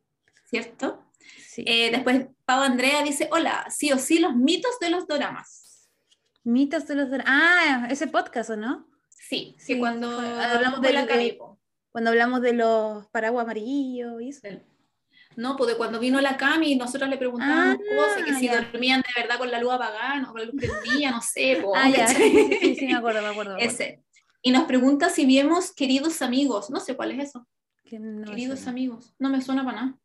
¿cierto? 0.51 1.05
Sí. 1.47 1.62
Eh, 1.66 1.91
después 1.91 2.26
Pau 2.47 2.62
Andrea 2.62 3.03
dice, 3.03 3.28
hola, 3.30 3.66
sí 3.70 3.93
o 3.93 3.99
sí, 3.99 4.18
los 4.18 4.34
mitos 4.34 4.78
de 4.80 4.89
los 4.91 5.07
doramas. 5.07 5.89
Mitos 6.43 6.86
de 6.89 6.95
los... 6.95 7.09
dra- 7.11 7.24
Ah, 7.26 7.86
ese 7.91 8.07
podcast, 8.07 8.51
¿o 8.51 8.57
no? 8.57 8.89
Sí, 9.11 9.55
Sí, 9.59 9.74
que 9.74 9.78
cuando 9.78 10.18
hablamos 10.18 10.80
de 10.80 10.93
la 10.95 11.07
Cami, 11.07 11.32
po. 11.32 11.57
Cuando 11.91 12.11
hablamos 12.11 12.41
de 12.43 12.53
los 12.53 13.07
paraguas 13.09 13.45
amarillos 13.45 14.20
y 14.22 14.28
eso. 14.30 14.47
No, 15.36 15.57
pues 15.57 15.70
de 15.70 15.76
cuando 15.76 16.01
vino 16.01 16.20
la 16.20 16.36
Cami, 16.36 16.74
nosotros 16.76 17.09
le 17.09 17.16
preguntábamos 17.16 17.76
Ah, 17.76 17.97
cosas, 17.97 18.24
que 18.24 18.34
si 18.34 18.49
dormían 18.49 19.03
de 19.03 19.20
verdad 19.22 19.39
con 19.39 19.51
la 19.51 19.61
luz 19.61 19.72
apagada, 19.72 20.18
no, 20.20 20.32
con 20.32 20.41
la 20.41 20.47
luz 20.47 20.55
prendida, 20.57 21.11
no 21.12 21.20
sé, 21.22 21.59
po, 21.62 21.74
Ah, 21.76 21.89
ya, 21.89 22.07
sí, 22.09 22.49
sí, 22.61 22.74
sí, 22.76 22.86
me 22.86 22.95
acuerdo, 22.97 23.22
me 23.22 23.28
acuerdo. 23.28 23.55
me 23.55 23.62
acuerdo. 23.62 23.74
Ese. 23.84 24.03
Y 24.43 24.51
nos 24.51 24.64
pregunta 24.64 25.09
si 25.11 25.26
vimos 25.26 25.72
Queridos 25.72 26.22
Amigos, 26.22 26.70
no 26.70 26.80
sé 26.80 26.97
cuál 26.97 27.12
es 27.12 27.28
eso, 27.28 27.47
Que 27.84 27.99
no 28.01 28.28
Queridos 28.28 28.59
suena. 28.61 28.70
Amigos, 28.72 29.14
no 29.18 29.30
me 29.30 29.41
suena 29.41 29.64
para 29.64 29.80
nada. 29.82 29.99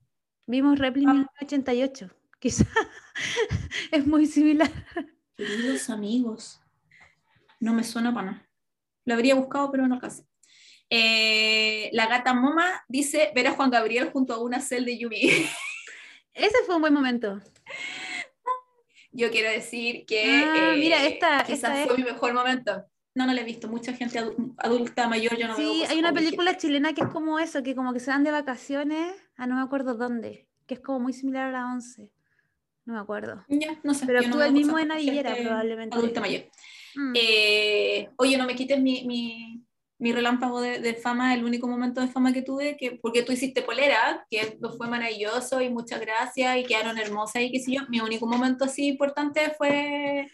Vimos 0.45 0.77
Repli 0.77 1.05
Ah. 1.07 1.13
1988. 1.13 2.09
Quizá 2.39 2.65
es 3.91 4.05
muy 4.05 4.25
similar. 4.27 4.69
Queridos 5.35 5.89
Amigos, 5.89 6.61
no 7.59 7.73
me 7.73 7.83
suena 7.83 8.13
para 8.13 8.31
nada. 8.33 8.49
Lo 9.05 9.13
habría 9.15 9.33
buscado, 9.35 9.71
pero 9.71 9.87
no 9.87 9.95
alcancé. 9.95 10.25
Eh, 10.95 11.89
la 11.93 12.05
gata 12.05 12.33
Moma 12.35 12.83
dice 12.87 13.31
ver 13.33 13.47
a 13.47 13.53
Juan 13.53 13.71
Gabriel 13.71 14.11
junto 14.11 14.33
a 14.33 14.37
una 14.39 14.59
cel 14.59 14.85
de 14.85 14.97
Yumi. 14.99 15.19
Ese 16.35 16.57
fue 16.67 16.75
un 16.75 16.81
buen 16.81 16.93
momento. 16.93 17.41
Yo 19.11 19.29
quiero 19.31 19.49
decir 19.49 20.05
que 20.05 20.23
Ah, 20.23 20.73
eh, 20.73 20.77
mira, 20.79 21.03
esta- 21.05 21.43
quizás 21.45 21.53
esta 21.71 21.81
es- 21.81 21.87
fue 21.87 21.97
mi 21.97 22.03
mejor 22.03 22.33
momento. 22.33 22.83
No, 23.15 23.25
no 23.27 23.33
la 23.33 23.41
he 23.41 23.43
visto. 23.43 23.67
Mucha 23.67 23.93
gente 23.93 24.19
adu- 24.19 24.55
adulta 24.57 25.07
mayor, 25.07 25.35
yo 25.37 25.47
no 25.47 25.55
veo 25.55 25.71
Sí, 25.71 25.79
cosas 25.79 25.91
hay 25.91 25.99
una 25.99 26.13
película 26.13 26.57
chilena 26.57 26.93
que 26.93 27.01
es 27.01 27.07
como 27.07 27.37
eso, 27.39 27.61
que 27.63 27.75
como 27.75 27.93
que 27.93 27.99
se 27.99 28.09
van 28.11 28.23
de 28.23 28.31
vacaciones, 28.31 29.13
a 29.37 29.45
no 29.47 29.55
me 29.55 29.61
acuerdo 29.61 29.93
dónde, 29.95 30.47
que 30.65 30.73
es 30.75 30.79
como 30.79 30.99
muy 30.99 31.13
similar 31.13 31.49
a 31.49 31.51
la 31.51 31.73
11. 31.73 32.11
No 32.85 32.93
me 32.95 32.99
acuerdo. 32.99 33.45
Ya, 33.47 33.79
no 33.83 33.93
sé. 33.93 34.05
Pero 34.07 34.21
yo 34.21 34.27
no 34.29 34.33
actúa 34.35 34.47
el 34.47 34.53
veo 34.53 34.59
mismo 34.59 34.77
de 34.77 34.85
Navillera, 34.85 35.29
gente 35.31 35.47
probablemente. 35.47 35.95
Adulta 35.95 36.21
mayor. 36.21 36.43
Mm. 36.95 37.13
Eh, 37.15 38.09
oye, 38.17 38.37
no 38.37 38.45
me 38.45 38.55
quites 38.55 38.79
mi, 38.81 39.03
mi, 39.05 39.62
mi 40.03 40.11
relámpago 40.11 40.59
de, 40.59 40.79
de 40.79 40.95
fama, 40.95 41.33
el 41.33 41.45
único 41.45 41.65
momento 41.65 42.01
de 42.01 42.09
fama 42.09 42.33
que 42.33 42.41
tuve, 42.41 42.75
que, 42.75 42.99
porque 43.01 43.23
tú 43.23 43.31
hiciste 43.31 43.61
polera, 43.61 44.25
que 44.29 44.57
fue 44.77 44.89
maravilloso 44.89 45.61
y 45.61 45.69
muchas 45.69 46.01
gracias 46.01 46.57
y 46.57 46.65
quedaron 46.65 46.97
hermosas 46.97 47.41
y 47.43 47.51
qué 47.51 47.59
sé 47.61 47.71
yo. 47.71 47.81
Mi 47.87 48.01
único 48.01 48.27
momento 48.27 48.65
así 48.65 48.87
importante 48.87 49.53
fue 49.57 50.27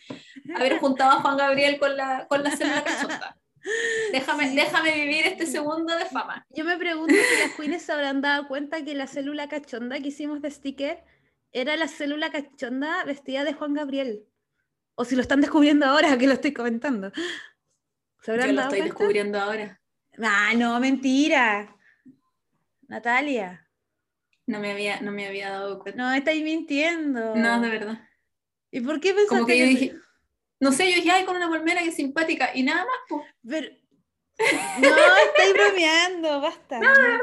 haber 0.56 0.80
juntado 0.80 1.12
a 1.12 1.22
Juan 1.22 1.38
Gabriel 1.38 1.78
con 1.78 1.96
la, 1.96 2.26
con 2.28 2.44
la 2.44 2.50
célula 2.50 2.84
cachonda. 2.84 3.38
Déjame, 4.12 4.50
Sí. 4.50 4.56
déjame 4.56 4.94
vivir 4.96 5.28
este 5.28 5.46
segundo 5.46 5.96
de 5.96 6.06
fama. 6.06 6.46
Yo 6.50 6.66
me 6.66 6.78
pregunto 6.78 7.14
si 7.14 7.40
las 7.44 7.56
queens 7.56 7.84
se 7.84 7.92
habrán 7.92 8.22
dado 8.22 8.48
cuenta 8.48 8.84
que 8.84 8.96
la 8.96 9.06
célula 9.06 9.48
cachonda 9.50 10.00
que 10.00 10.08
hicimos 10.08 10.42
de 10.42 10.50
sticker 10.50 11.04
era 11.52 11.76
la 11.78 11.88
célula 11.88 12.32
cachonda 12.32 13.04
vestida 13.04 13.44
de 13.44 13.54
Juan 13.54 13.76
Gabriel. 13.76 14.24
O 14.96 15.06
si 15.06 15.16
lo 15.16 15.22
están 15.22 15.42
descubriendo 15.42 15.86
ahora 15.86 16.18
que 16.18 16.26
lo 16.28 16.34
estoy 16.34 16.54
comentando. 16.54 17.12
¿Se 18.22 18.32
habrán 18.32 18.48
Yo 18.48 18.54
lo 18.54 18.62
dado 18.62 18.70
estoy 18.74 18.80
cuenta? 18.82 18.98
descubriendo 18.98 19.40
ahora. 19.40 19.82
Ah, 20.22 20.52
no, 20.56 20.80
mentira. 20.80 21.76
Natalia. 22.88 23.66
No 24.48 24.60
me 24.60 24.72
había, 24.72 25.00
no 25.02 25.12
me 25.12 25.28
había 25.28 25.50
dado 25.52 25.80
cuenta. 25.80 26.02
No, 26.02 26.12
estáis 26.14 26.44
mintiendo. 26.44 27.36
No, 27.36 27.62
de 27.62 27.70
verdad. 27.70 28.00
¿Y 28.72 28.82
por 28.82 29.00
qué 29.00 29.14
pensaste 29.14 29.30
Como 29.36 29.46
que 29.46 29.58
yo 29.58 29.66
que- 29.66 29.70
dije, 29.70 29.96
no 30.60 30.72
sé, 30.72 30.90
yo 30.90 30.96
dije, 30.98 31.12
ay, 31.12 31.26
con 31.26 31.36
una 31.36 31.50
palmera 31.50 31.82
que 31.82 31.90
es 31.90 31.96
simpática 31.96 32.52
y 32.54 32.64
nada 32.64 32.86
más, 32.86 32.96
pues, 33.08 33.24
Pero- 33.48 33.76
No, 34.80 34.88
estáis 35.28 35.54
bromeando, 35.54 36.42
basta. 36.42 36.80
No, 36.80 36.90
¿verdad? 36.90 37.20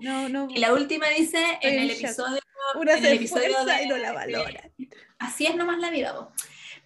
no, 0.00 0.28
no. 0.28 0.48
Y 0.50 0.58
la 0.58 0.72
última 0.72 1.08
dice 1.08 1.38
en 1.62 1.78
el 1.80 1.90
episodio 1.90 2.40
Una 2.74 2.94
en 2.94 3.04
el 3.04 3.14
episodio 3.16 3.64
de- 3.64 3.82
y 3.84 3.88
no 3.88 3.96
la 3.98 4.08
de- 4.10 4.14
valora. 4.14 4.70
Así 5.18 5.46
es 5.46 5.54
nomás 5.56 5.78
la 5.78 5.90
vida. 5.90 6.14
po. 6.14 6.32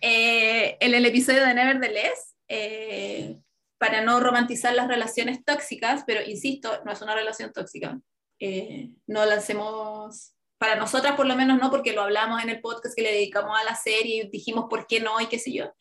Eh, 0.01 0.77
en 0.81 0.95
el 0.95 1.07
episodio 1.07 1.45
de 1.45 1.55
Nevertheless, 1.55 2.34
eh, 2.49 3.41
para 3.79 4.03
no 4.03 4.21
romantizar 4.21 4.75
las 4.75 4.89
relaciones 4.89 5.45
tóxicas, 5.45 6.05
pero 6.07 6.23
insisto, 6.23 6.71
no 6.85 6.93
es 6.93 7.03
una 7.03 7.15
relación 7.15 7.53
tóxica. 7.53 8.01
Eh, 8.39 8.91
no 9.07 9.25
lancemos, 9.25 10.35
para 10.59 10.77
nosotras 10.77 11.15
por 11.17 11.27
lo 11.27 11.37
menos 11.37 11.59
no, 11.59 11.71
porque 11.71 11.93
lo 11.93 12.03
hablamos 12.03 12.43
en 12.43 12.51
el 12.51 12.61
podcast 12.61 12.95
que 12.95 13.03
le 13.03 13.13
dedicamos 13.13 13.59
a 13.59 13.65
la 13.65 13.75
serie 13.75 14.25
y 14.25 14.31
dijimos 14.31 14.67
por 14.71 14.87
qué 14.87 15.01
no 15.01 15.21
y 15.21 15.27
qué 15.27 15.39
sé 15.39 15.53
yo. 15.53 15.73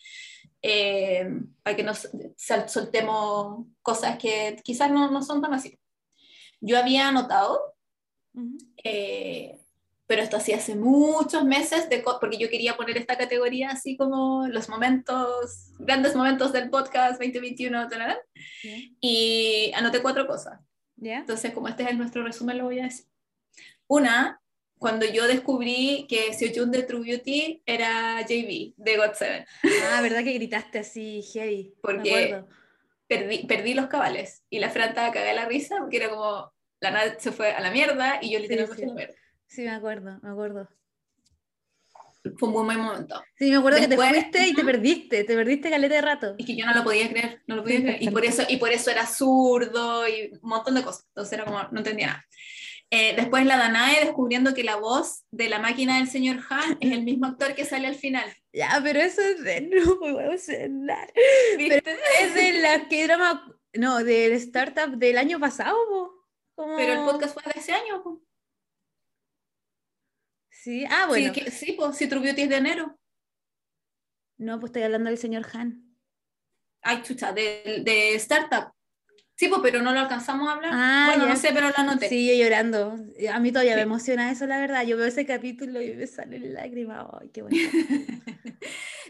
Eh, 0.61 1.27
para 1.61 1.75
que 1.75 1.83
nos 1.83 2.09
soltemos 2.67 3.65
cosas 3.81 4.17
que 4.17 4.55
quizás 4.63 4.91
no, 4.91 5.11
no 5.11 5.21
son 5.21 5.41
tan 5.41 5.53
así. 5.53 5.77
Yo 6.61 6.77
había 6.77 7.09
anotado 7.09 7.75
Ujú. 8.33 8.57
eh, 8.83 9.62
pero 10.13 10.21
esto 10.21 10.37
así 10.37 10.53
hace 10.53 10.75
muchos 10.75 11.43
meses, 11.43 11.89
de 11.89 12.03
porque 12.21 12.37
yo 12.37 12.47
quería 12.47 12.77
poner 12.77 12.97
esta 12.99 13.17
categoría 13.17 13.71
así 13.71 13.97
como 13.97 14.45
los 14.47 14.69
momentos, 14.69 15.71
grandes 15.79 16.15
momentos 16.15 16.53
del 16.53 16.69
podcast 16.69 17.13
2021, 17.19 17.87
tararán, 17.89 18.17
Ya. 18.61 18.77
y 19.01 19.71
anoté 19.73 20.03
cuatro 20.03 20.27
cosas. 20.27 20.59
Entonces, 21.01 21.51
como 21.51 21.67
este 21.67 21.81
es 21.81 21.97
nuestro 21.97 22.21
resumen, 22.23 22.59
lo 22.59 22.65
voy 22.65 22.79
a 22.79 22.83
decir. 22.83 23.07
Una, 23.87 24.39
cuando 24.77 25.07
yo 25.07 25.25
descubrí 25.25 26.05
que 26.07 26.31
Seojun 26.35 26.69
de 26.69 26.83
True 26.83 27.01
Beauty 27.09 27.63
era 27.65 28.21
JB 28.21 28.75
de 28.77 28.99
God7, 28.99 29.45
Ah, 29.93 30.01
¿verdad 30.03 30.23
que 30.23 30.33
gritaste 30.33 30.77
así, 30.77 31.23
heavy? 31.33 31.73
Porque- 31.81 32.43
perdí, 33.07 33.47
perdí 33.47 33.73
los 33.73 33.87
cabales 33.87 34.43
y 34.51 34.59
la 34.59 34.69
Fran 34.69 34.89
estaba 34.89 35.11
cagada 35.11 35.33
la 35.33 35.45
risa 35.45 35.77
porque 35.79 35.97
era 35.97 36.09
como 36.09 36.53
la 36.81 36.91
nada 36.91 37.19
se 37.19 37.31
fue 37.31 37.51
a 37.51 37.61
la 37.61 37.71
mierda 37.71 38.19
y 38.21 38.31
yo 38.31 38.37
literalmente 38.37 38.77
sí. 38.77 38.83
a 38.83 38.87
la 38.89 38.93
mierda. 38.93 39.15
Sí, 39.53 39.61
me 39.61 39.69
acuerdo, 39.71 40.19
me 40.23 40.29
acuerdo. 40.29 40.67
Fue 42.39 42.47
un 42.47 42.53
buen 42.53 42.79
momento. 42.79 43.21
Sí, 43.37 43.51
me 43.51 43.57
acuerdo 43.57 43.79
que 43.79 43.87
Después- 43.87 44.09
te 44.11 44.15
fuiste 44.21 44.47
y 44.47 44.53
te 44.53 44.63
perdiste, 44.63 45.23
te 45.25 45.35
perdiste 45.35 45.69
caleta 45.69 45.95
de 45.95 46.01
rato. 46.01 46.35
Y 46.37 46.45
que 46.45 46.55
yo 46.55 46.65
no 46.65 46.73
lo 46.73 46.83
podía 46.83 47.09
creer, 47.09 47.41
no 47.47 47.57
lo 47.57 47.63
podía 47.63 47.77
Sí, 47.77 47.83
creer. 47.83 48.01
Y 48.03 48.09
por, 48.09 48.23
eso, 48.25 48.43
y 48.47 48.57
por 48.57 48.71
eso 48.71 48.89
era 48.91 49.05
zurdo 49.05 50.07
y 50.07 50.31
un 50.41 50.49
montón 50.49 50.73
de 50.75 50.83
cosas. 50.83 51.05
Entonces 51.09 51.33
era 51.33 51.45
como, 51.45 51.61
no 51.71 51.77
entendía 51.79 52.07
nada. 52.07 52.25
Eh, 52.89 53.13
después 53.15 53.45
la 53.45 53.57
Danae 53.57 54.05
descubriendo 54.05 54.53
que 54.53 54.63
la 54.63 54.75
voz 54.77 55.23
de 55.31 55.49
la 55.49 55.59
máquina 55.59 55.97
del 55.97 56.07
señor 56.07 56.39
Han 56.49 56.77
es 56.79 56.91
el 56.93 57.03
mismo 57.03 57.25
actor 57.25 57.55
que 57.55 57.65
sale 57.65 57.87
al 57.87 57.95
final. 57.95 58.25
Ya, 58.53 58.79
pero 58.83 58.99
eso 59.01 59.21
es 59.21 59.43
de 59.43 59.61
no 59.61 59.99
puedo 59.99 60.37
cenar. 60.37 61.11
Es 61.59 62.33
de 62.35 62.53
la 62.61 62.87
que 62.87 63.03
drama, 63.05 63.53
no, 63.73 64.03
del 64.03 64.31
startup 64.33 64.95
del 64.97 65.17
año 65.17 65.39
pasado. 65.39 65.75
Como- 66.55 66.77
Pero 66.77 66.93
el 66.93 66.99
podcast 66.99 67.33
fue 67.33 67.43
de 67.53 67.59
ese 67.59 67.73
año. 67.73 68.01
po. 68.03 68.21
Sí, 70.63 70.85
ah, 70.89 71.07
bueno. 71.09 71.33
Sí, 71.33 71.41
que- 71.43 71.51
sí, 71.51 71.73
pues, 71.73 71.97
si 71.97 72.07
True 72.07 72.21
Beauty 72.21 72.43
es 72.43 72.49
de 72.49 72.55
enero. 72.55 72.97
No, 74.37 74.61
pues 74.61 74.69
estoy 74.69 74.83
hablando 74.83 75.09
del 75.09 75.19
señor 75.19 75.45
Han. 75.53 75.97
Ay, 76.81 77.01
chucha, 77.01 77.33
de, 77.33 77.81
de 77.83 78.15
Startup. 78.15 78.71
Sí, 79.35 79.49
pues, 79.49 79.59
pero 79.61 79.81
no 79.81 79.91
lo 79.91 79.99
alcanzamos 79.99 80.47
a 80.47 80.53
hablar. 80.53 80.71
Ah, 80.73 81.05
bueno, 81.09 81.25
ya. 81.25 81.33
no 81.33 81.35
sé, 81.37 81.49
pero 81.53 81.67
lo 81.67 81.77
anoté. 81.77 82.07
Sí, 82.07 82.25
yo 82.29 82.41
llorando. 82.41 82.95
A 83.33 83.39
mí 83.41 83.51
todavía 83.51 83.75
me 83.75 83.81
emociona 83.81 84.31
eso, 84.31 84.47
la 84.47 84.57
verdad. 84.57 84.85
Yo 84.85 84.95
veo 84.95 85.05
ese 85.07 85.25
capítulo 85.25 85.81
y 85.81 85.93
me 85.95 86.07
salen 86.07 86.53
lágrimas. 86.53 87.07
Ay, 87.19 87.29
qué 87.33 87.41
bueno. 87.41 87.57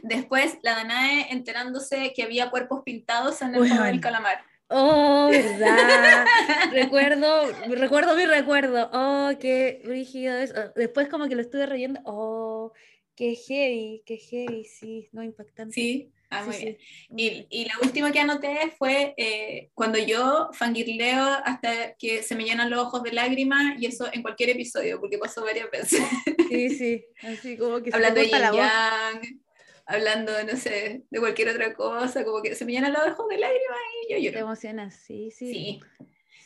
Después, 0.01 0.57
la 0.63 0.73
Danae 0.73 1.27
enterándose 1.31 2.13
que 2.15 2.23
había 2.23 2.49
cuerpos 2.49 2.81
pintados 2.83 3.43
en 3.43 3.53
el 3.53 3.67
juego 3.67 3.83
del 3.83 4.01
calamar. 4.01 4.43
Oh, 4.69 5.29
verdad. 5.29 6.25
recuerdo, 6.71 7.51
recuerdo 7.67 8.15
mi 8.15 8.25
recuerdo. 8.25 8.89
Oh, 8.93 9.31
qué 9.39 9.81
rígido 9.83 10.35
es. 10.37 10.53
Después 10.75 11.07
como 11.09 11.27
que 11.27 11.35
lo 11.35 11.41
estuve 11.41 11.65
reyendo. 11.65 11.99
Oh, 12.05 12.71
qué 13.15 13.35
heavy, 13.35 14.03
qué 14.05 14.17
heavy, 14.17 14.63
sí, 14.63 15.09
no 15.11 15.23
impactante. 15.23 15.73
Sí, 15.73 16.11
ah, 16.29 16.41
Sí, 16.41 16.45
muy 16.47 16.55
sí. 16.55 16.63
bien. 16.63 17.47
Y, 17.51 17.61
y 17.61 17.65
la 17.65 17.73
última 17.83 18.11
que 18.11 18.19
anoté 18.19 18.73
fue 18.77 19.13
eh, 19.17 19.69
cuando 19.73 19.99
yo 19.99 20.49
fangirleo 20.53 21.23
hasta 21.45 21.93
que 21.95 22.23
se 22.23 22.35
me 22.35 22.43
llenan 22.43 22.69
los 22.69 22.79
ojos 22.79 23.03
de 23.03 23.13
lágrimas, 23.13 23.79
y 23.79 23.85
eso 23.85 24.09
en 24.11 24.23
cualquier 24.23 24.49
episodio, 24.51 24.99
porque 24.99 25.17
pasó 25.17 25.43
varias 25.43 25.69
veces. 25.69 26.01
Sí, 26.49 26.69
sí, 26.71 27.05
así 27.21 27.57
como 27.57 27.81
que 27.81 27.91
hablando 27.93 28.21
de. 28.21 28.29
Yang, 28.29 29.42
hablando, 29.85 30.31
no 30.43 30.55
sé, 30.57 31.03
de 31.09 31.19
cualquier 31.19 31.49
otra 31.49 31.73
cosa, 31.73 32.23
como 32.23 32.41
que 32.41 32.55
se 32.55 32.65
me 32.65 32.71
llenan 32.71 32.93
los 32.93 33.07
ojos 33.07 33.27
de 33.29 33.37
lágrimas 33.37 33.79
y 34.07 34.13
yo 34.13 34.17
Te 34.17 34.23
lloro. 34.23 34.39
emocionas, 34.39 34.95
sí, 34.95 35.29
sí. 35.31 35.53
Sí. 35.53 35.79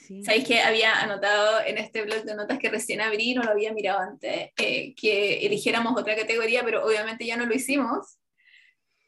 sí. 0.05 0.23
¿Sabéis 0.23 0.47
que 0.47 0.59
había 0.59 0.99
anotado 1.01 1.61
en 1.65 1.77
este 1.77 2.01
blog 2.03 2.23
de 2.23 2.35
notas 2.35 2.57
que 2.59 2.69
recién 2.69 3.01
abrí, 3.01 3.33
no 3.33 3.43
lo 3.43 3.51
había 3.51 3.73
mirado 3.73 3.99
antes, 3.99 4.49
eh, 4.57 4.95
que 4.95 5.45
eligiéramos 5.45 5.99
otra 5.99 6.15
categoría, 6.15 6.63
pero 6.63 6.85
obviamente 6.85 7.25
ya 7.25 7.37
no 7.37 7.45
lo 7.45 7.53
hicimos? 7.53 8.17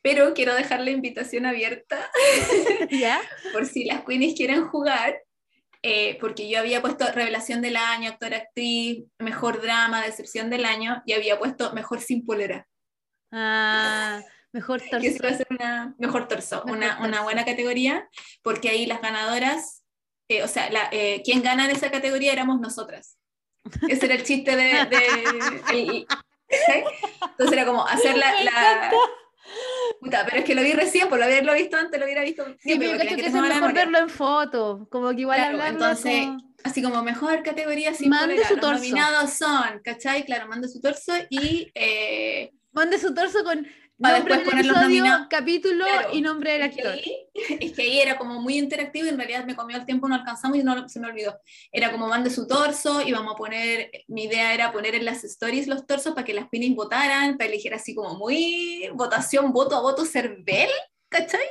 Pero 0.01 0.33
quiero 0.33 0.55
dejar 0.55 0.79
la 0.81 0.91
invitación 0.91 1.45
abierta 1.45 2.09
¿Ya? 2.91 3.19
por 3.53 3.65
si 3.65 3.83
las 3.83 4.05
queenies 4.05 4.35
quieren 4.35 4.65
jugar, 4.67 5.21
eh, 5.81 6.17
porque 6.19 6.49
yo 6.49 6.59
había 6.59 6.81
puesto 6.81 7.05
revelación 7.11 7.61
del 7.61 7.77
año, 7.77 8.09
actor, 8.09 8.33
actriz, 8.33 9.03
mejor 9.17 9.61
drama, 9.61 10.05
decepción 10.05 10.49
del 10.49 10.65
año, 10.65 11.01
y 11.05 11.13
había 11.13 11.39
puesto 11.39 11.73
mejor 11.73 11.99
sin 11.99 12.25
polera, 12.25 12.67
Ah, 13.31 14.21
mejor 14.51 14.81
torso. 14.81 14.99
que 15.01 15.19
va 15.23 15.29
a 15.29 15.37
ser 15.37 15.47
una 15.49 15.95
mejor 15.97 16.27
torso, 16.27 16.63
Mejor 16.65 16.77
una, 16.77 16.97
una 16.99 17.07
torso. 17.09 17.23
buena 17.23 17.45
categoría, 17.45 18.09
porque 18.41 18.69
ahí 18.69 18.85
las 18.85 19.01
ganadoras, 19.01 19.83
eh, 20.29 20.43
o 20.43 20.47
sea, 20.47 20.69
la, 20.71 20.89
eh, 20.91 21.21
quien 21.23 21.41
gana 21.41 21.65
en 21.65 21.71
esa 21.71 21.91
categoría 21.91 22.33
éramos 22.33 22.59
nosotras. 22.59 23.17
Ese 23.87 24.05
era 24.05 24.15
el 24.15 24.23
chiste 24.23 24.55
de... 24.55 24.63
de- 24.85 25.23
el- 25.73 26.07
¿cachai? 26.47 26.83
Entonces 27.31 27.53
era 27.53 27.65
como 27.65 27.85
hacer 27.85 28.17
la... 28.17 28.43
La-. 28.43 28.91
Puta, 29.99 30.25
pero 30.25 30.37
es 30.37 30.45
que 30.45 30.55
lo 30.55 30.61
vi 30.61 30.73
recién, 30.73 31.09
por 31.09 31.21
haberlo 31.21 31.53
visto 31.53 31.75
antes, 31.77 31.99
lo 31.99 32.05
hubiera 32.05 32.21
visto 32.23 32.45
Sí, 32.59 32.75
pero 32.77 32.97
que 32.97 33.05
tengo 33.15 33.27
es 33.27 33.33
mejor 33.33 33.73
verlo 33.73 33.97
en 33.97 34.09
foto. 34.09 34.87
Como 34.91 35.09
que 35.13 35.21
igual 35.21 35.37
Claro, 35.39 35.63
entonces, 35.65 36.25
como- 36.25 36.53
así 36.63 36.81
como 36.83 37.03
mejor 37.03 37.41
categoría 37.43 37.93
sin 37.93 38.09
Mande 38.09 38.35
polera, 38.35 38.47
su 38.47 38.55
los 38.55 38.61
torso. 38.61 38.75
nominados 38.77 39.33
son, 39.33 39.81
¿cachai? 39.83 40.23
Claro, 40.25 40.47
mande 40.47 40.67
su 40.69 40.79
torso 40.81 41.13
y 41.29 41.71
eh, 41.75 42.51
Mande 42.79 42.97
su 42.97 43.13
torso 43.13 43.43
con 43.43 43.67
nombre 43.97 44.37
del 44.37 44.47
episodio, 44.47 45.03
capítulo 45.29 45.83
Claro, 45.83 46.09
y 46.13 46.21
nombre 46.21 46.53
del 46.53 46.61
es 46.61 46.75
que, 46.75 46.81
actor. 46.81 46.93
ahí, 46.93 47.27
es 47.59 47.73
que 47.73 47.81
ahí 47.81 47.99
era 47.99 48.17
como 48.17 48.41
muy 48.41 48.57
interactivo 48.57 49.05
y 49.05 49.09
en 49.09 49.17
realidad 49.17 49.43
me 49.45 49.53
comió 49.53 49.75
el 49.75 49.85
tiempo, 49.85 50.07
no 50.07 50.15
alcanzamos 50.15 50.57
y 50.57 50.63
no 50.63 50.87
se 50.87 51.01
me 51.01 51.07
olvidó. 51.07 51.37
Era 51.73 51.91
como 51.91 52.07
mande 52.07 52.29
su 52.29 52.47
torso 52.47 53.01
y 53.05 53.11
vamos 53.11 53.33
a 53.33 53.37
poner, 53.37 53.91
mi 54.07 54.23
idea 54.23 54.53
era 54.53 54.71
poner 54.71 54.95
en 54.95 55.03
las 55.03 55.25
stories 55.25 55.67
los 55.67 55.85
torsos 55.85 56.13
para 56.13 56.23
que 56.23 56.33
las 56.33 56.47
queenies 56.49 56.73
votaran, 56.73 57.37
para 57.37 57.49
elegir 57.49 57.73
así 57.73 57.93
como 57.93 58.17
muy 58.17 58.89
votación, 58.93 59.51
voto 59.51 59.75
a 59.75 59.81
voto, 59.81 60.05
cervel, 60.05 60.69
¿cachai? 61.09 61.47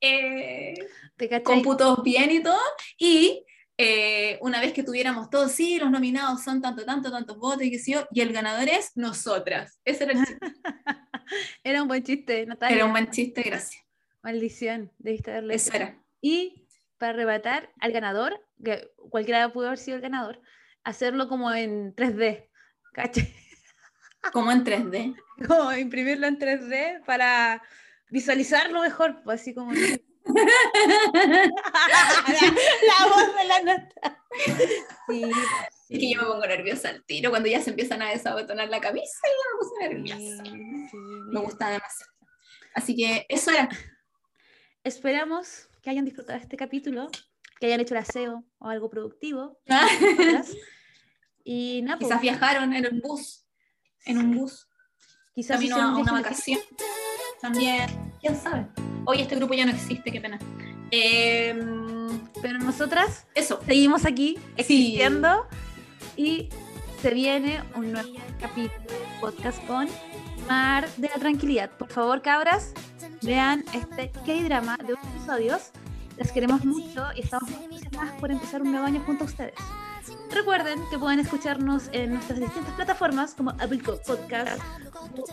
Eh, 0.00 0.72
¿Te 1.18 1.28
cachai? 1.28 1.42
cómputos 1.42 2.02
bien 2.02 2.30
y 2.30 2.42
todo, 2.42 2.62
y 2.96 3.44
eh, 3.76 4.38
una 4.40 4.60
vez 4.60 4.72
que 4.72 4.84
tuviéramos 4.84 5.30
todos, 5.30 5.52
sí, 5.52 5.78
los 5.78 5.90
nominados 5.90 6.44
son 6.44 6.62
tanto, 6.62 6.84
tanto, 6.84 7.10
tantos 7.10 7.36
votos 7.38 7.62
y 7.62 7.70
qué 7.70 7.78
sé 7.78 7.92
yo, 7.92 8.06
y 8.12 8.20
el 8.20 8.32
ganador 8.32 8.68
es 8.68 8.92
nosotras. 8.96 9.80
Ese 9.84 10.04
era 10.04 10.12
el 10.12 10.24
chiste. 10.24 10.38
Era 11.64 11.80
un 11.80 11.88
buen 11.88 12.02
chiste, 12.02 12.44
Natalia. 12.44 12.76
Era 12.76 12.84
un 12.84 12.92
buen 12.92 13.10
chiste, 13.10 13.42
gracias. 13.42 13.82
Maldición, 14.22 14.92
debiste 14.98 15.30
haberlo 15.30 15.54
Eso 15.54 15.72
era. 15.72 15.98
Y 16.20 16.66
para 16.98 17.14
arrebatar 17.14 17.72
al 17.80 17.92
ganador, 17.92 18.46
que 18.62 18.90
cualquiera 19.10 19.50
pudo 19.50 19.68
haber 19.68 19.78
sido 19.78 19.96
el 19.96 20.02
ganador, 20.02 20.42
hacerlo 20.84 21.26
como 21.28 21.50
en 21.52 21.94
3D. 21.96 22.48
¿Cachai? 22.92 23.34
Como 24.32 24.52
en 24.52 24.64
3D. 24.64 25.16
Como 25.46 25.72
imprimirlo 25.72 26.26
en 26.26 26.38
3D 26.38 27.04
para 27.04 27.62
visualizarlo 28.10 28.80
mejor, 28.80 29.22
pues 29.22 29.40
así 29.40 29.54
como. 29.54 29.72
la, 32.86 33.06
voz 33.08 33.36
de 33.36 33.44
la 33.44 33.62
nota. 33.62 34.20
Sí, 35.06 35.22
Es 35.90 35.98
que 36.00 36.10
yo 36.10 36.20
me 36.22 36.26
pongo 36.26 36.46
nerviosa 36.46 36.88
al 36.88 37.04
tiro 37.04 37.30
cuando 37.30 37.48
ya 37.48 37.60
se 37.60 37.70
empiezan 37.70 38.02
a 38.02 38.10
desabotonar 38.10 38.68
la 38.68 38.80
camisa 38.80 39.20
y 39.22 39.30
yo 39.30 39.44
me 39.52 39.58
puse 39.58 39.88
nerviosa. 39.88 40.44
sí, 40.90 40.96
Me 41.30 41.40
gusta 41.40 41.68
demasiado. 41.68 42.12
Así 42.74 42.96
que 42.96 43.26
eso 43.28 43.50
era. 43.50 43.68
Esperamos 44.82 45.68
que 45.82 45.90
hayan 45.90 46.04
disfrutado 46.04 46.38
este 46.38 46.56
capítulo, 46.56 47.08
que 47.60 47.66
hayan 47.66 47.80
hecho 47.80 47.94
el 47.94 48.00
aseo 48.00 48.44
o 48.58 48.68
algo 48.68 48.90
productivo. 48.90 49.60
Y 51.44 51.82
nada, 51.82 51.98
pues, 51.98 52.08
Quizás 52.08 52.22
viajaron 52.22 52.72
en 52.72 52.86
un 52.92 53.00
bus. 53.00 53.44
En 54.06 54.18
un 54.18 54.34
bus. 54.34 54.66
quizás 55.34 55.58
Camino 55.58 55.76
a 55.76 55.94
un 55.94 56.00
una 56.00 56.12
vacación. 56.12 56.60
También. 57.40 57.86
¿Quién 58.20 58.34
sabe? 58.34 58.66
Hoy 59.06 59.20
este 59.20 59.36
grupo 59.36 59.54
ya 59.54 59.66
no 59.66 59.72
existe, 59.72 60.10
qué 60.10 60.20
pena. 60.20 60.38
Em, 60.90 62.20
Pero 62.40 62.58
nosotras 62.58 63.26
eso. 63.34 63.60
seguimos 63.66 64.04
aquí 64.04 64.38
existiendo 64.56 65.46
y 66.16 66.48
se 67.02 67.10
viene 67.12 67.62
un 67.74 67.92
nuevo 67.92 68.08
capítulo 68.40 68.80
de 68.82 69.20
podcast 69.20 69.64
con 69.66 69.88
Mar 70.48 70.88
de 70.96 71.08
la 71.08 71.14
Tranquilidad. 71.16 71.70
Por 71.70 71.90
favor, 71.90 72.22
cabras, 72.22 72.72
vean 73.22 73.64
este 73.72 74.10
K-drama 74.24 74.76
de 74.86 74.94
ocho 74.94 75.02
episodios. 75.16 75.70
Las 76.16 76.30
queremos 76.32 76.64
mucho 76.64 77.04
y 77.16 77.22
estamos 77.22 77.50
muy 77.50 77.64
entusiasmadas 77.64 78.20
por 78.20 78.30
empezar 78.30 78.62
un 78.62 78.70
nuevo 78.70 78.86
año 78.86 79.02
junto 79.04 79.24
a 79.24 79.26
ustedes. 79.26 79.54
Recuerden 80.30 80.78
que 80.90 80.98
pueden 80.98 81.20
escucharnos 81.20 81.88
en 81.92 82.14
nuestras 82.14 82.40
distintas 82.40 82.72
plataformas 82.74 83.34
como 83.34 83.50
Apple 83.50 83.78
Podcast, 84.06 84.62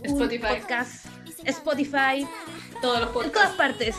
Spotify. 0.04 0.60
Podcast, 0.60 1.06
Spotify, 1.46 2.28
Todos 2.82 3.00
los 3.14 3.26
en 3.26 3.32
todas 3.32 3.52
partes. 3.54 3.96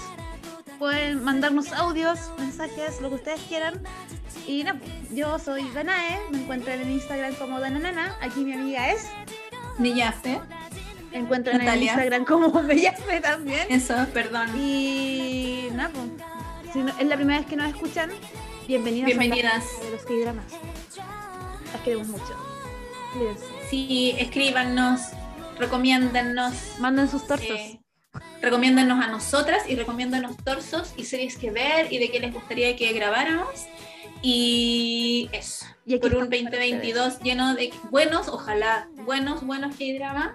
Pueden 0.78 1.22
mandarnos 1.22 1.72
audios, 1.72 2.18
mensajes, 2.38 3.00
lo 3.00 3.08
que 3.10 3.14
ustedes 3.16 3.40
quieran. 3.48 3.80
Y 4.46 4.64
nada, 4.64 4.80
yo 5.12 5.38
soy 5.38 5.68
Danae, 5.70 6.18
me 6.30 6.38
encuentran 6.42 6.80
en 6.80 6.90
Instagram 6.92 7.34
como 7.34 7.60
Dananana. 7.60 8.16
Aquí 8.20 8.40
mi 8.40 8.52
amiga 8.52 8.90
es. 8.90 9.06
Ni 9.78 9.94
ya 9.94 10.12
sé. 10.22 10.40
Me 11.12 11.18
encuentran 11.18 11.60
en. 11.60 11.82
Instagram 11.82 12.24
como 12.24 12.50
Bellafe 12.62 13.20
también. 13.20 13.66
Eso, 13.70 13.94
perdón. 14.12 14.48
Y 14.60 15.68
nada, 15.72 15.90
pues, 15.90 16.72
si 16.72 16.80
no- 16.80 16.98
es 16.98 17.06
la 17.06 17.16
primera 17.16 17.38
vez 17.38 17.48
que 17.48 17.54
nos 17.56 17.68
escuchan, 17.68 18.10
bienvenidas, 18.66 19.06
Bienvenidas. 19.06 19.64
a 19.80 19.84
de 19.84 19.90
los 19.92 20.04
que 20.04 20.20
dramas. 20.20 20.46
Las 21.72 21.82
queremos 21.82 22.08
mucho. 22.08 22.36
Cuídense. 23.12 23.44
Sí, 23.70 24.14
escríbanos, 24.18 25.00
recomiéndennos. 25.62 26.52
Manden 26.78 27.08
sus 27.08 27.26
torsos. 27.26 27.48
eh, 27.48 27.80
recomiéndennos 28.40 29.02
a 29.02 29.08
nosotras 29.08 29.62
y 29.68 29.74
recomiéndennos 29.76 30.36
torsos 30.44 30.92
y 30.96 31.04
series 31.04 31.36
que 31.36 31.50
ver 31.50 31.92
y 31.92 31.98
de 31.98 32.10
qué 32.10 32.20
les 32.20 32.32
gustaría 32.32 32.76
que 32.76 32.92
grabáramos. 32.92 33.66
Y 34.20 35.28
eso. 35.32 35.66
Y 35.84 35.96
Por 35.98 36.14
un 36.14 36.32
estamos 36.32 36.44
para 36.52 36.58
2022 36.58 37.20
lleno 37.20 37.54
de 37.56 37.72
buenos, 37.90 38.28
ojalá, 38.28 38.88
buenos, 39.04 39.42
buenos 39.44 39.74
K-drama, 39.76 40.32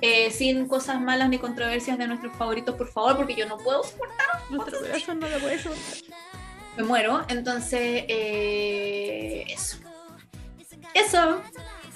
eh, 0.00 0.30
sin 0.30 0.68
cosas 0.68 1.00
malas 1.00 1.28
ni 1.30 1.38
controversias 1.38 1.98
de 1.98 2.06
nuestros 2.06 2.36
favoritos, 2.36 2.76
por 2.76 2.88
favor, 2.92 3.16
porque 3.16 3.34
yo 3.34 3.46
no 3.48 3.56
puedo 3.58 3.82
soportar, 3.82 4.26
Nuestro 4.50 4.78
corazón 4.80 5.18
no 5.18 5.28
lo 5.28 5.38
puede 5.40 5.58
soltar. 5.58 5.82
me 6.76 6.84
muero. 6.84 7.24
Entonces, 7.28 8.04
eh, 8.08 9.44
eso. 9.48 9.78
Eso. 10.94 11.40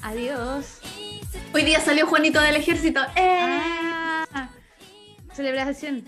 Adiós. 0.03 0.81
Hoy 1.55 1.65
día 1.65 1.81
salió 1.81 2.07
Juanito 2.07 2.41
del 2.41 2.57
ejército. 2.57 3.01
¡Eh! 3.17 4.25
Ah, 4.33 4.49
celebración. 5.33 6.05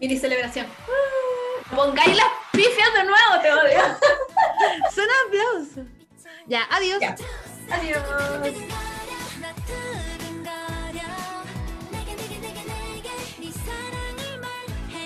Mini 0.00 0.16
celebración. 0.16 0.66
¡Uh! 0.66 1.74
Pongáis 1.74 2.16
las 2.16 2.26
pifias 2.52 2.94
de 2.94 3.04
nuevo, 3.04 3.42
te 3.42 3.52
odio. 3.52 3.80
Son 4.94 5.06
aplausos. 5.26 5.86
Ya, 6.46 6.62
adiós. 6.70 7.00
Ya. 7.00 7.16
Adiós. 7.70 8.54